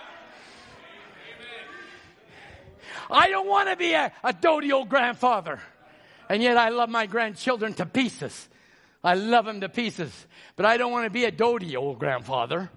I 3.10 3.28
don't 3.28 3.48
want 3.48 3.70
to 3.70 3.76
be 3.76 3.92
a, 3.94 4.12
a 4.22 4.32
doty 4.32 4.70
old 4.70 4.88
grandfather. 4.88 5.58
And 6.28 6.40
yet 6.40 6.56
I 6.56 6.68
love 6.68 6.90
my 6.90 7.06
grandchildren 7.06 7.74
to 7.74 7.86
pieces. 7.86 8.48
I 9.02 9.14
love 9.14 9.46
them 9.46 9.62
to 9.62 9.68
pieces. 9.68 10.12
But 10.54 10.64
I 10.64 10.76
don't 10.76 10.92
want 10.92 11.06
to 11.06 11.10
be 11.10 11.24
a 11.24 11.32
doty 11.32 11.74
old 11.74 11.98
grandfather. 11.98 12.70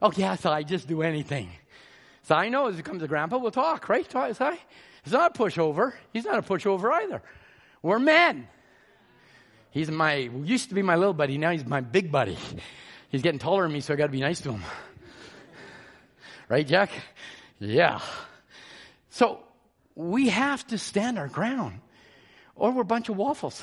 Oh, 0.00 0.12
yeah, 0.16 0.36
so 0.36 0.50
I 0.50 0.62
just 0.62 0.86
do 0.86 1.02
anything. 1.02 1.50
So 2.22 2.34
I 2.34 2.48
know 2.48 2.68
as 2.68 2.78
it 2.78 2.84
comes 2.84 3.02
to 3.02 3.08
grandpa, 3.08 3.38
we'll 3.38 3.50
talk, 3.50 3.88
right? 3.88 4.06
He's 4.06 5.12
not 5.12 5.36
a 5.36 5.38
pushover. 5.38 5.94
He's 6.12 6.24
not 6.24 6.38
a 6.38 6.42
pushover 6.42 6.92
either. 6.92 7.22
We're 7.82 7.98
men. 7.98 8.48
He's 9.70 9.90
my, 9.90 10.14
used 10.14 10.68
to 10.70 10.74
be 10.74 10.82
my 10.82 10.96
little 10.96 11.14
buddy, 11.14 11.38
now 11.38 11.50
he's 11.50 11.64
my 11.64 11.80
big 11.80 12.10
buddy. 12.10 12.38
He's 13.10 13.22
getting 13.22 13.38
taller 13.38 13.62
than 13.62 13.72
me, 13.72 13.80
so 13.80 13.94
I 13.94 13.96
gotta 13.96 14.12
be 14.12 14.20
nice 14.20 14.40
to 14.42 14.52
him. 14.52 14.62
Right, 16.48 16.66
Jack? 16.66 16.90
Yeah. 17.58 18.00
So, 19.10 19.40
we 19.94 20.28
have 20.28 20.66
to 20.68 20.78
stand 20.78 21.18
our 21.18 21.28
ground, 21.28 21.80
or 22.54 22.70
we're 22.70 22.82
a 22.82 22.84
bunch 22.84 23.08
of 23.08 23.16
waffles. 23.16 23.62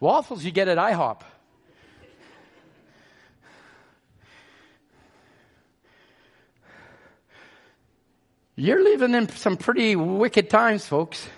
Waffles 0.00 0.44
you 0.44 0.50
get 0.50 0.68
at 0.68 0.78
IHOP. 0.78 1.22
You're 8.58 8.82
living 8.82 9.14
in 9.14 9.28
some 9.28 9.58
pretty 9.58 9.96
wicked 9.96 10.48
times, 10.48 10.86
folks. 10.86 11.28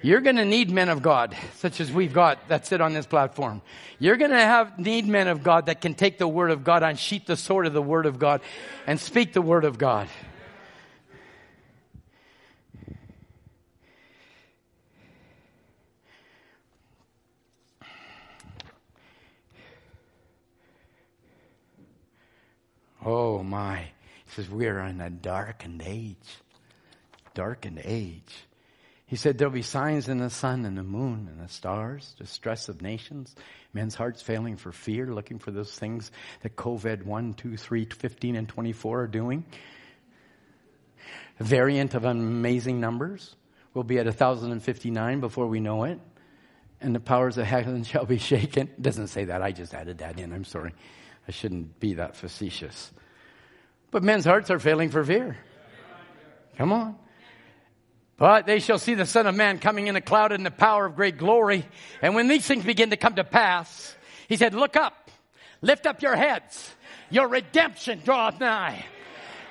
You're 0.00 0.22
going 0.22 0.36
to 0.36 0.44
need 0.46 0.70
men 0.70 0.88
of 0.88 1.02
God, 1.02 1.36
such 1.56 1.82
as 1.82 1.92
we've 1.92 2.14
got 2.14 2.48
that 2.48 2.64
sit 2.64 2.80
on 2.80 2.94
this 2.94 3.04
platform. 3.04 3.60
You're 3.98 4.16
going 4.16 4.30
to 4.30 4.40
have 4.40 4.78
need 4.78 5.06
men 5.06 5.28
of 5.28 5.42
God 5.42 5.66
that 5.66 5.82
can 5.82 5.92
take 5.92 6.16
the 6.16 6.26
word 6.26 6.50
of 6.50 6.64
God, 6.64 6.82
unsheath 6.82 7.26
the 7.26 7.36
sword 7.36 7.66
of 7.66 7.74
the 7.74 7.82
word 7.82 8.06
of 8.06 8.18
God, 8.18 8.40
and 8.86 8.98
speak 8.98 9.34
the 9.34 9.42
word 9.42 9.66
of 9.66 9.76
God. 9.76 10.08
Oh 23.04 23.42
my. 23.42 23.80
He 24.24 24.30
says, 24.30 24.48
we 24.48 24.66
are 24.66 24.80
in 24.80 25.02
a 25.02 25.10
darkened 25.10 25.82
age. 25.84 26.16
Darkened 27.36 27.82
age. 27.84 28.34
He 29.04 29.14
said 29.14 29.38
there'll 29.38 29.52
be 29.52 29.62
signs 29.62 30.08
in 30.08 30.18
the 30.18 30.30
sun 30.30 30.64
and 30.64 30.76
the 30.76 30.82
moon 30.82 31.28
and 31.30 31.40
the 31.40 31.52
stars, 31.52 32.14
distress 32.18 32.68
of 32.68 32.82
nations, 32.82 33.36
men's 33.72 33.94
hearts 33.94 34.22
failing 34.22 34.56
for 34.56 34.72
fear, 34.72 35.06
looking 35.06 35.38
for 35.38 35.52
those 35.52 35.70
things 35.70 36.10
that 36.40 36.56
COVID 36.56 37.04
1, 37.04 37.34
2, 37.34 37.56
3, 37.56 37.84
15, 37.84 38.36
and 38.36 38.48
24 38.48 39.02
are 39.02 39.06
doing. 39.06 39.44
A 41.38 41.44
variant 41.44 41.94
of 41.94 42.04
amazing 42.04 42.80
numbers. 42.80 43.36
We'll 43.74 43.84
be 43.84 43.98
at 43.98 44.06
1,059 44.06 45.20
before 45.20 45.46
we 45.46 45.60
know 45.60 45.84
it. 45.84 46.00
And 46.80 46.94
the 46.94 47.00
powers 47.00 47.36
of 47.36 47.44
heaven 47.46 47.84
shall 47.84 48.06
be 48.06 48.18
shaken. 48.18 48.70
Doesn't 48.80 49.08
say 49.08 49.26
that. 49.26 49.42
I 49.42 49.52
just 49.52 49.74
added 49.74 49.98
that 49.98 50.18
in. 50.18 50.32
I'm 50.32 50.44
sorry. 50.44 50.74
I 51.28 51.32
shouldn't 51.32 51.78
be 51.78 51.94
that 51.94 52.16
facetious. 52.16 52.90
But 53.90 54.02
men's 54.02 54.24
hearts 54.24 54.50
are 54.50 54.58
failing 54.58 54.88
for 54.88 55.04
fear. 55.04 55.36
Come 56.56 56.72
on. 56.72 56.96
But 58.18 58.46
they 58.46 58.60
shall 58.60 58.78
see 58.78 58.94
the 58.94 59.04
Son 59.04 59.26
of 59.26 59.34
Man 59.34 59.58
coming 59.58 59.88
in 59.88 59.96
a 59.96 60.00
cloud 60.00 60.32
in 60.32 60.42
the 60.42 60.50
power 60.50 60.86
of 60.86 60.96
great 60.96 61.18
glory. 61.18 61.66
And 62.00 62.14
when 62.14 62.28
these 62.28 62.46
things 62.46 62.64
begin 62.64 62.90
to 62.90 62.96
come 62.96 63.14
to 63.16 63.24
pass, 63.24 63.94
he 64.28 64.36
said, 64.36 64.54
look 64.54 64.74
up, 64.74 65.10
lift 65.60 65.86
up 65.86 66.00
your 66.00 66.16
heads. 66.16 66.74
Your 67.10 67.28
redemption 67.28 68.00
draweth 68.04 68.40
nigh. 68.40 68.84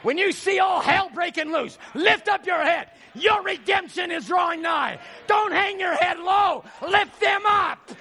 When 0.02 0.18
you 0.18 0.32
see 0.32 0.60
all 0.60 0.82
hell 0.82 1.10
breaking 1.14 1.52
loose, 1.52 1.78
lift 1.94 2.28
up 2.28 2.46
your 2.46 2.62
head. 2.62 2.90
Your 3.14 3.44
redemption 3.44 4.12
is 4.12 4.28
drawing 4.28 4.62
nigh. 4.62 5.00
Don't 5.28 5.52
hang 5.52 5.80
your 5.80 5.96
head 5.96 6.20
low. 6.20 6.64
Lift 6.88 7.20
them 7.20 7.42
up. 7.46 7.92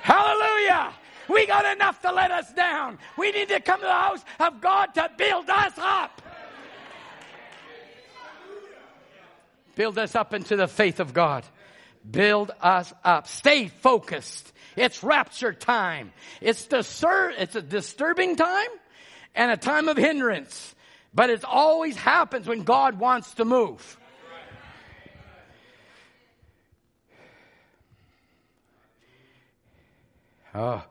Hallelujah. 0.00 0.92
We 1.28 1.46
got 1.46 1.70
enough 1.76 2.00
to 2.02 2.12
let 2.12 2.30
us 2.30 2.52
down. 2.54 2.98
We 3.18 3.30
need 3.30 3.48
to 3.48 3.60
come 3.60 3.80
to 3.80 3.86
the 3.86 3.92
house 3.92 4.24
of 4.40 4.60
God 4.60 4.94
to 4.94 5.10
build 5.16 5.48
us 5.50 5.74
up. 5.76 6.22
Build 9.78 9.96
us 9.96 10.16
up 10.16 10.34
into 10.34 10.56
the 10.56 10.66
faith 10.66 10.98
of 10.98 11.14
God. 11.14 11.44
Build 12.10 12.50
us 12.60 12.92
up. 13.04 13.28
Stay 13.28 13.68
focused. 13.68 14.52
It's 14.74 15.04
rapture 15.04 15.52
time. 15.52 16.10
It's, 16.40 16.66
distur- 16.66 17.32
it's 17.38 17.54
a 17.54 17.62
disturbing 17.62 18.34
time 18.34 18.70
and 19.36 19.52
a 19.52 19.56
time 19.56 19.88
of 19.88 19.96
hindrance. 19.96 20.74
But 21.14 21.30
it 21.30 21.44
always 21.44 21.94
happens 21.94 22.48
when 22.48 22.64
God 22.64 22.98
wants 22.98 23.34
to 23.34 23.44
move. 23.44 23.96
Oh, 30.56 30.82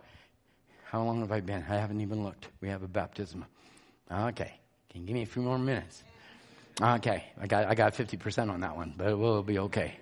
how 0.86 1.04
long 1.04 1.20
have 1.20 1.34
I 1.34 1.42
been? 1.42 1.66
I 1.68 1.76
haven't 1.76 2.00
even 2.00 2.24
looked. 2.24 2.48
We 2.62 2.70
have 2.70 2.84
a 2.84 2.88
baptism. 2.88 3.44
Okay. 4.10 4.54
Can 4.90 5.02
you 5.02 5.08
give 5.08 5.14
me 5.14 5.24
a 5.24 5.26
few 5.26 5.42
more 5.42 5.60
minutes? 5.60 6.06
Okay, 6.80 7.24
I 7.42 7.48
got, 7.48 7.68
I 7.68 7.76
got 7.76 7.96
50% 7.96 8.52
on 8.52 8.62
that 8.62 8.76
one, 8.76 8.94
but 8.96 9.08
it 9.08 9.18
will 9.18 9.42
be 9.42 9.58
okay. 9.60 9.96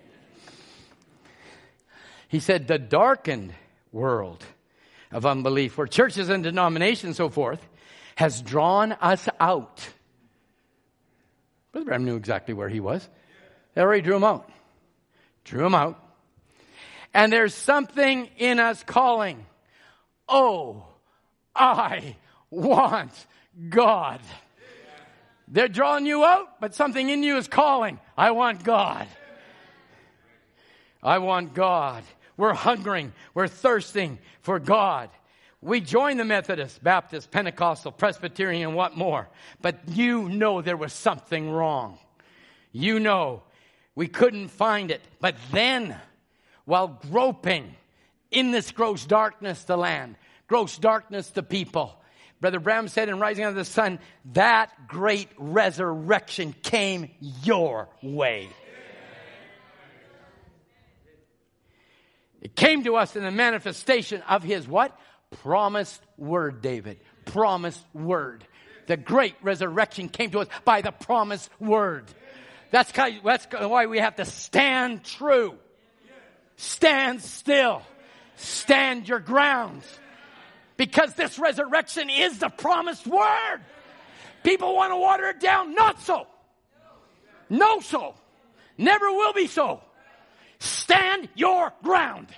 He 2.28 2.40
said, 2.40 2.68
the 2.68 2.78
darkened 2.78 3.54
world 3.92 4.44
of 5.10 5.24
unbelief, 5.24 5.78
where 5.78 5.86
churches 5.86 6.28
and 6.28 6.44
denominations 6.44 7.04
and 7.04 7.16
so 7.16 7.28
forth, 7.30 7.66
has 8.16 8.42
drawn 8.42 8.92
us 8.92 9.28
out. 9.40 9.88
Brother 11.72 11.86
Branham 11.86 12.04
knew 12.04 12.16
exactly 12.16 12.52
where 12.52 12.68
he 12.68 12.80
was. 12.80 13.08
They 13.74 13.82
already 13.82 14.02
drew 14.02 14.16
him 14.16 14.24
out. 14.24 14.50
Drew 15.44 15.64
him 15.64 15.74
out. 15.74 16.02
And 17.14 17.32
there's 17.32 17.54
something 17.54 18.28
in 18.36 18.58
us 18.58 18.82
calling, 18.82 19.46
Oh, 20.28 20.84
I 21.54 22.16
want 22.50 23.12
God. 23.68 24.20
They're 25.48 25.68
drawing 25.68 26.06
you 26.06 26.24
out, 26.24 26.60
but 26.60 26.74
something 26.74 27.08
in 27.08 27.22
you 27.22 27.36
is 27.36 27.48
calling. 27.48 28.00
I 28.16 28.32
want 28.32 28.64
God. 28.64 29.06
I 31.02 31.18
want 31.18 31.54
God. 31.54 32.02
We're 32.36 32.54
hungering. 32.54 33.12
We're 33.32 33.48
thirsting 33.48 34.18
for 34.42 34.58
God. 34.58 35.10
We 35.62 35.80
join 35.80 36.16
the 36.16 36.24
Methodist, 36.24 36.82
Baptist, 36.82 37.30
Pentecostal, 37.30 37.92
Presbyterian, 37.92 38.74
what 38.74 38.96
more. 38.96 39.28
But 39.62 39.80
you 39.88 40.28
know 40.28 40.62
there 40.62 40.76
was 40.76 40.92
something 40.92 41.50
wrong. 41.50 41.98
You 42.72 43.00
know 43.00 43.42
we 43.96 44.06
couldn't 44.06 44.48
find 44.48 44.92
it. 44.92 45.00
But 45.20 45.34
then, 45.50 45.96
while 46.66 47.00
groping 47.10 47.74
in 48.30 48.52
this 48.52 48.70
gross 48.70 49.04
darkness 49.06 49.64
the 49.64 49.76
land, 49.76 50.16
gross 50.46 50.78
darkness 50.78 51.30
the 51.30 51.42
people, 51.42 52.00
Brother 52.40 52.60
Branham 52.60 52.88
said 52.88 53.08
in 53.08 53.18
Rising 53.18 53.44
of 53.44 53.54
the 53.54 53.64
Sun, 53.64 53.98
that 54.32 54.88
great 54.88 55.28
resurrection 55.38 56.54
came 56.62 57.10
your 57.42 57.88
way. 58.02 58.48
It 62.42 62.54
came 62.54 62.84
to 62.84 62.96
us 62.96 63.16
in 63.16 63.24
the 63.24 63.30
manifestation 63.30 64.22
of 64.22 64.42
his 64.42 64.68
what? 64.68 64.96
Promised 65.42 66.00
word, 66.16 66.62
David. 66.62 67.00
Promised 67.24 67.84
word. 67.92 68.46
The 68.86 68.96
great 68.96 69.34
resurrection 69.42 70.08
came 70.08 70.30
to 70.30 70.40
us 70.40 70.48
by 70.64 70.82
the 70.82 70.92
promised 70.92 71.50
word. 71.58 72.04
That's, 72.70 72.92
that's 72.92 73.46
why 73.50 73.86
we 73.86 73.98
have 73.98 74.16
to 74.16 74.24
stand 74.24 75.04
true. 75.04 75.54
Stand 76.56 77.22
still. 77.22 77.82
Stand 78.36 79.08
your 79.08 79.18
grounds. 79.20 79.84
Because 80.76 81.14
this 81.14 81.38
resurrection 81.38 82.10
is 82.10 82.38
the 82.38 82.48
promised 82.48 83.06
word. 83.06 83.60
People 84.42 84.74
want 84.74 84.92
to 84.92 84.96
water 84.96 85.28
it 85.28 85.40
down. 85.40 85.74
Not 85.74 86.00
so. 86.02 86.26
No 87.48 87.80
so. 87.80 88.14
Never 88.78 89.10
will 89.10 89.32
be 89.32 89.46
so. 89.46 89.80
Stand 90.58 91.28
your 91.34 91.72
ground. 91.82 92.28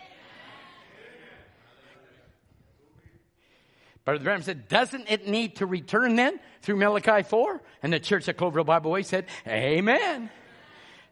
Brother 4.04 4.24
Branham 4.24 4.42
said, 4.42 4.68
doesn't 4.68 5.10
it 5.10 5.28
need 5.28 5.56
to 5.56 5.66
return 5.66 6.16
then 6.16 6.40
through 6.62 6.76
Malachi 6.76 7.22
4? 7.22 7.60
And 7.82 7.92
the 7.92 8.00
church 8.00 8.26
at 8.28 8.38
Cloverville 8.38 8.64
Bible 8.64 8.90
Way 8.90 9.02
said, 9.02 9.26
Amen. 9.46 10.30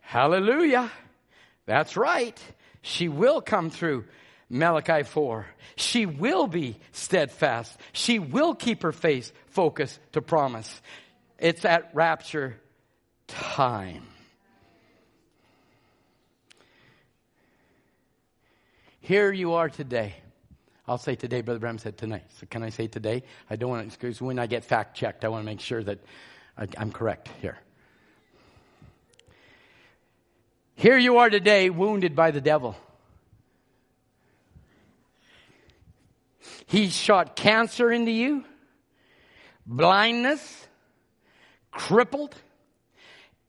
Hallelujah. 0.00 0.90
That's 1.66 1.96
right. 1.96 2.40
She 2.80 3.08
will 3.08 3.42
come 3.42 3.68
through 3.68 4.04
Malachi 4.48 5.02
4. 5.02 5.46
She 5.76 6.06
will 6.06 6.46
be 6.46 6.78
steadfast. 6.92 7.76
She 7.92 8.18
will 8.18 8.54
keep 8.54 8.82
her 8.82 8.92
face 8.92 9.32
focused 9.48 9.98
to 10.12 10.22
promise. 10.22 10.80
It's 11.38 11.64
at 11.64 11.90
rapture 11.94 12.60
time. 13.26 14.06
Here 19.00 19.32
you 19.32 19.54
are 19.54 19.68
today. 19.68 20.14
I'll 20.88 20.98
say 20.98 21.16
today, 21.16 21.40
Brother 21.40 21.58
Branham 21.58 21.78
said 21.78 21.96
tonight. 21.96 22.24
So 22.38 22.46
can 22.48 22.62
I 22.62 22.70
say 22.70 22.86
today? 22.86 23.24
I 23.50 23.56
don't 23.56 23.70
want 23.70 23.90
to, 23.90 23.98
because 23.98 24.20
when 24.22 24.38
I 24.38 24.46
get 24.46 24.64
fact 24.64 24.96
checked, 24.96 25.24
I 25.24 25.28
want 25.28 25.42
to 25.42 25.46
make 25.46 25.60
sure 25.60 25.82
that 25.82 25.98
I, 26.56 26.68
I'm 26.78 26.92
correct 26.92 27.28
here. 27.40 27.58
Here 30.76 30.96
you 30.98 31.18
are 31.18 31.30
today, 31.30 31.70
wounded 31.70 32.14
by 32.14 32.30
the 32.30 32.40
devil. 32.40 32.76
He 36.66 36.88
shot 36.88 37.36
cancer 37.36 37.92
into 37.92 38.10
you, 38.10 38.44
blindness, 39.64 40.66
crippled, 41.70 42.34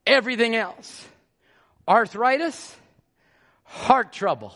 everything 0.05 0.55
else, 0.55 1.07
arthritis, 1.87 2.75
heart 3.63 4.13
trouble. 4.13 4.53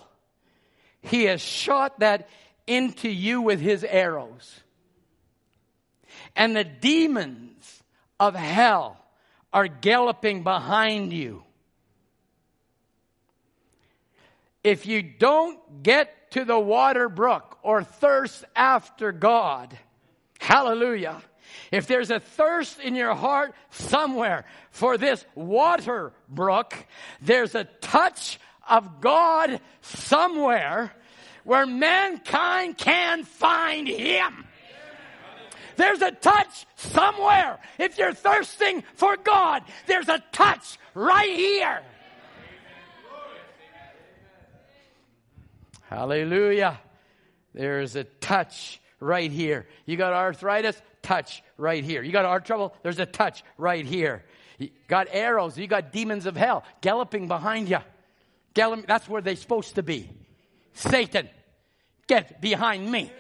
He 1.02 1.24
has 1.24 1.42
shot 1.42 2.00
that 2.00 2.30
into 2.68 3.10
you 3.10 3.42
with 3.42 3.60
his 3.60 3.84
arrows. 3.84 4.60
And 6.36 6.56
the 6.56 6.64
demons 6.64 7.84
of 8.20 8.36
hell 8.36 9.04
are 9.52 9.68
galloping 9.68 10.44
behind 10.44 11.12
you. 11.12 11.44
If 14.64 14.86
you 14.86 15.02
don't 15.02 15.82
get 15.82 16.16
to 16.32 16.46
the 16.46 16.60
water 16.60 17.10
brook 17.10 17.58
or 17.64 17.84
thirst 17.84 18.44
after 18.56 19.12
God. 19.12 19.78
Hallelujah. 20.40 21.22
If 21.72 21.88
there's 21.88 22.12
a 22.12 22.20
thirst 22.20 22.80
in 22.80 22.96
your 22.96 23.14
heart 23.14 23.54
somewhere 23.70 24.46
for 24.72 24.98
this 24.98 25.26
water 25.36 26.14
brook, 26.28 26.76
there's 27.22 27.56
a 27.56 27.66
touch 27.66 28.40
of 28.68 29.02
God 29.02 29.60
somewhere 29.82 30.92
where 31.44 31.66
mankind 31.66 32.78
can 32.78 33.24
find 33.24 33.88
Him. 33.88 34.46
There's 35.78 36.02
a 36.02 36.12
touch 36.12 36.66
somewhere. 36.76 37.60
If 37.80 37.98
you're 37.98 38.14
thirsting 38.14 38.84
for 38.96 39.18
God, 39.18 39.64
there's 39.88 40.10
a 40.10 40.24
touch 40.32 40.78
right 40.94 41.36
here. 41.36 41.82
Hallelujah. 45.92 46.80
There's 47.54 47.98
a 47.98 48.06
touch 48.06 48.80
right 49.02 49.30
here. 49.30 49.68
You 49.86 49.98
got 49.98 50.14
arthritis? 50.14 50.82
Touch 51.02 51.44
right 51.58 51.84
here. 51.84 52.02
You 52.02 52.14
got 52.14 52.24
heart 52.24 52.46
trouble? 52.46 52.74
There's 52.82 53.00
a 53.00 53.06
touch 53.06 53.44
right 53.58 53.86
here. 53.86 54.24
You 54.58 54.70
got 54.88 55.08
arrows. 55.12 55.58
You 55.58 55.68
got 55.68 55.92
demons 55.92 56.26
of 56.28 56.38
hell 56.38 56.64
galloping 56.80 57.28
behind 57.28 57.70
you. 57.70 57.80
Gallop, 58.54 58.88
that's 58.88 59.10
where 59.10 59.22
they're 59.22 59.36
supposed 59.36 59.76
to 59.76 59.84
be. 59.84 60.10
Satan, 60.74 61.28
get 62.08 62.40
behind 62.40 62.90
me. 62.90 63.12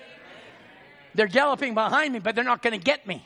They're 1.13 1.27
galloping 1.27 1.73
behind 1.73 2.13
me, 2.13 2.19
but 2.19 2.35
they're 2.35 2.45
not 2.45 2.61
going 2.61 2.79
to 2.79 2.83
get 2.83 3.05
me. 3.05 3.21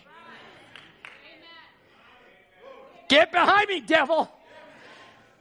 Get 3.10 3.32
behind 3.32 3.68
me, 3.68 3.82
devil. 3.82 4.28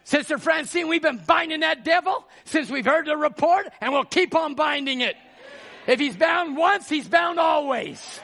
Sister 0.05 0.37
Francine, 0.37 0.89
we've 0.89 1.03
been 1.03 1.21
binding 1.27 1.61
that 1.61 1.83
devil 1.85 2.25
since 2.45 2.71
we've 2.71 2.85
heard 2.85 3.07
the 3.07 3.17
report, 3.17 3.67
and 3.81 3.93
we'll 3.93 4.05
keep 4.05 4.35
on 4.35 4.55
binding 4.55 5.01
it. 5.01 5.17
If 5.87 5.99
he's 5.99 6.17
bound 6.17 6.57
once, 6.57 6.89
he's 6.89 7.09
bound 7.09 7.39
always. 7.39 8.21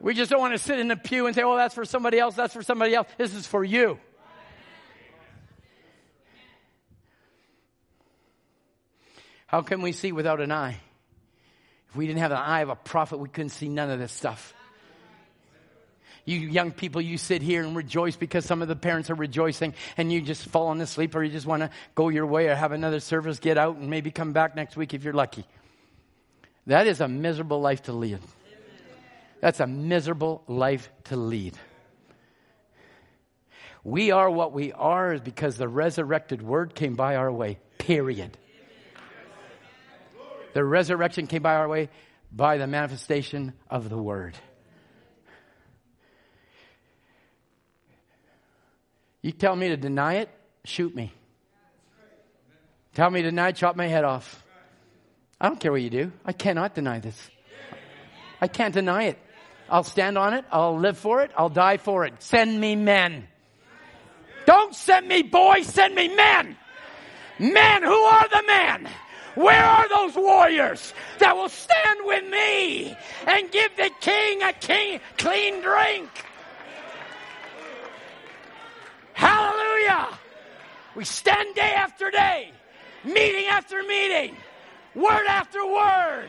We 0.00 0.14
just 0.14 0.30
don't 0.30 0.40
want 0.40 0.54
to 0.54 0.58
sit 0.58 0.78
in 0.78 0.86
the 0.86 0.96
pew 0.96 1.26
and 1.26 1.34
say, 1.34 1.42
oh, 1.42 1.56
that's 1.56 1.74
for 1.74 1.84
somebody 1.84 2.20
else, 2.20 2.36
that's 2.36 2.54
for 2.54 2.62
somebody 2.62 2.94
else. 2.94 3.08
This 3.18 3.34
is 3.34 3.46
for 3.46 3.64
you. 3.64 3.98
How 9.48 9.62
can 9.62 9.82
we 9.82 9.90
see 9.90 10.12
without 10.12 10.40
an 10.40 10.52
eye? 10.52 10.76
If 11.88 11.96
we 11.96 12.06
didn't 12.06 12.20
have 12.20 12.30
the 12.30 12.38
eye 12.38 12.60
of 12.60 12.68
a 12.68 12.76
prophet, 12.76 13.18
we 13.18 13.28
couldn't 13.28 13.50
see 13.50 13.68
none 13.68 13.90
of 13.90 13.98
this 13.98 14.12
stuff. 14.12 14.54
You 16.26 16.38
young 16.40 16.72
people, 16.72 17.00
you 17.00 17.18
sit 17.18 17.40
here 17.40 17.62
and 17.62 17.74
rejoice 17.76 18.16
because 18.16 18.44
some 18.44 18.60
of 18.60 18.66
the 18.66 18.74
parents 18.74 19.10
are 19.10 19.14
rejoicing 19.14 19.74
and 19.96 20.12
you 20.12 20.20
just 20.20 20.44
falling 20.44 20.80
asleep 20.80 21.14
or 21.14 21.22
you 21.22 21.30
just 21.30 21.46
want 21.46 21.62
to 21.62 21.70
go 21.94 22.08
your 22.08 22.26
way 22.26 22.48
or 22.48 22.54
have 22.56 22.72
another 22.72 22.98
service, 22.98 23.38
get 23.38 23.56
out 23.56 23.76
and 23.76 23.88
maybe 23.88 24.10
come 24.10 24.32
back 24.32 24.56
next 24.56 24.76
week 24.76 24.92
if 24.92 25.04
you're 25.04 25.14
lucky. 25.14 25.46
That 26.66 26.88
is 26.88 27.00
a 27.00 27.06
miserable 27.06 27.60
life 27.60 27.84
to 27.84 27.92
lead. 27.92 28.18
That's 29.40 29.60
a 29.60 29.68
miserable 29.68 30.42
life 30.48 30.90
to 31.04 31.16
lead. 31.16 31.54
We 33.84 34.10
are 34.10 34.28
what 34.28 34.52
we 34.52 34.72
are 34.72 35.18
because 35.18 35.56
the 35.56 35.68
resurrected 35.68 36.42
word 36.42 36.74
came 36.74 36.96
by 36.96 37.14
our 37.14 37.30
way, 37.30 37.60
period. 37.78 38.36
The 40.54 40.64
resurrection 40.64 41.28
came 41.28 41.42
by 41.42 41.54
our 41.54 41.68
way 41.68 41.88
by 42.32 42.56
the 42.56 42.66
manifestation 42.66 43.52
of 43.70 43.88
the 43.88 43.98
word. 43.98 44.34
You 49.26 49.32
tell 49.32 49.56
me 49.56 49.70
to 49.70 49.76
deny 49.76 50.18
it, 50.18 50.30
shoot 50.64 50.94
me. 50.94 51.12
Tell 52.94 53.10
me 53.10 53.22
to 53.22 53.30
deny 53.30 53.50
chop 53.50 53.74
my 53.74 53.88
head 53.88 54.04
off. 54.04 54.40
I 55.40 55.48
don't 55.48 55.58
care 55.58 55.72
what 55.72 55.82
you 55.82 55.90
do. 55.90 56.12
I 56.24 56.30
cannot 56.30 56.76
deny 56.76 57.00
this. 57.00 57.18
I 58.40 58.46
can't 58.46 58.72
deny 58.72 59.06
it. 59.06 59.18
I'll 59.68 59.82
stand 59.82 60.16
on 60.16 60.32
it. 60.32 60.44
I'll 60.52 60.78
live 60.78 60.96
for 60.96 61.22
it. 61.22 61.32
I'll 61.36 61.48
die 61.48 61.78
for 61.78 62.04
it. 62.04 62.22
Send 62.22 62.60
me 62.60 62.76
men. 62.76 63.26
Don't 64.44 64.72
send 64.76 65.08
me 65.08 65.22
boys, 65.22 65.66
send 65.66 65.96
me 65.96 66.06
men. 66.06 66.56
Men, 67.40 67.82
who 67.82 67.98
are 67.98 68.28
the 68.28 68.44
men? 68.46 68.88
Where 69.34 69.64
are 69.64 69.88
those 69.88 70.14
warriors 70.14 70.94
that 71.18 71.34
will 71.34 71.48
stand 71.48 71.98
with 72.04 72.30
me 72.30 72.96
and 73.26 73.50
give 73.50 73.76
the 73.76 73.90
king 74.00 74.42
a 74.44 74.52
king 74.52 75.00
clean 75.18 75.62
drink? 75.62 76.10
Hallelujah. 79.16 80.08
We 80.94 81.04
stand 81.04 81.54
day 81.54 81.72
after 81.74 82.10
day, 82.10 82.50
meeting 83.02 83.46
after 83.46 83.82
meeting, 83.82 84.36
word 84.94 85.26
after 85.26 85.64
word. 85.66 86.28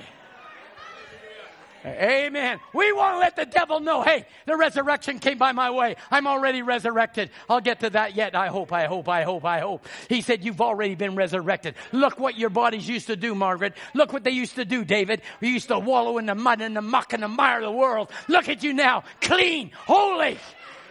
Amen. 1.85 2.59
We 2.73 2.91
won't 2.93 3.19
let 3.19 3.35
the 3.35 3.45
devil 3.45 3.81
know, 3.81 4.03
hey, 4.03 4.26
the 4.45 4.55
resurrection 4.55 5.19
came 5.19 5.38
by 5.38 5.51
my 5.51 5.69
way. 5.69 5.95
I'm 6.11 6.27
already 6.27 6.61
resurrected. 6.61 7.30
I'll 7.49 7.61
get 7.61 7.81
to 7.81 7.89
that 7.91 8.15
yet. 8.15 8.35
I 8.35 8.47
hope, 8.47 8.72
I 8.72 8.85
hope, 8.85 9.07
I 9.09 9.23
hope, 9.23 9.43
I 9.45 9.59
hope. 9.59 9.85
He 10.07 10.22
said, 10.22 10.43
you've 10.43 10.61
already 10.61 10.95
been 10.95 11.15
resurrected. 11.15 11.76
Look 11.91 12.19
what 12.19 12.38
your 12.38 12.49
bodies 12.49 12.88
used 12.88 13.07
to 13.07 13.15
do, 13.15 13.35
Margaret. 13.35 13.73
Look 13.93 14.11
what 14.11 14.23
they 14.23 14.31
used 14.31 14.55
to 14.55 14.65
do, 14.65 14.85
David. 14.85 15.22
We 15.41 15.49
used 15.49 15.68
to 15.68 15.80
wallow 15.80 16.18
in 16.18 16.26
the 16.26 16.35
mud 16.35 16.61
and 16.61 16.76
the 16.76 16.81
muck 16.81 17.14
and 17.14 17.23
the 17.23 17.27
mire 17.27 17.57
of 17.57 17.64
the 17.64 17.72
world. 17.72 18.11
Look 18.27 18.49
at 18.49 18.64
you 18.64 18.73
now, 18.73 19.03
clean, 19.22 19.72
holy. 19.85 20.39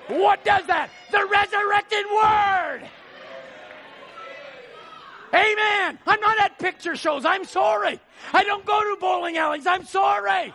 What 0.09 0.45
does 0.45 0.66
that? 0.66 0.91
The 1.11 1.24
resurrected 1.24 2.07
word. 2.15 2.91
Amen. 5.35 5.99
I'm 6.07 6.20
not 6.20 6.39
at 6.39 6.59
picture 6.59 6.97
shows. 6.97 7.24
I'm 7.24 7.45
sorry. 7.45 8.01
I 8.33 8.45
don't 8.45 8.65
go 8.65 8.81
to 8.81 9.01
bowling 9.01 9.37
alleys. 9.37 9.66
I'm 9.66 9.85
sorry. 9.85 10.53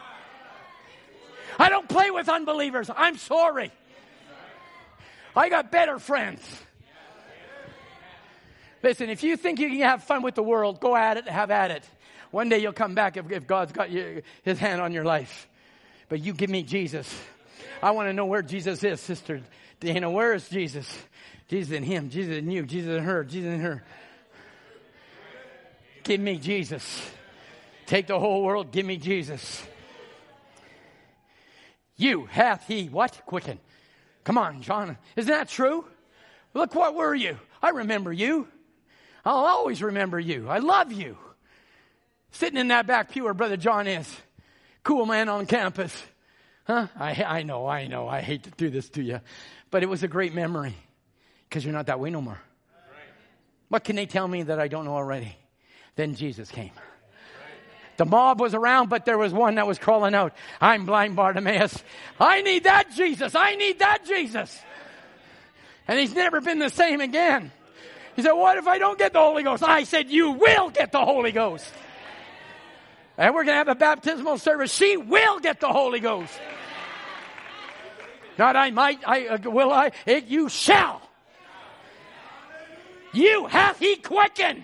I 1.60 1.70
don't 1.70 1.88
play 1.88 2.12
with 2.12 2.30
unbelievers. 2.30 2.90
I'm 2.96 3.18
sorry. 3.18 3.72
I 5.36 5.50
got 5.50 5.72
better 5.72 6.00
friends. 6.00 6.42
Listen, 8.84 9.10
if 9.10 9.22
you 9.22 9.38
think 9.38 9.60
you 9.60 9.70
can 9.70 9.80
have 9.82 10.04
fun 10.04 10.24
with 10.24 10.36
the 10.36 10.44
world, 10.44 10.80
go 10.80 10.96
at 10.96 11.18
it, 11.18 11.28
have 11.28 11.52
at 11.52 11.72
it. 11.72 11.88
One 12.32 12.50
day 12.50 12.60
you'll 12.60 12.74
come 12.74 12.96
back 12.96 13.18
if, 13.18 13.30
if 13.30 13.46
God's 13.46 13.72
got 13.72 13.92
you, 13.92 14.24
his 14.44 14.58
hand 14.58 14.82
on 14.82 14.92
your 14.92 15.04
life. 15.04 15.48
But 16.10 16.22
you 16.22 16.34
give 16.34 16.50
me 16.50 16.64
Jesus. 16.64 17.14
I 17.82 17.92
want 17.92 18.10
to 18.10 18.14
know 18.14 18.26
where 18.26 18.42
Jesus 18.42 18.84
is, 18.84 19.00
Sister 19.00 19.42
Dana. 19.80 20.10
Where 20.10 20.34
is 20.34 20.48
Jesus? 20.50 20.88
Jesus 21.48 21.74
in 21.74 21.84
him, 21.84 22.10
Jesus 22.10 22.38
in 22.38 22.50
you, 22.50 22.66
Jesus 22.66 22.98
in 22.98 23.04
her, 23.04 23.24
Jesus 23.24 23.54
in 23.54 23.60
her. 23.62 23.84
Give 26.04 26.20
me 26.20 26.38
Jesus. 26.38 27.02
Take 27.86 28.08
the 28.08 28.20
whole 28.20 28.44
world, 28.44 28.72
give 28.72 28.86
me 28.86 28.98
Jesus. 28.98 29.64
You 31.98 32.26
hath 32.26 32.66
he 32.68 32.88
what? 32.88 33.22
Quicken. 33.26 33.60
Come 34.24 34.38
on, 34.38 34.62
John. 34.62 34.98
Isn't 35.16 35.32
that 35.32 35.50
true? 35.50 35.86
Look, 36.54 36.74
what 36.76 36.96
were 36.96 37.16
you? 37.16 37.38
I 37.62 37.70
remember 37.70 38.14
you. 38.14 38.48
I'll 39.26 39.46
always 39.46 39.84
remember 39.84 40.20
you. 40.20 40.50
I 40.50 40.60
love 40.60 40.92
you. 40.92 41.18
Sitting 42.32 42.60
in 42.60 42.70
that 42.70 42.88
back 42.88 43.12
pew 43.12 43.26
where 43.26 43.34
Brother 43.34 43.58
John 43.58 43.88
is. 43.88 44.18
Cool 44.84 45.06
man 45.06 45.30
on 45.30 45.46
campus. 45.46 46.02
Huh? 46.72 46.88
I, 46.98 47.24
I 47.24 47.44
know, 47.44 47.68
I 47.68 47.88
know. 47.88 48.08
I 48.08 48.22
hate 48.22 48.44
to 48.44 48.52
do 48.52 48.70
this 48.70 48.88
to 48.92 49.02
you. 49.04 49.20
But 49.72 49.84
it 49.84 49.90
was 49.90 50.04
a 50.04 50.08
great 50.08 50.34
memory 50.34 50.74
because 51.50 51.66
you're 51.66 51.74
not 51.74 51.88
that 51.88 52.00
way 52.00 52.10
no 52.10 52.22
more. 52.22 52.40
What 53.68 53.84
can 53.84 53.98
they 53.98 54.06
tell 54.06 54.26
me 54.26 54.44
that 54.44 54.58
I 54.58 54.70
don't 54.70 54.86
know 54.86 54.96
already? 54.96 55.36
Then 55.98 56.16
Jesus 56.16 56.50
came. 56.50 56.72
The 57.98 58.06
mob 58.06 58.40
was 58.40 58.54
around, 58.54 58.88
but 58.88 59.04
there 59.04 59.18
was 59.18 59.34
one 59.34 59.56
that 59.56 59.68
was 59.68 59.80
calling 59.80 60.16
out. 60.16 60.34
I'm 60.62 60.86
blind 60.86 61.18
Bartimaeus. 61.18 61.84
I 62.18 62.42
need 62.42 62.64
that 62.64 62.90
Jesus. 62.94 63.36
I 63.36 63.56
need 63.56 63.80
that 63.80 64.06
Jesus. 64.06 64.58
And 65.90 66.00
he's 66.00 66.16
never 66.16 66.40
been 66.40 66.60
the 66.60 66.70
same 66.70 67.02
again. 67.02 67.52
He 68.16 68.22
said, 68.22 68.32
What 68.32 68.58
if 68.58 68.68
I 68.68 68.78
don't 68.78 68.98
get 68.98 69.12
the 69.12 69.20
Holy 69.20 69.44
Ghost? 69.44 69.62
I 69.62 69.84
said, 69.84 70.10
You 70.10 70.32
will 70.32 70.70
get 70.70 70.94
the 70.94 71.04
Holy 71.04 71.34
Ghost. 71.34 71.70
And 73.18 73.36
we're 73.36 73.44
going 73.44 73.56
to 73.56 73.58
have 73.58 73.68
a 73.68 73.76
baptismal 73.76 74.38
service. 74.38 74.74
She 74.74 74.96
will 74.96 75.42
get 75.42 75.60
the 75.60 75.68
Holy 75.68 76.00
Ghost. 76.00 76.40
Not 78.38 78.56
I 78.56 78.72
might, 78.72 79.00
I 79.08 79.28
uh, 79.28 79.50
will 79.50 79.72
I, 79.72 79.92
it 80.06 80.26
you 80.26 80.50
shall. 80.50 81.02
You 83.14 83.48
hath 83.48 83.80
he 83.80 83.98
quickened. 83.98 84.64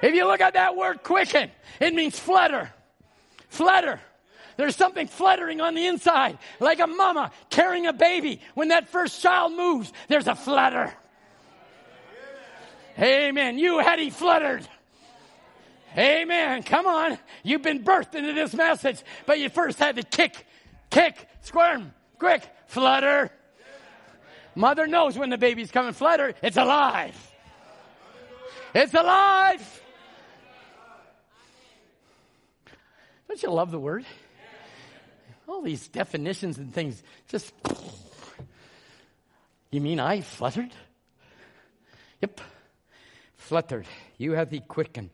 If 0.00 0.14
you 0.14 0.26
look 0.26 0.40
at 0.40 0.54
that 0.54 0.76
word 0.76 1.02
quicken, 1.02 1.50
it 1.78 1.94
means 1.94 2.18
flutter. 2.18 2.72
Flutter. 3.48 4.00
There's 4.56 4.76
something 4.76 5.06
fluttering 5.06 5.60
on 5.60 5.74
the 5.74 5.86
inside, 5.86 6.38
like 6.60 6.80
a 6.80 6.86
mama 6.86 7.30
carrying 7.50 7.86
a 7.86 7.92
baby. 7.92 8.40
When 8.54 8.68
that 8.68 8.88
first 8.88 9.22
child 9.22 9.52
moves, 9.52 9.92
there's 10.08 10.26
a 10.26 10.34
flutter. 10.34 10.92
Amen. 12.98 13.58
You 13.58 13.78
had 13.78 13.98
he 13.98 14.10
fluttered. 14.10 14.66
Amen. 15.96 16.62
Come 16.62 16.86
on. 16.86 17.18
You've 17.42 17.62
been 17.62 17.84
birthed 17.84 18.14
into 18.14 18.32
this 18.32 18.54
message, 18.54 19.02
but 19.26 19.38
you 19.38 19.48
first 19.48 19.78
had 19.78 19.96
to 19.96 20.02
kick, 20.02 20.46
kick, 20.90 21.28
squirm, 21.42 21.92
quick, 22.18 22.42
flutter. 22.66 23.30
Mother 24.54 24.86
knows 24.86 25.16
when 25.16 25.30
the 25.30 25.38
baby's 25.38 25.70
coming. 25.70 25.92
Flutter. 25.92 26.34
It's 26.42 26.56
alive. 26.56 27.16
It's 28.74 28.94
alive. 28.94 29.82
Don't 33.28 33.42
you 33.42 33.50
love 33.50 33.70
the 33.70 33.78
word? 33.78 34.04
All 35.48 35.62
these 35.62 35.88
definitions 35.88 36.58
and 36.58 36.72
things 36.72 37.02
just. 37.28 37.52
You 39.70 39.80
mean 39.80 40.00
I 40.00 40.20
fluttered? 40.20 40.70
Yep. 42.20 42.40
Fluttered. 43.36 43.86
You 44.18 44.32
have 44.32 44.50
the 44.50 44.60
quickened. 44.60 45.10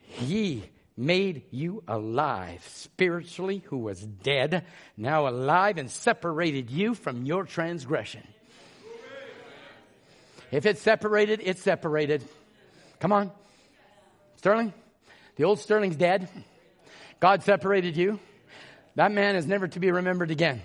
He 0.00 0.64
made 0.96 1.42
you 1.50 1.82
alive 1.86 2.66
spiritually, 2.68 3.62
who 3.66 3.78
was 3.78 4.00
dead, 4.00 4.64
now 4.96 5.28
alive 5.28 5.78
and 5.78 5.90
separated 5.90 6.70
you 6.70 6.94
from 6.94 7.24
your 7.26 7.44
transgression. 7.44 8.26
If 10.50 10.64
it's 10.64 10.80
separated, 10.80 11.40
it's 11.42 11.62
separated. 11.62 12.22
Come 13.00 13.12
on. 13.12 13.30
Sterling? 14.36 14.72
The 15.36 15.44
old 15.44 15.58
Sterling's 15.58 15.96
dead. 15.96 16.28
God 17.20 17.42
separated 17.42 17.96
you. 17.96 18.18
That 18.94 19.12
man 19.12 19.36
is 19.36 19.46
never 19.46 19.68
to 19.68 19.80
be 19.80 19.90
remembered 19.90 20.30
again. 20.30 20.62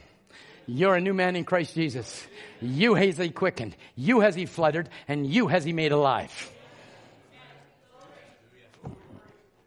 You're 0.68 0.96
a 0.96 1.02
new 1.02 1.14
man 1.14 1.36
in 1.36 1.44
Christ 1.44 1.74
Jesus. 1.76 2.26
You 2.62 2.94
has 2.94 3.18
he 3.18 3.30
quickened. 3.30 3.76
You 3.96 4.22
has 4.22 4.36
he 4.36 4.46
fluttered. 4.46 4.88
And 5.08 5.28
you 5.28 5.48
has 5.48 5.66
he 5.66 5.74
made 5.74 5.92
alive. 5.92 6.52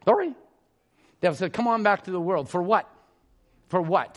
Sorry. 0.05 0.33
Devil 1.25 1.37
said, 1.37 1.53
come 1.53 1.67
on 1.67 1.81
back 1.81 2.03
to 2.03 2.11
the 2.11 2.21
world. 2.21 2.49
For 2.49 2.61
what? 2.61 2.87
For 3.69 3.81
what? 3.81 4.15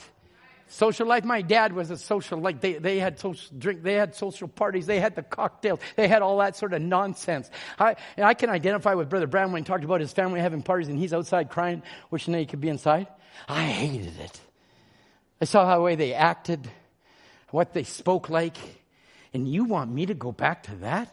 Social 0.66 1.06
life. 1.06 1.24
My 1.24 1.40
dad 1.40 1.72
was 1.72 1.90
a 1.90 1.96
social 1.96 2.38
like 2.38 2.60
they, 2.60 2.74
they 2.74 2.98
had 2.98 3.18
social 3.18 3.56
drink, 3.56 3.82
they 3.82 3.94
had 3.94 4.14
social 4.14 4.46
parties, 4.46 4.84
they 4.84 5.00
had 5.00 5.14
the 5.14 5.22
cocktails, 5.22 5.80
they 5.96 6.06
had 6.06 6.20
all 6.20 6.36
that 6.40 6.54
sort 6.54 6.74
of 6.74 6.82
nonsense. 6.82 7.50
I, 7.78 7.96
and 8.18 8.26
I 8.26 8.34
can 8.34 8.50
identify 8.50 8.92
with 8.92 9.08
Brother 9.08 9.26
Brown 9.26 9.52
when 9.52 9.62
he 9.62 9.66
talked 9.66 9.84
about 9.84 10.02
his 10.02 10.12
family 10.12 10.40
having 10.40 10.60
parties 10.60 10.88
and 10.88 10.98
he's 10.98 11.14
outside 11.14 11.48
crying, 11.48 11.82
wishing 12.10 12.32
that 12.32 12.40
he 12.40 12.44
could 12.44 12.60
be 12.60 12.68
inside. 12.68 13.06
I 13.48 13.62
hated 13.62 14.20
it. 14.20 14.38
I 15.40 15.46
saw 15.46 15.64
how 15.64 15.76
the 15.76 15.82
way 15.82 15.94
they 15.94 16.12
acted, 16.12 16.68
what 17.52 17.72
they 17.72 17.84
spoke 17.84 18.28
like. 18.28 18.58
And 19.32 19.48
you 19.48 19.64
want 19.64 19.90
me 19.90 20.04
to 20.04 20.14
go 20.14 20.30
back 20.30 20.64
to 20.64 20.74
that? 20.76 21.10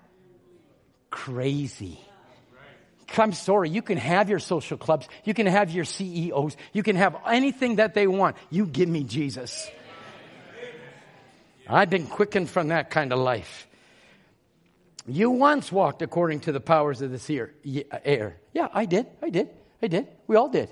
Crazy. 1.09 2.01
I'm 3.17 3.33
sorry, 3.33 3.69
you 3.69 3.81
can 3.81 3.97
have 3.97 4.29
your 4.29 4.39
social 4.39 4.77
clubs, 4.77 5.07
you 5.23 5.33
can 5.33 5.45
have 5.45 5.71
your 5.71 5.85
CEOs, 5.85 6.57
you 6.73 6.83
can 6.83 6.95
have 6.95 7.15
anything 7.27 7.77
that 7.77 7.93
they 7.93 8.07
want. 8.07 8.35
You 8.49 8.65
give 8.65 8.89
me 8.89 9.03
Jesus. 9.03 9.69
I've 11.67 11.89
been 11.89 12.07
quickened 12.07 12.49
from 12.49 12.69
that 12.69 12.89
kind 12.89 13.11
of 13.11 13.19
life. 13.19 13.67
You 15.07 15.31
once 15.31 15.71
walked 15.71 16.01
according 16.01 16.41
to 16.41 16.51
the 16.51 16.59
powers 16.59 17.01
of 17.01 17.11
this 17.11 17.29
uh, 17.29 17.47
air. 18.03 18.37
Yeah, 18.53 18.69
I 18.73 18.85
did. 18.85 19.05
I 19.21 19.29
did. 19.29 19.49
I 19.81 19.87
did. 19.87 20.07
We 20.27 20.35
all 20.35 20.49
did. 20.49 20.69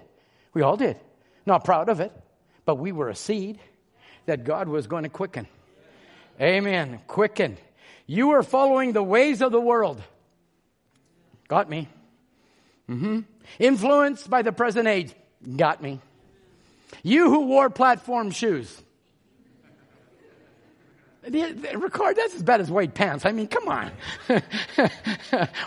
We 0.54 0.62
all 0.62 0.78
did. 0.78 0.98
Not 1.46 1.64
proud 1.64 1.90
of 1.90 2.00
it, 2.00 2.12
but 2.66 2.76
we 2.76 2.92
were 2.92 3.10
a 3.10 3.16
seed 3.16 3.60
that 4.26 4.44
God 4.44 4.68
was 4.68 4.88
going 4.88 5.04
to 5.04 5.10
quicken. 5.10 5.48
Amen. 6.42 7.00
Quicken. 7.08 7.58
You 8.08 8.30
were 8.30 8.44
following 8.44 8.94
the 8.94 9.04
ways 9.04 9.42
of 9.42 9.52
the 9.52 9.62
world. 9.62 10.02
Got 11.48 11.70
me. 11.70 11.88
Mm-hmm. 12.90 13.20
Influenced 13.60 14.30
by 14.30 14.42
the 14.42 14.52
present 14.52 14.88
age. 14.88 15.14
Got 15.56 15.82
me. 15.82 16.00
You 17.02 17.30
who 17.30 17.48
wore 17.48 17.70
platform 17.70 18.32
shoes. 18.32 18.82
Ricard, 21.26 22.16
that's 22.16 22.36
as 22.36 22.44
bad 22.44 22.60
as 22.60 22.70
white 22.70 22.94
pants. 22.94 23.26
I 23.26 23.32
mean, 23.32 23.48
come 23.48 23.68
on. 23.70 23.92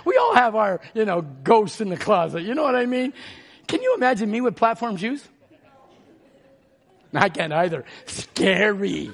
we 0.05 0.17
all 0.17 0.35
have 0.35 0.55
our, 0.55 0.81
you 0.95 1.05
know, 1.05 1.23
ghosts 1.23 1.81
in 1.81 1.89
the 1.89 1.97
closet. 1.97 2.43
You 2.43 2.55
know 2.55 2.63
what 2.63 2.77
I 2.77 2.85
mean? 2.85 3.15
Can 3.67 3.83
you 3.83 3.95
imagine 3.95 4.31
me 4.31 4.41
with 4.41 4.57
platform 4.57 4.97
shoes? 4.97 5.27
I 7.15 7.31
can't 7.31 7.53
either. 7.53 7.85
Scary. 8.05 9.11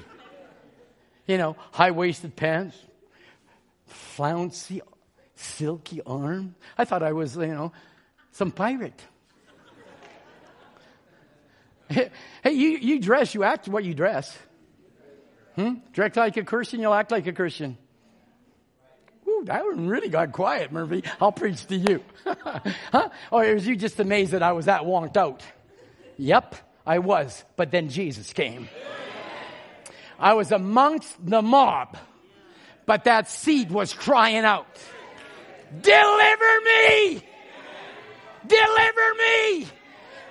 You 1.27 1.37
know, 1.37 1.55
high 1.71 1.91
waisted 1.91 2.35
pants, 2.35 2.77
flouncy, 3.87 4.81
silky 5.35 6.01
arm. 6.05 6.55
I 6.77 6.83
thought 6.83 7.01
I 7.01 7.13
was, 7.13 7.37
you 7.37 7.47
know, 7.47 7.71
some 8.33 8.51
pirate. 8.51 8.99
hey, 11.89 12.09
you, 12.45 12.69
you 12.69 12.99
dress, 12.99 13.33
you 13.33 13.43
act 13.43 13.67
what 13.67 13.83
you 13.83 13.93
dress. 13.93 14.37
Hmm? 15.55 15.75
Dress 15.93 16.15
like 16.15 16.35
a 16.37 16.43
Christian, 16.43 16.81
you'll 16.81 16.93
act 16.93 17.11
like 17.11 17.27
a 17.27 17.33
Christian. 17.33 17.77
Ooh, 19.27 19.43
that 19.45 19.63
one 19.63 19.87
really 19.87 20.09
got 20.09 20.31
quiet, 20.31 20.71
Murphy. 20.71 21.03
I'll 21.21 21.31
preach 21.31 21.65
to 21.67 21.75
you. 21.75 22.03
huh? 22.91 23.09
Or 23.31 23.45
is 23.45 23.65
you 23.65 23.75
just 23.75 23.99
amazed 23.99 24.33
that 24.33 24.43
I 24.43 24.51
was 24.51 24.65
that 24.65 24.81
wonked 24.81 25.15
out? 25.15 25.43
Yep, 26.17 26.55
I 26.85 26.99
was. 26.99 27.43
But 27.55 27.71
then 27.71 27.89
Jesus 27.89 28.33
came. 28.33 28.67
I 30.19 30.33
was 30.33 30.51
amongst 30.51 31.25
the 31.25 31.41
mob, 31.41 31.97
but 32.85 33.05
that 33.05 33.29
seed 33.29 33.71
was 33.71 33.93
crying 33.93 34.43
out, 34.43 34.67
Deliver 35.81 36.61
me! 36.61 37.23
Deliver 38.47 39.13
me! 39.17 39.67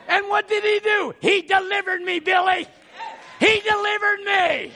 And 0.09 0.29
what 0.29 0.49
did 0.49 0.65
he 0.65 0.81
do? 0.81 1.15
He 1.21 1.43
delivered 1.43 2.03
me, 2.03 2.21
Billy. 2.21 2.67
He 3.41 3.61
delivered 3.61 4.21
me 4.25 4.73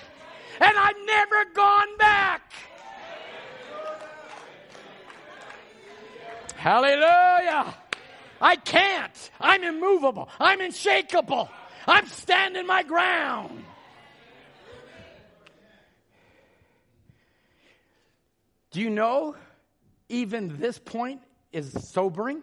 and 0.61 0.77
I've 0.77 0.97
never 1.05 1.45
gone 1.55 1.97
back. 1.99 2.53
Hallelujah. 6.57 7.75
I 8.41 8.57
can't. 8.57 9.31
I'm 9.41 9.63
immovable. 9.63 10.29
I'm 10.41 10.61
unshakable. 10.61 11.49
I'm 11.87 12.07
standing 12.07 12.67
my 12.67 12.83
ground. 12.83 13.65
Do 18.73 18.81
you 18.81 18.91
know 18.91 19.37
even 20.09 20.59
this 20.59 20.79
point 20.79 21.23
is 21.53 21.73
sobering? 21.89 22.43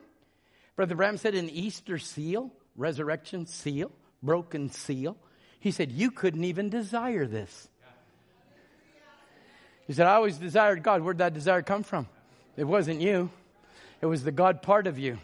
Brother 0.75 0.95
Branham 0.95 1.17
said 1.17 1.35
an 1.35 1.49
Easter 1.49 1.99
seal, 1.99 2.51
resurrection 2.75 3.45
seal, 3.45 3.91
broken 4.21 4.69
seal. 4.69 5.17
He 5.59 5.71
said, 5.71 5.91
You 5.91 6.11
couldn't 6.11 6.43
even 6.43 6.69
desire 6.69 7.27
this. 7.27 7.69
He 9.85 9.93
said, 9.93 10.07
I 10.07 10.15
always 10.15 10.37
desired 10.37 10.81
God. 10.81 11.01
Where'd 11.01 11.17
that 11.19 11.33
desire 11.33 11.61
come 11.61 11.83
from? 11.83 12.07
It 12.55 12.63
wasn't 12.63 13.01
you, 13.01 13.29
it 14.01 14.05
was 14.05 14.23
the 14.23 14.31
God 14.31 14.61
part 14.61 14.87
of 14.87 14.97
you. 14.97 15.17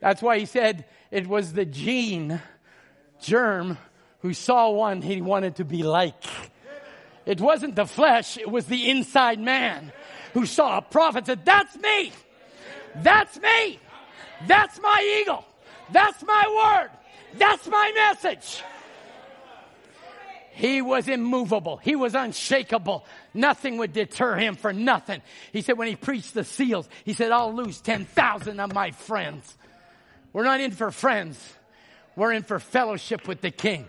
That's 0.00 0.20
why 0.20 0.38
he 0.38 0.46
said 0.46 0.84
it 1.10 1.26
was 1.26 1.52
the 1.52 1.64
gene, 1.64 2.40
germ, 3.20 3.78
who 4.20 4.34
saw 4.34 4.70
one 4.70 5.02
he 5.02 5.20
wanted 5.20 5.56
to 5.56 5.64
be 5.64 5.82
like. 5.82 6.22
It 7.24 7.40
wasn't 7.40 7.74
the 7.74 7.86
flesh, 7.86 8.36
it 8.36 8.50
was 8.50 8.66
the 8.66 8.90
inside 8.90 9.40
man 9.40 9.92
who 10.32 10.46
saw 10.46 10.78
a 10.78 10.82
prophet 10.82 11.26
said, 11.26 11.44
That's 11.44 11.76
me! 11.78 12.12
That's 13.02 13.40
me! 13.40 13.78
That's 14.46 14.80
my 14.80 15.20
eagle! 15.20 15.44
That's 15.90 16.22
my 16.24 16.80
word! 16.80 16.90
That's 17.38 17.66
my 17.66 17.92
message! 17.94 18.62
He 20.56 20.80
was 20.80 21.06
immovable. 21.06 21.76
He 21.76 21.96
was 21.96 22.14
unshakable. 22.14 23.04
Nothing 23.34 23.76
would 23.76 23.92
deter 23.92 24.36
him 24.36 24.56
for 24.56 24.72
nothing. 24.72 25.20
He 25.52 25.60
said 25.60 25.76
when 25.76 25.86
he 25.86 25.96
preached 25.96 26.32
the 26.32 26.44
seals, 26.44 26.88
he 27.04 27.12
said, 27.12 27.30
I'll 27.30 27.54
lose 27.54 27.82
10,000 27.82 28.58
of 28.58 28.72
my 28.72 28.92
friends. 28.92 29.54
We're 30.32 30.44
not 30.44 30.62
in 30.62 30.70
for 30.70 30.90
friends. 30.90 31.38
We're 32.16 32.32
in 32.32 32.42
for 32.42 32.58
fellowship 32.58 33.28
with 33.28 33.42
the 33.42 33.50
King. 33.50 33.86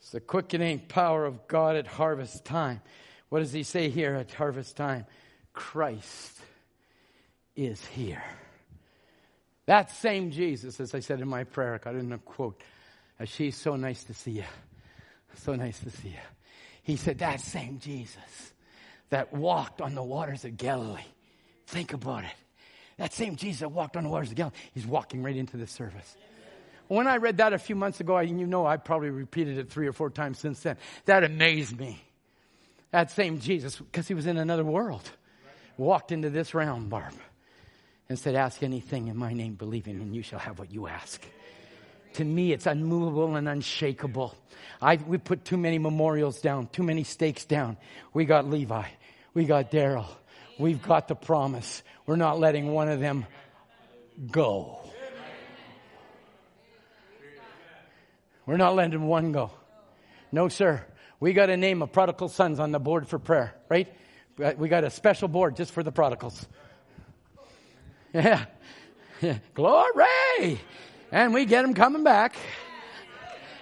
It's 0.00 0.10
the 0.10 0.20
quickening 0.20 0.80
power 0.80 1.24
of 1.24 1.46
God 1.46 1.76
at 1.76 1.86
harvest 1.86 2.44
time. 2.44 2.80
What 3.28 3.40
does 3.40 3.52
he 3.52 3.62
say 3.62 3.88
here 3.88 4.14
at 4.14 4.32
harvest 4.32 4.76
time? 4.76 5.06
Christ 5.52 6.32
is 7.54 7.84
here. 7.86 8.22
That 9.66 9.90
same 9.90 10.30
Jesus, 10.30 10.78
as 10.78 10.94
I 10.94 11.00
said 11.00 11.20
in 11.20 11.28
my 11.28 11.44
prayer, 11.44 11.80
I 11.84 11.90
a 11.90 12.18
quote, 12.18 12.62
uh, 13.18 13.24
she's 13.24 13.56
so 13.56 13.74
nice 13.74 14.04
to 14.04 14.14
see 14.14 14.32
you. 14.32 14.44
So 15.38 15.54
nice 15.54 15.80
to 15.80 15.90
see 15.90 16.08
you. 16.10 16.14
He 16.82 16.96
said, 16.96 17.18
that 17.18 17.40
same 17.40 17.78
Jesus 17.80 18.52
that 19.10 19.32
walked 19.32 19.80
on 19.80 19.94
the 19.94 20.02
waters 20.02 20.44
of 20.44 20.56
Galilee. 20.56 21.00
Think 21.66 21.92
about 21.92 22.24
it. 22.24 22.34
That 22.96 23.12
same 23.12 23.36
Jesus 23.36 23.60
that 23.60 23.72
walked 23.72 23.96
on 23.96 24.04
the 24.04 24.08
waters 24.08 24.30
of 24.30 24.36
Galilee, 24.36 24.56
he's 24.72 24.86
walking 24.86 25.22
right 25.22 25.36
into 25.36 25.56
the 25.56 25.66
service. 25.66 26.16
When 26.88 27.08
I 27.08 27.16
read 27.16 27.38
that 27.38 27.52
a 27.52 27.58
few 27.58 27.74
months 27.74 28.00
ago, 28.00 28.18
you 28.20 28.46
know 28.46 28.64
I 28.64 28.76
probably 28.76 29.10
repeated 29.10 29.58
it 29.58 29.70
three 29.70 29.88
or 29.88 29.92
four 29.92 30.10
times 30.10 30.38
since 30.38 30.60
then, 30.60 30.76
that 31.06 31.24
amazed 31.24 31.78
me. 31.78 32.00
That 32.92 33.10
same 33.10 33.40
Jesus, 33.40 33.76
because 33.76 34.08
he 34.08 34.14
was 34.14 34.26
in 34.26 34.36
another 34.36 34.64
world, 34.64 35.10
walked 35.76 36.12
into 36.12 36.30
this 36.30 36.54
realm, 36.54 36.88
Barb 36.88 37.12
and 38.08 38.18
said, 38.18 38.34
Ask 38.34 38.62
anything 38.62 39.08
in 39.08 39.16
my 39.16 39.32
name, 39.32 39.54
believing, 39.54 40.00
and 40.00 40.14
you 40.14 40.22
shall 40.22 40.38
have 40.38 40.58
what 40.58 40.72
you 40.72 40.86
ask. 40.86 41.22
To 42.14 42.24
me, 42.24 42.52
it's 42.52 42.66
unmovable 42.66 43.36
and 43.36 43.48
unshakable. 43.48 44.34
I, 44.80 44.96
we 44.96 45.18
put 45.18 45.44
too 45.44 45.56
many 45.56 45.78
memorials 45.78 46.40
down, 46.40 46.68
too 46.68 46.82
many 46.82 47.04
stakes 47.04 47.44
down. 47.44 47.76
We 48.14 48.24
got 48.24 48.48
Levi, 48.48 48.84
we 49.34 49.44
got 49.44 49.70
Daryl, 49.70 50.06
we've 50.58 50.82
got 50.82 51.08
the 51.08 51.14
promise. 51.14 51.82
We're 52.06 52.16
not 52.16 52.38
letting 52.38 52.72
one 52.72 52.88
of 52.88 53.00
them 53.00 53.26
go. 54.30 54.80
We're 58.46 58.56
not 58.56 58.76
letting 58.76 59.02
one 59.02 59.32
go. 59.32 59.50
No, 60.30 60.48
sir. 60.48 60.86
We 61.18 61.32
got 61.32 61.50
a 61.50 61.56
name 61.56 61.82
of 61.82 61.92
prodigal 61.92 62.28
sons 62.28 62.60
on 62.60 62.72
the 62.72 62.78
board 62.78 63.08
for 63.08 63.18
prayer, 63.18 63.54
right? 63.68 63.92
Uh, 64.42 64.52
we 64.58 64.68
got 64.68 64.84
a 64.84 64.90
special 64.90 65.28
board 65.28 65.56
just 65.56 65.72
for 65.72 65.82
the 65.82 65.92
prodigals. 65.92 66.46
Yeah. 68.14 68.46
Glory. 69.54 70.60
And 71.12 71.34
we 71.34 71.44
get 71.44 71.64
him 71.64 71.74
coming 71.74 72.02
back. 72.02 72.34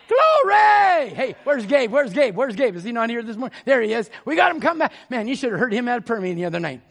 Glory! 0.07 1.09
Hey, 1.09 1.35
where's 1.45 1.67
Gabe? 1.67 1.91
Where's 1.91 2.13
Gabe? 2.13 2.37
Where's 2.37 2.55
Gabe? 2.55 2.77
Is 2.77 2.85
he 2.85 2.93
not 2.93 3.11
here 3.11 3.23
this 3.23 3.37
morning? 3.37 3.59
There 3.65 3.81
he 3.81 3.93
is. 3.93 4.11
We 4.25 4.37
got 4.37 4.55
him 4.55 4.61
coming 4.61 4.81
back. 4.81 4.93
Man, 5.09 5.27
you 5.27 5.35
should 5.35 5.51
have 5.51 5.59
heard 5.59 5.73
him 5.73 5.89
at 5.89 5.99
a 5.99 6.03
prayer 6.03 6.21
meeting 6.21 6.37
the 6.37 6.45
other 6.45 6.61
night. 6.61 6.83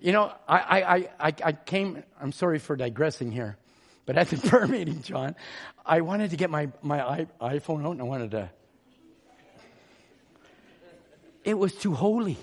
You 0.00 0.12
know, 0.12 0.32
I, 0.46 0.58
I, 0.58 0.96
I, 1.28 1.34
I 1.44 1.52
came, 1.52 2.02
I'm 2.20 2.32
sorry 2.32 2.58
for 2.58 2.76
digressing 2.76 3.30
here, 3.32 3.56
but 4.04 4.18
at 4.18 4.28
the 4.28 4.36
prayer 4.48 4.66
meeting, 4.66 5.02
John, 5.02 5.36
I 5.84 6.00
wanted 6.00 6.30
to 6.30 6.36
get 6.36 6.50
my, 6.50 6.68
my 6.82 7.26
iPhone 7.40 7.86
out 7.86 7.92
and 7.92 8.00
I 8.00 8.04
wanted 8.04 8.32
to. 8.32 8.50
It 11.46 11.56
was 11.56 11.72
too 11.74 11.94
holy. 11.94 12.36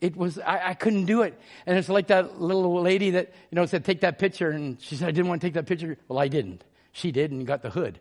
It 0.00 0.16
was 0.16 0.38
I, 0.40 0.70
I, 0.70 0.74
couldn't 0.74 1.06
do 1.06 1.22
it. 1.22 1.40
And 1.64 1.78
it's 1.78 1.88
like 1.88 2.08
that 2.08 2.40
little 2.40 2.82
lady 2.82 3.10
that 3.12 3.32
you 3.50 3.56
know 3.56 3.64
said 3.64 3.84
take 3.84 4.00
that 4.00 4.18
picture. 4.18 4.50
And 4.50 4.78
she 4.82 4.96
said 4.96 5.08
i 5.08 5.12
didn't 5.12 5.28
want 5.28 5.40
to 5.40 5.46
take 5.46 5.54
that 5.54 5.66
picture. 5.66 5.96
Well 6.08 6.18
i 6.18 6.28
didn't. 6.28 6.64
She 6.92 7.12
did 7.12 7.30
and 7.30 7.46
got 7.46 7.62
the 7.62 7.70
hood. 7.70 8.00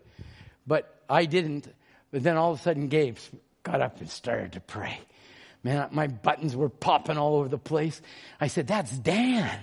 But 0.67 1.03
i 1.07 1.25
didn't. 1.25 1.73
But 2.11 2.23
then 2.23 2.35
all 2.35 2.51
of 2.51 2.59
a 2.59 2.61
sudden 2.63 2.87
gabe 2.87 3.17
got 3.61 3.79
up 3.79 3.99
and 4.01 4.09
started 4.09 4.53
to 4.53 4.59
pray. 4.59 4.99
Man 5.63 5.87
my 5.91 6.07
buttons 6.07 6.55
were 6.55 6.69
popping 6.69 7.17
all 7.17 7.35
over 7.35 7.47
the 7.47 7.59
place. 7.59 8.01
I 8.41 8.47
said 8.47 8.65
that's 8.65 8.91
dan 8.97 9.59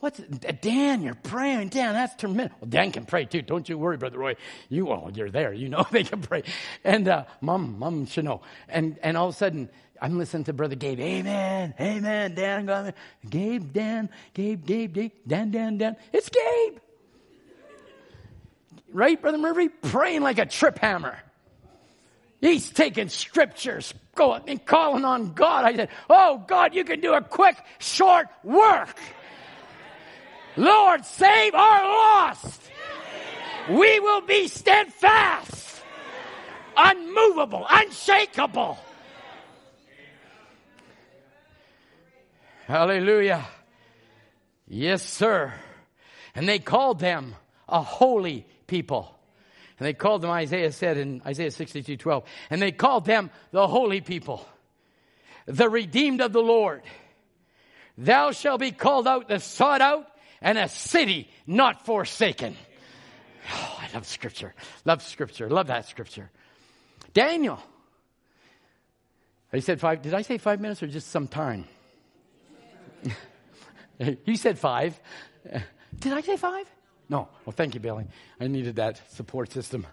What's 0.00 0.18
Dan? 0.18 1.02
You're 1.02 1.14
praying, 1.14 1.70
Dan. 1.70 1.94
That's 1.94 2.14
tremendous. 2.14 2.56
Well, 2.60 2.70
Dan 2.70 2.92
can 2.92 3.04
pray 3.04 3.24
too. 3.24 3.42
Don't 3.42 3.68
you 3.68 3.76
worry, 3.76 3.96
brother 3.96 4.18
Roy. 4.18 4.36
You, 4.68 4.90
oh, 4.90 5.10
you're 5.12 5.30
there. 5.30 5.52
You 5.52 5.68
know 5.68 5.84
they 5.90 6.04
can 6.04 6.20
pray. 6.20 6.44
And 6.84 7.08
uh, 7.08 7.24
mom, 7.40 7.78
mom 7.78 8.06
should 8.06 8.24
know. 8.24 8.42
And 8.68 8.98
and 9.02 9.16
all 9.16 9.28
of 9.28 9.34
a 9.34 9.36
sudden, 9.36 9.68
I'm 10.00 10.16
listening 10.16 10.44
to 10.44 10.52
brother 10.52 10.76
Gabe. 10.76 11.00
Amen, 11.00 11.74
amen. 11.80 12.34
Dan, 12.34 12.66
God, 12.66 12.94
Gabe, 13.28 13.72
Dan, 13.72 14.08
Gabe, 14.34 14.64
Gabe, 14.64 15.10
Dan, 15.26 15.50
Dan, 15.50 15.78
Dan. 15.78 15.96
It's 16.12 16.28
Gabe, 16.28 16.78
right, 18.92 19.20
brother 19.20 19.38
Murphy? 19.38 19.68
Praying 19.68 20.22
like 20.22 20.38
a 20.38 20.46
trip 20.46 20.78
hammer. 20.78 21.18
He's 22.40 22.70
taking 22.70 23.08
scriptures, 23.08 23.92
going 24.14 24.42
and 24.46 24.64
calling 24.64 25.04
on 25.04 25.32
God. 25.32 25.64
I 25.64 25.74
said, 25.74 25.88
"Oh 26.08 26.44
God, 26.46 26.72
you 26.72 26.84
can 26.84 27.00
do 27.00 27.14
a 27.14 27.20
quick, 27.20 27.56
short 27.80 28.28
work." 28.44 28.96
Lord, 30.58 31.04
save 31.04 31.54
our 31.54 31.82
lost. 31.84 32.60
We 33.70 34.00
will 34.00 34.22
be 34.22 34.48
steadfast, 34.48 35.82
unmovable, 36.76 37.64
unshakable. 37.70 38.76
Hallelujah. 42.66 43.46
Yes, 44.66 45.02
sir. 45.08 45.54
And 46.34 46.48
they 46.48 46.58
called 46.58 46.98
them 46.98 47.36
a 47.68 47.80
holy 47.80 48.44
people. 48.66 49.16
And 49.78 49.86
they 49.86 49.92
called 49.94 50.22
them, 50.22 50.30
Isaiah 50.30 50.72
said 50.72 50.98
in 50.98 51.22
Isaiah 51.24 51.52
62 51.52 51.96
12, 51.96 52.24
and 52.50 52.60
they 52.60 52.72
called 52.72 53.04
them 53.04 53.30
the 53.52 53.68
holy 53.68 54.00
people, 54.00 54.44
the 55.46 55.68
redeemed 55.68 56.20
of 56.20 56.32
the 56.32 56.42
Lord. 56.42 56.82
Thou 57.96 58.32
shalt 58.32 58.60
be 58.60 58.72
called 58.72 59.06
out, 59.06 59.28
the 59.28 59.38
sought 59.38 59.80
out, 59.80 60.08
and 60.40 60.58
a 60.58 60.68
city 60.68 61.30
not 61.46 61.84
forsaken. 61.86 62.56
Oh, 63.52 63.78
I 63.80 63.94
love 63.94 64.06
scripture. 64.06 64.54
Love 64.84 65.02
scripture. 65.02 65.48
Love 65.48 65.68
that 65.68 65.86
scripture. 65.86 66.30
Daniel. 67.14 67.60
I 69.52 69.60
said 69.60 69.80
five. 69.80 70.02
Did 70.02 70.14
I 70.14 70.22
say 70.22 70.38
five 70.38 70.60
minutes 70.60 70.82
or 70.82 70.86
just 70.86 71.08
some 71.08 71.26
time? 71.26 71.64
you 74.24 74.36
said 74.36 74.58
five. 74.58 74.98
Did 75.98 76.12
I 76.12 76.20
say 76.20 76.36
five? 76.36 76.66
No. 77.08 77.28
Well, 77.44 77.54
thank 77.56 77.74
you, 77.74 77.80
Billy. 77.80 78.06
I 78.38 78.46
needed 78.48 78.76
that 78.76 79.00
support 79.12 79.50
system. 79.50 79.86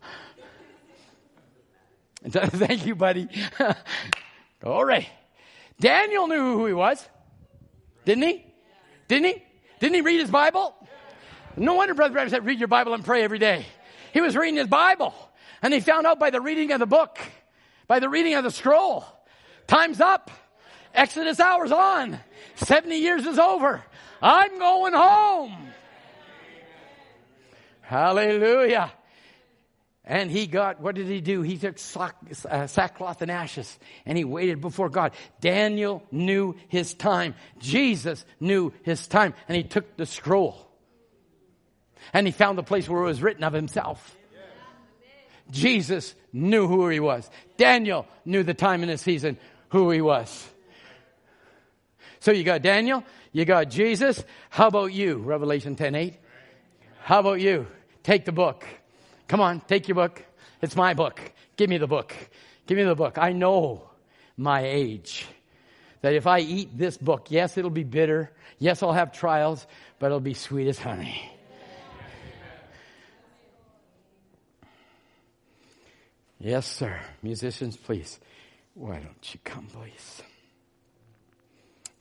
thank 2.30 2.86
you, 2.86 2.96
buddy. 2.96 3.30
All 4.64 4.84
right. 4.84 5.08
Daniel 5.80 6.28
knew 6.28 6.58
who 6.58 6.66
he 6.66 6.74
was. 6.74 7.08
Didn't 8.04 8.24
he? 8.24 8.46
Didn't 9.08 9.26
he? 9.26 9.45
Didn't 9.80 9.96
he 9.96 10.02
read 10.02 10.20
his 10.20 10.32
Bible? 10.32 10.76
No 11.58 11.76
wonder 11.76 11.94
Brother 11.94 12.14
Branham 12.14 12.30
said, 12.30 12.46
read 12.46 12.60
your 12.60 12.68
Bible 12.68 12.94
and 12.94 13.04
pray 13.04 13.24
every 13.24 13.40
day. 13.40 13.66
He 14.14 14.22
was 14.22 14.36
reading 14.36 14.58
his 14.58 14.68
Bible. 14.68 15.14
And 15.62 15.74
he 15.74 15.80
found 15.80 16.06
out 16.06 16.20
by 16.20 16.30
the 16.30 16.42
reading 16.42 16.72
of 16.72 16.80
the 16.80 16.86
book, 16.86 17.18
by 17.88 18.00
the 18.00 18.10
reading 18.10 18.36
of 18.36 18.44
the 18.44 18.52
scroll, 18.52 19.06
time's 19.68 20.02
up. 20.02 20.32
Exodus 20.94 21.40
hours 21.40 21.72
on. 21.72 22.20
70 22.56 22.96
years 22.96 23.26
is 23.26 23.38
over. 23.38 23.84
I'm 24.22 24.58
going 24.60 24.94
home. 24.94 25.56
Hallelujah. 27.82 28.92
And 30.08 30.30
he 30.30 30.46
got, 30.46 30.80
what 30.80 30.94
did 30.94 31.08
he 31.08 31.20
do? 31.20 31.42
He 31.42 31.58
took 31.58 31.78
uh, 31.98 32.68
sackcloth 32.68 33.24
and 33.24 33.32
ashes 33.32 33.80
and 34.06 34.16
he 34.16 34.24
waited 34.24 34.62
before 34.62 34.88
God. 34.88 35.14
Daniel 35.42 36.04
knew 36.12 36.56
his 36.68 36.94
time. 36.94 37.34
Jesus 37.58 38.24
knew 38.40 38.72
his 38.84 39.08
time. 39.08 39.34
And 39.48 39.58
he 39.58 39.64
took 39.64 39.98
the 39.98 40.06
scroll 40.06 40.70
and 42.14 42.28
he 42.28 42.32
found 42.32 42.58
the 42.58 42.64
place 42.64 42.88
where 42.88 43.02
it 43.02 43.06
was 43.06 43.22
written 43.24 43.44
of 43.44 43.54
himself. 43.54 44.16
Jesus 45.50 46.14
knew 46.32 46.68
who 46.68 46.88
he 46.90 47.00
was. 47.00 47.30
Daniel 47.58 48.08
knew 48.26 48.44
the 48.44 48.54
time 48.54 48.84
and 48.84 48.92
the 48.92 48.98
season 48.98 49.38
who 49.70 49.90
he 49.90 50.02
was. 50.02 50.50
So 52.20 52.32
you 52.32 52.44
got 52.44 52.62
Daniel, 52.62 53.04
you 53.32 53.46
got 53.46 53.70
Jesus. 53.70 54.24
How 54.50 54.68
about 54.68 54.94
you? 54.94 55.18
Revelation 55.18 55.76
10 55.76 55.96
8. 55.96 56.18
How 57.02 57.20
about 57.20 57.42
you? 57.42 57.68
Take 58.04 58.26
the 58.26 58.32
book. 58.32 58.66
Come 59.28 59.42
on, 59.42 59.62
take 59.62 59.88
your 59.88 59.96
book. 59.96 60.24
It's 60.62 60.76
my 60.76 60.94
book. 60.94 61.20
Give 61.58 61.70
me 61.70 61.78
the 61.78 61.88
book. 61.88 62.14
Give 62.68 62.78
me 62.78 62.84
the 62.84 62.96
book. 62.96 63.18
I 63.18 63.32
know 63.32 63.90
my 64.38 64.62
age. 64.66 65.26
That 66.02 66.14
if 66.14 66.28
I 66.28 66.40
eat 66.40 66.78
this 66.78 66.98
book, 66.98 67.28
yes, 67.30 67.58
it'll 67.58 67.72
be 67.72 67.84
bitter. 67.84 68.32
Yes, 68.60 68.84
I'll 68.84 68.94
have 68.94 69.12
trials, 69.12 69.66
but 69.98 70.08
it'll 70.08 70.20
be 70.20 70.34
sweet 70.34 70.68
as 70.68 70.78
honey. 70.78 71.32
Yes, 76.40 76.68
sir. 76.68 77.00
Musicians, 77.24 77.76
please. 77.76 78.20
Why 78.76 79.00
don't 79.00 79.34
you 79.34 79.40
come, 79.44 79.68
please? 79.68 80.22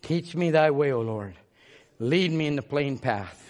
Teach 0.02 0.34
me 0.34 0.50
thy 0.50 0.70
way, 0.70 0.92
O 0.92 1.00
Lord. 1.00 1.34
Lead 1.98 2.32
me 2.32 2.46
in 2.46 2.56
the 2.56 2.62
plain 2.62 2.98
path 2.98 3.43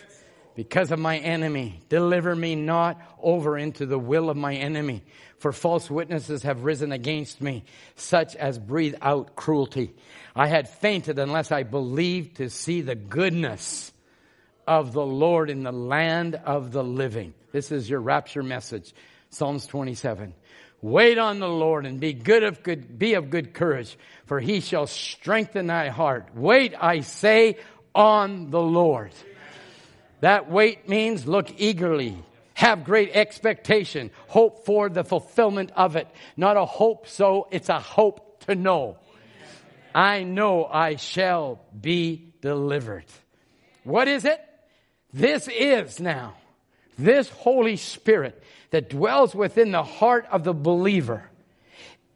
because 0.54 0.90
of 0.90 0.98
my 0.98 1.18
enemy. 1.18 1.80
Deliver 1.88 2.34
me 2.34 2.54
not 2.54 3.00
over 3.20 3.58
into 3.58 3.86
the 3.86 3.98
will 3.98 4.30
of 4.30 4.36
my 4.36 4.54
enemy. 4.54 5.02
For 5.38 5.52
false 5.52 5.90
witnesses 5.90 6.44
have 6.44 6.64
risen 6.64 6.92
against 6.92 7.40
me, 7.40 7.64
such 7.96 8.36
as 8.36 8.58
breathe 8.58 8.94
out 9.02 9.36
cruelty. 9.36 9.94
I 10.34 10.46
had 10.46 10.68
fainted 10.68 11.18
unless 11.18 11.52
I 11.52 11.64
believed 11.64 12.36
to 12.36 12.50
see 12.50 12.80
the 12.80 12.94
goodness 12.94 13.92
of 14.66 14.92
the 14.92 15.04
Lord 15.04 15.50
in 15.50 15.62
the 15.62 15.72
land 15.72 16.36
of 16.36 16.72
the 16.72 16.84
living. 16.84 17.34
This 17.52 17.70
is 17.70 17.88
your 17.90 18.00
rapture 18.00 18.42
message. 18.42 18.94
Psalms 19.30 19.66
27. 19.66 20.34
Wait 20.80 21.18
on 21.18 21.38
the 21.38 21.48
Lord 21.48 21.86
and 21.86 21.98
be 21.98 22.12
good 22.12 22.42
of 22.42 22.62
good, 22.62 22.98
be 22.98 23.14
of 23.14 23.30
good 23.30 23.54
courage, 23.54 23.96
for 24.26 24.38
he 24.38 24.60
shall 24.60 24.86
strengthen 24.86 25.66
thy 25.66 25.88
heart. 25.88 26.28
Wait, 26.34 26.74
I 26.78 27.00
say, 27.00 27.56
on 27.94 28.50
the 28.50 28.60
Lord. 28.60 29.12
That 30.24 30.50
wait 30.50 30.88
means 30.88 31.26
look 31.26 31.60
eagerly, 31.60 32.16
have 32.54 32.84
great 32.84 33.10
expectation, 33.12 34.10
hope 34.26 34.64
for 34.64 34.88
the 34.88 35.04
fulfillment 35.04 35.70
of 35.76 35.96
it. 35.96 36.08
Not 36.34 36.56
a 36.56 36.64
hope 36.64 37.08
so, 37.08 37.46
it's 37.50 37.68
a 37.68 37.78
hope 37.78 38.42
to 38.46 38.54
know. 38.54 38.96
I 39.94 40.22
know 40.22 40.64
I 40.64 40.96
shall 40.96 41.60
be 41.78 42.32
delivered. 42.40 43.04
What 43.82 44.08
is 44.08 44.24
it? 44.24 44.40
This 45.12 45.46
is 45.46 46.00
now. 46.00 46.38
This 46.98 47.28
Holy 47.28 47.76
Spirit 47.76 48.42
that 48.70 48.88
dwells 48.88 49.34
within 49.34 49.72
the 49.72 49.82
heart 49.82 50.26
of 50.30 50.42
the 50.42 50.54
believer 50.54 51.28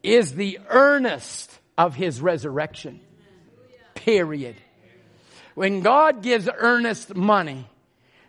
is 0.02 0.34
the 0.34 0.60
earnest 0.70 1.52
of 1.76 1.94
his 1.94 2.22
resurrection. 2.22 3.00
Period. 3.94 4.56
When 5.54 5.82
God 5.82 6.22
gives 6.22 6.48
earnest 6.50 7.14
money, 7.14 7.66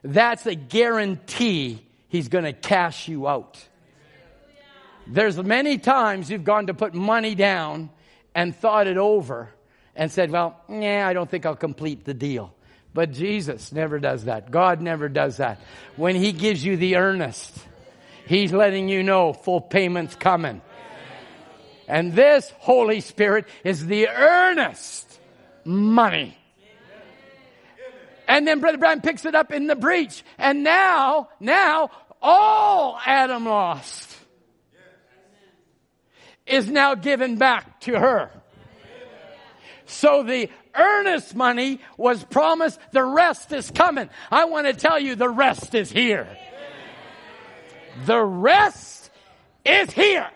that's 0.03 0.45
a 0.45 0.55
guarantee 0.55 1.85
he's 2.07 2.27
going 2.27 2.45
to 2.45 2.53
cash 2.53 3.07
you 3.07 3.27
out. 3.27 3.63
There's 5.07 5.37
many 5.37 5.77
times 5.77 6.29
you've 6.29 6.43
gone 6.43 6.67
to 6.67 6.73
put 6.73 6.93
money 6.93 7.35
down 7.35 7.89
and 8.35 8.55
thought 8.55 8.87
it 8.87 8.97
over 8.97 9.49
and 9.95 10.11
said, 10.11 10.31
well, 10.31 10.59
yeah, 10.69 11.07
I 11.07 11.13
don't 11.13 11.29
think 11.29 11.45
I'll 11.45 11.55
complete 11.55 12.05
the 12.05 12.13
deal. 12.13 12.53
But 12.93 13.11
Jesus 13.11 13.71
never 13.71 13.99
does 13.99 14.25
that. 14.25 14.49
God 14.51 14.81
never 14.81 15.09
does 15.09 15.37
that. 15.37 15.59
When 15.95 16.15
he 16.15 16.31
gives 16.31 16.63
you 16.63 16.77
the 16.77 16.95
earnest, 16.95 17.53
he's 18.25 18.51
letting 18.51 18.89
you 18.89 19.03
know 19.03 19.33
full 19.33 19.61
payment's 19.61 20.15
coming. 20.15 20.61
And 21.87 22.13
this 22.13 22.51
Holy 22.59 23.01
Spirit 23.01 23.45
is 23.63 23.85
the 23.85 24.07
earnest 24.09 25.19
money 25.65 26.37
and 28.29 28.47
then 28.47 28.59
Brother 28.59 28.77
Branham 28.77 29.01
picks 29.01 29.25
it 29.25 29.33
up 29.33 29.51
in 29.51 29.65
the 29.65 29.75
breach. 29.75 30.23
And 30.37 30.63
now, 30.63 31.29
now, 31.39 31.89
all 32.21 32.99
Adam 33.03 33.43
lost 33.45 34.15
is 36.45 36.69
now 36.69 36.93
given 36.93 37.37
back 37.37 37.81
to 37.81 37.99
her. 37.99 38.29
So 39.87 40.21
the 40.21 40.47
earnest 40.75 41.35
money 41.35 41.81
was 41.97 42.23
promised, 42.23 42.79
the 42.91 43.03
rest 43.03 43.51
is 43.51 43.71
coming. 43.71 44.11
I 44.29 44.45
want 44.45 44.67
to 44.67 44.73
tell 44.73 44.99
you 44.99 45.15
the 45.15 45.27
rest 45.27 45.73
is 45.73 45.91
here. 45.91 46.27
The 48.05 48.23
rest 48.23 49.09
is 49.65 49.91
here. 49.91 50.29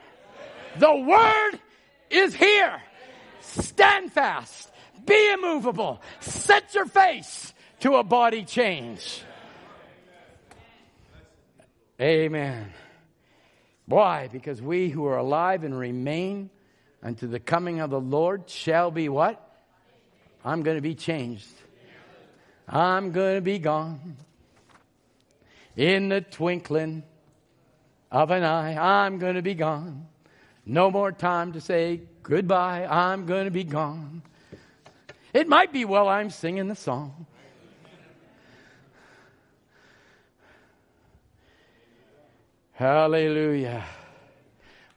The 0.80 0.96
word 0.96 1.60
is 2.10 2.34
here. 2.34 2.82
Stand 3.42 4.12
fast. 4.12 4.72
Be 5.06 5.34
immovable. 5.34 6.02
Set 6.22 6.74
your 6.74 6.88
face 6.88 7.53
to 7.84 7.98
a 7.98 8.04
body 8.04 8.46
change. 8.46 9.22
Amen. 12.00 12.72
Why? 13.88 14.30
Because 14.30 14.62
we 14.62 14.88
who 14.88 15.06
are 15.06 15.18
alive 15.18 15.66
and 15.66 15.78
remain 15.78 16.50
unto 17.04 17.28
the 17.28 17.42
coming 17.42 17.82
of 17.82 17.90
the 17.90 18.00
Lord 18.00 18.50
shall 18.50 18.90
be 18.90 19.10
what? 19.10 19.38
I'm 20.46 20.64
going 20.64 20.78
to 20.78 20.82
be 20.82 20.96
changed. 20.96 21.52
I'm 22.70 23.12
going 23.12 23.36
to 23.36 23.42
be 23.42 23.60
gone. 23.60 24.16
In 25.76 26.08
the 26.08 26.22
twinkling 26.22 27.04
of 28.10 28.32
an 28.32 28.46
eye, 28.46 28.78
I'm 28.78 29.18
going 29.18 29.36
to 29.36 29.42
be 29.42 29.56
gone. 29.56 30.08
No 30.66 30.90
more 30.90 31.12
time 31.12 31.52
to 31.52 31.60
say 31.60 32.00
goodbye. 32.22 32.86
I'm 32.86 33.26
going 33.26 33.44
to 33.44 33.52
be 33.52 33.66
gone. 33.66 34.22
It 35.34 35.50
might 35.50 35.74
be 35.74 35.84
while 35.84 36.08
I'm 36.08 36.30
singing 36.30 36.70
the 36.70 36.76
song. 36.76 37.28
Hallelujah. 42.84 43.86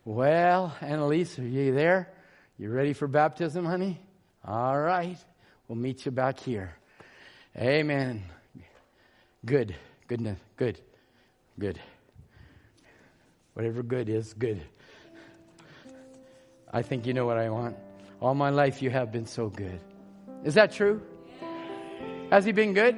Well, 0.05 0.75
Annalise, 0.81 1.39
are 1.39 1.47
you 1.47 1.73
there? 1.73 2.13
You 2.59 2.69
ready 2.69 2.93
for 2.93 3.07
baptism, 3.07 3.65
honey? 3.65 4.01
All 4.45 4.77
right. 4.77 5.17
We'll 5.69 5.79
meet 5.79 6.05
you 6.05 6.11
back 6.11 6.41
here. 6.41 6.75
Amen. 7.57 8.25
Good. 9.45 9.77
Goodness. 10.09 10.37
Good. 10.57 10.81
Good. 11.61 11.79
Whatever 13.55 13.85
good 13.85 14.09
is, 14.09 14.35
good. 14.35 14.61
I 16.73 16.83
think 16.83 17.07
you 17.07 17.15
know 17.15 17.25
what 17.25 17.39
I 17.39 17.51
want. 17.51 17.77
All 18.21 18.35
my 18.35 18.51
life 18.51 18.83
you 18.83 18.91
have 18.91 19.13
been 19.13 19.27
so 19.27 19.49
good. 19.49 19.79
Is 20.43 20.55
that 20.55 20.73
true? 20.73 21.01
Has 22.33 22.45
he 22.45 22.51
been 22.51 22.75
good? 22.75 22.97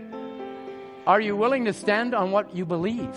Are 1.06 1.20
you 1.20 1.36
willing 1.36 1.66
to 1.66 1.74
stand 1.74 2.14
on 2.14 2.30
what 2.30 2.56
you 2.56 2.64
believe? 2.64 3.14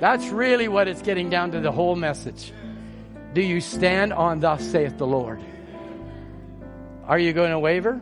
That's 0.00 0.26
really 0.28 0.68
what 0.68 0.88
it's 0.88 1.02
getting 1.02 1.30
down 1.30 1.52
to 1.52 1.60
the 1.60 1.72
whole 1.72 1.96
message. 1.96 2.52
Do 3.32 3.40
you 3.40 3.60
stand 3.60 4.12
on 4.12 4.40
thus 4.40 4.62
saith 4.62 4.98
the 4.98 5.06
Lord? 5.06 5.42
Are 7.04 7.18
you 7.18 7.32
going 7.32 7.50
to 7.50 7.58
waver? 7.58 8.00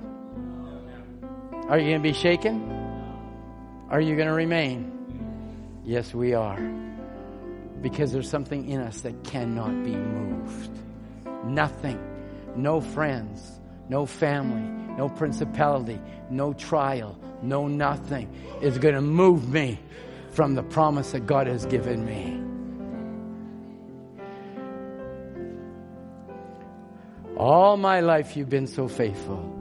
Are 1.68 1.78
you 1.78 1.90
going 1.90 2.02
to 2.02 2.08
be 2.08 2.12
shaken? 2.12 2.70
Are 3.90 4.00
you 4.00 4.16
going 4.16 4.28
to 4.28 4.34
remain? 4.34 5.82
Yes, 5.84 6.12
we 6.14 6.34
are. 6.34 6.60
Because 7.80 8.12
there's 8.12 8.28
something 8.28 8.68
in 8.68 8.80
us 8.80 9.02
that 9.02 9.24
cannot 9.24 9.84
be 9.84 9.94
moved. 9.94 10.70
Nothing. 11.44 11.98
No 12.56 12.80
friends. 12.80 13.60
No 13.88 14.06
family. 14.06 14.62
No 14.96 15.08
principality. 15.08 16.00
No 16.30 16.54
trial. 16.54 17.18
No 17.42 17.68
nothing 17.68 18.34
is 18.62 18.78
going 18.78 18.94
to 18.94 19.02
move 19.02 19.48
me 19.48 19.78
from 20.34 20.54
the 20.54 20.62
promise 20.64 21.12
that 21.12 21.26
God 21.26 21.46
has 21.46 21.64
given 21.66 22.04
me. 22.04 22.40
All 27.36 27.76
my 27.76 28.00
life 28.00 28.36
you've 28.36 28.50
been 28.50 28.66
so 28.66 28.88
faithful. 28.88 29.53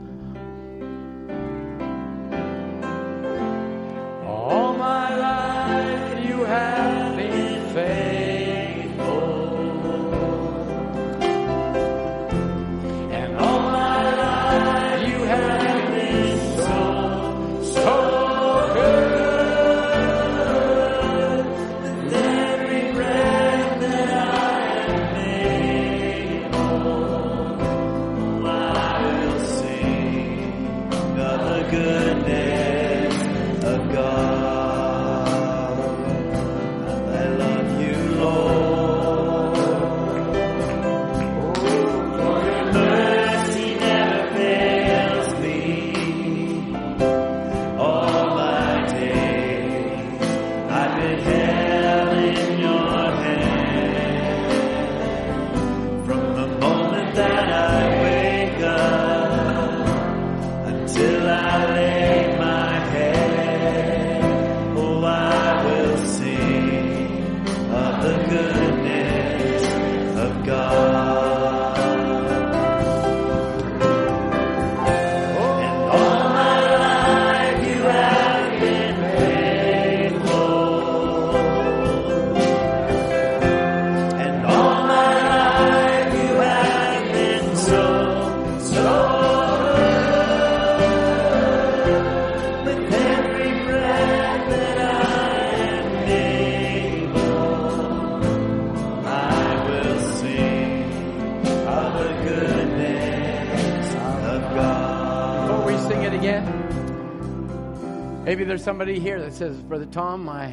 Somebody 108.74 108.98
here 108.98 109.20
that 109.20 109.32
says, 109.32 109.56
Brother 109.58 109.86
Tom, 109.86 110.24
my 110.24 110.52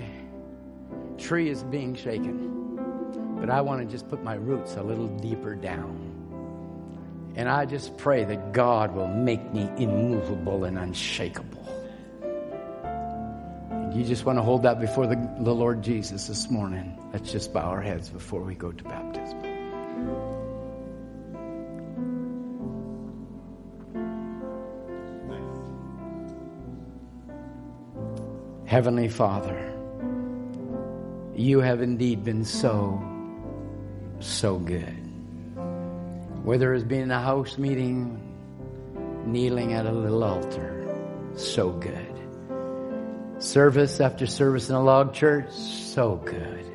tree 1.18 1.50
is 1.50 1.64
being 1.64 1.96
shaken, 1.96 2.78
but 3.40 3.50
I 3.50 3.62
want 3.62 3.82
to 3.82 3.92
just 3.92 4.08
put 4.10 4.24
my 4.24 4.36
roots 4.36 4.76
a 4.76 4.84
little 4.84 5.08
deeper 5.08 5.56
down. 5.56 7.34
And 7.36 7.50
I 7.50 7.66
just 7.66 7.98
pray 7.98 8.24
that 8.24 8.52
God 8.52 8.94
will 8.94 9.08
make 9.08 9.52
me 9.52 9.68
immovable 9.76 10.66
and 10.66 10.78
unshakable. 10.78 11.66
You 13.92 14.04
just 14.04 14.24
want 14.24 14.38
to 14.38 14.44
hold 14.44 14.62
that 14.64 14.80
before 14.80 15.08
the, 15.08 15.16
the 15.40 15.56
Lord 15.56 15.82
Jesus 15.82 16.28
this 16.28 16.48
morning. 16.48 16.96
Let's 17.14 17.32
just 17.32 17.52
bow 17.52 17.70
our 17.70 17.82
heads 17.82 18.10
before 18.10 18.42
we 18.42 18.54
go 18.54 18.72
to 18.72 18.84
baptism. 18.84 19.41
Heavenly 28.72 29.10
Father, 29.10 29.74
you 31.36 31.60
have 31.60 31.82
indeed 31.82 32.24
been 32.24 32.46
so, 32.46 33.04
so 34.22 34.60
good. 34.60 34.96
Whether 36.46 36.74
it's 36.74 36.86
been 36.86 37.12
a 37.12 37.20
house 37.20 37.58
meeting, 37.58 38.18
kneeling 39.26 39.74
at 39.74 39.86
a 39.86 39.92
little 39.92 40.24
altar, 40.24 40.88
so 41.36 41.72
good. 41.72 43.44
Service 43.44 44.00
after 44.00 44.26
service 44.26 44.70
in 44.70 44.76
a 44.76 44.82
log 44.82 45.14
church, 45.14 45.52
so 45.52 46.16
good. 46.16 46.66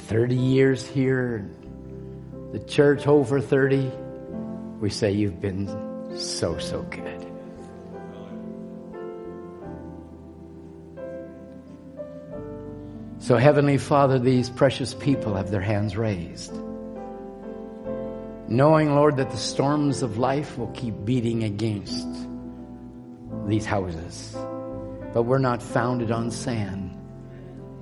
30 0.00 0.36
years 0.36 0.86
here, 0.86 1.48
the 2.52 2.58
church 2.58 3.06
over 3.06 3.40
30, 3.40 3.90
we 4.80 4.90
say 4.90 5.12
you've 5.12 5.40
been 5.40 5.66
so, 6.18 6.58
so 6.58 6.82
good. 6.82 7.13
So, 13.24 13.38
Heavenly 13.38 13.78
Father, 13.78 14.18
these 14.18 14.50
precious 14.50 14.92
people 14.92 15.34
have 15.34 15.50
their 15.50 15.62
hands 15.62 15.96
raised. 15.96 16.52
Knowing, 18.48 18.94
Lord, 18.94 19.16
that 19.16 19.30
the 19.30 19.38
storms 19.38 20.02
of 20.02 20.18
life 20.18 20.58
will 20.58 20.70
keep 20.72 21.06
beating 21.06 21.42
against 21.42 22.06
these 23.46 23.64
houses. 23.64 24.36
But 25.14 25.22
we're 25.22 25.38
not 25.38 25.62
founded 25.62 26.10
on 26.10 26.30
sand. 26.30 26.94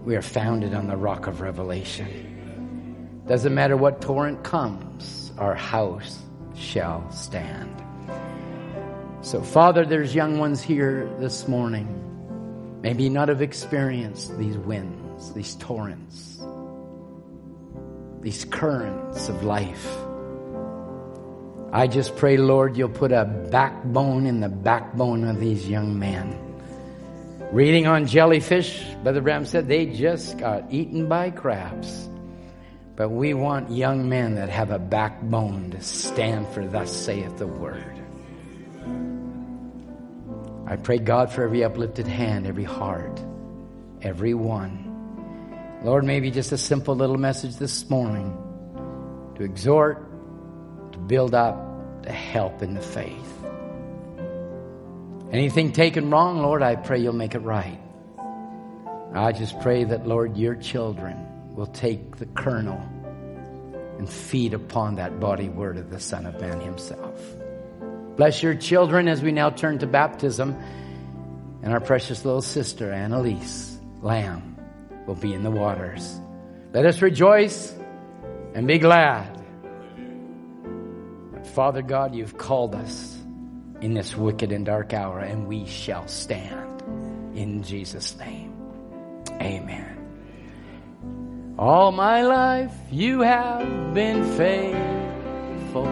We 0.05 0.15
are 0.15 0.23
founded 0.23 0.75
on 0.75 0.87
the 0.87 0.97
rock 0.97 1.27
of 1.27 1.41
revelation. 1.41 3.25
Doesn't 3.27 3.53
matter 3.53 3.77
what 3.77 4.01
torrent 4.01 4.45
comes, 4.45 5.33
our 5.39 5.57
house 5.57 6.21
shall 6.55 7.11
stand. 7.11 7.83
So, 9.23 9.43
Father, 9.43 9.85
there's 9.85 10.15
young 10.15 10.39
ones 10.39 10.63
here 10.63 11.13
this 11.19 11.49
morning, 11.49 11.89
maybe 12.81 13.09
not 13.09 13.29
have 13.29 13.43
experienced 13.43 14.39
these 14.39 14.57
winds, 14.57 15.02
these 15.31 15.55
torrents, 15.57 16.43
these 18.21 18.45
currents 18.45 19.29
of 19.29 19.45
life. 19.45 19.87
I 21.73 21.87
just 21.87 22.17
pray, 22.17 22.37
Lord, 22.37 22.77
you'll 22.77 22.89
put 22.89 23.13
a 23.13 23.25
backbone 23.25 24.27
in 24.27 24.41
the 24.41 24.49
backbone 24.49 25.25
of 25.25 25.41
these 25.41 25.69
young 25.69 25.99
men. 25.99 26.39
Reading 27.53 27.87
on 27.87 28.07
jellyfish, 28.07 28.83
Brother 29.03 29.21
Branham 29.21 29.47
said 29.47 29.69
they 29.69 29.87
just 29.87 30.39
got 30.39 30.73
eaten 30.73 31.09
by 31.09 31.31
crabs. 31.31 32.09
But 32.97 33.09
we 33.09 33.35
want 33.35 33.71
young 33.71 34.09
men 34.09 34.35
that 34.35 34.49
have 34.49 34.71
a 34.71 34.79
backbone 34.79 35.71
to 35.71 35.81
stand 35.81 36.49
for 36.49 36.67
thus 36.67 36.91
saith 36.91 37.39
the 37.39 37.47
word. 37.47 37.99
I 40.67 40.77
pray 40.77 40.99
God 40.99 41.31
for 41.31 41.43
every 41.43 41.65
uplifted 41.65 42.07
hand, 42.07 42.47
every 42.47 42.65
heart, 42.65 43.23
every 44.01 44.35
one. 44.35 44.82
Lord, 45.85 46.05
maybe 46.05 46.31
just 46.31 46.53
a 46.53 46.59
simple 46.59 46.95
little 46.95 47.19
message 47.19 47.57
this 47.57 47.91
morning 47.91 48.37
to 49.35 49.43
exhort, 49.43 49.99
to 50.93 50.99
build 50.99 51.35
up, 51.35 52.03
to 52.05 52.13
help 52.13 52.63
in 52.63 52.75
the 52.75 52.81
faith. 52.81 53.45
Anything 55.33 55.73
taken 55.73 56.09
wrong, 56.09 56.39
Lord, 56.39 56.63
I 56.63 56.77
pray 56.77 57.01
you'll 57.01 57.15
make 57.15 57.35
it 57.35 57.41
right. 57.41 57.81
I 59.13 59.33
just 59.33 59.59
pray 59.61 59.83
that, 59.83 60.07
Lord, 60.07 60.37
your 60.37 60.55
children 60.55 61.17
will 61.55 61.67
take 61.67 62.17
the 62.17 62.27
kernel 62.27 62.81
and 63.99 64.09
feed 64.09 64.55
upon 64.55 64.97
that 64.97 65.19
body 65.19 65.49
word 65.49 65.79
of 65.79 65.91
the 65.91 65.99
Son 65.99 66.27
of 66.27 66.41
Man 66.41 66.61
himself. 66.61 67.21
Bless 68.17 68.41
your 68.41 68.55
children 68.55 69.09
as 69.09 69.21
we 69.21 69.33
now 69.33 69.51
turn 69.51 69.79
to 69.81 69.87
baptism. 69.87 70.57
And 71.63 71.73
our 71.73 71.81
precious 71.81 72.25
little 72.25 72.43
sister, 72.43 72.93
Annalise 72.93 73.79
Lamb, 74.01 74.52
will 75.07 75.15
be 75.15 75.35
in 75.35 75.43
the 75.43 75.51
waters. 75.51 76.21
Let 76.73 76.87
us 76.87 77.03
rejoice 77.03 77.75
and 78.55 78.67
be 78.67 78.79
glad. 78.79 79.39
Father 81.55 81.83
God, 81.83 82.15
you've 82.15 82.39
called 82.39 82.75
us 82.75 83.19
in 83.81 83.95
this 83.95 84.17
wicked 84.17 84.53
and 84.53 84.65
dark 84.65 84.95
hour, 84.95 85.19
and 85.19 85.47
we 85.47 85.67
shall 85.67 86.07
stand 86.07 86.83
in 87.35 87.63
Jesus' 87.63 88.17
name. 88.17 88.55
Amen. 89.41 89.99
All 91.59 91.93
my 91.93 92.23
life 92.23 92.73
you 92.91 93.21
have 93.21 93.93
been 93.93 94.25
faithful, 94.37 95.85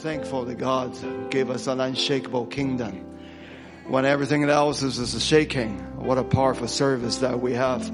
thankful 0.00 0.46
that 0.46 0.54
God 0.54 0.96
gave 1.30 1.50
us 1.50 1.66
an 1.66 1.78
unshakable 1.78 2.46
kingdom. 2.46 3.04
When 3.86 4.06
everything 4.06 4.44
else 4.44 4.82
is, 4.82 4.98
is 4.98 5.22
shaking, 5.22 5.78
what 5.96 6.16
a 6.16 6.24
powerful 6.24 6.68
service 6.68 7.18
that 7.18 7.38
we 7.38 7.52
have 7.52 7.92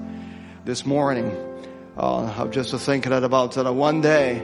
this 0.64 0.86
morning. 0.86 1.34
Uh, 1.96 2.32
I'm 2.38 2.52
just 2.52 2.72
thinking 2.76 3.12
about 3.12 3.52
that 3.52 3.72
one 3.72 4.02
day, 4.02 4.40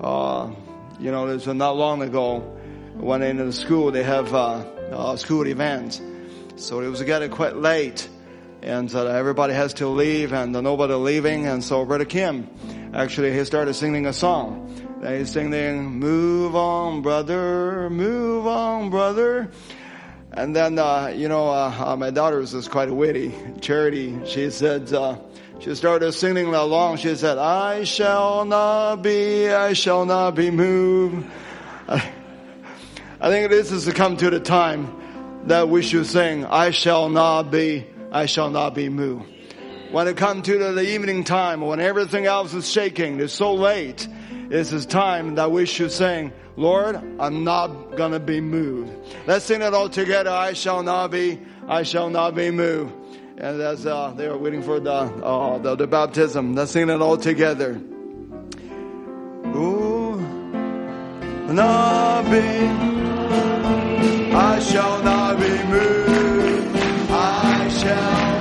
uh, 0.00 0.50
you 0.98 1.12
know, 1.12 1.28
there's 1.28 1.46
not 1.46 1.76
long 1.76 2.02
ago 2.02 2.40
when 2.94 3.22
in 3.22 3.36
the 3.36 3.52
school 3.52 3.92
they 3.92 4.02
have 4.02 4.34
uh, 4.34 4.64
uh 4.90 5.16
school 5.16 5.46
events. 5.46 6.00
So 6.56 6.80
it 6.80 6.88
was 6.88 7.02
getting 7.02 7.30
quite 7.30 7.54
late 7.54 8.08
and 8.62 8.92
uh, 8.92 9.06
everybody 9.06 9.54
has 9.54 9.74
to 9.74 9.86
leave 9.86 10.32
and 10.32 10.52
nobody 10.52 10.94
leaving. 10.94 11.46
And 11.46 11.62
so 11.62 11.84
Brother 11.84 12.04
Kim, 12.04 12.50
actually 12.94 13.32
he 13.32 13.44
started 13.44 13.74
singing 13.74 14.06
a 14.06 14.12
song. 14.12 14.72
They 15.00 15.24
singing, 15.24 15.85
move 15.98 16.54
on, 16.54 17.02
brother, 17.02 17.88
move 17.90 18.46
on, 18.46 18.90
brother. 18.90 19.50
And 20.32 20.54
then, 20.54 20.78
uh, 20.78 21.12
you 21.14 21.28
know, 21.28 21.48
uh, 21.48 21.72
uh 21.76 21.96
my 21.96 22.10
daughter 22.10 22.38
was 22.38 22.68
quite 22.68 22.90
witty. 22.90 23.34
Charity, 23.60 24.18
she 24.26 24.50
said, 24.50 24.92
uh, 24.92 25.18
she 25.58 25.74
started 25.74 26.12
singing 26.12 26.54
along. 26.54 26.98
She 26.98 27.14
said, 27.16 27.38
I 27.38 27.84
shall 27.84 28.44
not 28.44 28.96
be, 28.96 29.48
I 29.48 29.72
shall 29.72 30.04
not 30.04 30.34
be 30.34 30.50
moved. 30.50 31.26
I 31.88 33.30
think 33.30 33.50
this 33.50 33.70
has 33.70 33.90
come 33.94 34.18
to 34.18 34.28
the 34.28 34.40
time 34.40 34.94
that 35.46 35.68
we 35.68 35.82
should 35.82 36.06
sing, 36.06 36.44
I 36.44 36.70
shall 36.70 37.08
not 37.08 37.50
be, 37.50 37.86
I 38.12 38.26
shall 38.26 38.50
not 38.50 38.74
be 38.74 38.88
moved. 38.88 39.32
When 39.92 40.08
it 40.08 40.16
comes 40.16 40.46
to 40.46 40.58
the 40.58 40.82
evening 40.82 41.24
time, 41.24 41.60
when 41.60 41.80
everything 41.80 42.26
else 42.26 42.52
is 42.52 42.70
shaking, 42.70 43.20
it's 43.20 43.32
so 43.32 43.54
late. 43.54 44.06
It's 44.48 44.72
is 44.72 44.86
time 44.86 45.34
that 45.34 45.50
we 45.50 45.66
should 45.66 45.90
sing, 45.90 46.32
Lord, 46.56 46.96
I'm 47.18 47.42
not 47.42 47.96
gonna 47.96 48.20
be 48.20 48.40
moved. 48.40 48.92
Let's 49.26 49.44
sing 49.44 49.60
it 49.60 49.74
all 49.74 49.88
together. 49.88 50.30
I 50.30 50.52
shall 50.52 50.82
not 50.82 51.10
be, 51.10 51.40
I 51.66 51.82
shall 51.82 52.10
not 52.10 52.34
be 52.36 52.50
moved. 52.50 52.94
And 53.38 53.60
as 53.60 53.86
uh, 53.86 54.14
they 54.16 54.26
are 54.26 54.38
waiting 54.38 54.62
for 54.62 54.78
the, 54.78 54.92
uh, 54.92 55.58
the, 55.58 55.74
the 55.74 55.86
baptism, 55.86 56.54
let's 56.54 56.70
sing 56.70 56.88
it 56.88 57.02
all 57.02 57.16
together. 57.16 57.72
Ooh, 59.54 60.16
not 61.48 62.22
be, 62.30 62.38
I 64.32 64.58
shall 64.60 65.02
not 65.02 65.38
be 65.38 65.48
moved. 65.64 66.76
I 67.10 67.68
shall. 67.68 68.35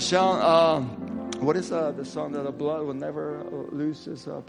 Michelle, 0.00 0.40
Uh, 0.40 0.80
what 1.44 1.58
is 1.58 1.70
uh, 1.72 1.92
the 1.92 2.06
song 2.06 2.32
that 2.32 2.44
the 2.44 2.50
blood 2.50 2.86
will 2.86 2.94
never 2.94 3.40
uh, 3.40 3.76
lose 3.76 4.06
its 4.08 4.26
uh, 4.26 4.40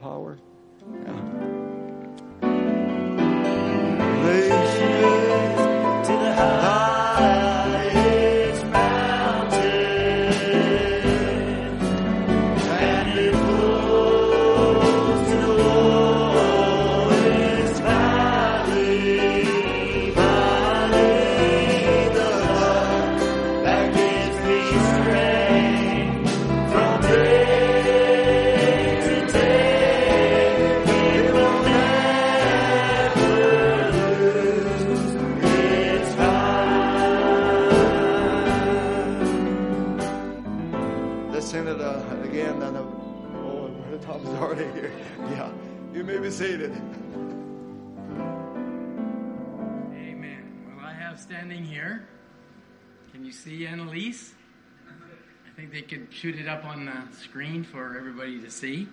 I 55.46 55.56
think 55.56 55.72
they 55.72 55.82
could 55.82 56.08
shoot 56.12 56.40
it 56.40 56.48
up 56.48 56.66
on 56.66 56.86
the 56.86 57.18
screen 57.18 57.64
for 57.64 57.98
everybody 57.98 58.40
to 58.42 58.50
see. 58.50 58.88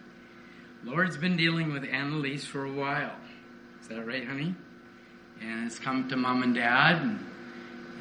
Lord's 0.84 1.16
been 1.16 1.36
dealing 1.36 1.72
with 1.72 1.84
Annalise 1.84 2.44
for 2.44 2.64
a 2.64 2.72
while. 2.72 3.14
Is 3.80 3.88
that 3.88 4.06
right, 4.06 4.26
honey? 4.26 4.54
And 5.40 5.66
it's 5.66 5.78
come 5.78 6.08
to 6.08 6.16
mom 6.16 6.42
and 6.42 6.54
dad 6.54 7.02
and, 7.02 7.26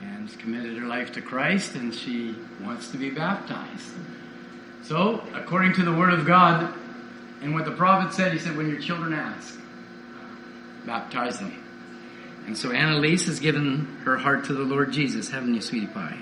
and 0.02 0.30
has 0.30 0.38
committed 0.38 0.78
her 0.78 0.88
life 0.88 1.14
to 1.14 1.22
Christ 1.22 1.76
and 1.76 1.94
she 1.94 2.36
wants 2.64 2.92
to 2.92 2.98
be 2.98 3.10
baptized. 3.10 3.92
So, 4.84 5.24
according 5.34 5.74
to 5.74 5.84
the 5.84 5.94
Word 5.94 6.14
of 6.14 6.26
God 6.26 6.74
and 7.42 7.54
what 7.54 7.66
the 7.66 7.72
prophet 7.72 8.14
said, 8.14 8.32
he 8.32 8.40
said, 8.40 8.56
when 8.56 8.70
your 8.70 8.80
children 8.80 9.14
ask, 9.14 9.60
baptize 10.86 11.40
them. 11.40 11.64
And 12.48 12.58
so 12.58 12.72
Annalise 12.72 13.26
has 13.26 13.40
given 13.40 14.00
her 14.06 14.18
heart 14.18 14.46
to 14.46 14.54
the 14.54 14.64
Lord 14.64 14.94
Jesus, 14.94 15.30
haven't 15.30 15.54
you, 15.54 15.62
sweetie 15.62 15.88
pie? 15.88 16.18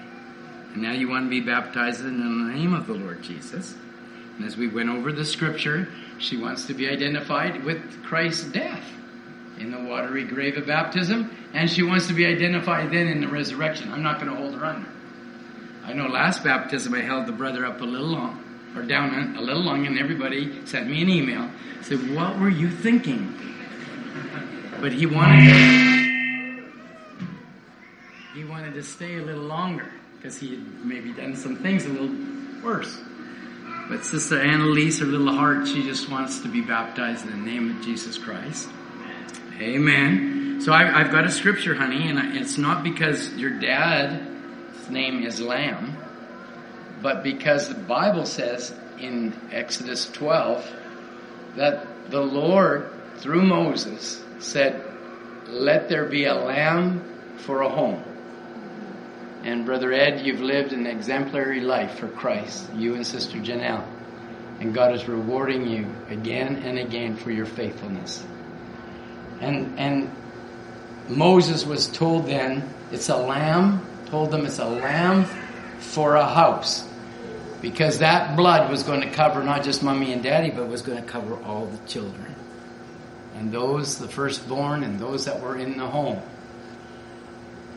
And 0.76 0.84
now 0.84 0.92
you 0.92 1.08
want 1.08 1.28
to 1.28 1.30
be 1.30 1.40
baptized 1.40 2.02
in 2.02 2.20
the 2.20 2.54
name 2.54 2.74
of 2.74 2.86
the 2.86 2.94
Lord 2.94 3.24
Jesus. 3.24 3.76
And 4.36 4.46
as 4.46 4.58
we 4.58 4.68
went 4.68 4.90
over 4.90 5.14
the 5.14 5.24
scripture, 5.24 5.88
she 6.18 6.36
wants 6.36 6.66
to 6.66 6.74
be 6.74 6.90
identified 6.90 7.64
with 7.64 8.04
Christ's 8.04 8.44
death 8.44 8.84
in 9.58 9.72
the 9.72 9.80
watery 9.80 10.26
grave 10.26 10.58
of 10.58 10.68
baptism, 10.68 11.32
and 11.54 11.70
she 11.70 11.82
wants 11.82 12.08
to 12.08 12.14
be 12.14 12.26
identified 12.26 12.92
then 12.92 13.08
in 13.08 13.22
the 13.22 13.28
resurrection. 13.30 13.90
I'm 13.90 14.04
not 14.04 14.20
going 14.20 14.30
to 14.30 14.36
hold 14.36 14.54
her 14.56 14.66
under. 14.66 14.90
I 15.86 15.94
know 15.94 16.08
last 16.08 16.44
baptism 16.44 16.94
I 16.94 17.00
held 17.00 17.26
the 17.26 17.32
brother 17.32 17.66
up 17.66 17.80
a 17.80 17.86
little 17.86 18.08
long, 18.08 18.44
or 18.76 18.82
down 18.82 19.38
a 19.38 19.42
little 19.42 19.64
long, 19.64 19.88
and 19.88 19.98
everybody 19.98 20.66
sent 20.66 20.90
me 20.90 21.02
an 21.02 21.08
email. 21.08 21.50
Said, 21.84 22.14
"What 22.14 22.38
were 22.38 22.50
you 22.50 22.70
thinking?" 22.70 23.34
But 24.82 24.92
he 24.92 25.06
wanted 25.06 26.66
he 28.34 28.44
wanted 28.44 28.74
to 28.74 28.84
stay 28.84 29.16
a 29.16 29.22
little 29.22 29.46
longer 29.46 29.90
because 30.26 30.40
he 30.40 30.56
had 30.56 30.84
maybe 30.84 31.14
done 31.14 31.36
some 31.36 31.56
things 31.58 31.86
a 31.86 31.90
little 31.90 32.10
worse. 32.64 33.00
But 33.88 34.04
Sister 34.04 34.42
Annalise, 34.42 34.98
her 34.98 35.06
little 35.06 35.32
heart, 35.32 35.68
she 35.68 35.84
just 35.84 36.10
wants 36.10 36.40
to 36.40 36.48
be 36.48 36.62
baptized 36.62 37.26
in 37.28 37.32
the 37.32 37.38
name 37.38 37.70
of 37.70 37.86
Jesus 37.86 38.18
Christ. 38.18 38.68
Amen. 39.60 40.62
So 40.62 40.74
I, 40.74 41.04
have 41.04 41.12
got 41.12 41.26
a 41.26 41.32
scripture, 41.32 41.76
honey, 41.76 42.10
and 42.10 42.36
it's 42.36 42.58
not 42.58 42.84
because 42.84 43.36
your 43.36 43.52
dad's 43.52 44.90
name 44.90 45.22
is 45.22 45.40
Lamb, 45.40 45.96
but 47.04 47.22
because 47.22 47.70
the 47.70 47.76
Bible 47.76 48.26
says 48.26 48.74
in 49.00 49.32
Exodus 49.52 50.10
12 50.12 50.68
that 51.56 52.10
the 52.10 52.22
Lord, 52.22 52.90
through 53.18 53.44
Moses, 53.44 54.24
said, 54.40 54.84
Let 55.50 55.88
there 55.88 56.06
be 56.06 56.26
a 56.26 56.34
lamb 56.34 57.36
for 57.38 57.62
a 57.62 57.70
home. 57.70 58.04
And 59.46 59.64
Brother 59.64 59.94
Ed, 59.94 60.26
you've 60.26 60.42
lived 60.42 60.74
an 60.74 60.88
exemplary 60.88 61.62
life 61.62 62.00
for 62.00 62.08
Christ, 62.08 62.68
you 62.74 62.96
and 62.96 63.06
Sister 63.06 63.38
Janelle. 63.38 63.86
And 64.60 64.74
God 64.74 64.96
is 64.96 65.08
rewarding 65.08 65.68
you 65.68 65.88
again 66.10 66.64
and 66.64 66.80
again 66.80 67.16
for 67.16 67.30
your 67.30 67.46
faithfulness. 67.46 68.26
And, 69.42 69.78
and 69.78 70.12
Moses 71.08 71.64
was 71.64 71.88
told 71.88 72.26
then, 72.26 72.68
it's 72.92 73.10
a 73.10 73.18
lamb, 73.18 73.86
told 74.08 74.32
them 74.32 74.48
it's 74.48 74.58
a 74.58 74.66
lamb 74.66 75.26
for 75.78 76.16
a 76.16 76.26
house. 76.26 76.90
Because 77.62 78.00
that 78.00 78.36
blood 78.36 78.72
was 78.72 78.82
going 78.82 79.02
to 79.02 79.12
cover 79.12 79.44
not 79.44 79.64
just 79.64 79.84
mommy 79.84 80.12
and 80.12 80.24
daddy, 80.24 80.50
but 80.50 80.68
was 80.68 80.82
going 80.82 81.04
to 81.04 81.08
cover 81.08 81.36
all 81.44 81.68
the 81.68 81.88
children. 81.88 82.34
And 83.36 83.52
those, 83.52 84.00
the 84.00 84.08
firstborn, 84.08 84.82
and 84.82 85.00
those 85.00 85.26
that 85.26 85.40
were 85.40 85.56
in 85.56 85.78
the 85.78 85.86
home. 85.86 86.20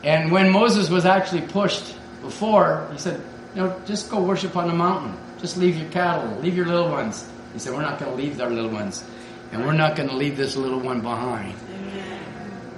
And 0.03 0.31
when 0.31 0.51
Moses 0.51 0.89
was 0.89 1.05
actually 1.05 1.41
pushed 1.41 1.95
before, 2.21 2.87
he 2.91 2.97
said, 2.97 3.21
you 3.55 3.61
know, 3.63 3.81
just 3.85 4.09
go 4.09 4.21
worship 4.21 4.55
on 4.55 4.67
the 4.67 4.73
mountain. 4.73 5.17
Just 5.39 5.57
leave 5.57 5.77
your 5.77 5.89
cattle, 5.89 6.39
leave 6.39 6.55
your 6.55 6.65
little 6.65 6.89
ones. 6.89 7.29
He 7.53 7.59
said, 7.59 7.73
we're 7.73 7.81
not 7.81 7.99
going 7.99 8.11
to 8.11 8.17
leave 8.17 8.39
our 8.39 8.49
little 8.49 8.71
ones. 8.71 9.03
And 9.51 9.65
we're 9.65 9.73
not 9.73 9.95
going 9.95 10.09
to 10.09 10.15
leave 10.15 10.37
this 10.37 10.55
little 10.55 10.79
one 10.79 11.01
behind. 11.01 11.55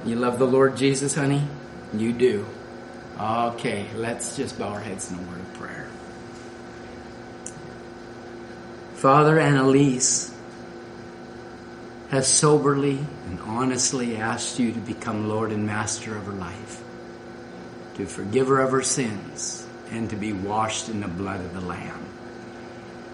You 0.05 0.15
love 0.15 0.39
the 0.39 0.47
Lord 0.47 0.77
Jesus, 0.77 1.13
honey? 1.15 1.43
You 1.93 2.13
do. 2.13 2.45
Okay, 3.19 3.85
let's 3.95 4.37
just 4.37 4.57
bow 4.57 4.69
our 4.69 4.79
heads 4.79 5.11
in 5.11 5.19
a 5.19 5.21
word 5.23 5.41
of 5.41 5.53
prayer. 5.53 5.89
Father 8.95 9.39
Annalise 9.39 10.33
has 12.09 12.27
soberly 12.27 12.99
and 13.27 13.39
honestly 13.41 14.17
asked 14.17 14.59
you 14.59 14.71
to 14.71 14.79
become 14.79 15.27
Lord 15.27 15.51
and 15.51 15.65
Master 15.65 16.17
of 16.17 16.25
her 16.25 16.33
life 16.33 16.80
to 18.01 18.07
forgive 18.07 18.47
her 18.47 18.59
of 18.59 18.71
her 18.71 18.81
sins, 18.81 19.67
and 19.91 20.09
to 20.09 20.15
be 20.15 20.33
washed 20.33 20.89
in 20.89 21.01
the 21.01 21.07
blood 21.07 21.39
of 21.39 21.53
the 21.53 21.61
Lamb. 21.61 22.05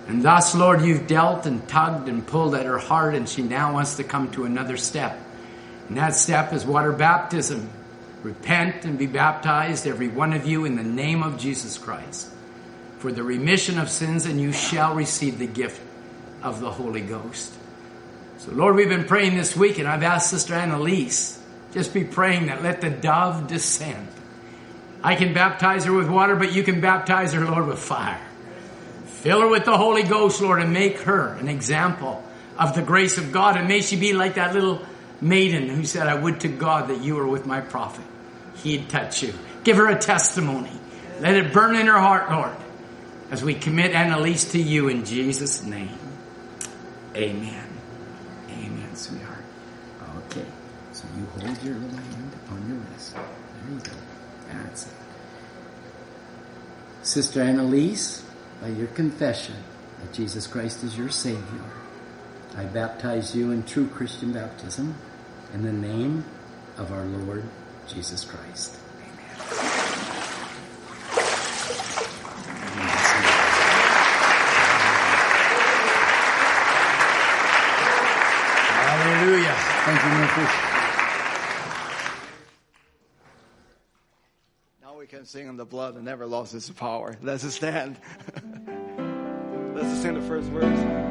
And 0.08 0.24
thus, 0.24 0.56
Lord, 0.56 0.82
you've 0.82 1.08
dealt 1.08 1.46
and 1.46 1.68
tugged 1.68 2.08
and 2.08 2.26
pulled 2.26 2.56
at 2.56 2.66
her 2.66 2.78
heart, 2.78 3.14
and 3.14 3.28
she 3.28 3.42
now 3.42 3.74
wants 3.74 3.96
to 3.96 4.06
come 4.06 4.32
to 4.32 4.46
another 4.46 4.78
step. 4.78 5.20
And 5.90 5.98
that 5.98 6.16
step 6.16 6.54
is 6.54 6.66
water 6.66 6.94
baptism. 6.94 7.70
Repent 8.24 8.86
and 8.86 8.98
be 8.98 9.08
baptized, 9.08 9.86
every 9.86 10.08
one 10.08 10.32
of 10.32 10.46
you, 10.46 10.64
in 10.64 10.78
the 10.78 10.84
name 10.84 11.24
of 11.24 11.38
Jesus 11.38 11.78
Christ, 11.78 12.30
for 13.00 13.12
the 13.12 13.24
remission 13.24 13.78
of 13.78 13.90
sins, 13.90 14.26
and 14.26 14.40
you 14.40 14.54
shall 14.54 14.96
receive 14.96 15.40
the 15.40 15.48
gift 15.48 15.82
of 16.42 16.62
the 16.62 16.72
Holy 16.72 17.02
Ghost. 17.02 17.54
So, 18.38 18.52
Lord, 18.52 18.76
we've 18.76 18.88
been 18.88 19.06
praying 19.06 19.36
this 19.36 19.56
week, 19.56 19.80
and 19.80 19.88
I've 19.88 20.04
asked 20.04 20.30
Sister 20.30 20.54
Annalise, 20.54 21.42
just 21.74 21.94
be 21.94 22.06
praying 22.06 22.46
that 22.46 22.64
let 22.64 22.80
the 22.80 22.90
dove 22.90 23.48
descend 23.48 24.08
I 25.04 25.16
can 25.16 25.34
baptize 25.34 25.86
her 25.86 25.94
with 25.94 26.10
water, 26.10 26.36
but 26.36 26.54
you 26.54 26.64
can 26.64 26.82
baptize 26.82 27.34
her, 27.34 27.46
Lord, 27.46 27.68
with 27.68 27.80
fire. 27.80 28.20
Fill 29.06 29.42
her 29.42 29.48
with 29.48 29.66
the 29.66 29.78
Holy 29.78 30.04
Ghost, 30.04 30.42
Lord, 30.42 30.62
and 30.62 30.74
make 30.74 31.00
her 31.00 31.34
an 31.34 31.48
example 31.48 32.24
of 32.58 32.76
the 32.76 32.82
grace 32.82 33.18
of 33.18 33.32
God. 33.32 33.58
And 33.58 33.68
may 33.68 33.82
she 33.82 33.96
be 33.96 34.14
like 34.14 34.36
that 34.36 34.54
little 34.54 34.82
maiden 35.22 35.70
who 35.70 35.86
said, 35.86 36.08
I 36.08 36.16
would 36.16 36.42
to 36.42 36.48
God 36.48 36.90
that 36.90 37.02
you 37.02 37.16
were 37.16 37.28
with 37.28 37.46
my 37.46 37.62
prophet. 37.62 38.06
He'd 38.56 38.90
touch 38.90 39.24
you. 39.24 39.34
Give 39.64 39.78
her 39.78 39.88
a 39.90 39.98
testimony. 39.98 40.72
Let 41.20 41.36
it 41.36 41.52
burn 41.52 41.76
in 41.76 41.88
her 41.88 42.00
heart, 42.00 42.32
Lord, 42.32 42.56
as 43.32 43.44
we 43.44 43.54
commit 43.54 43.92
Annalise 43.92 44.52
to 44.52 44.62
you 44.62 44.88
in 44.88 45.04
Jesus' 45.04 45.64
name. 45.64 45.98
Amen. 47.16 47.68
Amen, 48.50 48.96
sweetheart. 48.96 49.44
Okay. 50.30 50.46
So 50.92 51.06
you 51.18 51.26
hold 51.26 51.64
your 51.64 51.76
little 51.76 51.98
hand 51.98 52.32
on 52.52 52.70
your 52.70 52.78
wrist. 52.78 53.16
There 53.16 53.74
you 53.74 53.80
go. 53.80 53.92
That's 54.52 54.86
it. 54.86 54.94
Sister 57.08 57.42
Annalise, 57.42 58.22
by 58.60 58.68
your 58.68 58.88
confession 58.88 59.56
that 60.02 60.12
Jesus 60.12 60.46
Christ 60.46 60.84
is 60.84 60.98
your 60.98 61.10
Savior, 61.10 61.72
I 62.54 62.66
baptize 62.66 63.34
you 63.34 63.52
in 63.52 63.64
true 63.64 63.88
Christian 63.88 64.34
baptism 64.34 64.94
in 65.54 65.64
the 65.64 65.72
name 65.72 66.26
of 66.78 66.92
our 66.92 67.06
Lord 67.06 67.46
Jesus 67.88 68.26
Christ. 68.26 68.76
Hallelujah. 78.84 79.56
Thank 79.56 80.04
you, 80.04 80.10
Memphis. 80.10 80.67
Can 85.08 85.26
sing 85.26 85.48
on 85.48 85.56
the 85.56 85.66
blood 85.66 85.96
and 85.96 86.04
never 86.04 86.26
lost 86.26 86.54
its 86.54 86.70
power. 86.70 87.16
Let's 87.22 87.44
just 87.44 87.58
stand. 87.58 87.96
Let's 89.74 89.88
just 89.88 90.02
sing 90.02 90.16
the 90.16 90.22
first 90.22 90.50
verse. 90.50 91.08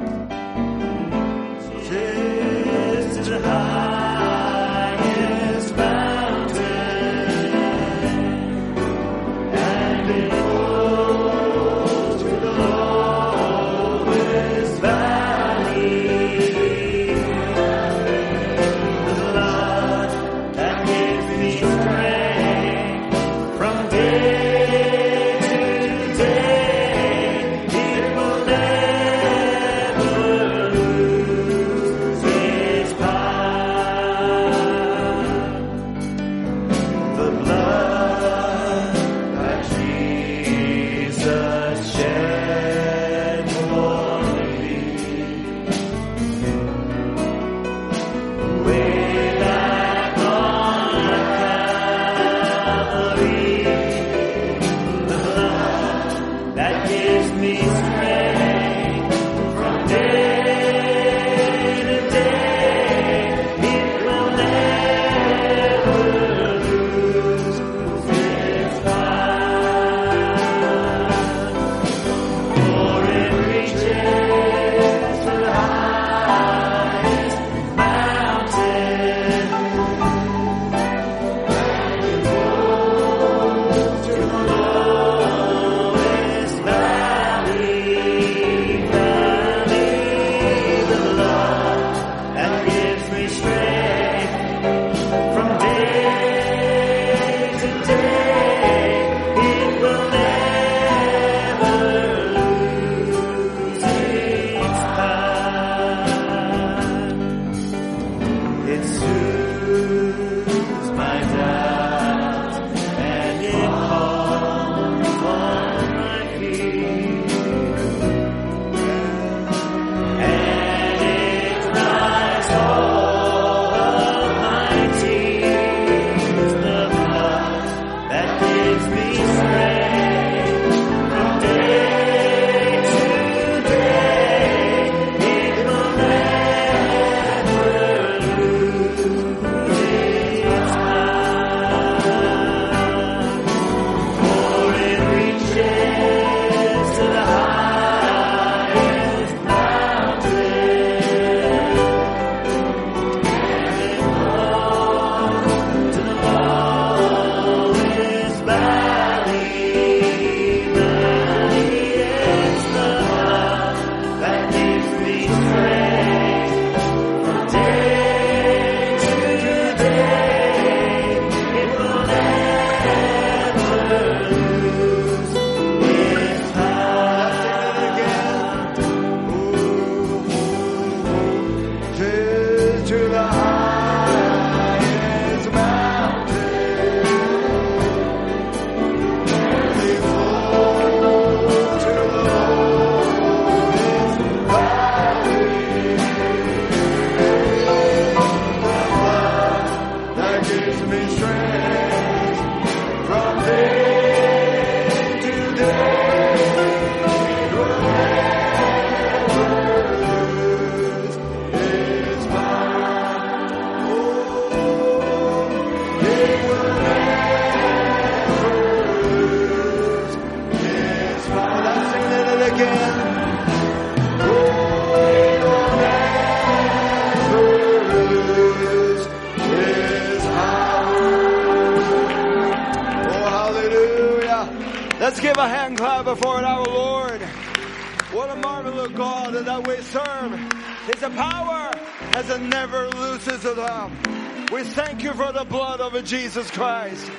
Jesus 246.06 246.50
Christ. 246.52 247.10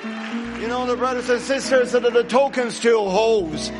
You 0.59 0.67
know, 0.67 0.85
the 0.85 0.95
brothers 0.95 1.29
and 1.29 1.41
sisters 1.41 1.91
that 1.91 2.03
the 2.03 2.23
token 2.23 2.71
still 2.71 3.09
holds. 3.09 3.71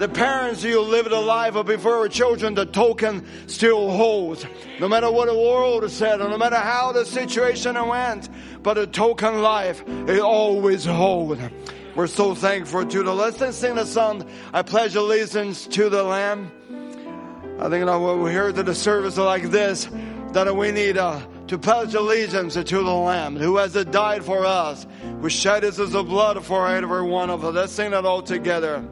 The 0.00 0.08
parents 0.08 0.64
you 0.64 0.80
live 0.80 1.08
the 1.08 1.20
life 1.20 1.54
of 1.54 1.66
before 1.66 2.08
children, 2.08 2.54
the 2.54 2.66
token 2.66 3.24
still 3.46 3.90
holds. 3.90 4.44
No 4.80 4.88
matter 4.88 5.10
what 5.10 5.26
the 5.26 5.34
world 5.34 5.88
said, 5.90 6.18
no 6.18 6.36
matter 6.36 6.56
how 6.56 6.90
the 6.90 7.04
situation 7.04 7.76
went, 7.86 8.28
but 8.62 8.74
the 8.74 8.86
token 8.86 9.40
life, 9.40 9.84
it 10.08 10.20
always 10.20 10.84
holds. 10.84 11.40
We're 11.94 12.06
so 12.06 12.34
thankful 12.34 12.86
to 12.86 13.02
the. 13.02 13.14
Let's 13.14 13.56
sing 13.56 13.74
the 13.76 13.84
song, 13.84 14.28
I 14.52 14.62
pledge 14.62 14.94
allegiance 14.96 15.66
to 15.68 15.88
the 15.88 16.02
Lamb. 16.02 16.50
I 17.60 17.68
think 17.68 17.84
that 17.84 17.98
when 17.98 18.22
we 18.22 18.30
hear 18.30 18.50
to 18.50 18.62
the 18.62 18.74
service 18.74 19.16
like 19.16 19.50
this, 19.50 19.88
that 20.32 20.56
we 20.56 20.72
need 20.72 20.96
uh, 20.96 21.20
to 21.50 21.58
pledge 21.58 21.94
allegiance 21.94 22.54
to 22.54 22.62
the 22.62 22.82
Lamb 22.82 23.34
who 23.34 23.56
has 23.56 23.72
died 23.86 24.22
for 24.22 24.46
us, 24.46 24.86
who 25.20 25.28
shed 25.28 25.64
his 25.64 25.78
blood 25.78 26.44
for 26.44 26.68
every 26.68 27.02
one 27.02 27.28
of 27.28 27.44
us. 27.44 27.52
Let's 27.52 27.72
sing 27.72 27.90
that 27.90 28.06
all 28.06 28.22
together. 28.22 28.84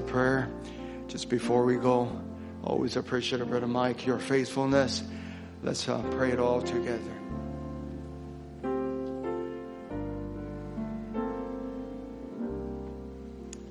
Prayer 0.00 0.50
just 1.08 1.28
before 1.28 1.64
we 1.64 1.76
go. 1.76 2.10
Always 2.64 2.96
appreciate 2.96 3.40
it, 3.40 3.48
Brother 3.48 3.66
Mike, 3.66 4.06
your 4.06 4.18
faithfulness. 4.18 5.02
Let's 5.62 5.88
uh, 5.88 6.02
pray 6.10 6.32
it 6.32 6.38
all 6.38 6.60
together. 6.60 7.00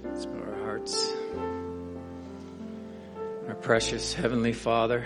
Let's 0.04 0.26
bow 0.26 0.40
our 0.40 0.64
hearts. 0.64 1.14
Our 3.48 3.56
precious 3.56 4.14
Heavenly 4.14 4.54
Father, 4.54 5.06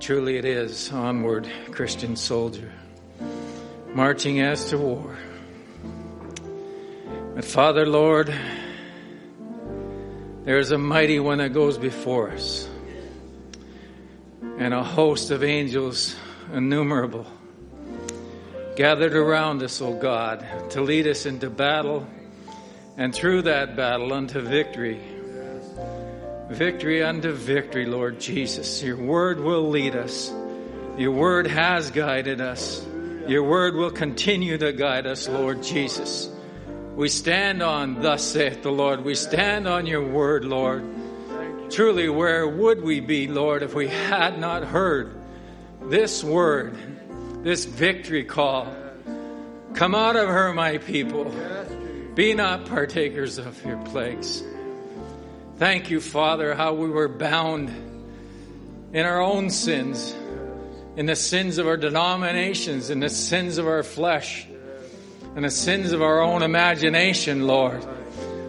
truly 0.00 0.36
it 0.36 0.44
is 0.44 0.90
onward, 0.92 1.48
Christian 1.70 2.16
soldier, 2.16 2.72
marching 3.94 4.40
as 4.40 4.70
to 4.70 4.78
war. 4.78 5.18
But 7.34 7.44
Father, 7.44 7.86
Lord, 7.86 8.34
there 10.48 10.58
is 10.58 10.70
a 10.70 10.78
mighty 10.78 11.20
one 11.20 11.36
that 11.38 11.52
goes 11.52 11.76
before 11.76 12.30
us, 12.30 12.66
and 14.56 14.72
a 14.72 14.82
host 14.82 15.30
of 15.30 15.44
angels 15.44 16.16
innumerable 16.54 17.26
gathered 18.74 19.12
around 19.12 19.62
us, 19.62 19.82
O 19.82 19.92
God, 19.92 20.46
to 20.70 20.80
lead 20.80 21.06
us 21.06 21.26
into 21.26 21.50
battle 21.50 22.06
and 22.96 23.14
through 23.14 23.42
that 23.42 23.76
battle 23.76 24.10
unto 24.14 24.40
victory. 24.40 24.98
Victory 26.48 27.02
unto 27.02 27.30
victory, 27.32 27.84
Lord 27.84 28.18
Jesus. 28.18 28.82
Your 28.82 28.96
word 28.96 29.40
will 29.40 29.68
lead 29.68 29.94
us. 29.94 30.32
Your 30.96 31.12
word 31.12 31.46
has 31.46 31.90
guided 31.90 32.40
us. 32.40 32.82
Your 33.26 33.42
word 33.42 33.74
will 33.74 33.90
continue 33.90 34.56
to 34.56 34.72
guide 34.72 35.06
us, 35.06 35.28
Lord 35.28 35.62
Jesus. 35.62 36.30
We 36.98 37.08
stand 37.08 37.62
on, 37.62 38.02
thus 38.02 38.24
saith 38.24 38.64
the 38.64 38.72
Lord. 38.72 39.04
We 39.04 39.14
stand 39.14 39.68
on 39.68 39.86
your 39.86 40.04
word, 40.04 40.44
Lord. 40.44 40.84
Truly, 41.70 42.08
where 42.08 42.48
would 42.48 42.82
we 42.82 42.98
be, 42.98 43.28
Lord, 43.28 43.62
if 43.62 43.72
we 43.72 43.86
had 43.86 44.40
not 44.40 44.64
heard 44.64 45.14
this 45.80 46.24
word, 46.24 46.76
this 47.44 47.66
victory 47.66 48.24
call? 48.24 48.74
Come 49.74 49.94
out 49.94 50.16
of 50.16 50.28
her, 50.28 50.52
my 50.52 50.78
people. 50.78 51.32
Be 52.16 52.34
not 52.34 52.66
partakers 52.66 53.38
of 53.38 53.64
your 53.64 53.78
plagues. 53.84 54.42
Thank 55.56 55.90
you, 55.90 56.00
Father, 56.00 56.52
how 56.52 56.74
we 56.74 56.88
were 56.88 57.06
bound 57.06 57.68
in 58.92 59.06
our 59.06 59.20
own 59.20 59.50
sins, 59.50 60.16
in 60.96 61.06
the 61.06 61.14
sins 61.14 61.58
of 61.58 61.68
our 61.68 61.76
denominations, 61.76 62.90
in 62.90 62.98
the 62.98 63.08
sins 63.08 63.58
of 63.58 63.68
our 63.68 63.84
flesh, 63.84 64.48
in 65.38 65.44
the 65.44 65.50
sins 65.52 65.92
of 65.92 66.02
our 66.02 66.20
own 66.20 66.42
imagination, 66.42 67.46
Lord. 67.46 67.86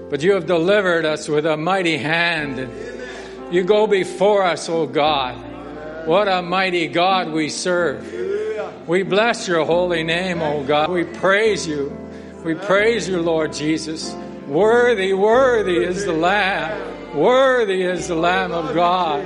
But 0.09 0.23
you 0.23 0.33
have 0.33 0.47
delivered 0.47 1.05
us 1.05 1.29
with 1.29 1.45
a 1.45 1.55
mighty 1.55 1.99
hand. 1.99 2.57
And 2.57 3.53
you 3.53 3.63
go 3.63 3.85
before 3.85 4.43
us, 4.43 4.67
O 4.69 4.87
God. 4.87 5.35
What 6.07 6.27
a 6.27 6.41
mighty 6.41 6.87
God 6.87 7.31
we 7.31 7.49
serve. 7.49 8.87
We 8.87 9.03
bless 9.03 9.47
your 9.47 9.65
holy 9.65 10.01
name, 10.01 10.41
O 10.41 10.63
God. 10.63 10.89
We 10.89 11.03
praise 11.03 11.67
you. 11.67 11.95
We 12.43 12.55
praise 12.55 13.07
you, 13.07 13.21
Lord 13.21 13.53
Jesus. 13.53 14.11
Worthy, 14.47 15.13
worthy 15.13 15.83
is 15.83 16.05
the 16.05 16.13
Lamb. 16.13 17.15
Worthy 17.15 17.83
is 17.83 18.07
the 18.07 18.15
Lamb 18.15 18.51
of 18.51 18.73
God. 18.73 19.23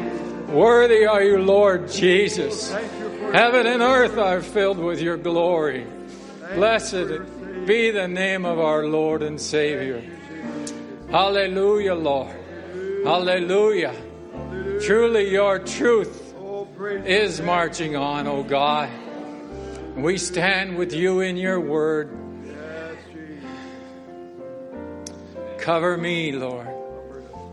Worthy 0.50 1.06
are 1.06 1.24
you, 1.24 1.38
Lord 1.38 1.90
Jesus. 1.90 2.74
Heaven 2.74 3.68
and 3.68 3.82
earth 3.82 4.18
are 4.18 4.42
filled 4.42 4.80
with 4.80 5.00
your 5.00 5.16
glory. 5.16 5.88
Blessed 6.56 7.43
be 7.66 7.92
the 7.92 8.08
name 8.08 8.46
of 8.46 8.60
our 8.60 8.86
Lord 8.86 9.22
and 9.22 9.40
Savior. 9.40 10.04
Hallelujah, 11.10 11.96
Lord. 11.96 12.36
Hallelujah. 13.06 13.96
Truly, 14.82 15.32
your 15.32 15.60
truth 15.60 16.34
is 17.06 17.42
marching 17.42 17.96
on, 17.96 18.28
O 18.28 18.44
God. 18.44 18.90
We 19.96 20.18
stand 20.18 20.78
with 20.78 20.94
you 20.94 21.22
in 21.22 21.38
your 21.38 21.60
word. 21.60 22.18
Cover 25.60 25.96
me, 25.98 26.34
Lord. 26.34 26.68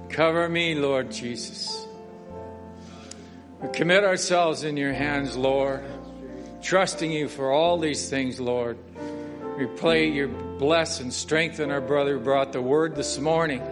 Cover 0.09 0.49
me, 0.49 0.75
Lord 0.75 1.13
Jesus. 1.13 1.87
We 3.61 3.69
commit 3.69 4.03
ourselves 4.03 4.65
in 4.65 4.77
your 4.77 4.93
hands, 4.93 5.37
Lord, 5.37 5.85
trusting 6.63 7.13
you 7.13 7.29
for 7.29 7.53
all 7.53 7.79
these 7.79 8.09
things, 8.09 8.41
Lord. 8.41 8.79
We 9.57 9.67
pray 9.67 10.09
you 10.11 10.29
bless 10.59 11.01
and 11.01 11.13
strengthen 11.13 11.71
our 11.71 11.81
brother 11.81 12.19
who 12.19 12.25
brought 12.25 12.53
the 12.53 12.63
word 12.63 12.97
this 12.97 13.19
morning. 13.19 13.63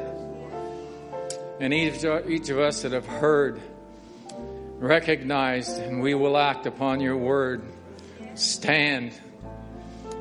And 1.61 1.73
each, 1.75 2.05
each 2.27 2.51
of 2.51 2.59
us 2.59 2.83
that 2.83 2.93
have 2.93 3.07
heard, 3.07 3.61
recognized, 4.79 5.79
and 5.79 6.03
we 6.03 6.15
will 6.15 6.37
act 6.37 6.67
upon 6.67 7.01
your 7.01 7.17
word. 7.17 7.63
Stand. 8.35 9.13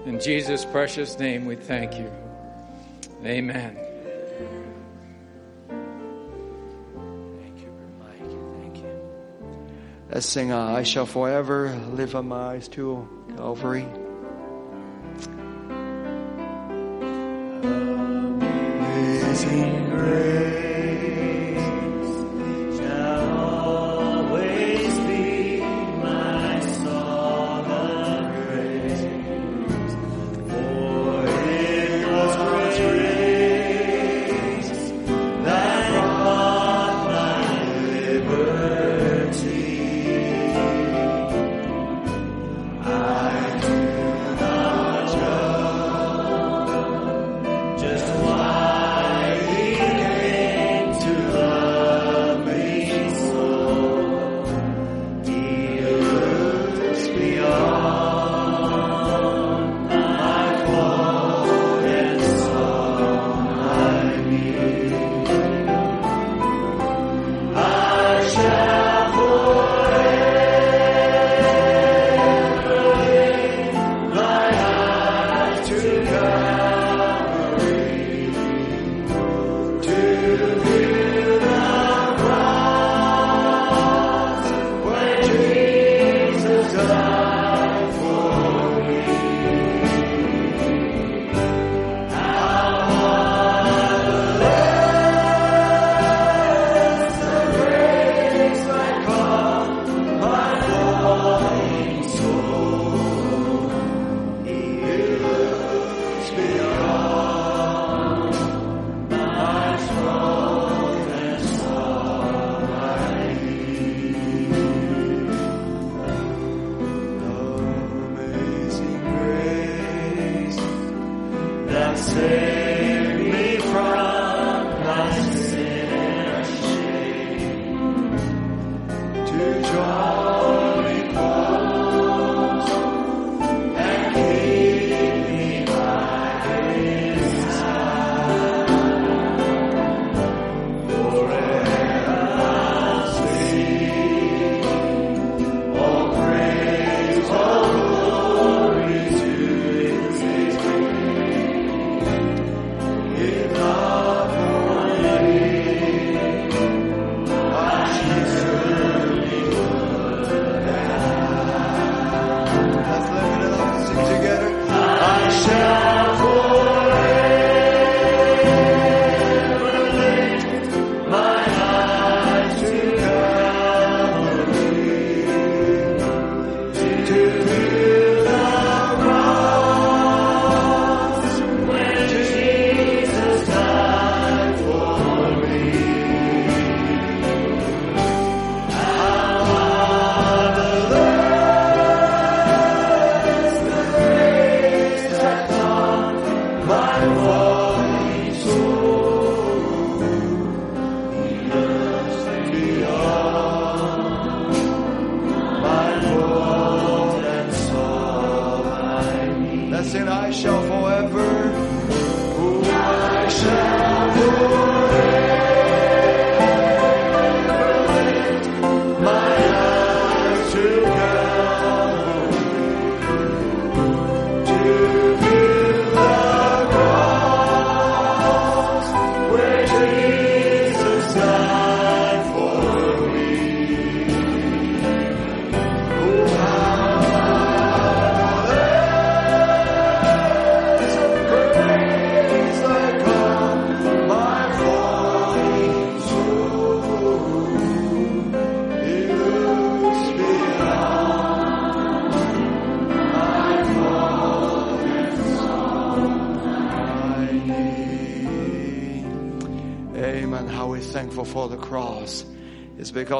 In 0.06 0.19
Jesus' 0.19 0.64
precious 0.66 1.19
name, 1.19 1.45
we 1.45 1.56
thank 1.56 1.98
you. 2.00 2.10
Amen. 3.26 3.76
Thank 5.68 7.60
you, 7.60 7.72
Mike. 8.00 8.61
Thank 8.61 8.77
you. 8.77 9.00
Let's 10.10 10.26
sing 10.26 10.52
uh, 10.52 10.60
I 10.60 10.84
Shall 10.84 11.06
Forever 11.06 11.76
Lift 11.92 12.16
Up 12.16 12.26
My 12.26 12.53
Eyes 12.53 12.68
to 12.69 13.08
Calvary. 13.36 13.86
Amazing 17.64 19.50
grace 19.90 20.77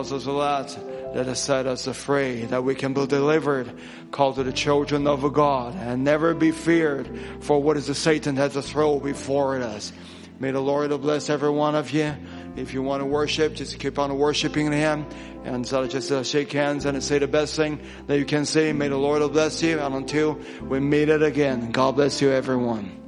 It's 0.10 0.24
because 0.24 0.28
of 0.28 0.38
that 0.38 1.14
that 1.16 1.26
has 1.26 1.40
set 1.40 1.66
us 1.66 1.86
free, 1.88 2.46
that 2.46 2.64
we 2.64 2.76
can 2.76 2.94
be 2.94 3.06
delivered, 3.08 3.70
called 4.12 4.36
to 4.36 4.44
the 4.44 4.54
children 4.54 5.06
of 5.06 5.34
God, 5.34 5.76
and 5.76 6.06
never 6.06 6.34
be 6.34 6.52
feared 6.52 7.10
for 7.42 7.62
what 7.62 7.76
is 7.76 7.88
the 7.88 7.96
Satan 7.96 8.38
has 8.38 8.54
to 8.54 8.62
throw 8.62 9.02
before 9.02 9.58
us. 9.58 9.92
May 10.40 10.52
the 10.52 10.62
Lord 10.62 10.90
bless 11.02 11.30
every 11.30 11.50
one 11.50 11.76
of 11.76 11.92
you. 11.92 12.16
If 12.56 12.74
you 12.74 12.82
want 12.84 13.02
to 13.02 13.06
worship, 13.06 13.56
just 13.56 13.80
keep 13.80 14.00
on 14.00 14.18
worshiping 14.18 14.72
Him. 14.72 15.06
And 15.44 15.68
so 15.68 15.86
just 15.88 16.10
uh, 16.10 16.24
shake 16.24 16.54
hands 16.54 16.86
and 16.86 17.04
say 17.04 17.20
the 17.20 17.28
best 17.28 17.56
thing 17.58 17.82
that 18.06 18.18
you 18.18 18.26
can 18.26 18.46
say. 18.46 18.72
May 18.72 18.88
the 18.88 18.98
Lord 18.98 19.30
bless 19.34 19.62
you. 19.62 19.80
And 19.80 19.94
until 19.94 20.40
we 20.62 20.80
meet 20.80 21.10
it 21.10 21.22
again, 21.22 21.72
God 21.72 21.96
bless 21.96 22.22
you, 22.22 22.32
everyone. 22.32 23.07